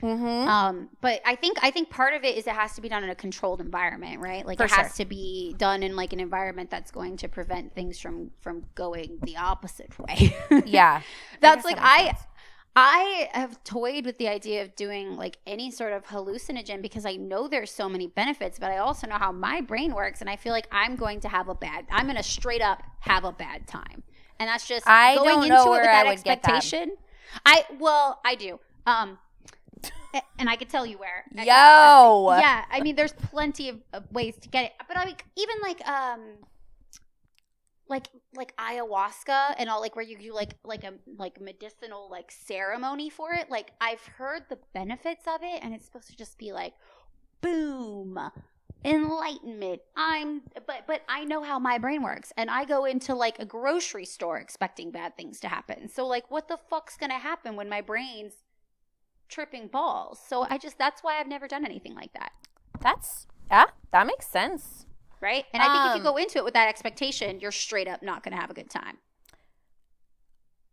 Mm-hmm. 0.03 0.47
Um, 0.49 0.91
but 1.01 1.23
I 1.25 1.37
think 1.37 1.57
I 1.63 1.71
think 1.71 1.89
part 1.89 2.13
of 2.13 2.23
it 2.23 2.37
is 2.37 2.47
it 2.47 2.53
has 2.53 2.75
to 2.75 2.83
be 2.83 2.89
done 2.91 3.03
in 3.03 3.09
a 3.09 3.15
controlled 3.15 3.63
environment, 3.63 4.21
right? 4.21 4.45
Like 4.45 4.59
For 4.59 4.65
it 4.65 4.71
has 4.73 4.89
sure. 4.95 5.05
to 5.05 5.09
be 5.09 5.55
done 5.57 5.83
in 5.83 5.97
like 5.97 6.13
an 6.13 6.21
environment 6.21 6.69
that's 6.71 6.91
going 6.91 7.17
to 7.19 7.29
prevent 7.29 7.75
things 7.75 7.99
from 7.99 8.31
from 8.43 8.65
going 8.75 9.19
the 9.23 9.39
opposite 9.39 9.99
way. 9.99 10.37
yeah. 10.67 11.01
that's 11.41 11.57
guess 11.57 11.65
like 11.65 11.77
that 11.77 11.99
I 11.99 12.05
sense. 12.09 12.19
I 12.79 13.31
have 13.33 13.65
toyed 13.65 14.05
with 14.05 14.19
the 14.19 14.29
idea 14.29 14.61
of 14.63 14.77
doing 14.77 15.17
like 15.17 15.39
any 15.47 15.71
sort 15.71 15.95
of 15.95 16.05
hallucinogen 16.05 16.83
because 16.83 17.07
I 17.07 17.17
know 17.17 17.49
there's 17.49 17.71
so 17.71 17.89
many 17.89 18.07
benefits, 18.07 18.59
but 18.59 18.71
I 18.71 18.77
also 18.77 19.07
know 19.07 19.17
how 19.17 19.33
my 19.33 19.63
brain 19.63 19.95
works, 19.95 20.21
and 20.21 20.29
I 20.29 20.37
feel 20.37 20.53
like 20.53 20.69
I'm 20.71 20.95
going 20.95 21.21
to 21.21 21.29
have 21.29 21.49
a 21.49 21.55
bad. 21.55 21.87
I'm 21.91 22.05
going 22.05 22.17
to 22.17 22.23
straight 22.23 22.61
up 22.61 22.83
have 23.01 23.25
a 23.25 23.33
bad 23.33 23.67
time, 23.67 24.03
and 24.39 24.47
that's 24.47 24.69
just 24.69 24.87
I 24.87 25.15
going 25.15 25.45
into 25.45 25.57
it 25.57 25.71
with 25.71 25.83
that 25.85 26.07
expectation. 26.07 26.97
I 27.47 27.65
well, 27.79 28.21
I 28.27 28.35
do. 28.35 28.61
Um, 28.87 29.19
and 30.39 30.49
I 30.51 30.57
could 30.57 30.69
tell 30.69 30.85
you 30.85 30.99
where. 30.99 31.25
I- 31.37 31.45
Yo. 31.45 32.39
yeah, 32.39 32.65
I 32.71 32.81
mean, 32.83 32.95
there's 32.95 33.13
plenty 33.13 33.71
of, 33.71 33.79
of 33.95 34.13
ways 34.13 34.37
to 34.43 34.49
get 34.51 34.67
it, 34.67 34.73
but 34.87 34.99
I 34.99 35.07
mean, 35.07 35.17
even 35.37 35.57
like 35.63 35.87
um, 35.89 36.21
like 37.89 38.09
like 38.35 38.57
ayahuasca 38.57 39.55
and 39.59 39.71
all, 39.71 39.81
like 39.81 39.95
where 39.97 40.05
you 40.05 40.19
do 40.19 40.35
like 40.35 40.57
like 40.65 40.85
a 40.85 40.95
like 41.19 41.41
medicinal 41.41 42.09
like 42.11 42.31
ceremony 42.31 43.11
for 43.11 43.33
it. 43.33 43.51
Like 43.51 43.73
I've 43.81 44.05
heard 44.19 44.43
the 44.49 44.59
benefits 44.75 45.27
of 45.27 45.43
it, 45.43 45.61
and 45.63 45.75
it's 45.75 45.85
supposed 45.85 46.09
to 46.09 46.17
just 46.17 46.39
be 46.39 46.53
like, 46.53 46.75
boom. 47.41 48.19
Enlightenment. 48.85 49.81
I'm, 49.97 50.43
but 50.67 50.85
but 50.87 51.03
I 51.09 51.25
know 51.25 51.43
how 51.43 51.59
my 51.59 51.79
brain 51.79 52.03
works, 52.03 52.33
and 52.37 52.51
I 52.51 52.65
go 52.65 52.85
into 52.85 53.15
like 53.15 53.39
a 53.39 53.45
grocery 53.45 54.05
store 54.05 54.39
expecting 54.39 54.91
bad 54.91 55.17
things 55.17 55.41
to 55.41 55.49
happen. 55.49 55.89
So 55.89 56.07
like, 56.07 56.31
what 56.31 56.47
the 56.49 56.59
fuck's 56.71 56.97
gonna 56.97 57.19
happen 57.19 57.57
when 57.57 57.69
my 57.69 57.81
brain's 57.81 58.35
tripping 59.29 59.67
balls? 59.69 60.21
So 60.25 60.47
I 60.49 60.59
just 60.59 60.79
that's 60.79 61.03
why 61.03 61.19
I've 61.19 61.27
never 61.27 61.49
done 61.49 61.65
anything 61.65 61.95
like 61.95 62.13
that. 62.13 62.33
That's 62.81 63.27
yeah. 63.51 63.67
That 63.93 64.07
makes 64.07 64.27
sense. 64.27 64.86
Right? 65.21 65.45
And 65.53 65.63
I 65.63 65.67
think 65.67 65.85
if 65.87 65.91
Um, 65.93 65.99
you 65.99 66.03
go 66.03 66.17
into 66.17 66.39
it 66.39 66.45
with 66.45 66.55
that 66.55 66.69
expectation, 66.69 67.41
you're 67.41 67.53
straight 67.53 67.89
up 67.89 68.03
not 68.03 68.23
going 68.23 68.35
to 68.35 68.41
have 68.41 68.51
a 68.51 68.55
good 68.55 68.71
time. 68.71 68.99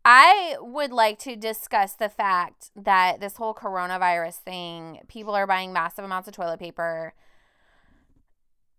I 0.04 0.56
would 0.60 0.92
like 0.92 1.18
to 1.20 1.34
discuss 1.34 1.94
the 1.94 2.10
fact 2.10 2.70
that 2.76 3.20
this 3.20 3.36
whole 3.36 3.54
coronavirus 3.54 4.34
thing, 4.34 5.00
people 5.08 5.34
are 5.34 5.46
buying 5.46 5.72
massive 5.72 6.04
amounts 6.04 6.28
of 6.28 6.34
toilet 6.34 6.60
paper. 6.60 7.14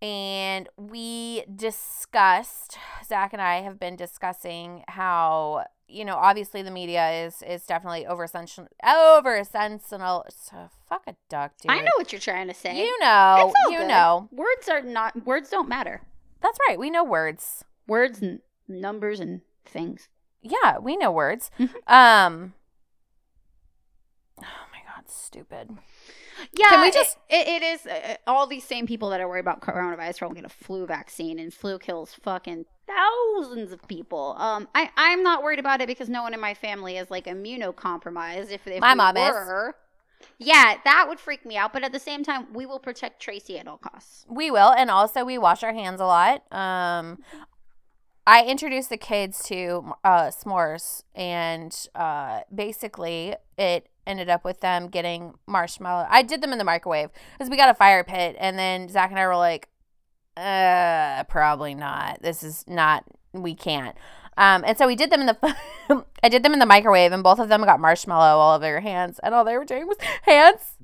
And 0.02 0.68
we 0.76 1.44
discussed, 1.54 2.78
Zach 3.04 3.32
and 3.32 3.40
I 3.40 3.62
have 3.62 3.78
been 3.80 3.96
discussing 3.96 4.84
how, 4.88 5.64
you 5.88 6.04
know, 6.04 6.16
obviously 6.16 6.62
the 6.62 6.70
media 6.70 7.24
is 7.24 7.42
is 7.42 7.64
definitely 7.64 8.06
over 8.06 8.26
sensational 8.26 8.68
over 8.86 9.42
sensational. 9.44 10.24
So, 10.28 10.68
fuck 10.88 11.04
a 11.06 11.14
duck, 11.28 11.52
dude. 11.60 11.70
I 11.72 11.78
know 11.80 11.90
what 11.96 12.12
you're 12.12 12.20
trying 12.20 12.48
to 12.48 12.54
say. 12.54 12.76
You 12.78 12.98
know, 13.00 13.36
It's 13.48 13.54
all 13.64 13.72
you 13.72 13.78
good. 13.78 13.88
know. 13.88 14.28
words 14.32 14.68
are 14.68 14.82
not 14.82 15.24
words 15.26 15.48
don't 15.50 15.68
matter. 15.68 16.02
That's 16.42 16.58
right. 16.68 16.78
We 16.78 16.90
know 16.90 17.02
words. 17.04 17.64
Words 17.86 18.20
and 18.20 18.40
numbers 18.68 19.20
and 19.20 19.40
things. 19.64 20.08
Yeah, 20.42 20.78
we 20.78 20.96
know 20.96 21.10
words. 21.10 21.50
Mhm. 21.58 21.70
Um. 21.90 22.54
God, 25.06 25.12
stupid. 25.12 25.70
Yeah, 26.58 26.68
Can 26.68 26.80
we 26.82 26.90
just- 26.90 27.16
It, 27.28 27.48
it 27.48 27.62
is 27.62 27.86
uh, 27.86 28.16
all 28.26 28.46
these 28.46 28.64
same 28.64 28.86
people 28.86 29.10
that 29.10 29.20
are 29.20 29.28
worried 29.28 29.40
about 29.40 29.60
coronavirus 29.60 30.22
are 30.22 30.24
all 30.26 30.32
get 30.32 30.44
a 30.44 30.48
flu 30.48 30.86
vaccine, 30.86 31.38
and 31.38 31.52
flu 31.52 31.78
kills 31.78 32.12
fucking 32.14 32.66
thousands 32.86 33.72
of 33.72 33.86
people. 33.88 34.36
Um, 34.38 34.68
I 34.74 34.90
I'm 34.96 35.22
not 35.22 35.42
worried 35.42 35.58
about 35.58 35.80
it 35.80 35.86
because 35.86 36.08
no 36.08 36.22
one 36.22 36.34
in 36.34 36.40
my 36.40 36.54
family 36.54 36.96
is 36.96 37.10
like 37.10 37.24
immunocompromised. 37.26 38.50
If, 38.50 38.66
if 38.66 38.80
My 38.80 38.92
we 38.92 38.96
mom 38.96 39.16
is. 39.16 39.30
were, 39.30 39.76
yeah, 40.38 40.76
that 40.84 41.06
would 41.08 41.18
freak 41.20 41.44
me 41.46 41.56
out. 41.56 41.72
But 41.72 41.84
at 41.84 41.92
the 41.92 41.98
same 41.98 42.22
time, 42.22 42.52
we 42.52 42.66
will 42.66 42.78
protect 42.78 43.20
Tracy 43.20 43.58
at 43.58 43.66
all 43.66 43.78
costs. 43.78 44.24
We 44.28 44.50
will, 44.50 44.72
and 44.72 44.90
also 44.90 45.24
we 45.24 45.38
wash 45.38 45.62
our 45.62 45.72
hands 45.74 46.00
a 46.00 46.06
lot. 46.06 46.42
Um, 46.52 47.18
I 48.26 48.44
introduced 48.44 48.90
the 48.90 48.96
kids 48.96 49.42
to 49.44 49.92
uh, 50.04 50.28
s'mores, 50.30 51.02
and 51.14 51.74
uh, 51.94 52.40
basically 52.54 53.36
it 53.56 53.88
ended 54.06 54.28
up 54.28 54.44
with 54.44 54.60
them 54.60 54.88
getting 54.88 55.34
marshmallow. 55.46 56.06
I 56.08 56.22
did 56.22 56.40
them 56.42 56.52
in 56.52 56.58
the 56.58 56.64
microwave 56.64 57.10
because 57.32 57.50
we 57.50 57.56
got 57.56 57.68
a 57.70 57.74
fire 57.74 58.04
pit, 58.04 58.36
and 58.38 58.58
then 58.58 58.88
Zach 58.88 59.10
and 59.10 59.18
I 59.18 59.26
were 59.26 59.36
like, 59.36 59.68
"Uh, 60.36 61.24
probably 61.24 61.74
not. 61.74 62.22
This 62.22 62.42
is 62.42 62.64
not. 62.66 63.04
We 63.32 63.54
can't." 63.54 63.96
Um, 64.38 64.64
and 64.66 64.76
so 64.76 64.86
we 64.86 64.96
did 64.96 65.10
them 65.10 65.20
in 65.20 65.26
the. 65.26 65.56
I 66.22 66.28
did 66.28 66.42
them 66.42 66.52
in 66.52 66.58
the 66.58 66.66
microwave, 66.66 67.12
and 67.12 67.22
both 67.22 67.38
of 67.38 67.48
them 67.48 67.62
got 67.64 67.80
marshmallow 67.80 68.38
all 68.38 68.54
over 68.56 68.62
their 68.62 68.80
hands, 68.80 69.18
and 69.22 69.34
all 69.34 69.44
they 69.44 69.56
were 69.56 69.64
doing 69.64 69.86
was 69.86 69.96
hands, 70.22 70.76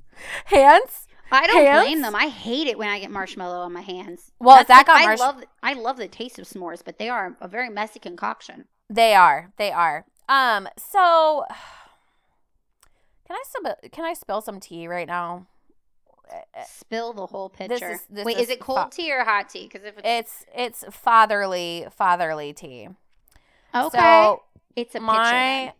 hands. 0.45 1.07
I 1.31 1.47
don't 1.47 1.65
Hands? 1.65 1.83
blame 1.83 2.01
them. 2.03 2.13
I 2.15 2.27
hate 2.27 2.67
it 2.67 2.77
when 2.77 2.89
I 2.89 2.99
get 2.99 3.09
marshmallow 3.09 3.61
on 3.61 3.73
my 3.73 3.81
hands. 3.81 4.31
Well, 4.39 4.57
That's 4.57 4.67
Zach 4.67 4.87
like- 4.87 5.03
got 5.03 5.09
I 5.09 5.15
love 5.15 5.43
I 5.63 5.73
love 5.73 5.97
the 5.97 6.07
taste 6.07 6.37
of 6.37 6.45
s'mores, 6.45 6.83
but 6.85 6.99
they 6.99 7.09
are 7.09 7.35
a 7.41 7.47
very 7.47 7.69
messy 7.69 7.97
concoction. 7.99 8.65
They 8.89 9.15
are. 9.15 9.51
They 9.57 9.71
are. 9.71 10.05
Um. 10.29 10.67
So, 10.77 11.45
can 13.27 13.35
I 13.37 13.43
spill? 13.47 13.75
Can 13.91 14.05
I 14.05 14.13
spill 14.13 14.41
some 14.41 14.59
tea 14.59 14.87
right 14.87 15.07
now? 15.07 15.47
Spill 16.65 17.13
the 17.13 17.25
whole 17.27 17.49
This 17.57 17.67
pitcher. 17.67 17.91
is- 17.91 18.05
this 18.09 18.25
Wait, 18.25 18.37
is 18.37 18.43
is 18.43 18.49
it 18.49 18.59
cold 18.59 18.93
fu- 18.93 19.03
tea 19.03 19.11
or 19.13 19.23
hot 19.23 19.49
tea? 19.49 19.63
Because 19.71 19.83
if 19.85 19.97
it's, 20.03 20.45
It's 20.55 20.81
it's 20.83 20.95
fatherly 20.95 21.85
fatherly 21.91 22.53
tea. 22.53 22.89
okay, 23.75 23.97
So 23.97 24.43
it's 24.75 24.95
a 24.95 24.99
pitcher. 24.99 25.03
my, 25.05 25.73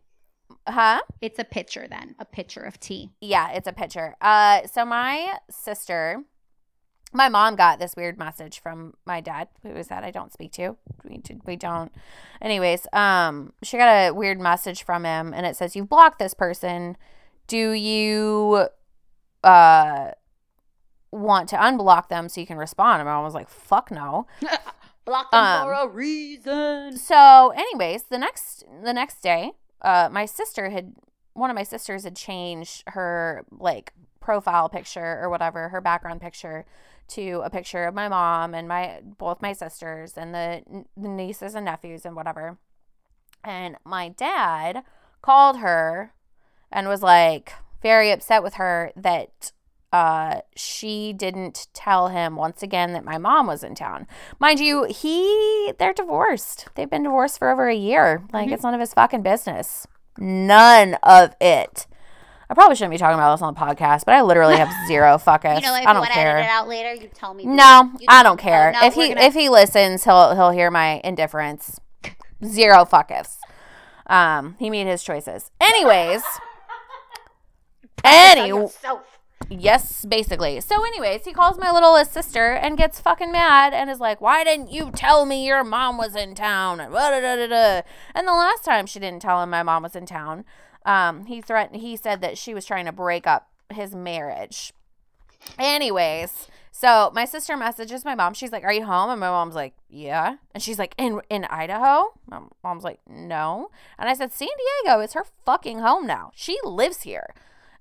then. 0.67 0.73
huh? 0.75 1.01
It's 1.21 1.39
a 1.39 1.43
pitcher 1.43 1.87
then, 1.89 2.15
a 2.19 2.25
pitcher 2.25 2.61
of 2.61 2.79
tea. 2.79 3.11
Yeah, 3.21 3.49
it's 3.51 3.67
a 3.67 3.73
pitcher. 3.73 4.15
Uh. 4.21 4.67
So 4.67 4.85
my 4.85 5.37
sister, 5.49 6.23
my 7.13 7.29
mom 7.29 7.55
got 7.55 7.79
this 7.79 7.95
weird 7.95 8.17
message 8.19 8.59
from 8.61 8.93
my 9.05 9.21
dad, 9.21 9.47
who 9.63 9.69
is 9.69 9.87
that 9.87 10.03
I 10.03 10.11
don't 10.11 10.33
speak 10.33 10.51
to. 10.53 10.75
We 11.03 11.21
we 11.45 11.55
don't. 11.55 11.91
Anyways, 12.41 12.85
um, 12.93 13.53
she 13.63 13.77
got 13.77 13.87
a 13.87 14.11
weird 14.11 14.39
message 14.39 14.83
from 14.83 15.03
him, 15.05 15.33
and 15.33 15.45
it 15.47 15.55
says 15.55 15.75
"You've 15.75 15.89
blocked 15.89 16.19
this 16.19 16.33
person. 16.35 16.95
Do 17.47 17.71
you, 17.71 18.67
uh, 19.43 20.11
want 21.11 21.47
to 21.49 21.55
unblock 21.57 22.09
them 22.09 22.27
so 22.27 22.41
you 22.41 22.47
can 22.47 22.57
respond? 22.57 22.99
And 22.99 23.07
my 23.07 23.13
mom 23.13 23.23
was 23.23 23.33
like, 23.35 23.49
"Fuck 23.49 23.91
no." 23.91 24.27
Block 25.05 25.31
them 25.31 25.43
Um, 25.43 25.63
for 25.63 25.73
a 25.73 25.87
reason. 25.87 26.97
So, 26.97 27.49
anyways, 27.55 28.03
the 28.03 28.17
next 28.17 28.63
the 28.83 28.93
next 28.93 29.21
day, 29.21 29.51
uh, 29.81 30.09
my 30.11 30.25
sister 30.25 30.69
had 30.69 30.95
one 31.33 31.49
of 31.49 31.55
my 31.55 31.63
sisters 31.63 32.03
had 32.03 32.15
changed 32.15 32.83
her 32.87 33.45
like 33.51 33.93
profile 34.19 34.69
picture 34.69 35.19
or 35.21 35.29
whatever, 35.29 35.69
her 35.69 35.81
background 35.81 36.21
picture 36.21 36.65
to 37.09 37.41
a 37.43 37.49
picture 37.49 37.83
of 37.83 37.93
my 37.93 38.07
mom 38.07 38.53
and 38.55 38.67
my 38.67 39.01
both 39.03 39.41
my 39.41 39.51
sisters 39.51 40.17
and 40.17 40.33
the, 40.33 40.85
the 40.95 41.09
nieces 41.09 41.53
and 41.53 41.65
nephews 41.65 42.05
and 42.05 42.15
whatever. 42.15 42.57
And 43.43 43.75
my 43.83 44.07
dad 44.09 44.83
called 45.21 45.57
her 45.57 46.13
and 46.73 46.87
was 46.89 47.01
like 47.01 47.53
very 47.81 48.11
upset 48.11 48.43
with 48.43 48.55
her 48.55 48.91
that 48.97 49.51
uh, 49.93 50.41
she 50.55 51.13
didn't 51.13 51.67
tell 51.73 52.07
him 52.07 52.35
once 52.35 52.63
again 52.63 52.93
that 52.93 53.05
my 53.05 53.17
mom 53.19 53.45
was 53.47 53.63
in 53.63 53.75
town. 53.75 54.07
Mind 54.39 54.59
you, 54.59 54.85
he 54.85 55.71
they're 55.77 55.93
divorced. 55.93 56.67
They've 56.75 56.89
been 56.89 57.03
divorced 57.03 57.37
for 57.39 57.49
over 57.51 57.67
a 57.69 57.75
year. 57.75 58.23
Like 58.33 58.45
Mm-hmm. 58.47 58.53
it's 58.55 58.63
none 58.63 58.73
of 58.73 58.79
his 58.79 58.93
fucking 58.93 59.21
business. 59.21 59.85
None 60.17 60.95
of 61.03 61.35
it. 61.39 61.85
I 62.49 62.53
probably 62.55 62.75
shouldn't 62.75 62.91
be 62.91 62.97
talking 62.97 63.15
about 63.15 63.35
this 63.35 63.41
on 63.41 63.53
the 63.53 63.59
podcast, 63.59 64.05
but 64.05 64.13
I 64.15 64.21
literally 64.21 64.57
have 64.57 64.69
zero 64.87 65.17
fucking. 65.17 65.55
You 65.55 65.61
know, 65.61 65.75
if 65.75 65.85
I 65.87 65.93
don't 65.93 66.01
want 66.01 66.11
to 66.13 66.19
edit 66.19 66.39
it 66.39 66.43
care. 66.43 66.51
out 66.51 66.67
later, 66.67 66.93
you 66.93 67.09
tell 67.13 67.33
me. 67.33 67.45
No, 67.45 67.91
You 67.99 68.05
I 68.09 68.21
do- 68.21 68.27
don't 68.29 68.39
care. 68.39 68.71
No, 68.73 68.85
if 68.85 68.93
he 68.95 69.09
gonna- 69.09 69.21
if 69.21 69.33
he 69.33 69.49
listens, 69.49 70.03
he'll 70.03 70.35
he'll 70.35 70.51
hear 70.51 70.69
my 70.71 71.01
indifference. 71.03 71.79
Zero 72.43 72.83
fuckers. 72.85 73.37
Um, 74.07 74.55
he 74.59 74.69
made 74.69 74.87
his 74.87 75.03
choices. 75.03 75.49
Anyways. 75.61 76.21
Any 78.03 78.67
yes, 79.49 80.05
basically. 80.05 80.59
So, 80.61 80.83
anyways, 80.83 81.25
he 81.25 81.33
calls 81.33 81.57
my 81.57 81.71
littlest 81.71 82.13
sister 82.13 82.51
and 82.53 82.77
gets 82.77 82.99
fucking 82.99 83.31
mad 83.31 83.73
and 83.73 83.89
is 83.89 83.99
like, 83.99 84.21
"Why 84.21 84.43
didn't 84.43 84.71
you 84.71 84.91
tell 84.91 85.25
me 85.25 85.45
your 85.45 85.63
mom 85.63 85.97
was 85.97 86.15
in 86.15 86.35
town?" 86.35 86.79
And 86.79 86.93
da 86.93 87.19
da 87.19 87.47
da. 87.47 87.81
And 88.15 88.27
the 88.27 88.33
last 88.33 88.65
time 88.65 88.85
she 88.85 88.99
didn't 88.99 89.21
tell 89.21 89.41
him 89.41 89.49
my 89.49 89.63
mom 89.63 89.83
was 89.83 89.95
in 89.95 90.05
town, 90.05 90.45
um, 90.85 91.25
he 91.25 91.41
threatened. 91.41 91.81
He 91.81 91.95
said 91.95 92.21
that 92.21 92.37
she 92.37 92.53
was 92.53 92.65
trying 92.65 92.85
to 92.85 92.91
break 92.91 93.27
up 93.27 93.49
his 93.71 93.95
marriage. 93.95 94.73
Anyways, 95.59 96.47
so 96.71 97.11
my 97.13 97.25
sister 97.25 97.57
messages 97.57 98.05
my 98.05 98.15
mom. 98.15 98.33
She's 98.33 98.51
like, 98.51 98.63
"Are 98.63 98.73
you 98.73 98.85
home?" 98.85 99.09
And 99.09 99.19
my 99.19 99.29
mom's 99.29 99.55
like, 99.55 99.73
"Yeah." 99.89 100.37
And 100.53 100.63
she's 100.63 100.79
like, 100.79 100.95
"In 100.97 101.21
in 101.29 101.45
Idaho?" 101.45 102.13
My 102.27 102.41
mom's 102.63 102.83
like, 102.83 102.99
"No." 103.07 103.69
And 103.97 104.09
I 104.09 104.13
said, 104.13 104.31
"San 104.31 104.49
Diego 104.83 104.99
is 105.01 105.13
her 105.13 105.25
fucking 105.45 105.79
home 105.79 106.07
now. 106.07 106.31
She 106.33 106.57
lives 106.63 107.01
here." 107.01 107.33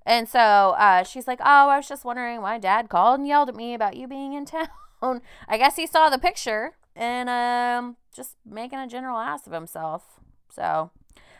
And 0.05 0.29
so 0.29 0.39
uh, 0.39 1.05
she's 1.05 1.27
like, 1.29 1.41
"Oh, 1.41 1.69
I 1.69 1.77
was 1.77 1.89
just 1.89 2.05
wondering 2.05 2.41
why 2.41 2.59
Dad 2.59 2.89
called 2.89 3.21
and 3.21 3.29
yelled 3.29 3.49
at 3.49 3.55
me 3.55 3.75
about 3.75 3.97
you 3.97 4.07
being 4.09 4.33
in 4.35 4.45
town. 4.47 5.21
I 5.49 5.59
guess 5.59 5.77
he 5.77 5.87
saw 5.87 6.11
the 6.11 6.19
picture 6.19 6.73
and 6.95 7.29
um, 7.29 7.97
just 8.15 8.37
making 8.45 8.79
a 8.79 8.87
general 8.87 9.19
ass 9.19 9.47
of 9.47 9.53
himself." 9.53 10.21
So 10.51 10.91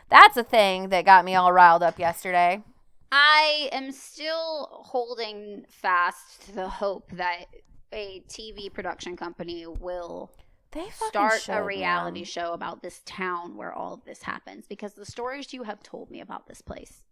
that's 0.09 0.37
a 0.37 0.43
thing 0.43 0.89
that 0.89 1.05
got 1.05 1.25
me 1.25 1.35
all 1.35 1.51
riled 1.51 1.83
up 1.83 1.99
yesterday. 1.99 2.63
I 3.11 3.69
am 3.71 3.91
still 3.91 4.69
holding 4.71 5.65
fast 5.69 6.45
to 6.47 6.51
the 6.55 6.67
hope 6.67 7.11
that 7.11 7.45
a 7.91 8.23
TV 8.27 8.73
production 8.73 9.15
company 9.15 9.67
will 9.67 10.31
They 10.71 10.89
start 10.89 11.47
a 11.47 11.63
reality 11.63 12.21
man. 12.21 12.25
show 12.25 12.53
about 12.53 12.81
this 12.81 13.01
town 13.05 13.55
where 13.55 13.71
all 13.71 13.93
of 13.93 14.03
this 14.03 14.23
happens 14.23 14.65
because 14.67 14.93
the 14.93 15.05
stories 15.05 15.53
you 15.53 15.61
have 15.61 15.83
told 15.83 16.09
me 16.09 16.21
about 16.21 16.47
this 16.47 16.61
place. 16.61 17.03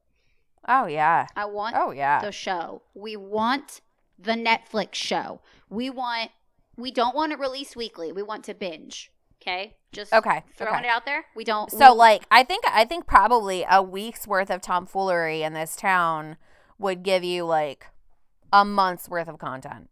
Oh 0.67 0.85
yeah. 0.85 1.27
I 1.35 1.45
want 1.45 1.75
Oh 1.77 1.91
yeah. 1.91 2.21
the 2.21 2.31
show. 2.31 2.81
We 2.93 3.15
want 3.15 3.81
the 4.19 4.33
Netflix 4.33 4.93
show. 4.95 5.41
We 5.69 5.89
want 5.89 6.31
we 6.77 6.91
don't 6.91 7.15
want 7.15 7.31
it 7.33 7.39
released 7.39 7.75
weekly. 7.75 8.11
We 8.11 8.23
want 8.23 8.43
to 8.45 8.53
binge. 8.53 9.11
Okay? 9.41 9.75
Just 9.91 10.13
Okay, 10.13 10.43
throwing 10.55 10.75
okay. 10.75 10.87
it 10.87 10.89
out 10.89 11.05
there. 11.05 11.25
We 11.35 11.43
don't 11.43 11.69
So 11.71 11.93
we- 11.93 11.97
like 11.99 12.23
I 12.31 12.43
think 12.43 12.63
I 12.67 12.85
think 12.85 13.07
probably 13.07 13.65
a 13.69 13.81
week's 13.81 14.27
worth 14.27 14.49
of 14.49 14.61
tomfoolery 14.61 15.43
in 15.43 15.53
this 15.53 15.75
town 15.75 16.37
would 16.79 17.03
give 17.03 17.23
you 17.23 17.43
like 17.45 17.87
a 18.53 18.63
month's 18.65 19.07
worth 19.09 19.27
of 19.27 19.37
content. 19.39 19.89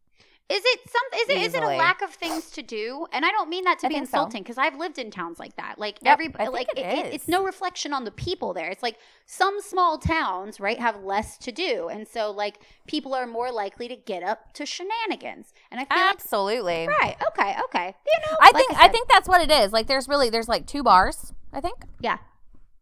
Is 0.50 0.64
it 0.66 0.80
some? 0.90 1.02
Is 1.22 1.30
it 1.30 1.38
is 1.38 1.54
it 1.54 1.62
a 1.64 1.68
lack 1.68 2.02
of 2.02 2.10
things 2.10 2.50
to 2.52 2.64
do? 2.64 3.06
And 3.14 3.24
I 3.24 3.30
don't 3.30 3.50
mean 3.50 3.64
that 3.66 3.78
to 3.80 3.86
I 3.86 3.90
be 3.90 3.96
insulting 3.96 4.42
because 4.42 4.58
I've 4.58 4.76
lived 4.78 4.98
in 4.98 5.12
towns 5.12 5.38
like 5.38 5.56
that. 5.58 5.78
Like 5.78 6.00
Yep, 6.02 6.12
every 6.14 6.26
I 6.36 6.38
think 6.46 6.52
like 6.54 6.68
it 6.76 6.80
it- 6.80 7.06
is. 7.08 7.14
it's 7.14 7.28
no 7.28 7.44
reflection 7.44 7.94
on 7.94 8.04
the 8.04 8.12
people 8.12 8.54
there. 8.54 8.70
It's 8.70 8.82
like 8.82 8.98
some 9.28 9.62
small 9.62 10.00
towns, 10.00 10.60
right, 10.60 10.80
have 10.80 11.04
less 11.04 11.38
to 11.40 11.52
do, 11.52 11.88
and 11.90 12.08
so 12.08 12.32
like 12.32 12.60
people 12.88 13.14
are 13.14 13.28
more 13.28 13.52
likely 13.52 13.88
to 13.88 13.96
get 13.96 14.24
up 14.24 14.52
to 14.54 14.66
shenanigans. 14.66 15.54
And 15.70 15.80
I 15.80 15.86
feel 15.86 16.04
Absolutely. 16.10 16.88
like 16.88 17.00
right, 17.00 17.16
okay, 17.28 17.56
okay, 17.66 17.96
you 18.08 18.32
know, 18.32 18.38
I 18.42 18.46
like 18.46 18.56
think 18.56 18.72
I, 18.72 18.82
said, 18.84 18.92
think 18.92 19.08
that's 19.08 19.28
what 19.28 19.42
it 19.42 19.52
is. 19.52 19.72
Like 19.72 19.86
there's 19.86 20.08
really 20.08 20.32
there's 20.32 20.48
like 20.50 20.66
two 20.66 20.82
bars, 20.82 21.32
I 21.54 21.62
think. 21.62 21.76
yeah. 22.00 22.18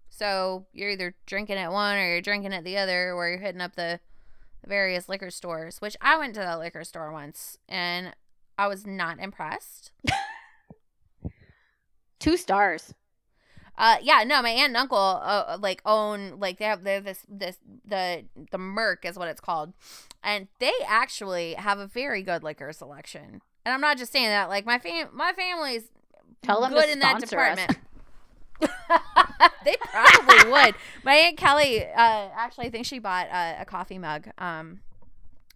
So 0.10 0.66
you're 0.74 0.90
either 0.90 1.14
drinking 1.28 1.58
at 1.58 1.72
one 1.72 1.96
or 1.98 2.08
you're 2.08 2.22
drinking 2.22 2.54
at 2.54 2.64
the 2.64 2.78
other 2.78 3.14
or 3.14 3.30
you're 3.30 3.38
hitting 3.40 3.62
up 3.62 3.76
the 3.76 4.00
the 4.07 4.07
various 4.68 5.10
liquor 5.10 5.32
stores, 5.32 5.80
which 5.80 5.96
I 6.02 6.18
went 6.18 6.34
to 6.36 6.42
the 6.42 6.58
liquor 6.58 6.84
store 6.84 7.12
once 7.12 7.58
and 7.68 8.16
I 8.58 8.68
was 8.68 8.86
not 8.86 9.20
impressed. 9.20 9.92
Two 12.20 12.38
stars. 12.38 12.94
Uh, 13.78 13.98
yeah, 14.02 14.24
no, 14.26 14.42
my 14.42 14.50
aunt 14.50 14.70
and 14.70 14.78
uncle 14.78 14.98
uh, 14.98 15.58
like 15.60 15.82
own 15.86 16.40
like 16.40 16.58
they 16.58 16.66
have 16.66 16.84
they 16.84 16.96
have 16.96 17.04
this 17.04 17.20
this 17.30 17.58
the 17.86 18.26
the 18.52 18.58
Merc 18.58 19.06
is 19.06 19.20
what 19.20 19.28
it's 19.28 19.40
called, 19.40 19.74
and 20.24 20.48
they 20.58 20.74
actually 20.88 21.54
have 21.54 21.78
a 21.78 21.86
very 21.86 22.24
good 22.24 22.42
liquor 22.42 22.74
selection. 22.74 23.42
And 23.66 23.74
I'm 23.74 23.82
not 23.82 24.00
just 24.00 24.12
saying 24.12 24.30
that. 24.30 24.50
Like 24.50 24.66
my 24.66 24.80
fam 24.80 25.10
my 25.14 25.32
family's 25.34 25.92
Tell 26.42 26.62
them 26.62 26.72
good 26.72 26.90
in 26.90 27.00
that 27.00 27.20
department. 27.20 27.78
they 29.64 29.76
probably 29.80 30.52
would. 30.52 30.76
My 31.04 31.14
aunt 31.14 31.38
Kelly, 31.38 31.84
uh, 31.84 32.30
actually, 32.36 32.68
I 32.68 32.70
think 32.70 32.86
she 32.86 33.00
bought 33.00 33.28
uh, 33.32 33.56
a 33.60 33.66
coffee 33.66 33.98
mug. 33.98 34.28
Um, 34.38 34.80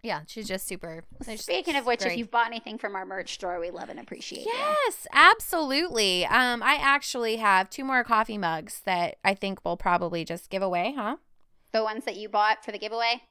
yeah, 0.03 0.21
she's 0.27 0.47
just 0.47 0.67
super. 0.67 1.03
Speaking 1.35 1.75
of 1.75 1.85
which, 1.85 2.03
if 2.03 2.17
you've 2.17 2.31
bought 2.31 2.47
anything 2.47 2.79
from 2.79 2.95
our 2.95 3.05
merch 3.05 3.33
store, 3.33 3.59
we 3.59 3.69
love 3.69 3.89
and 3.89 3.99
appreciate 3.99 4.45
you. 4.45 4.51
Yes, 4.51 5.05
absolutely. 5.13 6.25
Um, 6.25 6.63
I 6.63 6.77
actually 6.81 7.35
have 7.37 7.69
two 7.69 7.83
more 7.83 8.03
coffee 8.03 8.37
mugs 8.37 8.81
that 8.85 9.17
I 9.23 9.35
think 9.35 9.63
we'll 9.63 9.77
probably 9.77 10.25
just 10.25 10.49
give 10.49 10.63
away, 10.63 10.95
huh? 10.97 11.17
The 11.71 11.83
ones 11.83 12.05
that 12.05 12.15
you 12.15 12.29
bought 12.29 12.65
for 12.65 12.71
the 12.71 12.79
giveaway. 12.79 13.21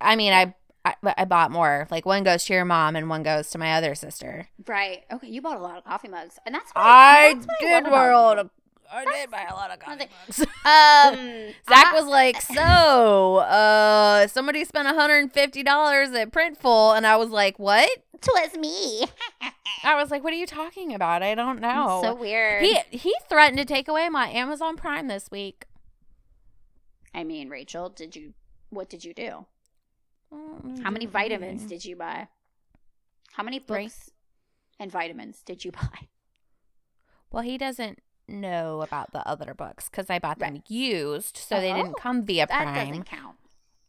I 0.00 0.16
mean, 0.16 0.34
I, 0.34 0.54
I 0.84 0.94
I 1.16 1.24
bought 1.24 1.50
more. 1.50 1.86
Like 1.90 2.04
one 2.04 2.24
goes 2.24 2.44
to 2.46 2.52
your 2.54 2.64
mom 2.64 2.94
and 2.96 3.08
one 3.08 3.22
goes 3.22 3.50
to 3.50 3.58
my 3.58 3.74
other 3.74 3.94
sister. 3.94 4.48
Right. 4.66 5.04
Okay. 5.12 5.28
You 5.28 5.40
bought 5.40 5.56
a 5.56 5.60
lot 5.60 5.78
of 5.78 5.84
coffee 5.84 6.08
mugs, 6.08 6.38
and 6.44 6.54
that's 6.54 6.70
what 6.72 6.82
I 6.82 7.34
that's 7.34 7.46
what 7.46 7.58
did 7.60 7.84
love 7.84 7.92
buy 7.92 8.06
a 8.08 8.16
lot 8.16 8.38
of. 8.38 8.50
I 8.92 9.04
did 9.06 9.30
buy 9.30 9.46
a 9.50 9.54
lot 9.54 9.70
of 9.72 9.78
coffee 9.80 10.08
mugs. 10.26 10.40
Um, 10.66 11.52
Zach 11.68 11.86
I- 11.86 11.92
was 11.94 12.06
like, 12.06 12.40
"So, 12.54 13.36
uh, 13.38 14.26
somebody 14.28 14.64
spent 14.64 14.86
$150 14.88 16.14
at 16.14 16.30
Printful," 16.32 16.96
and 16.96 17.06
I 17.06 17.16
was 17.16 17.30
like, 17.30 17.58
"What?" 17.58 17.90
"Twas 18.20 18.54
me." 18.56 19.04
I 19.84 19.94
was 19.96 20.10
like, 20.10 20.22
"What 20.24 20.32
are 20.32 20.36
you 20.36 20.46
talking 20.46 20.94
about? 20.94 21.22
I 21.22 21.34
don't 21.34 21.60
know." 21.60 22.00
so 22.02 22.14
weird. 22.14 22.62
he 22.62 22.78
he 22.90 23.14
threatened 23.28 23.58
to 23.58 23.64
take 23.64 23.88
away 23.88 24.08
my 24.10 24.28
Amazon 24.28 24.76
Prime 24.76 25.08
this 25.08 25.30
week. 25.30 25.64
I 27.14 27.24
mean, 27.24 27.48
Rachel, 27.48 27.88
did 27.88 28.14
you? 28.16 28.34
What 28.70 28.88
did 28.88 29.04
you 29.04 29.12
do? 29.14 29.46
Mm, 30.32 30.82
How 30.82 30.90
many 30.90 31.06
vitamins 31.06 31.66
did 31.66 31.84
you 31.84 31.96
buy? 31.96 32.28
How 33.32 33.42
many 33.42 33.58
Three. 33.58 33.84
books 33.84 34.10
and 34.78 34.90
vitamins 34.90 35.42
did 35.44 35.64
you 35.64 35.72
buy? 35.72 35.88
Well, 37.32 37.42
he 37.42 37.58
doesn't 37.58 37.98
know 38.28 38.80
about 38.82 39.12
the 39.12 39.26
other 39.28 39.54
books 39.54 39.88
because 39.88 40.08
I 40.08 40.20
bought 40.20 40.38
them 40.38 40.52
Right. 40.54 40.70
used, 40.70 41.36
so 41.36 41.58
they 41.60 41.72
didn't 41.72 41.94
Oh, 41.96 42.00
come 42.00 42.24
via 42.24 42.46
Prime. 42.46 42.64
That 42.74 42.86
doesn't 42.86 43.04
count. 43.06 43.36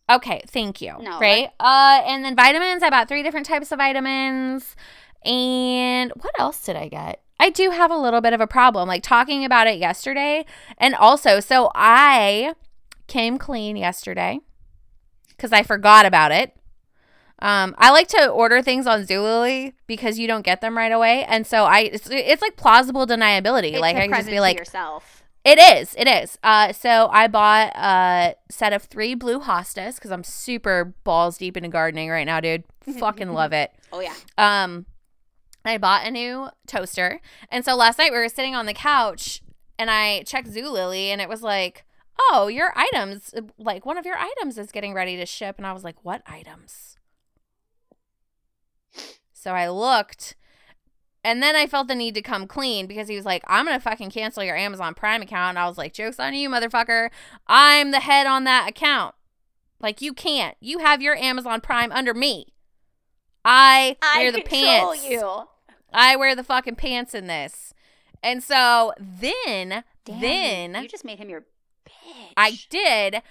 Okay, 0.10 0.42
thank 0.48 0.82
you. 0.82 0.96
No, 1.00 1.20
right? 1.20 1.50
Uh, 1.60 2.02
and 2.08 2.26
then 2.26 2.36
vitamins. 2.36 2.82
I 2.82 2.90
bought 2.90 3.08
three 3.08 3.22
different 3.22 3.46
types 3.46 3.72
of 3.72 3.78
vitamins. 3.78 4.76
And 5.24 6.12
what 6.20 6.34
else 6.40 6.64
did 6.66 6.76
I 6.76 6.88
get? 6.88 7.22
I 7.40 7.52
do 7.52 7.70
have 7.70 7.92
a 7.92 7.98
little 7.98 8.22
bit 8.22 8.34
of 8.34 8.42
a 8.42 8.48
problem, 8.48 8.88
like 8.88 9.04
talking 9.04 9.46
about 9.46 9.68
it 9.68 9.78
yesterday, 9.78 10.44
and 10.80 10.96
also, 10.96 11.40
so 11.40 11.70
I 11.76 12.56
came 13.06 13.38
clean 13.38 13.76
yesterday 13.76 14.40
because 15.36 15.52
I 15.52 15.64
forgot 15.64 16.06
about 16.06 16.32
it. 16.32 16.56
Um, 17.40 17.76
I 17.78 17.92
like 17.92 18.08
to 18.10 18.28
order 18.28 18.62
things 18.62 18.88
on 18.88 19.06
Zulily 19.06 19.74
because 19.88 20.18
you 20.18 20.28
don't 20.28 20.44
get 20.44 20.62
them 20.62 20.78
right 20.78 20.92
away, 20.92 21.26
and 21.26 21.46
so 21.46 21.66
I 21.66 21.82
it's, 21.82 22.08
it's 22.10 22.42
like 22.42 22.56
plausible 22.56 23.06
deniability. 23.06 23.74
It's 23.74 23.82
like 23.82 23.98
I 23.98 24.08
can 24.08 24.16
just 24.16 24.30
be 24.30 24.40
like, 24.40 24.58
yourself. 24.58 25.24
it 25.44 25.60
is. 25.60 25.94
It 25.98 26.08
is. 26.08 26.40
Uh, 26.44 26.72
so 26.72 27.10
I 27.12 27.28
bought 27.28 27.76
a 27.76 28.36
set 28.50 28.72
of 28.72 28.84
three 28.84 29.16
blue 29.16 29.40
hostas 29.42 29.96
because 29.96 30.12
I'm 30.12 30.24
super 30.24 30.94
balls 31.04 31.38
deep 31.38 31.58
into 31.58 31.70
gardening 31.70 32.10
right 32.10 32.26
now, 32.26 32.40
dude. 32.40 32.64
Fucking 33.00 33.34
love 33.34 33.52
it. 33.52 33.72
Oh 33.92 34.00
yeah. 34.00 34.16
Um, 34.38 34.86
I 35.66 35.78
bought 35.78 36.08
a 36.08 36.12
new 36.12 36.48
toaster, 36.68 37.20
and 37.52 37.66
so 37.66 37.76
last 37.76 38.00
night 38.00 38.14
we 38.14 38.18
were 38.18 38.30
sitting 38.30 38.56
on 38.56 38.66
the 38.66 38.74
couch, 38.74 39.42
and 39.78 39.92
I 39.92 40.24
checked 40.24 40.50
Zulily, 40.50 41.08
and 41.08 41.20
it 41.20 41.28
was 41.28 41.44
like, 41.44 41.84
"Oh, 42.20 42.48
your 42.48 42.74
items, 42.76 43.34
like 43.58 43.86
one 43.86 43.98
of 43.98 44.06
your 44.06 44.18
items 44.18 44.58
is 44.58 44.72
getting 44.72 44.94
ready 44.94 45.18
to 45.18 45.26
ship," 45.26 45.56
and 45.58 45.68
I 45.68 45.74
was 45.74 45.84
like, 45.84 46.04
"What 46.04 46.22
items?" 46.26 46.98
So 49.34 49.52
I 49.52 49.70
looked. 49.70 50.36
And 51.24 51.42
then 51.42 51.56
I 51.56 51.66
felt 51.66 51.88
the 51.88 51.96
need 51.96 52.14
to 52.16 52.22
come 52.22 52.46
clean 52.46 52.86
because 52.86 53.08
he 53.08 53.16
was 53.16 53.26
like, 53.26 53.44
I'm 53.48 53.66
going 53.66 53.76
to 53.76 53.82
fucking 53.82 54.12
cancel 54.12 54.44
your 54.44 54.56
Amazon 54.56 54.94
Prime 54.94 55.24
account. 55.24 55.50
And 55.50 55.60
I 55.60 55.68
was 55.68 55.76
like, 55.76 55.92
joke's 55.92 56.20
on 56.20 56.36
you, 56.36 56.50
motherfucker. 56.50 57.10
I'm 57.48 57.90
the 57.90 58.02
head 58.02 58.28
on 58.28 58.44
that 58.44 58.70
account. 58.70 59.16
Like, 59.80 60.02
you 60.02 60.14
can't. 60.14 60.56
You 60.60 60.80
have 60.80 61.02
your 61.02 61.16
Amazon 61.16 61.62
Prime 61.62 61.92
under 61.92 62.14
me. 62.14 62.54
I, 63.44 63.98
wear 64.18 64.32
the 64.32 64.42
pants. 64.42 65.08
you. 65.10 65.44
I 65.92 66.16
wear 66.16 66.36
the 66.36 66.44
fucking 66.44 66.76
pants 66.76 67.16
in 67.16 67.26
this. 67.26 67.74
And 68.22 68.44
so 68.44 68.94
then, 69.00 69.84
Damn, 70.06 70.22
then 70.22 70.76
you 70.82 70.88
just 70.88 71.06
made 71.06 71.18
him 71.18 71.30
your 71.30 71.46
bitch. 72.06 72.34
I 72.38 72.58
did. 72.70 73.22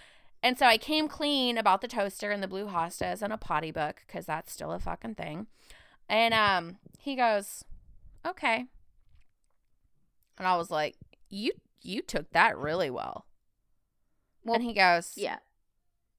And 0.42 0.58
so 0.58 0.66
I 0.66 0.76
came 0.76 1.08
clean 1.08 1.56
about 1.56 1.80
the 1.80 1.88
toaster 1.88 2.30
and 2.30 2.42
the 2.42 2.48
blue 2.48 2.66
hostas 2.66 3.22
and 3.22 3.32
a 3.32 3.38
potty 3.38 3.70
book 3.70 4.02
because 4.06 4.26
that's 4.26 4.52
still 4.52 4.72
a 4.72 4.78
fucking 4.78 5.14
thing. 5.14 5.46
And 6.06 6.34
um, 6.34 6.76
he 6.98 7.16
goes, 7.16 7.64
"Okay," 8.26 8.66
and 10.36 10.46
I 10.46 10.56
was 10.56 10.70
like, 10.70 10.96
"You 11.30 11.52
you 11.80 12.02
took 12.02 12.30
that 12.32 12.58
really 12.58 12.90
well." 12.90 13.24
Well, 14.44 14.56
and 14.56 14.64
he 14.64 14.74
goes, 14.74 15.12
Yeah. 15.16 15.38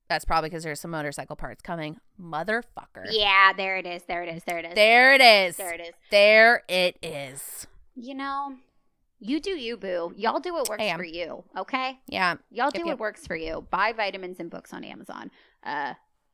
That's 0.08 0.26
probably 0.26 0.50
because 0.50 0.64
there's 0.64 0.80
some 0.80 0.92
motorcycle 0.92 1.36
parts 1.36 1.62
coming, 1.62 1.98
motherfucker." 2.20 3.06
Yeah, 3.12 3.54
there 3.56 3.78
it 3.78 3.86
is. 3.86 4.04
There 4.08 4.24
it 4.24 4.36
is. 4.36 4.44
There 4.44 4.58
it 4.58 4.66
is. 4.66 4.74
There 4.76 5.14
it 5.14 5.22
is. 5.22 5.58
There 5.58 5.74
it 5.74 5.82
is. 5.82 5.94
There 6.10 6.64
it 6.68 6.98
is. 7.04 7.68
You 7.96 8.16
know, 8.16 8.56
you 9.20 9.40
do 9.40 9.52
you, 9.52 9.78
boo. 9.78 10.14
Y'all 10.16 10.40
do 10.40 10.54
what 10.54 10.70
works 10.70 10.84
for 10.96 11.04
you, 11.04 11.44
okay? 11.58 12.00
Yeah. 12.08 12.36
Y'all 12.52 12.70
do 12.72 12.80
Yep, 12.80 12.86
what 12.86 12.92
yep. 12.94 13.00
works 13.00 13.26
for 13.28 13.36
you. 13.36 13.66
Buy 13.72 13.94
vitamins 13.94 14.40
and 14.40 14.50
books 14.50 14.74
on 14.74 14.84
Amazon. 14.84 15.32
Uh, 15.64 15.94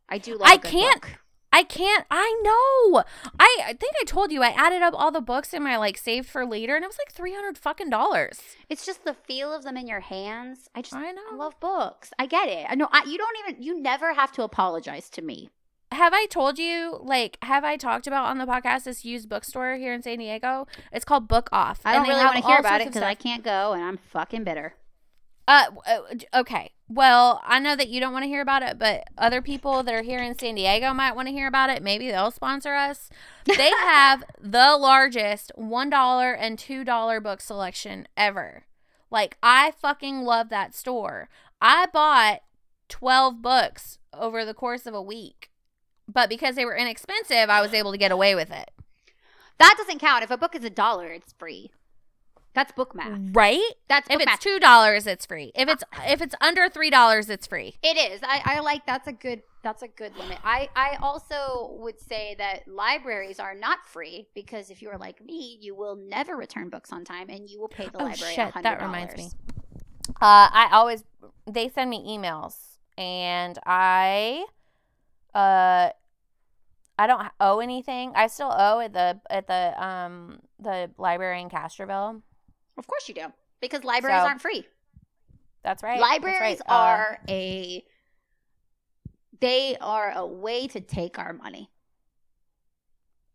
I 0.09 0.17
do 0.17 0.34
love 0.38 0.47
I 0.49 0.57
can't- 0.57 1.01
book. 1.01 1.11
I 1.53 1.63
can't. 1.63 2.05
I 2.09 2.34
know. 2.43 3.03
I, 3.38 3.57
I 3.65 3.73
think 3.73 3.91
I 4.01 4.05
told 4.05 4.32
you 4.32 4.41
I 4.41 4.51
added 4.51 4.82
up 4.82 4.93
all 4.95 5.11
the 5.11 5.19
books 5.19 5.53
in 5.53 5.61
my 5.63 5.75
like 5.75 5.97
saved 5.97 6.29
for 6.29 6.45
later, 6.45 6.75
and 6.77 6.84
it 6.86 6.88
was 6.88 6.97
like 6.97 7.11
three 7.11 7.34
hundred 7.34 7.57
fucking 7.57 7.89
dollars. 7.89 8.39
It's 8.69 8.86
just 8.86 9.03
the 9.03 9.13
feel 9.13 9.53
of 9.53 9.63
them 9.63 9.75
in 9.75 9.86
your 9.86 9.99
hands. 9.99 10.69
I 10.73 10.82
just 10.82 10.93
I 10.95 11.09
I 11.09 11.11
know. 11.11 11.23
love 11.36 11.59
books. 11.59 12.11
I 12.17 12.25
get 12.25 12.47
it. 12.47 12.67
I 12.69 12.75
know. 12.75 12.88
I, 12.93 13.03
you 13.03 13.17
don't 13.17 13.36
even. 13.45 13.61
You 13.61 13.82
never 13.82 14.13
have 14.13 14.32
to 14.34 14.43
apologize 14.43 15.09
to 15.09 15.21
me. 15.21 15.49
Have 15.92 16.14
I 16.14 16.26
told 16.28 16.58
you? 16.58 17.00
Like, 17.02 17.38
have 17.42 17.66
I 17.66 17.76
talked 17.76 18.08
about 18.08 18.26
on 18.26 18.38
the 18.38 18.46
podcast 18.46 18.86
this 18.86 19.04
used 19.04 19.28
bookstore 19.28 19.76
here 19.76 19.94
in 19.94 20.02
San 20.02 20.20
Diego? 20.20 20.66
It's 20.92 21.04
called 21.04 21.28
Book 21.28 21.50
Off. 21.52 21.82
I 21.84 21.94
don't 21.94 22.08
really 22.08 22.24
want 22.24 22.38
to 22.38 22.48
hear 22.48 22.58
about 22.58 22.82
it 22.82 22.88
because 22.88 23.04
I 23.04 23.14
can't 23.14 23.44
go, 23.44 23.74
and 23.74 23.84
I'm 23.84 23.98
fucking 23.98 24.46
bitter. 24.46 24.76
Uh, 25.48 25.66
uh, 25.86 26.00
okay. 26.39 26.72
Well, 26.88 27.42
I 27.46 27.60
know 27.60 27.76
that 27.76 27.89
you 27.89 28.00
don't 28.00 28.14
want 28.14 28.24
to 28.24 28.30
hear 28.30 28.42
about 28.42 28.64
it, 28.64 28.80
but 28.80 29.04
other 29.18 29.42
people 29.42 29.84
that 29.84 29.94
are 29.94 30.02
here 30.02 30.20
in 30.22 30.38
San 30.38 30.56
Diego 30.56 30.94
might 30.94 31.16
want 31.16 31.28
to 31.28 31.34
hear 31.34 31.48
about 31.48 31.70
it. 31.70 31.84
Maybe 31.84 32.10
they'll 32.10 32.32
sponsor 32.32 32.74
us. 32.74 33.10
They 33.46 33.70
have 33.84 34.24
the 34.39 34.78
largest 34.78 35.52
$1 35.58 36.36
and 36.39 36.58
$2 36.58 37.24
book 37.24 37.42
selection 37.42 38.08
ever. 38.16 38.66
Like, 39.10 39.38
I 39.44 39.72
fucking 39.72 40.22
love 40.22 40.50
that 40.50 40.74
store. 40.74 41.30
I 41.62 41.88
bought 41.92 42.42
12 42.88 43.42
books 43.42 44.00
over 44.14 44.46
the 44.46 44.54
course 44.54 44.86
of 44.86 44.94
a 44.94 45.02
week. 45.02 45.51
But 46.12 46.30
because 46.30 46.55
they 46.55 46.66
were 46.66 46.76
inexpensive, 46.76 47.49
I 47.49 47.62
was 47.62 47.74
able 47.74 47.91
to 47.91 47.97
get 47.97 48.12
away 48.12 48.36
with 48.36 48.51
it. 48.51 48.72
That 49.59 49.76
doesn't 49.78 49.99
count. 49.99 50.24
If 50.24 50.32
a 50.32 50.38
book 50.38 50.55
is 50.55 50.64
a 50.64 50.70
dollar, 50.70 51.07
it's 51.09 51.34
free. 51.34 51.72
That's 52.53 52.72
book 52.74 52.93
math. 52.93 53.18
Right? 53.32 53.62
That's 53.88 54.07
If 54.09 54.18
it's 54.20 54.26
math. 54.26 54.39
two 54.41 54.59
dollars, 54.59 55.07
it's 55.07 55.26
free. 55.26 55.51
If 55.55 55.70
it's 55.70 55.84
if 56.05 56.22
it's 56.22 56.36
under 56.41 56.68
three 56.68 56.89
dollars, 56.89 57.30
it's 57.30 57.47
free. 57.47 57.76
It 57.82 57.95
is. 58.12 58.20
I, 58.24 58.41
I 58.43 58.59
like 58.59 58.86
that's 58.86 59.07
a 59.07 59.14
good 59.14 59.43
that's 59.64 59.84
a 59.84 59.88
good 59.88 60.18
limit. 60.18 60.39
I, 60.43 60.68
I 60.76 60.97
also 61.01 61.76
would 61.80 61.99
say 62.01 62.36
that 62.39 62.68
libraries 62.68 63.39
are 63.39 63.53
not 63.55 63.86
free 63.86 64.28
because 64.34 64.70
if 64.72 64.82
you 64.82 64.89
are 64.89 64.97
like 64.97 65.24
me, 65.24 65.59
you 65.62 65.76
will 65.76 65.95
never 65.95 66.36
return 66.36 66.70
books 66.70 66.91
on 66.91 67.05
time 67.05 67.30
and 67.30 67.47
you 67.47 67.59
will 67.62 67.68
pay 67.70 67.86
the 67.86 68.01
Oh, 68.01 68.05
library 68.05 68.34
shit, 68.34 68.53
$100. 68.55 68.64
that 68.64 68.82
reminds 68.82 69.16
me. 69.16 69.30
Uh, 70.20 70.49
I 70.51 70.70
always 70.74 71.03
they 71.49 71.70
send 71.70 71.89
me 71.91 71.99
emails, 72.18 72.55
and 72.97 73.57
I, 73.66 74.45
uh, 75.34 75.89
I 77.02 77.08
don't 77.08 77.28
owe 77.39 77.62
anything. 77.62 78.12
I 78.14 78.28
still 78.28 78.54
owe 78.56 78.80
at 78.80 78.93
the 78.93 79.20
at 79.28 79.47
the 79.47 79.74
um 79.84 80.39
the 80.60 80.91
library 80.99 81.41
in 81.41 81.49
Castroville. 81.49 82.22
Of 82.78 82.86
course 82.86 83.10
you 83.10 83.16
do. 83.16 83.26
Because 83.60 83.84
libraries 83.84 84.22
So, 84.22 84.28
aren't 84.28 84.39
free. 84.41 84.68
That's 85.64 85.82
right. 85.82 85.99
that's 85.99 86.12
libraries 86.12 86.62
right. 86.68 86.70
Uh, 86.70 86.74
are 86.74 87.18
a 87.28 87.84
they 89.39 89.78
are 89.82 90.12
a 90.16 90.28
way 90.28 90.68
to 90.68 90.80
take 90.80 91.18
our 91.18 91.34
money. 91.34 91.70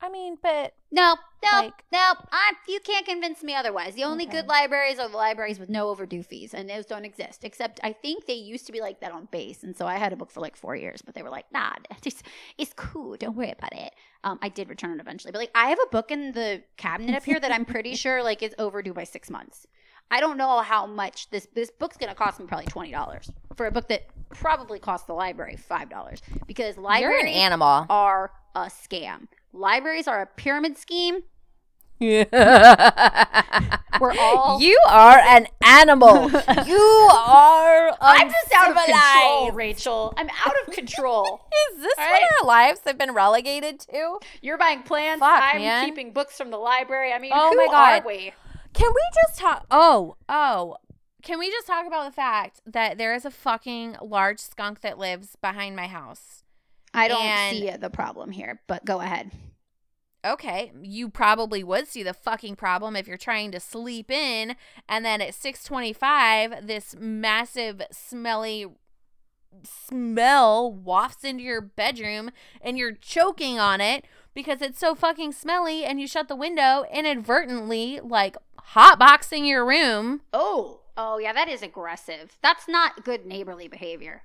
I 0.01 0.09
mean, 0.11 0.37
but 0.43 0.75
Nope, 0.91 1.19
nope, 1.43 1.53
Like- 1.53 1.85
nope. 1.93 2.19
I, 2.31 2.53
you 2.69 2.81
can't 2.81 3.05
convince 3.07 3.43
me 3.43 3.55
otherwise. 3.55 3.95
The 3.95 4.05
only 4.05 4.25
Okay. 4.25 4.37
good 4.37 4.47
libraries 4.47 4.99
are 4.99 5.09
the 5.09 5.17
libraries 5.17 5.59
with 5.59 5.69
no 5.69 5.89
overdue 5.89 6.23
fees, 6.23 6.55
and 6.55 6.69
those 6.71 6.87
don't 6.87 7.05
exist. 7.05 7.45
Except 7.45 7.81
I 7.83 7.93
think 7.93 8.27
they 8.27 8.35
used 8.35 8.67
to 8.67 8.73
be 8.73 8.81
like 8.81 9.01
that 9.01 9.13
on 9.13 9.27
base, 9.33 9.63
and 9.63 9.77
so 9.77 9.87
I 9.87 9.97
had 9.97 10.13
a 10.13 10.17
book 10.17 10.31
for 10.31 10.41
like 10.41 10.55
four 10.57 10.77
years, 10.77 11.03
but 11.03 11.15
they 11.15 11.23
were 11.23 11.31
like, 11.31 11.51
"Nah, 11.53 11.73
it's, 12.05 12.23
it's 12.59 12.73
cool. 12.75 13.17
Don't 13.17 13.37
worry 13.37 13.51
about 13.51 13.73
it." 13.73 13.95
Um, 14.23 14.39
I 14.43 14.49
did 14.49 14.69
return 14.69 14.93
it 14.93 15.01
eventually, 15.01 15.33
but 15.33 15.39
like 15.39 15.51
I 15.55 15.69
have 15.69 15.79
a 15.85 15.89
book 15.89 16.11
in 16.11 16.33
the 16.33 16.63
cabinet 16.77 17.17
up 17.17 17.25
here 17.25 17.41
that 17.41 17.51
I'm 17.53 17.65
pretty 17.65 17.95
sure 18.05 18.23
like 18.23 18.43
is 18.43 18.55
overdue 18.59 18.93
by 18.95 19.05
six 19.05 19.29
months. 19.31 19.67
I 20.11 20.21
don't 20.21 20.37
know 20.39 20.61
how 20.61 20.87
much 20.87 21.31
this 21.31 21.49
this 21.55 21.71
book's 21.71 21.97
gonna 21.97 22.15
cost 22.15 22.39
me 22.39 22.47
probably 22.47 22.67
twenty 22.67 22.93
dollars 22.93 23.31
for 23.57 23.67
a 23.67 23.73
book 23.73 23.89
that 23.89 24.03
probably 24.31 24.79
cost 24.79 25.07
the 25.09 25.15
library 25.15 25.57
five 25.57 25.89
dollars 25.91 26.21
because 26.47 26.77
you're 26.77 26.85
libraries 26.85 27.23
an 27.23 27.29
animal. 27.29 27.87
are 27.91 28.31
a 28.55 28.67
scam. 28.67 29.27
Libraries 29.57 30.07
are 30.07 30.21
a 30.23 30.27
pyramid 30.27 30.77
scheme. 30.79 31.21
Yeah. 31.99 33.65
We're 34.01 34.13
all 34.19 34.61
You 34.61 34.79
are 34.87 35.19
an 35.19 35.47
animal. 35.65 36.31
you 36.67 37.09
are. 37.15 37.97
I'm 38.01 38.29
just 38.31 38.53
out 38.55 38.71
of 38.71 38.77
control. 38.85 39.53
Rachel. 39.53 40.15
I'm 40.19 40.29
out 40.29 40.55
of 40.67 40.75
control. 40.75 41.49
Is 41.73 41.81
this 41.83 41.95
All 41.99 42.05
what 42.05 42.13
right. 42.13 42.31
our 42.43 42.47
lives 42.47 42.81
have 42.85 42.99
been 42.99 43.13
relegated 43.15 43.81
to? 43.81 44.19
You're 44.43 44.59
buying 44.59 44.83
plants. 44.83 45.21
Fuck, 45.21 45.43
I'm 45.43 45.63
man. 45.63 45.87
keeping 45.87 46.13
books 46.13 46.37
from 46.37 46.51
the 46.51 46.59
library. 46.59 47.13
I 47.15 47.19
mean, 47.19 47.33
Oh 47.35 47.51
who 47.51 47.57
my 47.57 47.67
God. 47.67 48.03
are 48.03 48.07
we? 48.07 48.33
Can 48.75 48.91
we 48.91 49.03
just 49.25 49.39
talk? 49.41 49.65
Oh, 49.71 50.17
oh. 50.29 50.77
Can 51.23 51.39
we 51.39 51.51
just 51.51 51.67
talk 51.67 51.87
about 51.87 52.05
the 52.05 52.15
fact 52.15 52.61
that 52.67 52.99
there 52.99 53.15
is 53.15 53.25
a 53.25 53.31
fucking 53.31 53.97
large 54.03 54.39
skunk 54.39 54.83
that 54.83 54.99
lives 54.99 55.37
behind 55.41 55.75
my 55.75 55.87
house? 55.87 56.45
I 56.93 57.09
don't 57.09 57.23
And- 57.23 57.57
see 57.57 57.71
the 57.71 57.91
problem 57.91 58.31
here, 58.33 58.61
but 58.67 58.85
go 58.85 59.01
ahead. 59.01 59.31
Okay, 60.27 60.73
you 60.83 61.09
probably 61.09 61.63
would 61.63 61.87
see 61.87 62.03
the 62.03 62.13
fucking 62.13 62.57
problem 62.57 62.97
if 62.97 63.07
you're 63.07 63.17
trying 63.17 63.53
to 63.53 63.61
sleep 63.61 64.11
in 64.11 64.57
and 64.89 65.05
then 65.05 65.21
at 65.21 65.35
6:25 65.35 66.67
this 66.67 66.97
massive 66.99 67.81
smelly 67.93 68.67
smell 69.63 70.73
wafts 70.73 71.25
into 71.25 71.45
your 71.45 71.61
bedroom 71.61 72.31
and 72.61 72.77
you're 72.77 72.93
choking 72.93 73.59
on 73.59 73.81
it 73.81 74.05
because 74.35 74.61
it's 74.61 74.79
so 74.79 74.95
fucking 74.95 75.33
smelly 75.33 75.85
and 75.85 76.01
you 76.01 76.09
shut 76.09 76.29
the 76.29 76.37
window 76.37 76.85
inadvertently 76.93 78.01
like 78.01 78.37
hotboxing 78.75 79.47
your 79.47 79.65
room. 79.65 80.23
Oh, 80.33 80.81
oh 80.97 81.19
yeah, 81.19 81.33
that 81.33 81.49
is 81.49 81.63
aggressive. 81.63 82.37
That's 82.43 82.69
not 82.69 83.05
good 83.05 83.25
neighborly 83.27 83.69
behavior. 83.69 84.23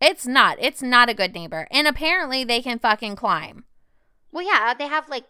It's 0.00 0.26
not. 0.26 0.56
It's 0.60 0.80
not 0.80 1.10
a 1.10 1.14
good 1.14 1.34
neighbor. 1.34 1.66
And 1.70 1.86
apparently 1.86 2.44
they 2.44 2.62
can 2.62 2.78
fucking 2.78 3.16
climb. 3.16 3.64
Well, 4.32 4.46
yeah, 4.46 4.72
they 4.72 4.86
have 4.86 5.08
like 5.08 5.24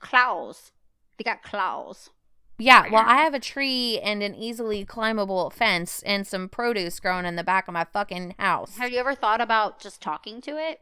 claws. 0.00 0.72
They 1.16 1.24
got 1.24 1.42
claws. 1.42 2.10
Yeah, 2.58 2.86
well, 2.90 3.04
I 3.04 3.16
have 3.16 3.34
a 3.34 3.40
tree 3.40 3.98
and 4.00 4.22
an 4.22 4.34
easily 4.36 4.84
climbable 4.84 5.50
fence 5.50 6.02
and 6.06 6.24
some 6.24 6.48
produce 6.48 7.00
growing 7.00 7.26
in 7.26 7.34
the 7.34 7.42
back 7.42 7.66
of 7.66 7.74
my 7.74 7.84
fucking 7.84 8.36
house. 8.38 8.76
Have 8.76 8.92
you 8.92 9.00
ever 9.00 9.14
thought 9.14 9.40
about 9.40 9.80
just 9.80 10.00
talking 10.00 10.40
to 10.42 10.52
it? 10.52 10.80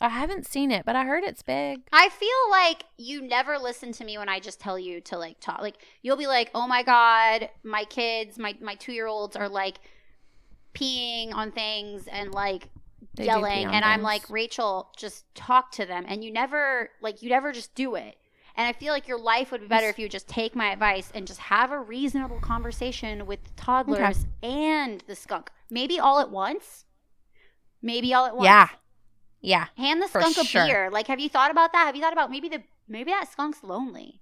I 0.00 0.08
haven't 0.08 0.46
seen 0.46 0.70
it, 0.70 0.84
but 0.84 0.96
I 0.96 1.04
heard 1.04 1.24
it's 1.24 1.42
big. 1.42 1.82
I 1.92 2.08
feel 2.08 2.28
like 2.50 2.84
you 2.98 3.22
never 3.22 3.58
listen 3.58 3.92
to 3.92 4.04
me 4.04 4.18
when 4.18 4.28
I 4.28 4.40
just 4.40 4.60
tell 4.60 4.78
you 4.78 5.00
to 5.02 5.18
like 5.18 5.40
talk. 5.40 5.60
Like 5.60 5.76
you'll 6.02 6.16
be 6.16 6.26
like, 6.26 6.50
"Oh 6.54 6.66
my 6.66 6.82
god, 6.82 7.48
my 7.62 7.84
kids, 7.84 8.38
my 8.38 8.56
my 8.60 8.74
2-year-olds 8.76 9.36
are 9.36 9.48
like 9.48 9.78
peeing 10.74 11.32
on 11.32 11.52
things 11.52 12.08
and 12.08 12.32
like 12.32 12.70
They 13.14 13.26
yelling." 13.26 13.66
And 13.66 13.84
I'm 13.84 14.02
like, 14.02 14.28
"Rachel, 14.30 14.90
just 14.96 15.32
talk 15.34 15.70
to 15.72 15.86
them." 15.86 16.04
And 16.08 16.24
you 16.24 16.32
never 16.32 16.90
like 17.00 17.22
you 17.22 17.30
never 17.30 17.52
just 17.52 17.74
do 17.74 17.94
it. 17.94 18.16
And 18.56 18.68
I 18.68 18.72
feel 18.72 18.92
like 18.92 19.08
your 19.08 19.18
life 19.18 19.50
would 19.50 19.62
be 19.62 19.66
better 19.66 19.88
if 19.88 19.98
you 19.98 20.04
would 20.04 20.12
just 20.12 20.28
take 20.28 20.54
my 20.54 20.70
advice 20.70 21.10
and 21.12 21.26
just 21.26 21.40
have 21.40 21.72
a 21.72 21.78
reasonable 21.78 22.38
conversation 22.38 23.26
with 23.26 23.42
the 23.42 23.50
toddlers 23.56 24.26
and 24.44 25.02
the 25.08 25.16
skunk. 25.16 25.50
Maybe 25.70 25.98
all 25.98 26.20
at 26.20 26.30
once. 26.30 26.84
Maybe 27.82 28.14
all 28.14 28.26
at 28.26 28.36
once. 28.36 28.44
Yeah. 28.44 28.68
Yeah. 29.40 29.66
Hand 29.76 30.00
the 30.00 30.06
skunk 30.06 30.36
a 30.36 30.44
sure. 30.44 30.64
beer. 30.64 30.90
Like, 30.90 31.08
have 31.08 31.18
you 31.18 31.28
thought 31.28 31.50
about 31.50 31.72
that? 31.72 31.86
Have 31.86 31.96
you 31.96 32.02
thought 32.02 32.12
about 32.12 32.30
maybe 32.30 32.48
the 32.48 32.62
maybe 32.86 33.10
that 33.10 33.30
skunk's 33.30 33.62
lonely, 33.62 34.20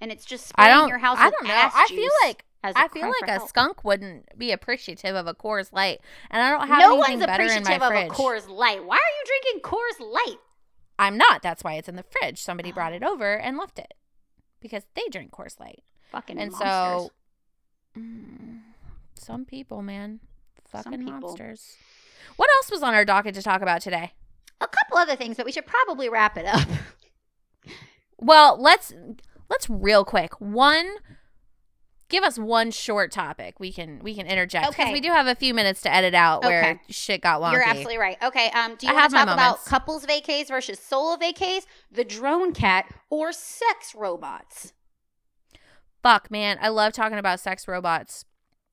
and 0.00 0.12
it's 0.12 0.24
just 0.24 0.52
I 0.56 0.68
don't 0.68 0.88
your 0.88 0.98
house. 0.98 1.16
I 1.18 1.30
don't 1.30 1.44
know. 1.44 1.70
I 1.74 1.86
feel 1.88 2.10
like 2.22 2.44
I 2.64 2.88
feel 2.88 3.06
like 3.06 3.28
a 3.28 3.32
help. 3.38 3.48
skunk 3.48 3.84
wouldn't 3.84 4.36
be 4.38 4.50
appreciative 4.52 5.14
of 5.14 5.26
a 5.26 5.34
Coors 5.34 5.72
Light, 5.72 6.00
and 6.30 6.42
I 6.42 6.50
don't 6.50 6.66
have 6.68 6.80
No 6.80 6.94
anything 6.94 7.18
one's 7.20 7.26
better 7.26 7.44
in 7.44 7.48
my 7.48 7.74
appreciative 7.74 7.82
of 7.82 7.92
a. 7.92 8.08
Coors 8.08 8.48
Light. 8.48 8.84
Why 8.84 8.96
are 8.96 8.98
you 8.98 9.24
drinking 9.42 9.62
Coors 9.62 10.12
Light? 10.12 10.38
I'm 10.98 11.16
not. 11.16 11.42
That's 11.42 11.62
why 11.62 11.74
it's 11.74 11.88
in 11.88 11.94
the 11.96 12.02
fridge. 12.04 12.40
Somebody 12.40 12.72
brought 12.72 12.92
Oh. 12.92 12.96
it 12.96 13.02
over 13.04 13.36
and 13.38 13.56
left 13.56 13.78
it 13.78 13.94
because 14.60 14.82
they 14.94 15.04
drink 15.10 15.30
Coors 15.30 15.58
Light. 15.60 15.84
Fucking 16.10 16.38
and 16.38 16.50
monsters. 16.50 16.68
so 16.68 17.10
mm, 17.96 18.60
some 19.14 19.44
people 19.44 19.82
man 19.82 20.20
fucking 20.68 20.98
people. 21.04 21.20
monsters 21.20 21.76
what 22.36 22.48
else 22.56 22.70
was 22.70 22.82
on 22.82 22.94
our 22.94 23.04
docket 23.04 23.34
to 23.34 23.42
talk 23.42 23.60
about 23.62 23.80
today 23.82 24.12
a 24.60 24.66
couple 24.66 24.96
other 24.98 25.14
things, 25.16 25.36
but 25.36 25.46
we 25.46 25.52
should 25.52 25.66
probably 25.66 26.08
wrap 26.08 26.36
it 26.36 26.44
up. 26.46 26.66
well 28.18 28.60
let's 28.60 28.92
let's 29.48 29.68
real 29.70 30.04
quick 30.04 30.40
one 30.40 30.96
give 32.08 32.24
us 32.24 32.38
one 32.38 32.70
short 32.70 33.12
topic. 33.12 33.60
We 33.60 33.72
can 33.72 34.00
we 34.02 34.14
can 34.14 34.26
interject 34.26 34.70
because 34.70 34.84
Okay. 34.84 34.92
we 34.92 35.00
do 35.00 35.10
have 35.10 35.26
a 35.26 35.34
few 35.34 35.52
minutes 35.54 35.80
to 35.82 35.94
edit 35.94 36.14
out 36.14 36.42
where 36.44 36.60
Okay. 36.62 36.80
shit 36.88 37.20
got 37.20 37.40
wonky. 37.40 37.52
You're 37.52 37.62
absolutely 37.68 37.98
right. 37.98 38.16
Okay. 38.22 38.50
Um, 38.50 38.76
do 38.76 38.86
you 38.86 38.92
want 38.92 39.02
have 39.02 39.10
to 39.12 39.16
talk 39.26 39.34
about 39.34 39.64
couples 39.64 40.04
vacays 40.06 40.48
versus 40.48 40.78
solo 40.78 41.16
vacays, 41.16 41.66
the 41.90 42.04
drone 42.04 42.52
cat, 42.52 42.86
or 43.10 43.32
sex 43.32 43.94
robots? 43.94 44.72
Fuck, 46.02 46.30
man, 46.30 46.58
I 46.60 46.68
love 46.68 46.92
talking 46.92 47.18
about 47.18 47.40
sex 47.40 47.66
robots. 47.66 48.24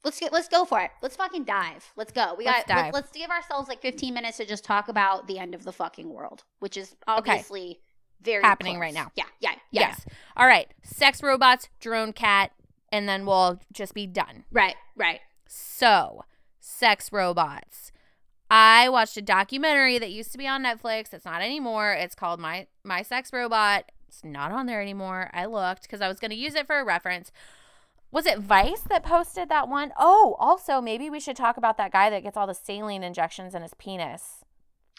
Let's 0.03 0.19
get 0.19 0.31
let's 0.31 0.47
go 0.47 0.65
for 0.65 0.79
it. 0.81 0.91
Let's 1.01 1.15
fucking 1.15 1.45
dive. 1.45 1.91
Let's 1.95 2.11
go. 2.11 2.35
We 2.37 2.45
Let's 2.45 2.59
got 2.59 2.67
dive. 2.67 2.93
Let's, 2.93 3.07
let's 3.07 3.17
give 3.17 3.31
ourselves 3.31 3.67
like 3.67 3.81
15 3.81 4.13
minutes 4.13 4.37
to 4.37 4.45
just 4.45 4.63
talk 4.63 4.87
about 4.87 5.25
the 5.27 5.39
end 5.39 5.55
of 5.55 5.63
the 5.63 5.71
fucking 5.71 6.07
world, 6.13 6.43
which 6.59 6.77
is 6.77 6.95
obviously 7.07 7.79
very 8.21 8.43
Happening 8.43 8.73
close. 8.75 8.81
right 8.81 8.93
now. 8.93 9.11
Yeah, 9.15 9.23
yeah, 9.39 9.51
yeah. 9.71 9.81
Yes. 9.81 10.05
All 10.37 10.45
right. 10.45 10.67
Sex 10.83 11.23
robots, 11.23 11.69
drone 11.79 12.13
cat, 12.13 12.51
and 12.91 13.07
then 13.07 13.25
we'll 13.25 13.59
just 13.73 13.93
be 13.93 14.07
done. 14.07 14.45
Right, 14.51 14.75
right. 14.95 15.19
So, 15.47 16.25
sex 16.59 17.11
robots. 17.11 17.91
I 18.49 18.89
watched 18.89 19.17
a 19.17 19.21
documentary 19.21 19.97
that 19.97 20.11
used 20.11 20.31
to 20.33 20.37
be 20.37 20.47
on 20.47 20.63
Netflix. 20.63 21.13
It's 21.13 21.25
not 21.25 21.41
anymore. 21.41 21.93
It's 21.93 22.15
called 22.15 22.39
My 22.39 22.67
My 22.83 23.01
Sex 23.01 23.31
Robot. 23.33 23.91
It's 24.07 24.23
not 24.23 24.51
on 24.51 24.65
there 24.67 24.81
anymore. 24.81 25.29
I 25.33 25.45
looked 25.45 25.83
because 25.83 26.01
I 26.01 26.07
was 26.07 26.19
going 26.19 26.31
to 26.31 26.37
use 26.37 26.55
it 26.55 26.67
for 26.67 26.79
a 26.79 26.85
reference. 26.85 27.31
Was 28.11 28.25
it 28.25 28.39
Vice 28.39 28.81
that 28.89 29.03
posted 29.03 29.49
that 29.49 29.67
one? 29.67 29.91
Oh, 29.97 30.35
also 30.39 30.79
maybe 30.79 31.09
we 31.09 31.19
should 31.19 31.35
talk 31.35 31.57
about 31.57 31.77
that 31.77 31.91
guy 31.91 32.09
that 32.09 32.23
gets 32.23 32.37
all 32.37 32.47
the 32.47 32.53
saline 32.53 33.03
injections 33.03 33.53
in 33.55 33.61
his 33.61 33.73
penis. 33.73 34.43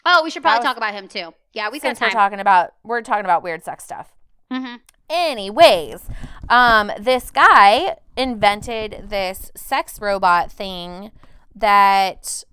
Oh, 0.05 0.21
we 0.23 0.29
should 0.29 0.43
probably 0.43 0.59
was- 0.59 0.65
talk 0.65 0.77
about 0.77 0.93
him 0.93 1.07
too. 1.07 1.33
Yeah, 1.53 1.69
we 1.71 1.79
Since 1.79 1.99
we're 1.99 2.09
talking 2.11 2.39
about 2.39 2.73
we're 2.83 3.01
talking 3.01 3.25
about 3.25 3.41
weird 3.43 3.63
sex 3.63 3.83
stuff. 3.83 4.13
mm-hmm. 4.51 4.75
Anyways, 5.09 6.07
um, 6.49 6.91
this 6.99 7.31
guy 7.31 7.97
invented 8.15 9.09
this 9.09 9.51
sex 9.55 10.01
robot 10.01 10.51
thing 10.51 11.11
that, 11.55 12.43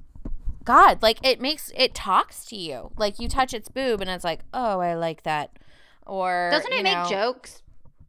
God, 0.64 1.02
like 1.02 1.24
it 1.26 1.40
makes 1.40 1.72
it 1.74 1.94
talks 1.94 2.44
to 2.46 2.56
you. 2.56 2.90
Like 2.96 3.18
you 3.18 3.28
touch 3.28 3.54
its 3.54 3.68
boob 3.68 4.00
and 4.00 4.10
it's 4.10 4.24
like, 4.24 4.40
oh, 4.52 4.80
I 4.80 4.94
like 4.94 5.24
that. 5.24 5.58
Or 6.06 6.50
Doesn't 6.52 6.72
it 6.72 6.82
make 6.82 7.08
jokes? 7.08 7.62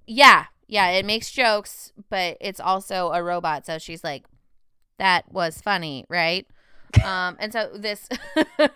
Yeah, 0.05 0.45
yeah, 0.67 0.89
it 0.89 1.05
makes 1.05 1.31
jokes, 1.31 1.91
but 2.09 2.37
it's 2.41 2.59
also 2.59 3.11
a 3.11 3.23
robot. 3.23 3.65
So 3.65 3.77
she's 3.77 4.03
like, 4.03 4.25
that 4.97 5.31
was 5.31 5.61
funny, 5.61 6.05
right? 6.09 6.47
um, 7.03 7.35
and 7.39 7.51
so 7.51 7.71
this, 7.75 8.07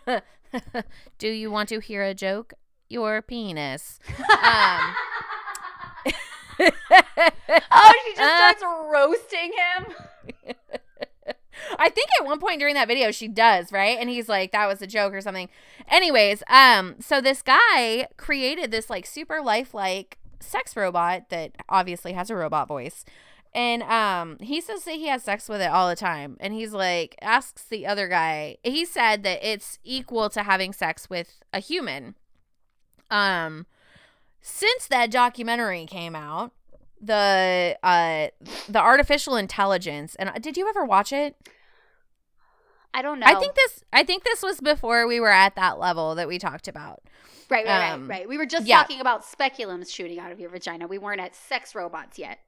do 1.19 1.27
you 1.27 1.51
want 1.51 1.69
to 1.69 1.79
hear 1.79 2.03
a 2.03 2.13
joke? 2.13 2.53
Your 2.89 3.21
penis. 3.21 3.99
Um, 4.43 4.95
oh, 6.59 7.93
she 8.05 8.15
just 8.15 8.59
starts 8.59 8.63
roasting 8.91 9.51
him. 9.53 10.55
I 11.77 11.89
think 11.89 12.07
at 12.19 12.25
one 12.25 12.39
point 12.39 12.59
during 12.59 12.75
that 12.75 12.87
video 12.87 13.11
she 13.11 13.27
does, 13.27 13.71
right? 13.71 13.97
And 13.99 14.09
he's 14.09 14.29
like, 14.29 14.51
that 14.51 14.67
was 14.67 14.81
a 14.81 14.87
joke 14.87 15.13
or 15.13 15.21
something. 15.21 15.49
Anyways, 15.87 16.43
um, 16.47 16.95
so 16.99 17.21
this 17.21 17.41
guy 17.41 18.07
created 18.17 18.71
this 18.71 18.89
like 18.89 19.05
super 19.05 19.41
lifelike 19.41 20.17
sex 20.39 20.75
robot 20.75 21.29
that 21.29 21.51
obviously 21.67 22.13
has 22.13 22.29
a 22.29 22.35
robot 22.35 22.67
voice. 22.67 23.05
And 23.53 23.81
um 23.83 24.37
he 24.39 24.61
says 24.61 24.83
that 24.83 24.95
he 24.95 25.07
has 25.07 25.23
sex 25.23 25.49
with 25.49 25.61
it 25.61 25.71
all 25.71 25.89
the 25.89 25.95
time. 25.95 26.37
And 26.39 26.53
he's 26.53 26.71
like 26.71 27.15
asks 27.21 27.63
the 27.63 27.87
other 27.87 28.07
guy. 28.07 28.57
He 28.63 28.85
said 28.85 29.23
that 29.23 29.39
it's 29.41 29.79
equal 29.83 30.29
to 30.29 30.43
having 30.43 30.71
sex 30.71 31.09
with 31.09 31.41
a 31.51 31.59
human. 31.59 32.15
Um 33.09 33.65
since 34.41 34.87
that 34.87 35.11
documentary 35.11 35.85
came 35.85 36.15
out, 36.15 36.51
the 37.01 37.77
uh 37.81 38.27
the 38.67 38.79
artificial 38.79 39.37
intelligence 39.37 40.15
and 40.15 40.29
uh, 40.29 40.33
did 40.33 40.57
you 40.57 40.67
ever 40.67 40.83
watch 40.83 41.13
it? 41.13 41.35
I 42.93 43.01
don't 43.01 43.19
know. 43.19 43.25
I 43.27 43.35
think 43.35 43.55
this 43.55 43.83
I 43.93 44.03
think 44.03 44.23
this 44.23 44.41
was 44.41 44.59
before 44.59 45.07
we 45.07 45.19
were 45.19 45.31
at 45.31 45.55
that 45.55 45.79
level 45.79 46.15
that 46.15 46.27
we 46.27 46.39
talked 46.39 46.67
about. 46.67 47.01
right, 47.49 47.65
right, 47.65 47.91
um, 47.91 48.07
right, 48.07 48.19
right. 48.19 48.29
We 48.29 48.37
were 48.37 48.45
just 48.45 48.65
yeah. 48.65 48.79
talking 48.79 48.99
about 48.99 49.23
speculums 49.23 49.89
shooting 49.89 50.19
out 50.19 50.31
of 50.31 50.39
your 50.39 50.49
vagina. 50.49 50.87
We 50.87 50.97
weren't 50.97 51.21
at 51.21 51.35
sex 51.35 51.75
robots 51.75 52.19
yet. 52.19 52.39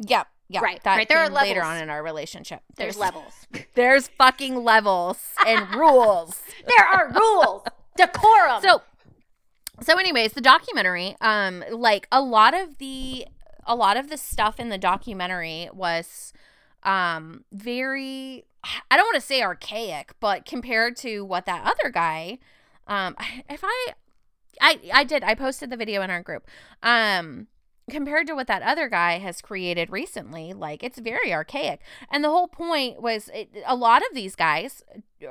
Yep. 0.00 0.26
Yeah. 0.48 0.60
Right, 0.60 0.82
That 0.84 0.96
right, 0.96 1.08
there 1.08 1.18
are 1.18 1.26
came 1.26 1.34
later 1.34 1.62
on 1.62 1.78
in 1.78 1.88
our 1.88 2.02
relationship. 2.02 2.60
There's 2.76 2.98
levels. 2.98 3.32
There's 3.74 4.08
fucking 4.08 4.62
levels 4.62 5.18
and 5.46 5.74
rules. 5.74 6.42
there 6.66 6.86
are 6.86 7.10
rules. 7.12 7.62
Decorum. 7.96 8.60
So 8.60 8.82
so 9.80 9.98
anyways, 9.98 10.32
the 10.32 10.40
documentary, 10.40 11.16
um, 11.20 11.64
like 11.70 12.06
a 12.12 12.20
lot 12.20 12.54
of 12.54 12.78
the 12.78 13.26
a 13.66 13.74
lot 13.74 13.96
of 13.96 14.10
the 14.10 14.18
stuff 14.18 14.60
in 14.60 14.68
the 14.68 14.78
documentary 14.78 15.70
was 15.72 16.34
um 16.82 17.44
very 17.50 18.44
I 18.90 18.96
don't 18.96 19.06
want 19.06 19.16
to 19.16 19.20
say 19.20 19.42
archaic, 19.42 20.14
but 20.20 20.44
compared 20.44 20.96
to 20.98 21.24
what 21.24 21.46
that 21.46 21.64
other 21.64 21.90
guy, 21.90 22.38
um, 22.86 23.16
if 23.48 23.60
I, 23.62 23.92
I, 24.60 24.78
I 24.92 25.04
did, 25.04 25.24
I 25.24 25.34
posted 25.34 25.70
the 25.70 25.76
video 25.76 26.02
in 26.02 26.10
our 26.10 26.22
group. 26.22 26.46
Um, 26.82 27.48
compared 27.90 28.26
to 28.26 28.34
what 28.34 28.46
that 28.46 28.62
other 28.62 28.88
guy 28.88 29.18
has 29.18 29.42
created 29.42 29.90
recently, 29.90 30.54
like 30.54 30.82
it's 30.82 30.98
very 30.98 31.34
archaic. 31.34 31.80
And 32.10 32.24
the 32.24 32.30
whole 32.30 32.48
point 32.48 33.02
was, 33.02 33.28
it, 33.34 33.50
a 33.66 33.76
lot 33.76 34.00
of 34.00 34.14
these 34.14 34.34
guys 34.34 34.82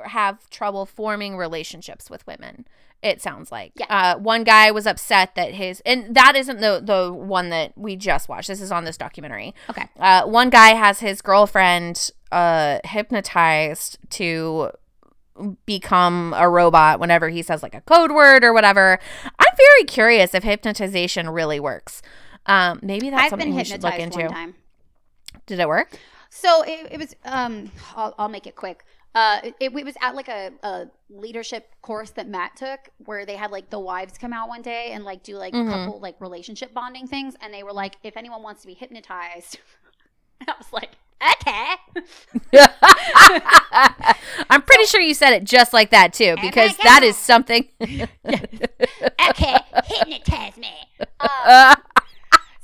have 0.04 0.48
trouble 0.50 0.86
forming 0.86 1.36
relationships 1.36 2.08
with 2.08 2.26
women. 2.26 2.66
It 3.04 3.20
sounds 3.20 3.52
like. 3.52 3.72
Yeah. 3.76 3.86
Uh, 3.90 4.18
one 4.18 4.44
guy 4.44 4.70
was 4.70 4.86
upset 4.86 5.34
that 5.34 5.52
his, 5.52 5.82
and 5.84 6.14
that 6.14 6.34
isn't 6.34 6.60
the 6.60 6.80
the 6.82 7.12
one 7.12 7.50
that 7.50 7.76
we 7.76 7.96
just 7.96 8.30
watched. 8.30 8.48
This 8.48 8.62
is 8.62 8.72
on 8.72 8.84
this 8.84 8.96
documentary. 8.96 9.54
okay. 9.68 9.88
Uh, 9.98 10.24
one 10.24 10.48
guy 10.48 10.68
has 10.70 11.00
his 11.00 11.20
girlfriend 11.20 12.10
uh, 12.32 12.78
hypnotized 12.82 13.98
to 14.08 14.70
become 15.66 16.32
a 16.36 16.48
robot 16.48 16.98
whenever 16.98 17.28
he 17.28 17.42
says 17.42 17.62
like 17.62 17.74
a 17.74 17.82
code 17.82 18.10
word 18.10 18.42
or 18.42 18.54
whatever. 18.54 18.98
I'm 19.38 19.54
very 19.54 19.84
curious 19.84 20.34
if 20.34 20.42
hypnotization 20.42 21.28
really 21.28 21.60
works. 21.60 22.00
Um, 22.46 22.80
maybe 22.82 23.10
that's 23.10 23.24
I've 23.24 23.30
something 23.30 23.54
we 23.54 23.64
should 23.64 23.82
look 23.82 23.98
into. 23.98 24.54
Did 25.46 25.60
it 25.60 25.68
work? 25.68 25.98
So 26.30 26.62
it, 26.62 26.88
it 26.92 26.98
was. 26.98 27.14
Um, 27.26 27.70
I'll, 27.94 28.14
I'll 28.18 28.28
make 28.28 28.46
it 28.46 28.56
quick. 28.56 28.84
Uh, 29.14 29.40
it, 29.44 29.54
it 29.60 29.72
was 29.72 29.94
at 30.02 30.14
like 30.16 30.28
a, 30.28 30.50
a 30.64 30.86
leadership 31.08 31.70
course 31.82 32.10
that 32.10 32.26
Matt 32.28 32.56
took, 32.56 32.88
where 33.04 33.24
they 33.24 33.36
had 33.36 33.50
like 33.52 33.70
the 33.70 33.78
wives 33.78 34.18
come 34.18 34.32
out 34.32 34.48
one 34.48 34.62
day 34.62 34.90
and 34.92 35.04
like 35.04 35.22
do 35.22 35.36
like 35.36 35.52
Mhm. 35.54 35.70
couple 35.70 36.00
like 36.00 36.20
relationship 36.20 36.74
bonding 36.74 37.06
things, 37.06 37.36
and 37.40 37.54
they 37.54 37.62
were 37.62 37.72
like, 37.72 37.96
if 38.02 38.16
anyone 38.16 38.42
wants 38.42 38.62
to 38.62 38.66
be 38.66 38.74
hypnotized, 38.74 39.58
I 40.48 40.54
was 40.58 40.72
like, 40.72 40.90
okay. 41.22 41.74
I'm 44.50 44.62
pretty 44.62 44.84
sure 44.86 45.00
you 45.00 45.14
said 45.14 45.32
it 45.32 45.44
just 45.44 45.72
like 45.72 45.90
that 45.90 46.12
too, 46.12 46.36
because 46.42 46.76
that 46.78 47.04
something. 47.16 47.68
okay, 47.82 49.56
hypnotize 49.86 50.56
me. 50.56 50.72
Um, 51.20 51.28
Uh, 51.46 51.74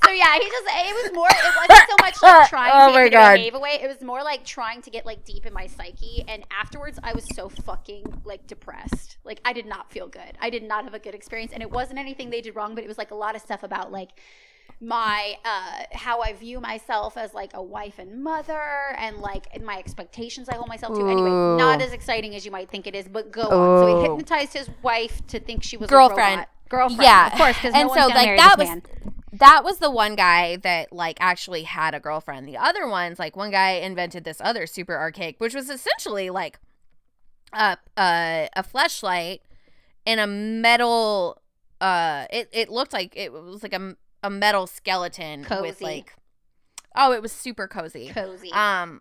so 0.04 0.10
yeah, 0.10 0.34
he 0.34 0.40
just 0.40 0.66
it 0.66 0.94
was 1.04 1.12
more 1.14 1.28
it 1.28 1.54
wasn't 1.56 1.88
so 1.90 1.96
much 2.22 2.22
like 2.22 2.48
trying 2.48 2.72
Oh 2.74 2.88
to 2.88 2.92
my 2.94 3.08
God. 3.08 3.34
behave 3.36 3.54
away. 3.54 3.78
It 3.82 3.88
was 3.88 4.00
more 4.02 4.22
like 4.22 4.44
trying 4.44 4.82
to 4.82 4.90
get 4.90 5.04
like 5.06 5.24
deep 5.24 5.46
in 5.46 5.52
my 5.52 5.66
psyche. 5.66 6.24
And 6.28 6.44
afterwards 6.50 6.98
I 7.02 7.12
was 7.12 7.24
so 7.34 7.48
fucking 7.48 8.22
like 8.24 8.46
depressed. 8.46 9.16
Like 9.24 9.40
I 9.44 9.52
did 9.52 9.66
not 9.66 9.90
feel 9.92 10.08
good. 10.08 10.36
I 10.40 10.50
did 10.50 10.62
not 10.62 10.84
have 10.84 10.94
a 10.94 10.98
good 10.98 11.14
experience. 11.14 11.52
And 11.52 11.62
it 11.62 11.70
wasn't 11.70 11.98
anything 11.98 12.30
they 12.30 12.40
did 12.40 12.54
wrong, 12.56 12.74
but 12.74 12.84
it 12.84 12.88
was 12.88 12.98
like 12.98 13.10
a 13.10 13.14
lot 13.16 13.34
of 13.36 13.42
stuff 13.42 13.62
about 13.62 13.92
like 13.92 14.10
my 14.82 15.34
uh 15.44 15.82
how 15.92 16.22
I 16.22 16.32
view 16.32 16.58
myself 16.58 17.18
as 17.18 17.34
like 17.34 17.50
a 17.52 17.62
wife 17.62 17.98
and 17.98 18.22
mother 18.24 18.94
and 18.96 19.18
like 19.18 19.46
and 19.52 19.62
my 19.64 19.76
expectations 19.76 20.48
I 20.48 20.54
hold 20.54 20.68
myself 20.68 20.96
to. 20.96 21.06
Anyway, 21.06 21.28
not 21.28 21.82
as 21.82 21.92
exciting 21.92 22.34
as 22.34 22.44
you 22.46 22.50
might 22.50 22.70
think 22.70 22.86
it 22.86 22.94
is, 22.94 23.06
but 23.06 23.30
go 23.30 23.42
on. 23.42 23.80
So 23.80 23.96
he 23.96 24.02
hypnotized 24.08 24.54
his 24.54 24.70
wife 24.82 25.26
to 25.28 25.38
think 25.40 25.62
she 25.62 25.76
was 25.76 25.90
Girlfriend. 25.90 26.46
Girlfriend. 26.70 27.02
Yeah. 27.02 27.26
Of 27.26 27.32
course, 27.34 27.56
no 27.64 27.70
And 27.74 27.88
one's 27.88 28.00
so, 28.00 28.08
like, 28.08 28.36
that 28.38 28.54
was- 28.58 28.68
man. 28.68 28.82
That 29.32 29.62
was 29.64 29.78
the 29.78 29.90
one 29.90 30.16
guy 30.16 30.56
that 30.56 30.92
like 30.92 31.16
actually 31.20 31.62
had 31.62 31.94
a 31.94 32.00
girlfriend. 32.00 32.48
The 32.48 32.56
other 32.56 32.88
ones, 32.88 33.18
like 33.18 33.36
one 33.36 33.50
guy 33.50 33.72
invented 33.72 34.24
this 34.24 34.40
other 34.40 34.66
super 34.66 34.96
archaic, 34.96 35.38
which 35.38 35.54
was 35.54 35.70
essentially 35.70 36.30
like 36.30 36.58
a 37.52 37.78
a, 37.96 38.48
a 38.56 38.62
fleshlight 38.62 39.40
in 40.04 40.18
a 40.18 40.26
metal. 40.26 41.40
Uh, 41.80 42.26
it 42.30 42.48
it 42.52 42.68
looked 42.68 42.92
like 42.92 43.16
it 43.16 43.32
was 43.32 43.62
like 43.62 43.74
a 43.74 43.96
a 44.22 44.30
metal 44.30 44.66
skeleton 44.66 45.40
with 45.40 45.48
Cozy. 45.48 45.84
like. 45.84 46.14
Oh, 46.96 47.12
it 47.12 47.22
was 47.22 47.30
super 47.30 47.68
cozy. 47.68 48.08
cozy. 48.08 48.50
Um, 48.50 49.00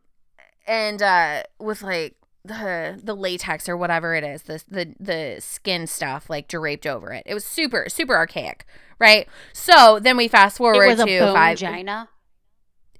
and 0.68 1.02
uh, 1.02 1.42
with 1.60 1.82
like 1.82 2.16
the 2.50 3.00
the 3.02 3.16
latex 3.16 3.70
or 3.70 3.78
whatever 3.78 4.16
it 4.16 4.24
is, 4.24 4.44
the 4.44 4.62
the 4.68 4.94
the 5.00 5.38
skin 5.40 5.88
stuff 5.88 6.30
like 6.30 6.48
draped 6.48 6.86
over 6.86 7.14
it. 7.14 7.24
It 7.26 7.34
was 7.34 7.46
super 7.46 7.88
super 7.88 8.16
archaic, 8.16 8.66
right? 9.00 9.28
So 9.54 10.00
then 10.00 10.18
we 10.18 10.28
fast 10.28 10.56
it 10.56 10.58
forward 10.58 10.88
was 10.88 11.00
a 11.00 11.06
to 11.06 11.20
bone 11.20 11.34
five. 11.34 11.60
vagina. 11.60 12.10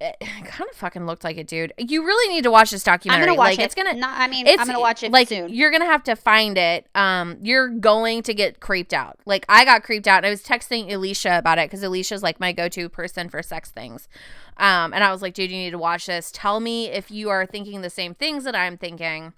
it 0.00 0.18
kind 0.20 0.70
of 0.70 0.76
fucking 0.76 1.04
looked 1.04 1.24
like 1.24 1.36
it, 1.36 1.46
dude. 1.46 1.74
You 1.76 2.04
really 2.04 2.34
need 2.34 2.44
to 2.44 2.50
watch 2.50 2.70
this 2.70 2.82
documentary. 2.82 3.22
I'm 3.22 3.28
gonna 3.28 3.38
watch 3.38 3.50
like, 3.50 3.58
it. 3.58 3.64
It's 3.64 3.74
gonna. 3.74 3.94
Not, 3.94 4.18
I 4.18 4.28
mean, 4.28 4.46
I'm 4.48 4.66
gonna 4.66 4.80
watch 4.80 5.02
it 5.02 5.12
like 5.12 5.28
soon. 5.28 5.52
you're 5.52 5.70
gonna 5.70 5.84
have 5.84 6.04
to 6.04 6.16
find 6.16 6.56
it. 6.56 6.86
Um, 6.94 7.36
you're 7.42 7.68
going 7.68 8.22
to 8.22 8.32
get 8.32 8.60
creeped 8.60 8.94
out. 8.94 9.18
Like 9.26 9.44
I 9.48 9.66
got 9.66 9.82
creeped 9.82 10.08
out. 10.08 10.18
And 10.18 10.26
I 10.26 10.30
was 10.30 10.42
texting 10.42 10.90
Alicia 10.90 11.36
about 11.36 11.58
it 11.58 11.68
because 11.68 11.82
Alicia's 11.82 12.22
like 12.22 12.40
my 12.40 12.52
go-to 12.52 12.88
person 12.88 13.28
for 13.28 13.42
sex 13.42 13.70
things. 13.70 14.08
Um, 14.56 14.92
and 14.92 15.04
I 15.04 15.12
was 15.12 15.22
like, 15.22 15.34
dude, 15.34 15.50
you 15.50 15.56
need 15.56 15.70
to 15.70 15.78
watch 15.78 16.06
this. 16.06 16.30
Tell 16.32 16.60
me 16.60 16.86
if 16.86 17.10
you 17.10 17.30
are 17.30 17.44
thinking 17.46 17.82
the 17.82 17.90
same 17.90 18.14
things 18.14 18.44
that 18.44 18.54
I'm 18.54 18.76
thinking. 18.76 19.34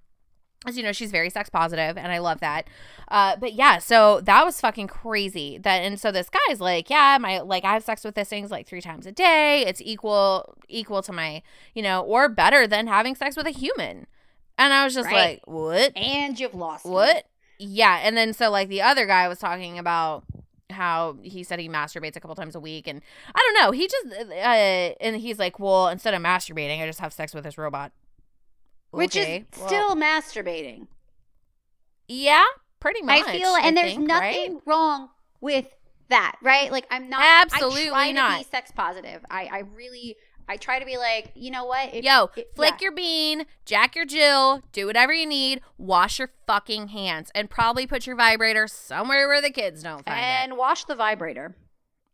As 0.65 0.77
you 0.77 0.83
know, 0.85 0.93
she's 0.93 1.11
very 1.11 1.29
sex 1.29 1.49
positive, 1.51 1.97
and 1.99 2.13
I 2.13 2.19
love 2.19 2.39
that. 2.41 2.69
Uh, 3.09 3.35
but 3.37 3.53
yeah, 3.55 3.79
so 3.79 4.21
that 4.21 4.45
was 4.45 4.61
fucking 4.61 4.87
crazy. 4.87 5.59
That 5.59 5.79
and 5.79 5.99
so 5.99 6.13
this 6.13 6.29
guy's 6.31 6.61
like, 6.61 6.89
yeah, 6.89 7.19
my 7.21 7.41
like 7.41 7.65
I 7.65 7.73
have 7.73 7.83
sex 7.83 8.05
with 8.05 8.15
this 8.15 8.29
things 8.29 8.51
like 8.53 8.67
three 8.69 8.81
times 8.81 9.05
a 9.07 9.13
day. 9.13 9.65
It's 9.67 9.83
equal 9.83 10.55
equal 10.69 11.03
to 11.03 11.13
my, 11.13 11.43
you 11.75 11.83
know, 11.83 12.03
or 12.03 12.29
better 12.29 12.67
than 12.69 12.87
having 12.87 13.15
sex 13.17 13.37
with 13.37 13.47
a 13.47 13.51
human. 13.51 14.07
And 14.57 14.73
I 14.73 14.85
was 14.85 14.95
just 14.95 15.07
Right. 15.09 15.15
like, 15.15 15.43
what? 15.47 15.97
and 15.97 16.39
you've 16.39 16.55
lost 16.55 16.85
me. 16.85 16.93
What? 16.93 17.25
Yeah, 17.59 17.99
and 18.03 18.17
then 18.17 18.33
so 18.33 18.49
like 18.51 18.69
the 18.69 18.83
other 18.83 19.07
guy 19.07 19.27
was 19.29 19.39
talking 19.41 19.79
about 19.79 20.25
how 20.71 21.17
he 21.23 21.43
said 21.43 21.59
he 21.59 21.69
masturbates 21.69 22.17
a 22.17 22.21
couple 22.21 22.35
times 22.37 22.55
a 22.55 22.61
week, 22.61 22.87
and 22.87 23.03
I 23.35 23.39
don't 23.53 23.63
know. 23.65 23.73
He 23.73 23.89
just 23.89 24.07
uh, 24.31 24.33
and 25.01 25.17
he's 25.17 25.39
like, 25.39 25.59
well, 25.59 25.89
instead 25.89 26.15
of 26.15 26.23
masturbating, 26.23 26.81
I 26.83 26.87
just 26.87 27.01
have 27.01 27.13
sex 27.13 27.35
with 27.35 27.45
this 27.45 27.59
robot. 27.59 27.93
Which 28.93 29.17
Okay, 29.17 29.47
is 29.53 29.59
well, 29.59 29.69
still 29.69 29.97
masturbating. 29.97 30.87
yeah, 32.09 32.45
pretty 32.81 33.03
much. 33.03 33.23
I 33.27 33.39
feel, 33.39 33.55
and 33.57 33.77
there's 33.77 33.95
think, 33.95 34.07
nothing 34.07 34.55
right? 34.55 34.63
wrong 34.67 35.09
with 35.41 35.67
that, 36.09 36.37
right? 36.43 36.71
Like 36.71 36.87
I'm 36.91 37.09
not 37.09 37.23
Absolutely 37.25 37.89
I 37.89 37.91
try 37.91 38.07
to 38.09 38.13
not. 38.13 38.39
be 38.39 38.45
sex 38.45 38.71
positive. 38.75 39.25
I, 39.31 39.45
I 39.51 39.59
really, 39.75 40.17
I 40.49 40.57
try 40.59 40.79
to 40.79 40.85
be 40.85 40.99
like, 40.99 41.33
you 41.35 41.51
know 41.51 41.65
what? 41.65 41.95
If, 41.95 42.05
Yo, 42.05 42.29
if- 42.37 42.45
flick 42.55 42.75
yeah. 42.81 42.85
your 42.85 42.93
bean, 42.93 43.47
jack 43.65 43.97
your 43.97 44.05
Jill, 44.05 44.63
do 44.73 44.87
whatever 44.87 45.13
you 45.15 45.27
need, 45.27 45.63
wash 45.79 46.19
your 46.19 46.31
fucking 46.47 46.89
hands, 46.89 47.31
and 47.35 47.49
probably 47.49 47.87
put 47.87 48.07
your 48.07 48.17
vibrator 48.17 48.67
somewhere 48.69 49.27
where 49.27 49.41
the 49.41 49.51
kids 49.51 49.83
don't 49.83 50.05
find 50.05 50.19
it. 50.19 50.23
and 50.23 50.57
wash 50.59 50.85
the 50.85 50.95
vibrator 50.95 51.57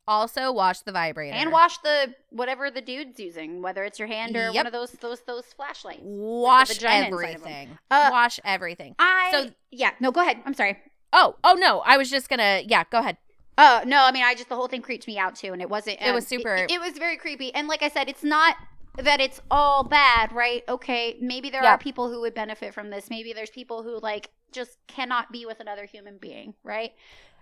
Also, 0.09 0.51
wash 0.51 0.81
the 0.81 0.91
vibrator 0.91 1.37
and 1.37 1.53
wash 1.53 1.77
the 1.79 2.15
whatever 2.31 2.71
the 2.71 2.81
dude's 2.81 3.21
using, 3.21 3.61
whether 3.63 3.85
it's 3.85 3.99
your 3.99 4.09
hand 4.09 4.35
or 4.37 4.47
Yep. 4.47 4.55
one 4.55 4.67
of 4.67 4.73
those 4.73 4.93
those 4.93 5.21
those 5.21 5.45
fleshlights. 5.57 6.01
Wash 6.03 6.69
vagina 6.69 7.07
inside 7.09 7.17
of 7.17 7.23
'em. 7.23 7.35
everything. 7.35 7.79
Uh, 7.91 8.09
wash 8.11 8.41
everything. 8.43 8.97
I 8.99 9.29
So- 9.31 9.51
yeah, 9.71 9.91
no, 10.01 10.11
go 10.11 10.23
ahead. 10.23 10.41
I'm 10.47 10.55
sorry. 10.55 10.79
Oh, 11.13 11.37
oh 11.45 11.55
no, 11.55 11.81
I 11.81 11.99
was 11.99 12.11
just 12.11 12.29
gonna. 12.31 12.63
Yeah, 12.67 12.85
go 12.91 12.99
ahead. 13.01 13.19
Oh 13.59 13.83
no, 13.85 14.05
I 14.05 14.13
mean, 14.13 14.23
I 14.23 14.35
just 14.35 14.49
the 14.49 14.57
whole 14.57 14.69
thing 14.69 14.81
creeped 14.83 15.07
me 15.07 15.19
out 15.19 15.35
too, 15.37 15.53
and 15.53 15.61
it 15.61 15.69
wasn't. 15.69 16.01
It 16.01 16.13
was 16.15 16.25
um, 16.25 16.29
super- 16.39 16.55
It, 16.57 16.71
it 16.71 16.81
was 16.81 16.93
very 16.97 17.17
creepy, 17.19 17.55
and 17.55 17.69
like 17.69 17.83
I 17.83 17.89
said, 17.89 18.09
it's 18.09 18.25
not 18.25 18.57
that 19.03 19.21
it's 19.21 19.41
all 19.51 19.85
bad, 19.85 20.33
right? 20.33 20.63
Okay, 20.69 21.17
maybe 21.21 21.51
there 21.51 21.63
Yeah. 21.63 21.75
are 21.75 21.79
people 21.79 22.11
who 22.11 22.21
would 22.21 22.35
benefit 22.35 22.75
from 22.75 22.91
this. 22.91 23.11
Maybe 23.11 23.33
there's 23.33 23.51
people 23.51 23.83
who 23.83 23.99
like 24.01 24.31
just 24.53 24.79
cannot 24.87 25.31
be 25.33 25.47
with 25.47 25.61
another 25.61 25.85
human 25.85 26.19
being, 26.19 26.55
right? 26.65 26.93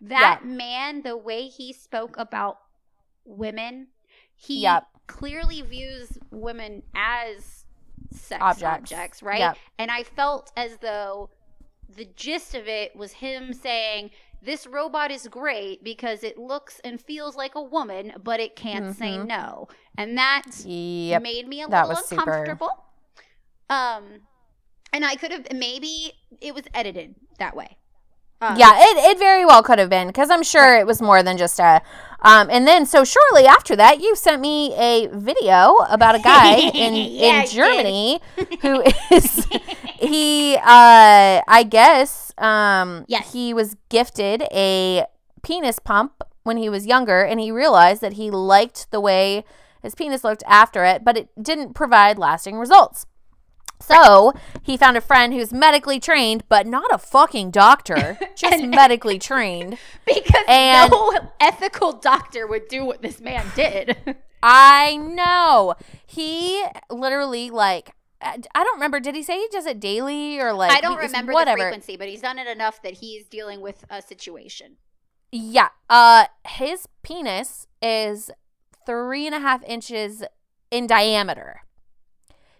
That 0.00 0.44
man, 0.44 1.02
the 1.02 1.16
way 1.16 1.48
he 1.48 1.72
spoke 1.72 2.16
about 2.18 2.58
women, 3.24 3.88
he 4.34 4.60
Yep. 4.62 4.86
clearly 5.06 5.62
views 5.62 6.18
women 6.30 6.82
as 6.94 7.64
sex 8.12 8.42
Objects. 8.42 8.92
objects, 8.92 9.22
right? 9.22 9.38
Yep. 9.38 9.58
And 9.78 9.90
I 9.90 10.02
felt 10.02 10.52
as 10.56 10.78
though 10.78 11.30
the 11.88 12.04
gist 12.04 12.54
of 12.54 12.68
it 12.68 12.94
was 12.96 13.12
him 13.12 13.52
saying, 13.52 14.10
This 14.42 14.66
robot 14.66 15.10
is 15.10 15.26
great 15.28 15.82
because 15.82 16.22
it 16.22 16.36
looks 16.38 16.78
and 16.84 17.00
feels 17.00 17.36
like 17.36 17.54
a 17.54 17.62
woman, 17.62 18.12
but 18.22 18.38
it 18.38 18.54
can't 18.54 18.94
say 18.94 19.16
Mhm. 19.16 19.26
no. 19.26 19.68
And 19.98 20.16
that 20.18 20.42
Yep. 20.64 21.22
made 21.22 21.48
me 21.48 21.62
a 21.62 21.68
That 21.68 21.88
little 21.88 22.00
was 22.02 22.08
super- 22.08 22.22
uncomfortable. 22.22 22.84
Um 23.70 24.20
and 24.92 25.04
I 25.04 25.16
could 25.16 25.32
have 25.32 25.46
maybe 25.52 26.12
it 26.40 26.54
was 26.54 26.64
edited 26.74 27.14
that 27.38 27.56
way. 27.56 27.76
Um, 28.40 28.56
yeah, 28.58 28.72
it, 28.76 28.98
it 29.12 29.18
very 29.18 29.46
well 29.46 29.62
could 29.62 29.78
have 29.78 29.88
been 29.88 30.08
because 30.08 30.28
I'm 30.30 30.42
sure 30.42 30.76
it 30.78 30.86
was 30.86 31.00
more 31.00 31.22
than 31.22 31.38
just 31.38 31.58
a. 31.58 31.80
Um, 32.20 32.48
and 32.50 32.66
then 32.68 32.84
so 32.84 33.02
shortly 33.02 33.46
after 33.46 33.74
that, 33.76 34.00
you 34.00 34.14
sent 34.14 34.42
me 34.42 34.74
a 34.74 35.06
video 35.08 35.74
about 35.88 36.14
a 36.16 36.18
guy 36.18 36.56
in 36.74 36.94
Yeah, 36.94 37.42
in. 37.42 37.48
Germany 37.48 38.20
who 38.60 38.82
is 39.10 39.46
he. 39.98 40.56
Uh, 40.56 41.40
I 41.48 41.66
guess. 41.68 42.32
Um, 42.38 43.06
Yes. 43.08 43.32
he 43.32 43.54
was 43.54 43.76
gifted 43.88 44.42
a 44.52 45.06
penis 45.42 45.78
pump 45.78 46.22
when 46.42 46.58
he 46.58 46.68
was 46.68 46.86
younger, 46.86 47.22
and 47.22 47.40
he 47.40 47.50
realized 47.50 48.02
that 48.02 48.14
he 48.14 48.30
liked 48.30 48.90
the 48.90 49.00
way 49.00 49.44
his 49.82 49.94
penis 49.94 50.24
looked 50.24 50.42
after 50.46 50.84
it, 50.84 51.04
but 51.04 51.16
it 51.16 51.28
didn't 51.40 51.74
provide 51.74 52.18
lasting 52.18 52.56
results. 52.56 53.06
So 53.80 54.32
he 54.62 54.76
found 54.76 54.96
a 54.96 55.00
friend 55.02 55.34
who's 55.34 55.52
medically 55.52 56.00
trained, 56.00 56.44
but 56.48 56.66
not 56.66 56.86
a 56.92 56.98
fucking 56.98 57.50
doctor, 57.50 58.18
just 58.36 58.64
medically 58.64 59.18
trained. 59.18 59.78
because 60.06 60.44
And- 60.48 60.90
no 60.90 61.12
ethical 61.40 61.92
doctor 61.92 62.46
would 62.46 62.68
do 62.68 62.84
what 62.84 63.02
this 63.02 63.20
man 63.20 63.44
did. 63.54 64.16
I 64.42 64.96
know. 64.96 65.74
He 66.06 66.64
literally 66.90 67.50
like 67.50 67.90
I 68.20 68.38
don't 68.54 68.74
remember. 68.74 68.98
Did 68.98 69.14
he 69.14 69.22
say 69.22 69.38
he 69.38 69.48
does 69.50 69.66
it 69.66 69.78
daily 69.78 70.38
or 70.40 70.52
like 70.52 70.72
I 70.72 70.80
don't 70.80 70.98
remember 70.98 71.32
whatever? 71.32 71.58
the 71.58 71.64
frequency, 71.64 71.96
but 71.96 72.08
he's 72.08 72.22
done 72.22 72.38
it 72.38 72.46
enough 72.46 72.80
that 72.82 72.94
he's 72.94 73.26
dealing 73.26 73.60
with 73.60 73.84
a 73.90 74.00
situation. 74.00 74.76
Yeah. 75.32 75.68
Uh, 75.90 76.26
his 76.46 76.88
penis 77.02 77.66
is 77.82 78.30
three 78.86 79.26
and 79.26 79.34
a 79.34 79.40
half 79.40 79.62
inches 79.64 80.24
in 80.70 80.86
diameter. 80.86 81.62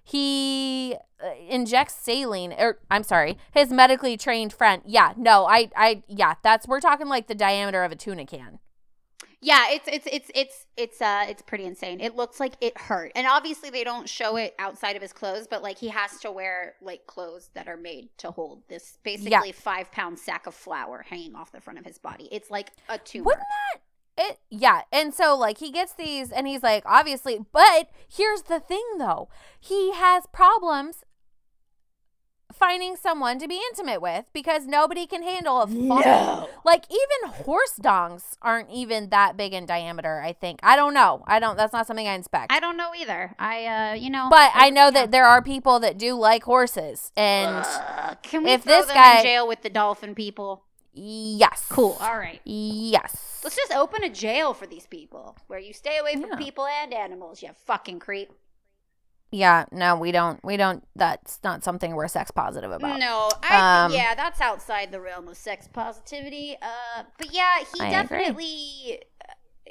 He 0.05 0.97
uh, 1.23 1.31
injects 1.49 1.95
saline, 1.95 2.53
or 2.53 2.79
I'm 2.91 3.03
sorry, 3.03 3.39
his 3.53 3.71
medically 3.71 4.17
trained 4.17 4.53
friend. 4.53 4.83
Yeah, 4.85 5.15
no, 5.17 5.47
I, 5.47 5.71
I, 5.75 6.03
yeah, 6.07 6.35
that's 6.43 6.69
we're 6.69 6.81
talking 6.81 7.09
like 7.09 7.27
the 7.27 7.35
diameter 7.35 7.83
of 7.83 7.91
a 7.91 7.97
tuna 7.97 8.27
can. 8.27 8.61
Yeah, 9.41 9.67
it's 9.71 9.87
it's 9.87 10.07
it's 10.11 10.31
it's 10.35 10.67
it's 10.77 11.03
uh 11.03 11.27
it's 11.29 11.43
pretty 11.43 11.67
insane. 11.67 12.01
It 12.01 12.17
looks 12.17 12.41
like 12.41 12.55
it 12.61 12.77
hurt. 12.79 13.13
And 13.15 13.27
obviously 13.27 13.71
they 13.71 13.85
don't 13.85 14.09
show 14.09 14.37
it 14.37 14.55
outside 14.59 14.97
of 14.97 15.03
his 15.03 15.13
clothes, 15.13 15.47
but 15.49 15.63
like 15.63 15.79
he 15.79 15.89
has 15.89 16.19
to 16.21 16.33
wear 16.33 16.75
like 16.81 17.07
clothes 17.07 17.51
that 17.55 17.69
are 17.69 17.77
made 17.77 18.09
to 18.19 18.31
hold 18.31 18.63
this 18.69 18.99
basically 19.05 19.53
5 19.53 19.93
pound 19.93 20.19
sack 20.19 20.47
of 20.47 20.55
flour 20.55 21.05
hanging 21.09 21.35
off 21.35 21.53
the 21.53 21.61
front 21.61 21.79
of 21.79 21.85
his 21.85 21.99
body. 21.99 22.29
It's 22.33 22.51
like 22.51 22.73
a 22.89 22.99
tumor. 22.99 23.27
Wouldn't 23.27 23.45
It, 24.19 24.39
yeah, 24.51 24.83
and 24.91 25.13
so 25.13 25.37
like 25.37 25.59
he 25.59 25.71
gets 25.71 25.93
these, 25.93 26.33
and 26.33 26.47
he's 26.47 26.63
like, 26.63 26.83
obviously, 26.87 27.39
but 27.53 27.91
here's 28.09 28.43
the 28.43 28.61
thing 28.61 28.85
though, 28.99 29.29
he 29.61 29.93
has 29.93 30.25
problems 30.33 31.05
finding 32.53 32.97
someone 32.97 33.39
to 33.39 33.47
be 33.47 33.61
intimate 33.71 34.01
with 34.01 34.25
because 34.33 34.67
nobody 34.67 35.07
can 35.07 35.23
handle 35.23 35.61
a 35.61 35.67
fucking 35.67 35.89
No. 35.89 36.49
Like 36.65 36.85
even 36.91 37.35
horse 37.45 37.75
dongs 37.79 38.37
aren't 38.41 38.71
even 38.71 39.11
that 39.11 39.37
big 39.37 39.53
in 39.53 39.67
diameter, 39.67 40.23
I 40.23 40.33
think. 40.33 40.61
I 40.63 40.75
don't 40.77 40.95
know. 40.95 41.23
I 41.27 41.39
don't 41.39 41.59
that's 41.59 41.75
not 41.75 41.87
something 41.87 42.09
I 42.09 42.15
inspect. 42.15 42.51
I 42.51 42.61
don't 42.61 42.79
know 42.79 42.93
either. 42.99 43.35
I 43.39 43.67
uh 43.67 43.95
you 43.95 44.09
know 44.09 44.29
but 44.31 44.53
I 44.55 44.71
know 44.71 44.87
yeah. 44.87 44.91
that 44.93 45.11
there 45.11 45.27
are 45.27 45.43
people 45.43 45.81
that 45.81 45.99
do 45.99 46.15
like 46.15 46.45
horses 46.45 47.13
and 47.17 47.57
Uh, 47.67 48.15
can 48.23 48.45
we 48.45 48.53
if 48.53 48.63
throw 48.63 48.73
this 48.79 48.87
them 48.87 48.95
guy- 48.95 49.19
in 49.19 49.25
jail 49.25 49.47
with 49.47 49.61
the 49.63 49.71
dolphin 49.71 50.15
people? 50.15 50.63
Yes. 50.97 51.65
Cool. 51.69 51.97
All 52.01 52.17
right. 52.19 52.41
Yes. 52.45 53.41
Let's 53.45 53.57
just 53.57 53.73
open 53.73 54.03
a 54.03 54.11
jail 54.11 54.55
for 54.55 54.67
these 54.67 54.87
people 54.87 55.37
where 55.47 55.59
you 55.59 55.73
stay 55.73 55.99
away 55.99 56.15
from 56.15 56.31
Yeah. 56.31 56.37
people 56.37 56.67
and 56.67 56.93
animals, 56.93 57.43
you 57.43 57.51
fucking 57.67 57.99
creep. 58.01 58.33
Yeah, 59.33 59.65
no, 59.73 59.97
we 59.97 60.13
don't 60.13 60.43
we 60.45 60.57
don't 60.57 60.87
that's 60.95 61.41
not 61.43 61.65
something 61.65 61.95
we're 61.97 62.07
sex 62.09 62.31
positive 62.31 62.71
about. 62.71 62.99
No, 63.01 63.29
I 63.43 63.85
Um, 63.87 63.93
yeah, 63.93 64.15
that's 64.15 64.41
outside 64.41 64.93
the 64.93 65.01
realm 65.01 65.27
of 65.27 65.37
sex 65.37 65.69
positivity. 65.69 66.57
Uh, 66.63 67.03
but 67.19 67.33
yeah, 67.33 67.59
he 67.75 67.81
I 67.81 67.91
definitely 67.91 69.01
uh, 69.16 69.16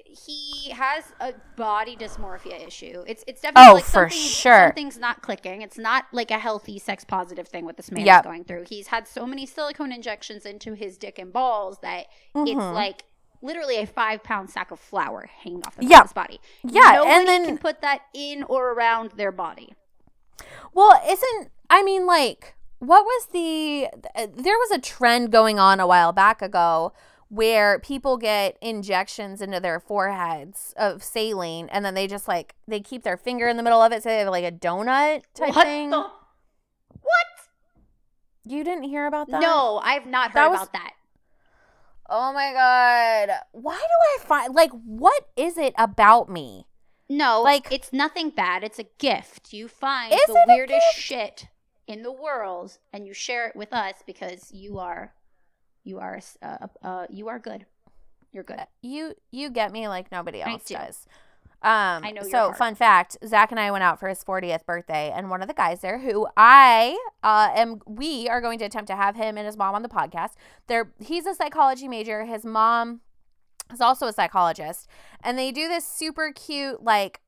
he 0.05 0.69
has 0.71 1.03
a 1.19 1.33
body 1.57 1.95
dysmorphia 1.95 2.65
issue. 2.65 3.03
It's 3.07 3.23
it's 3.27 3.41
definitely 3.41 3.69
Oh, 3.71 3.73
like 3.75 3.83
for 3.83 4.09
sure. 4.09 4.67
something's 4.67 4.97
not 4.97 5.21
clicking. 5.21 5.61
It's 5.61 5.77
not 5.77 6.05
like 6.11 6.31
a 6.31 6.39
healthy 6.39 6.79
sex 6.79 7.03
positive 7.03 7.47
thing 7.47 7.65
what 7.65 7.77
this 7.77 7.91
man 7.91 8.05
Yep. 8.05 8.21
is 8.21 8.25
going 8.25 8.43
through. 8.45 8.65
He's 8.69 8.87
had 8.87 9.07
so 9.07 9.25
many 9.25 9.45
silicone 9.45 9.91
injections 9.91 10.45
into 10.45 10.73
his 10.73 10.97
dick 10.97 11.19
and 11.19 11.33
balls 11.33 11.79
that 11.81 12.05
it's 12.35 12.51
Mhm. 12.51 12.73
like 12.73 13.03
literally 13.41 13.77
a 13.77 13.85
five 13.85 14.23
pound 14.23 14.49
sack 14.49 14.71
of 14.71 14.79
flour 14.79 15.29
hanging 15.43 15.63
off 15.67 15.75
the 15.75 15.85
Yeah. 15.85 15.99
of 15.99 16.03
his 16.05 16.13
body. 16.13 16.39
Yeah, 16.63 16.93
Nobody 16.93 17.11
and 17.11 17.27
then- 17.27 17.45
can 17.45 17.57
put 17.57 17.81
that 17.81 18.03
in 18.13 18.43
or 18.43 18.71
around 18.71 19.11
their 19.11 19.31
body. 19.31 19.73
Well, 20.73 21.01
isn't 21.07 21.51
I 21.69 21.83
mean 21.83 22.05
like 22.05 22.55
what 22.79 23.03
was 23.05 23.27
the 23.33 23.89
there 24.13 24.57
was 24.57 24.71
a 24.71 24.79
trend 24.79 25.31
going 25.31 25.59
on 25.59 25.79
a 25.79 25.87
while 25.87 26.11
back 26.11 26.41
ago 26.41 26.93
where 27.29 27.79
people 27.79 28.17
get 28.17 28.57
injections 28.61 29.41
into 29.41 29.59
their 29.59 29.79
foreheads 29.79 30.73
of 30.77 31.03
saline 31.03 31.67
and 31.71 31.83
then 31.83 31.93
they 31.95 32.07
just 32.07 32.27
like 32.27 32.55
they 32.67 32.79
keep 32.79 33.03
their 33.03 33.17
finger 33.17 33.47
in 33.47 33.57
the 33.57 33.63
middle 33.63 33.81
of 33.81 33.91
it 33.91 34.03
so 34.03 34.09
they 34.09 34.19
have 34.19 34.27
like 34.29 34.45
a 34.45 34.51
donut 34.51 35.23
type 35.33 35.55
what 35.55 35.65
thing. 35.65 35.89
the 35.89 36.01
what? 36.01 37.27
You 38.45 38.63
didn't 38.63 38.83
hear 38.83 39.07
about 39.07 39.29
that? 39.31 39.41
No, 39.41 39.81
I've 39.83 40.05
not 40.05 40.31
heard 40.31 40.35
That 40.39 40.51
was- 40.51 40.59
about 40.61 40.73
that. 40.73 40.91
Oh 42.07 42.31
my 42.31 42.53
god. 42.53 43.35
Why 43.51 43.75
do 43.75 44.23
I 44.23 44.25
find 44.27 44.53
like 44.53 44.71
what 44.71 45.27
is 45.35 45.57
it 45.57 45.73
about 45.77 46.29
me 46.29 46.67
No, 47.09 47.41
Like- 47.41 47.71
it's 47.71 47.91
nothing 47.91 48.29
bad. 48.29 48.63
It's 48.63 48.77
a 48.79 48.85
gift. 48.99 49.51
You 49.53 49.67
find 49.67 50.11
the 50.11 50.43
weirdest 50.47 50.93
shit 50.95 51.47
in 51.87 52.01
the 52.03 52.11
world, 52.11 52.77
and 52.93 53.05
you 53.07 53.13
share 53.13 53.47
it 53.47 53.55
with 53.55 53.71
us 53.73 53.95
because 54.07 54.51
you 54.51 54.77
are, 54.79 55.13
you 55.85 55.99
are, 55.99 56.19
uh, 56.41 56.67
uh, 56.83 57.05
you 57.09 57.29
are 57.29 57.39
good. 57.39 57.65
You're 58.33 58.43
good. 58.43 58.59
You 58.81 59.13
you 59.31 59.49
get 59.49 59.71
me 59.71 59.87
like 59.87 60.11
nobody 60.11 60.41
else 60.41 60.65
do. 60.65 60.75
does. 60.75 61.07
Um, 61.61 62.03
I 62.03 62.11
know 62.11 62.21
So, 62.23 62.51
fun 62.51 62.75
fact: 62.75 63.17
Zach 63.25 63.49
and 63.51 63.59
I 63.59 63.71
went 63.71 63.83
out 63.83 63.97
for 63.99 64.09
his 64.09 64.21
40th 64.23 64.65
birthday, 64.65 65.11
and 65.15 65.29
one 65.29 65.41
of 65.41 65.47
the 65.47 65.53
guys 65.53 65.79
there, 65.81 65.99
who 65.99 66.27
I 66.35 66.97
uh, 67.23 67.49
am, 67.55 67.79
we 67.87 68.27
are 68.27 68.41
going 68.41 68.59
to 68.59 68.65
attempt 68.65 68.87
to 68.87 68.95
have 68.95 69.15
him 69.15 69.37
and 69.37 69.45
his 69.45 69.55
mom 69.55 69.73
on 69.73 69.81
the 69.83 69.89
podcast. 69.89 70.31
They're 70.67 70.91
he's 70.99 71.25
a 71.25 71.33
psychology 71.33 71.87
major. 71.87 72.25
His 72.25 72.43
mom 72.43 72.99
is 73.73 73.79
also 73.79 74.07
a 74.07 74.13
psychologist, 74.13 74.87
and 75.23 75.39
they 75.39 75.51
do 75.51 75.67
this 75.69 75.87
super 75.87 76.31
cute 76.33 76.83
like 76.83 77.21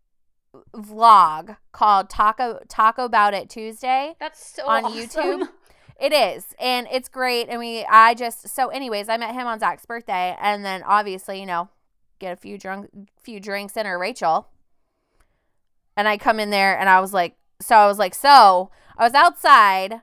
vlog 0.75 1.57
called 1.71 2.09
Taco 2.09 2.59
Taco 2.67 3.05
About 3.05 3.33
It 3.33 3.49
Tuesday. 3.49 4.15
That's 4.19 4.45
so 4.45 4.67
On 4.67 4.85
awesome. 4.85 4.99
YouTube? 4.99 5.49
It 5.99 6.13
is, 6.13 6.53
and 6.59 6.87
it's 6.91 7.09
great. 7.09 7.49
And 7.49 7.59
we, 7.59 7.83
I 7.85 8.13
just, 8.13 8.49
so, 8.49 8.67
anyways, 8.67 9.09
I 9.09 9.17
met 9.17 9.33
him 9.33 9.47
on 9.47 9.59
Zach's 9.59 9.85
birthday, 9.85 10.37
and 10.39 10.63
then 10.63 10.83
obviously, 10.83 11.39
you 11.39 11.45
know, 11.45 11.69
get 12.19 12.33
a 12.33 12.35
few 12.35 12.57
drunk, 12.57 12.89
few 13.21 13.39
drinks 13.39 13.75
in 13.75 13.87
or 13.87 13.97
Rachel, 13.97 14.47
and 15.95 16.07
I 16.07 16.17
come 16.17 16.39
in 16.39 16.51
there, 16.51 16.77
and 16.77 16.87
I 16.87 16.99
was 17.01 17.13
like, 17.13 17.35
so 17.59 17.75
I 17.75 17.87
was 17.87 17.97
like, 17.97 18.13
so 18.13 18.69
I 18.97 19.03
was 19.03 19.15
outside 19.15 20.01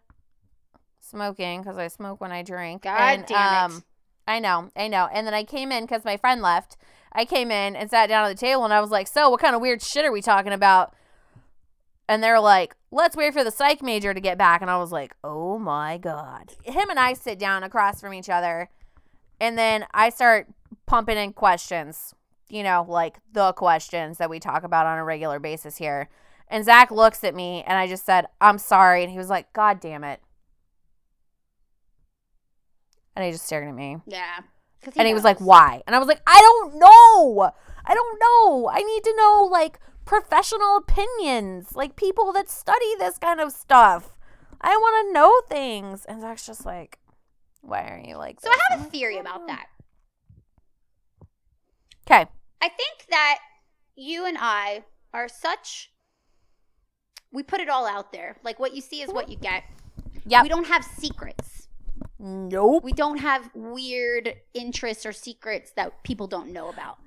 smoking 1.01 1.63
because 1.63 1.79
I 1.79 1.87
smoke 1.87 2.21
when 2.21 2.33
I 2.33 2.43
drink. 2.43 2.83
God 2.83 2.99
and, 2.99 3.23
um, 3.23 3.27
damn 3.29 3.71
it. 3.71 3.85
I 4.27 4.41
know, 4.41 4.71
I 4.75 4.89
know. 4.89 5.09
And 5.13 5.27
then 5.27 5.35
I 5.35 5.45
came 5.45 5.71
in 5.71 5.85
because 5.85 6.05
my 6.05 6.17
friend 6.17 6.43
left. 6.43 6.77
I 7.13 7.25
came 7.25 7.53
in 7.53 7.77
and 7.77 7.89
sat 7.89 8.09
down 8.09 8.25
at 8.25 8.29
the 8.29 8.41
table, 8.41 8.65
and 8.65 8.75
I 8.75 8.81
was 8.81 8.91
like, 8.91 9.07
so 9.07 9.31
what 9.31 9.41
kind 9.41 9.55
of 9.55 9.61
weird 9.61 9.81
shit 9.81 10.05
are 10.05 10.11
we 10.11 10.23
talking 10.23 10.53
about? 10.53 10.93
And 12.09 12.23
they're 12.23 12.41
like, 12.41 12.77
let's 12.91 13.17
wait 13.17 13.33
for 13.33 13.43
the 13.45 13.51
psych 13.51 13.83
major 13.83 14.13
to 14.13 14.21
get 14.21 14.37
back. 14.37 14.61
And 14.61 14.71
I 14.71 14.77
was 14.77 14.93
like, 14.93 15.15
oh 15.25 15.59
my 15.59 15.97
God. 15.97 16.53
Him 16.63 16.91
and 16.91 16.99
I 16.99 17.15
sit 17.15 17.39
down 17.39 17.63
across 17.63 18.01
from 18.01 18.13
each 18.13 18.29
other. 18.29 18.69
And 19.41 19.57
then 19.59 19.87
I 19.95 20.11
start 20.11 20.49
pumping 20.87 21.17
in 21.17 21.33
questions, 21.33 22.15
you 22.49 22.63
know, 22.63 22.85
like 22.89 23.17
the 23.33 23.53
questions 23.55 24.19
that 24.19 24.29
we 24.31 24.39
talk 24.39 24.65
about 24.65 24.87
on 24.87 24.99
a 24.99 25.05
regular 25.05 25.39
basis 25.39 25.77
here. 25.79 26.09
And 26.49 26.65
Zach 26.65 26.91
looks 26.91 27.25
at 27.25 27.35
me 27.35 27.65
and 27.67 27.79
I 27.79 27.87
just 27.89 28.05
said, 28.05 28.27
I'm 28.41 28.59
sorry. 28.59 29.03
And 29.03 29.11
he 29.11 29.19
was 29.19 29.31
like, 29.31 29.53
God 29.55 29.81
damn 29.81 30.05
it. 30.05 30.21
And 33.17 33.25
he 33.25 33.31
just 33.33 33.47
stared 33.47 33.67
at 33.67 33.75
me. 33.75 33.99
Yeah. 34.07 34.41
'Cause 34.83 34.93
And 34.97 35.09
he 35.09 35.15
was 35.15 35.25
like, 35.25 35.39
why? 35.39 35.83
And 35.87 35.97
I 35.97 35.99
was 35.99 36.09
like, 36.09 36.21
I 36.27 36.39
don't 36.41 36.79
know. 36.79 37.51
I 37.87 37.95
don't 37.95 38.19
know. 38.21 38.69
I 38.71 38.83
need 38.83 39.05
to 39.05 39.15
know, 39.17 39.49
like, 39.51 39.79
professional 40.05 40.77
opinions, 40.77 41.75
like 41.75 41.97
people 41.97 42.33
that 42.33 42.49
study 42.51 42.95
this 42.99 43.19
kind 43.19 43.41
of 43.41 43.53
stuff. 43.53 44.15
I 44.61 44.77
want 44.77 45.09
to 45.09 45.13
know 45.13 45.41
things. 45.49 46.05
And 46.05 46.21
Zach's 46.21 46.47
just 46.47 46.65
like, 46.65 46.99
why 47.61 47.89
are 47.89 48.03
you 48.05 48.17
like 48.17 48.41
So 48.41 48.49
this? 48.49 48.59
I 48.71 48.77
have 48.77 48.87
a 48.87 48.91
theory 48.91 49.19
about 49.19 49.47
that. 49.47 49.67
Okay. 52.07 52.27
I 52.63 52.69
think 52.69 53.07
that 53.11 53.39
you 53.97 54.27
and 54.27 54.37
I 54.39 54.85
are 55.13 55.29
such. 55.29 55.91
We 57.33 57.43
put 57.43 57.61
it 57.61 57.69
all 57.69 57.87
out 57.87 58.13
there. 58.13 58.37
Like 58.43 58.59
what 58.59 58.75
you 58.75 58.81
see 58.81 59.03
is 59.03 59.11
what 59.11 59.29
you 59.29 59.37
get. 59.37 59.65
Yeah. 60.27 60.43
We 60.43 60.49
don't 60.49 60.67
have 60.67 60.85
secrets. 60.85 61.69
Nope. 62.19 62.85
We 62.85 62.93
don't 62.93 63.19
have 63.19 63.51
weird 63.55 64.35
interests 64.55 65.05
or 65.05 65.13
secrets 65.13 65.73
that 65.77 66.03
people 66.05 66.27
don't 66.27 66.53
know 66.53 66.69
about. 66.69 66.99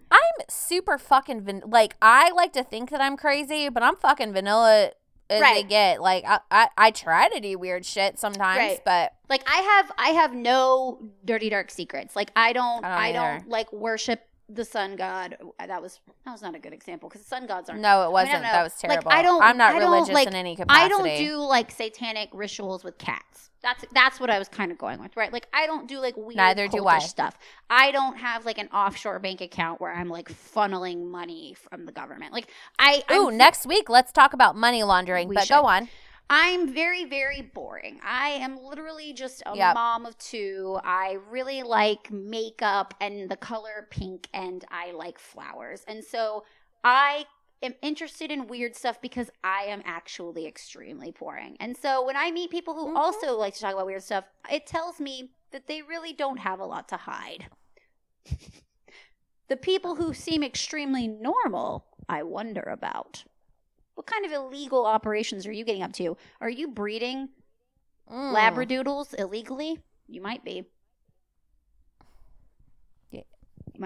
Super 0.49 0.97
fucking 0.97 1.41
van- 1.41 1.63
like 1.67 1.95
I 2.01 2.31
like 2.31 2.53
to 2.53 2.63
think 2.63 2.89
that 2.91 3.01
I'm 3.01 3.17
crazy, 3.17 3.69
but 3.69 3.83
I'm 3.83 3.95
fucking 3.95 4.33
vanilla 4.33 4.91
as 5.29 5.41
they 5.41 5.63
get. 5.63 6.01
Like 6.01 6.23
I, 6.25 6.39
I 6.51 6.67
I 6.77 6.91
try 6.91 7.27
to 7.29 7.39
do 7.39 7.57
weird 7.57 7.85
shit 7.85 8.17
sometimes, 8.19 8.57
Right. 8.59 8.79
but 8.85 9.13
Like 9.29 9.43
I 9.49 9.57
have 9.61 9.91
I 9.97 10.09
have 10.09 10.33
no 10.33 10.99
dirty 11.25 11.49
dark 11.49 11.69
secrets. 11.71 12.15
Like 12.15 12.31
I 12.35 12.53
don't 12.53 12.83
I 12.85 13.11
don't 13.11 13.23
I 13.23 13.37
don't, 13.39 13.49
like 13.49 13.71
worship 13.73 14.26
the 14.49 14.63
sun 14.63 14.95
god. 14.95 15.37
Uh, 15.59 15.67
that 15.67 15.81
was 15.81 15.99
that 16.25 16.31
was 16.31 16.41
not 16.41 16.55
a 16.55 16.59
good 16.59 16.73
example 16.73 17.09
because 17.09 17.25
sun 17.25 17.45
gods 17.47 17.69
aren't 17.69 17.81
no, 17.81 18.03
it 18.07 18.11
wasn't. 18.11 18.33
don't 18.33 18.43
know. 18.43 18.51
that 18.51 18.63
was 18.63 18.73
Like, 18.83 18.91
terrible. 18.91 19.11
I 19.11 19.21
don't- 19.21 19.41
I'm 19.41 19.57
not 19.57 19.75
I 19.75 19.79
religious 19.79 20.13
like, 20.13 20.27
in 20.27 20.35
any 20.35 20.55
capacity. 20.55 20.85
I 20.85 20.87
don't 20.87 21.17
do 21.17 21.37
like 21.37 21.71
satanic 21.71 22.29
rituals 22.33 22.83
with 22.83 22.97
cats. 22.97 23.49
That's 23.61 23.83
that's 23.91 24.19
what 24.19 24.29
I 24.29 24.39
was 24.39 24.47
kind 24.47 24.71
of 24.71 24.77
going 24.77 25.01
with, 25.01 25.17
right? 25.17 25.33
Like 25.33 25.47
I 25.53 25.65
don't 25.65 25.87
do 25.87 25.99
like 25.99 26.15
weird 26.15 26.37
Neither 26.37 26.67
do 26.67 26.85
I. 26.85 26.99
stuff. 26.99 27.37
I 27.69 27.91
don't 27.91 28.15
have 28.17 28.45
like 28.45 28.57
an 28.59 28.67
offshore 28.69 29.19
bank 29.19 29.41
account 29.41 29.81
where 29.81 29.91
I'm 29.93 30.07
like 30.09 30.29
funneling 30.29 31.09
money 31.09 31.55
from 31.69 31.85
the 31.85 31.91
government. 31.91 32.31
Like 32.33 32.47
I 32.79 33.03
Ooh, 33.11 33.29
I'm, 33.29 33.37
next 33.37 33.65
week 33.65 33.89
let's 33.89 34.11
talk 34.11 34.33
about 34.33 34.55
money 34.55 34.83
laundering. 34.83 35.27
But 35.33 35.45
should. 35.47 35.55
go 35.55 35.63
on. 35.63 35.89
I'm 36.29 36.73
very 36.73 37.05
very 37.05 37.41
boring. 37.41 37.99
I 38.03 38.29
am 38.29 38.57
literally 38.61 39.13
just 39.13 39.41
a 39.45 39.55
Yep. 39.55 39.73
mom 39.75 40.05
of 40.05 40.17
two. 40.17 40.79
I 40.83 41.13
really 41.29 41.63
like 41.63 42.11
makeup 42.11 42.93
and 42.99 43.29
the 43.29 43.37
color 43.37 43.87
pink 43.89 44.27
and 44.33 44.65
I 44.69 44.91
like 44.91 45.19
flowers. 45.19 45.83
And 45.87 46.03
so 46.03 46.43
I 46.83 47.25
am 47.63 47.75
interested 47.81 48.29
in 48.29 48.47
weird 48.47 48.75
stuff 48.75 49.01
because 49.01 49.29
I 49.43 49.63
am 49.63 49.81
actually 49.85 50.45
extremely 50.45 51.11
boring. 51.11 51.55
And 51.59 51.75
so 51.77 52.05
when 52.05 52.17
I 52.17 52.31
meet 52.31 52.51
people 52.51 52.73
who 52.75 52.93
Mhm. 52.93 52.97
also 52.97 53.37
like 53.37 53.53
to 53.55 53.61
talk 53.61 53.73
about 53.73 53.85
weird 53.85 54.03
stuff, 54.03 54.25
it 54.51 54.65
tells 54.67 54.99
me 54.99 55.31
that 55.51 55.67
they 55.67 55.81
really 55.81 56.13
don't 56.13 56.37
have 56.39 56.59
a 56.59 56.65
lot 56.65 56.89
to 56.89 56.97
hide. 56.97 57.49
the 59.47 59.57
people 59.57 59.95
who 59.95 60.13
seem 60.13 60.43
extremely 60.43 61.07
normal, 61.07 61.87
I 62.09 62.23
wonder 62.23 62.61
about. 62.61 63.23
What 63.97 64.05
kind 64.05 64.27
of 64.27 64.31
illegal 64.31 64.85
operations 64.85 65.47
are 65.47 65.51
you 65.51 65.65
getting 65.65 65.81
up 65.81 65.91
to? 65.93 66.15
Are 66.39 66.51
you 66.51 66.67
breeding 66.67 67.29
Mm. 68.07 68.31
labradoodles 68.31 69.19
illegally? 69.19 69.79
You 70.07 70.21
might 70.21 70.43
be. 70.45 70.65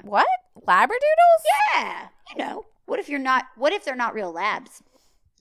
What? 0.04 0.28
Labradoodles? 0.68 1.44
Yeah, 1.74 2.08
you 2.30 2.38
know. 2.44 2.66
What 2.88 3.00
if 3.00 3.08
you're 3.08 3.20
not? 3.20 3.46
What 3.56 3.72
if 3.72 3.86
they're 3.86 3.96
not 3.96 4.14
real 4.14 4.32
labs, 4.34 4.84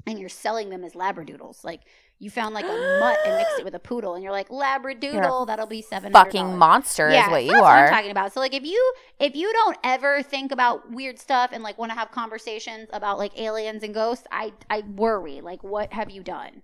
and 0.07 0.19
you're 0.21 0.29
selling 0.29 0.71
them 0.71 0.85
as 0.85 0.93
labradoodles? 0.95 1.65
Like 1.65 1.81
you 2.21 2.29
found 2.29 2.55
like 2.55 2.67
a 2.67 2.99
mutt 3.01 3.19
and 3.27 3.37
mixed 3.39 3.59
it 3.59 3.65
with 3.65 3.75
a 3.75 3.79
poodle, 3.81 4.15
and 4.15 4.23
you're 4.23 4.31
like 4.31 4.51
labradoodle. 4.51 5.47
That'll 5.47 5.67
be 5.67 5.81
seven. 5.81 6.13
Fucking 6.13 6.57
monster 6.57 7.11
yeah, 7.11 7.25
is 7.25 7.31
what 7.31 7.45
you 7.45 7.53
that's 7.53 7.63
are. 7.65 7.77
What 7.77 7.85
I'm 7.85 7.91
talking 7.91 8.11
about. 8.11 8.33
So 8.33 8.41
like 8.41 8.55
if 8.55 8.63
you 8.63 8.95
if 9.19 9.35
you 9.35 9.51
don't 9.53 9.79
ever 9.83 10.23
think 10.23 10.53
about 10.53 10.93
weird 10.93 11.19
stuff 11.19 11.51
and 11.53 11.63
like 11.63 11.79
want 11.79 11.91
to 11.91 11.99
have 11.99 12.11
conversations 12.11 12.89
about 12.93 13.19
like 13.19 13.41
aliens 13.41 13.83
and 13.83 13.95
ghosts, 13.95 14.27
I 14.31 14.53
I 14.69 14.81
worry. 14.81 15.41
Like 15.41 15.65
what 15.65 15.95
have 15.95 16.11
you 16.11 16.23
done? 16.23 16.63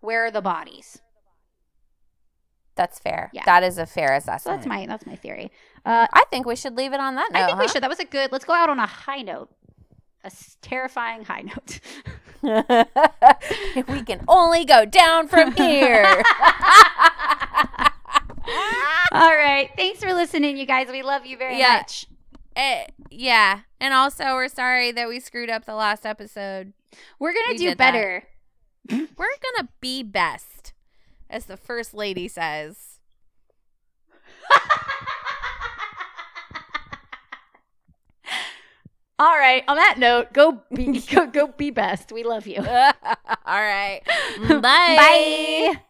Where 0.00 0.26
are 0.26 0.30
the 0.32 0.42
bodies? 0.42 1.00
That's 2.74 2.98
fair. 2.98 3.30
Yeah. 3.32 3.42
That 3.44 3.62
is 3.62 3.78
a 3.78 3.86
fair 3.86 4.18
So 4.20 4.32
that's 4.44 4.66
my 4.66 4.86
that's 4.86 5.06
my 5.06 5.14
theory. 5.14 5.52
Uh, 5.84 6.06
I 6.12 6.24
think 6.30 6.46
we 6.46 6.56
should 6.56 6.76
leave 6.76 6.92
it 6.92 7.00
on 7.00 7.14
that 7.14 7.30
note. 7.32 7.38
I 7.38 7.46
think 7.46 7.58
we 7.60 7.68
should. 7.68 7.82
That 7.82 7.90
was 7.90 8.00
a 8.00 8.04
good. 8.04 8.32
Let's 8.32 8.44
go 8.44 8.54
out 8.54 8.68
on 8.68 8.80
a 8.80 8.86
high 8.86 9.22
note. 9.22 9.50
A 10.24 10.32
terrifying 10.60 11.24
high 11.24 11.42
note. 11.42 11.80
we 12.42 14.02
can 14.02 14.20
only 14.28 14.64
go 14.64 14.84
down 14.84 15.28
from 15.28 15.52
here. 15.52 16.04
All 19.12 19.36
right. 19.36 19.70
Thanks 19.76 20.00
for 20.02 20.12
listening, 20.12 20.56
you 20.56 20.66
guys. 20.66 20.88
We 20.90 21.02
love 21.02 21.26
you 21.26 21.36
very 21.36 21.58
Yeah. 21.58 21.76
much. 21.78 22.06
Eh, 22.56 22.86
yeah. 23.10 23.60
And 23.80 23.94
also, 23.94 24.24
we're 24.34 24.48
sorry 24.48 24.90
that 24.92 25.08
we 25.08 25.20
screwed 25.20 25.50
up 25.50 25.64
the 25.64 25.74
last 25.74 26.04
episode. 26.06 26.72
We're 27.18 27.32
gonna 27.32 27.52
We 27.52 27.58
do 27.58 27.68
that. 27.68 27.78
better. 27.78 28.24
We're 28.90 28.96
going 29.16 29.58
to 29.58 29.68
be 29.80 30.02
best, 30.02 30.72
as 31.30 31.44
the 31.46 31.56
first 31.56 31.94
lady 31.94 32.26
says. 32.26 32.91
All 39.22 39.38
right. 39.38 39.62
On 39.68 39.76
that 39.76 40.00
note, 40.00 40.32
go 40.32 40.62
be 40.74 40.98
go, 41.12 41.28
go 41.28 41.46
be 41.46 41.70
best. 41.70 42.10
We 42.10 42.24
love 42.24 42.48
you. 42.48 42.58
All 42.66 42.92
right. 43.46 44.00
Bye. 44.48 44.60
Bye. 44.60 45.82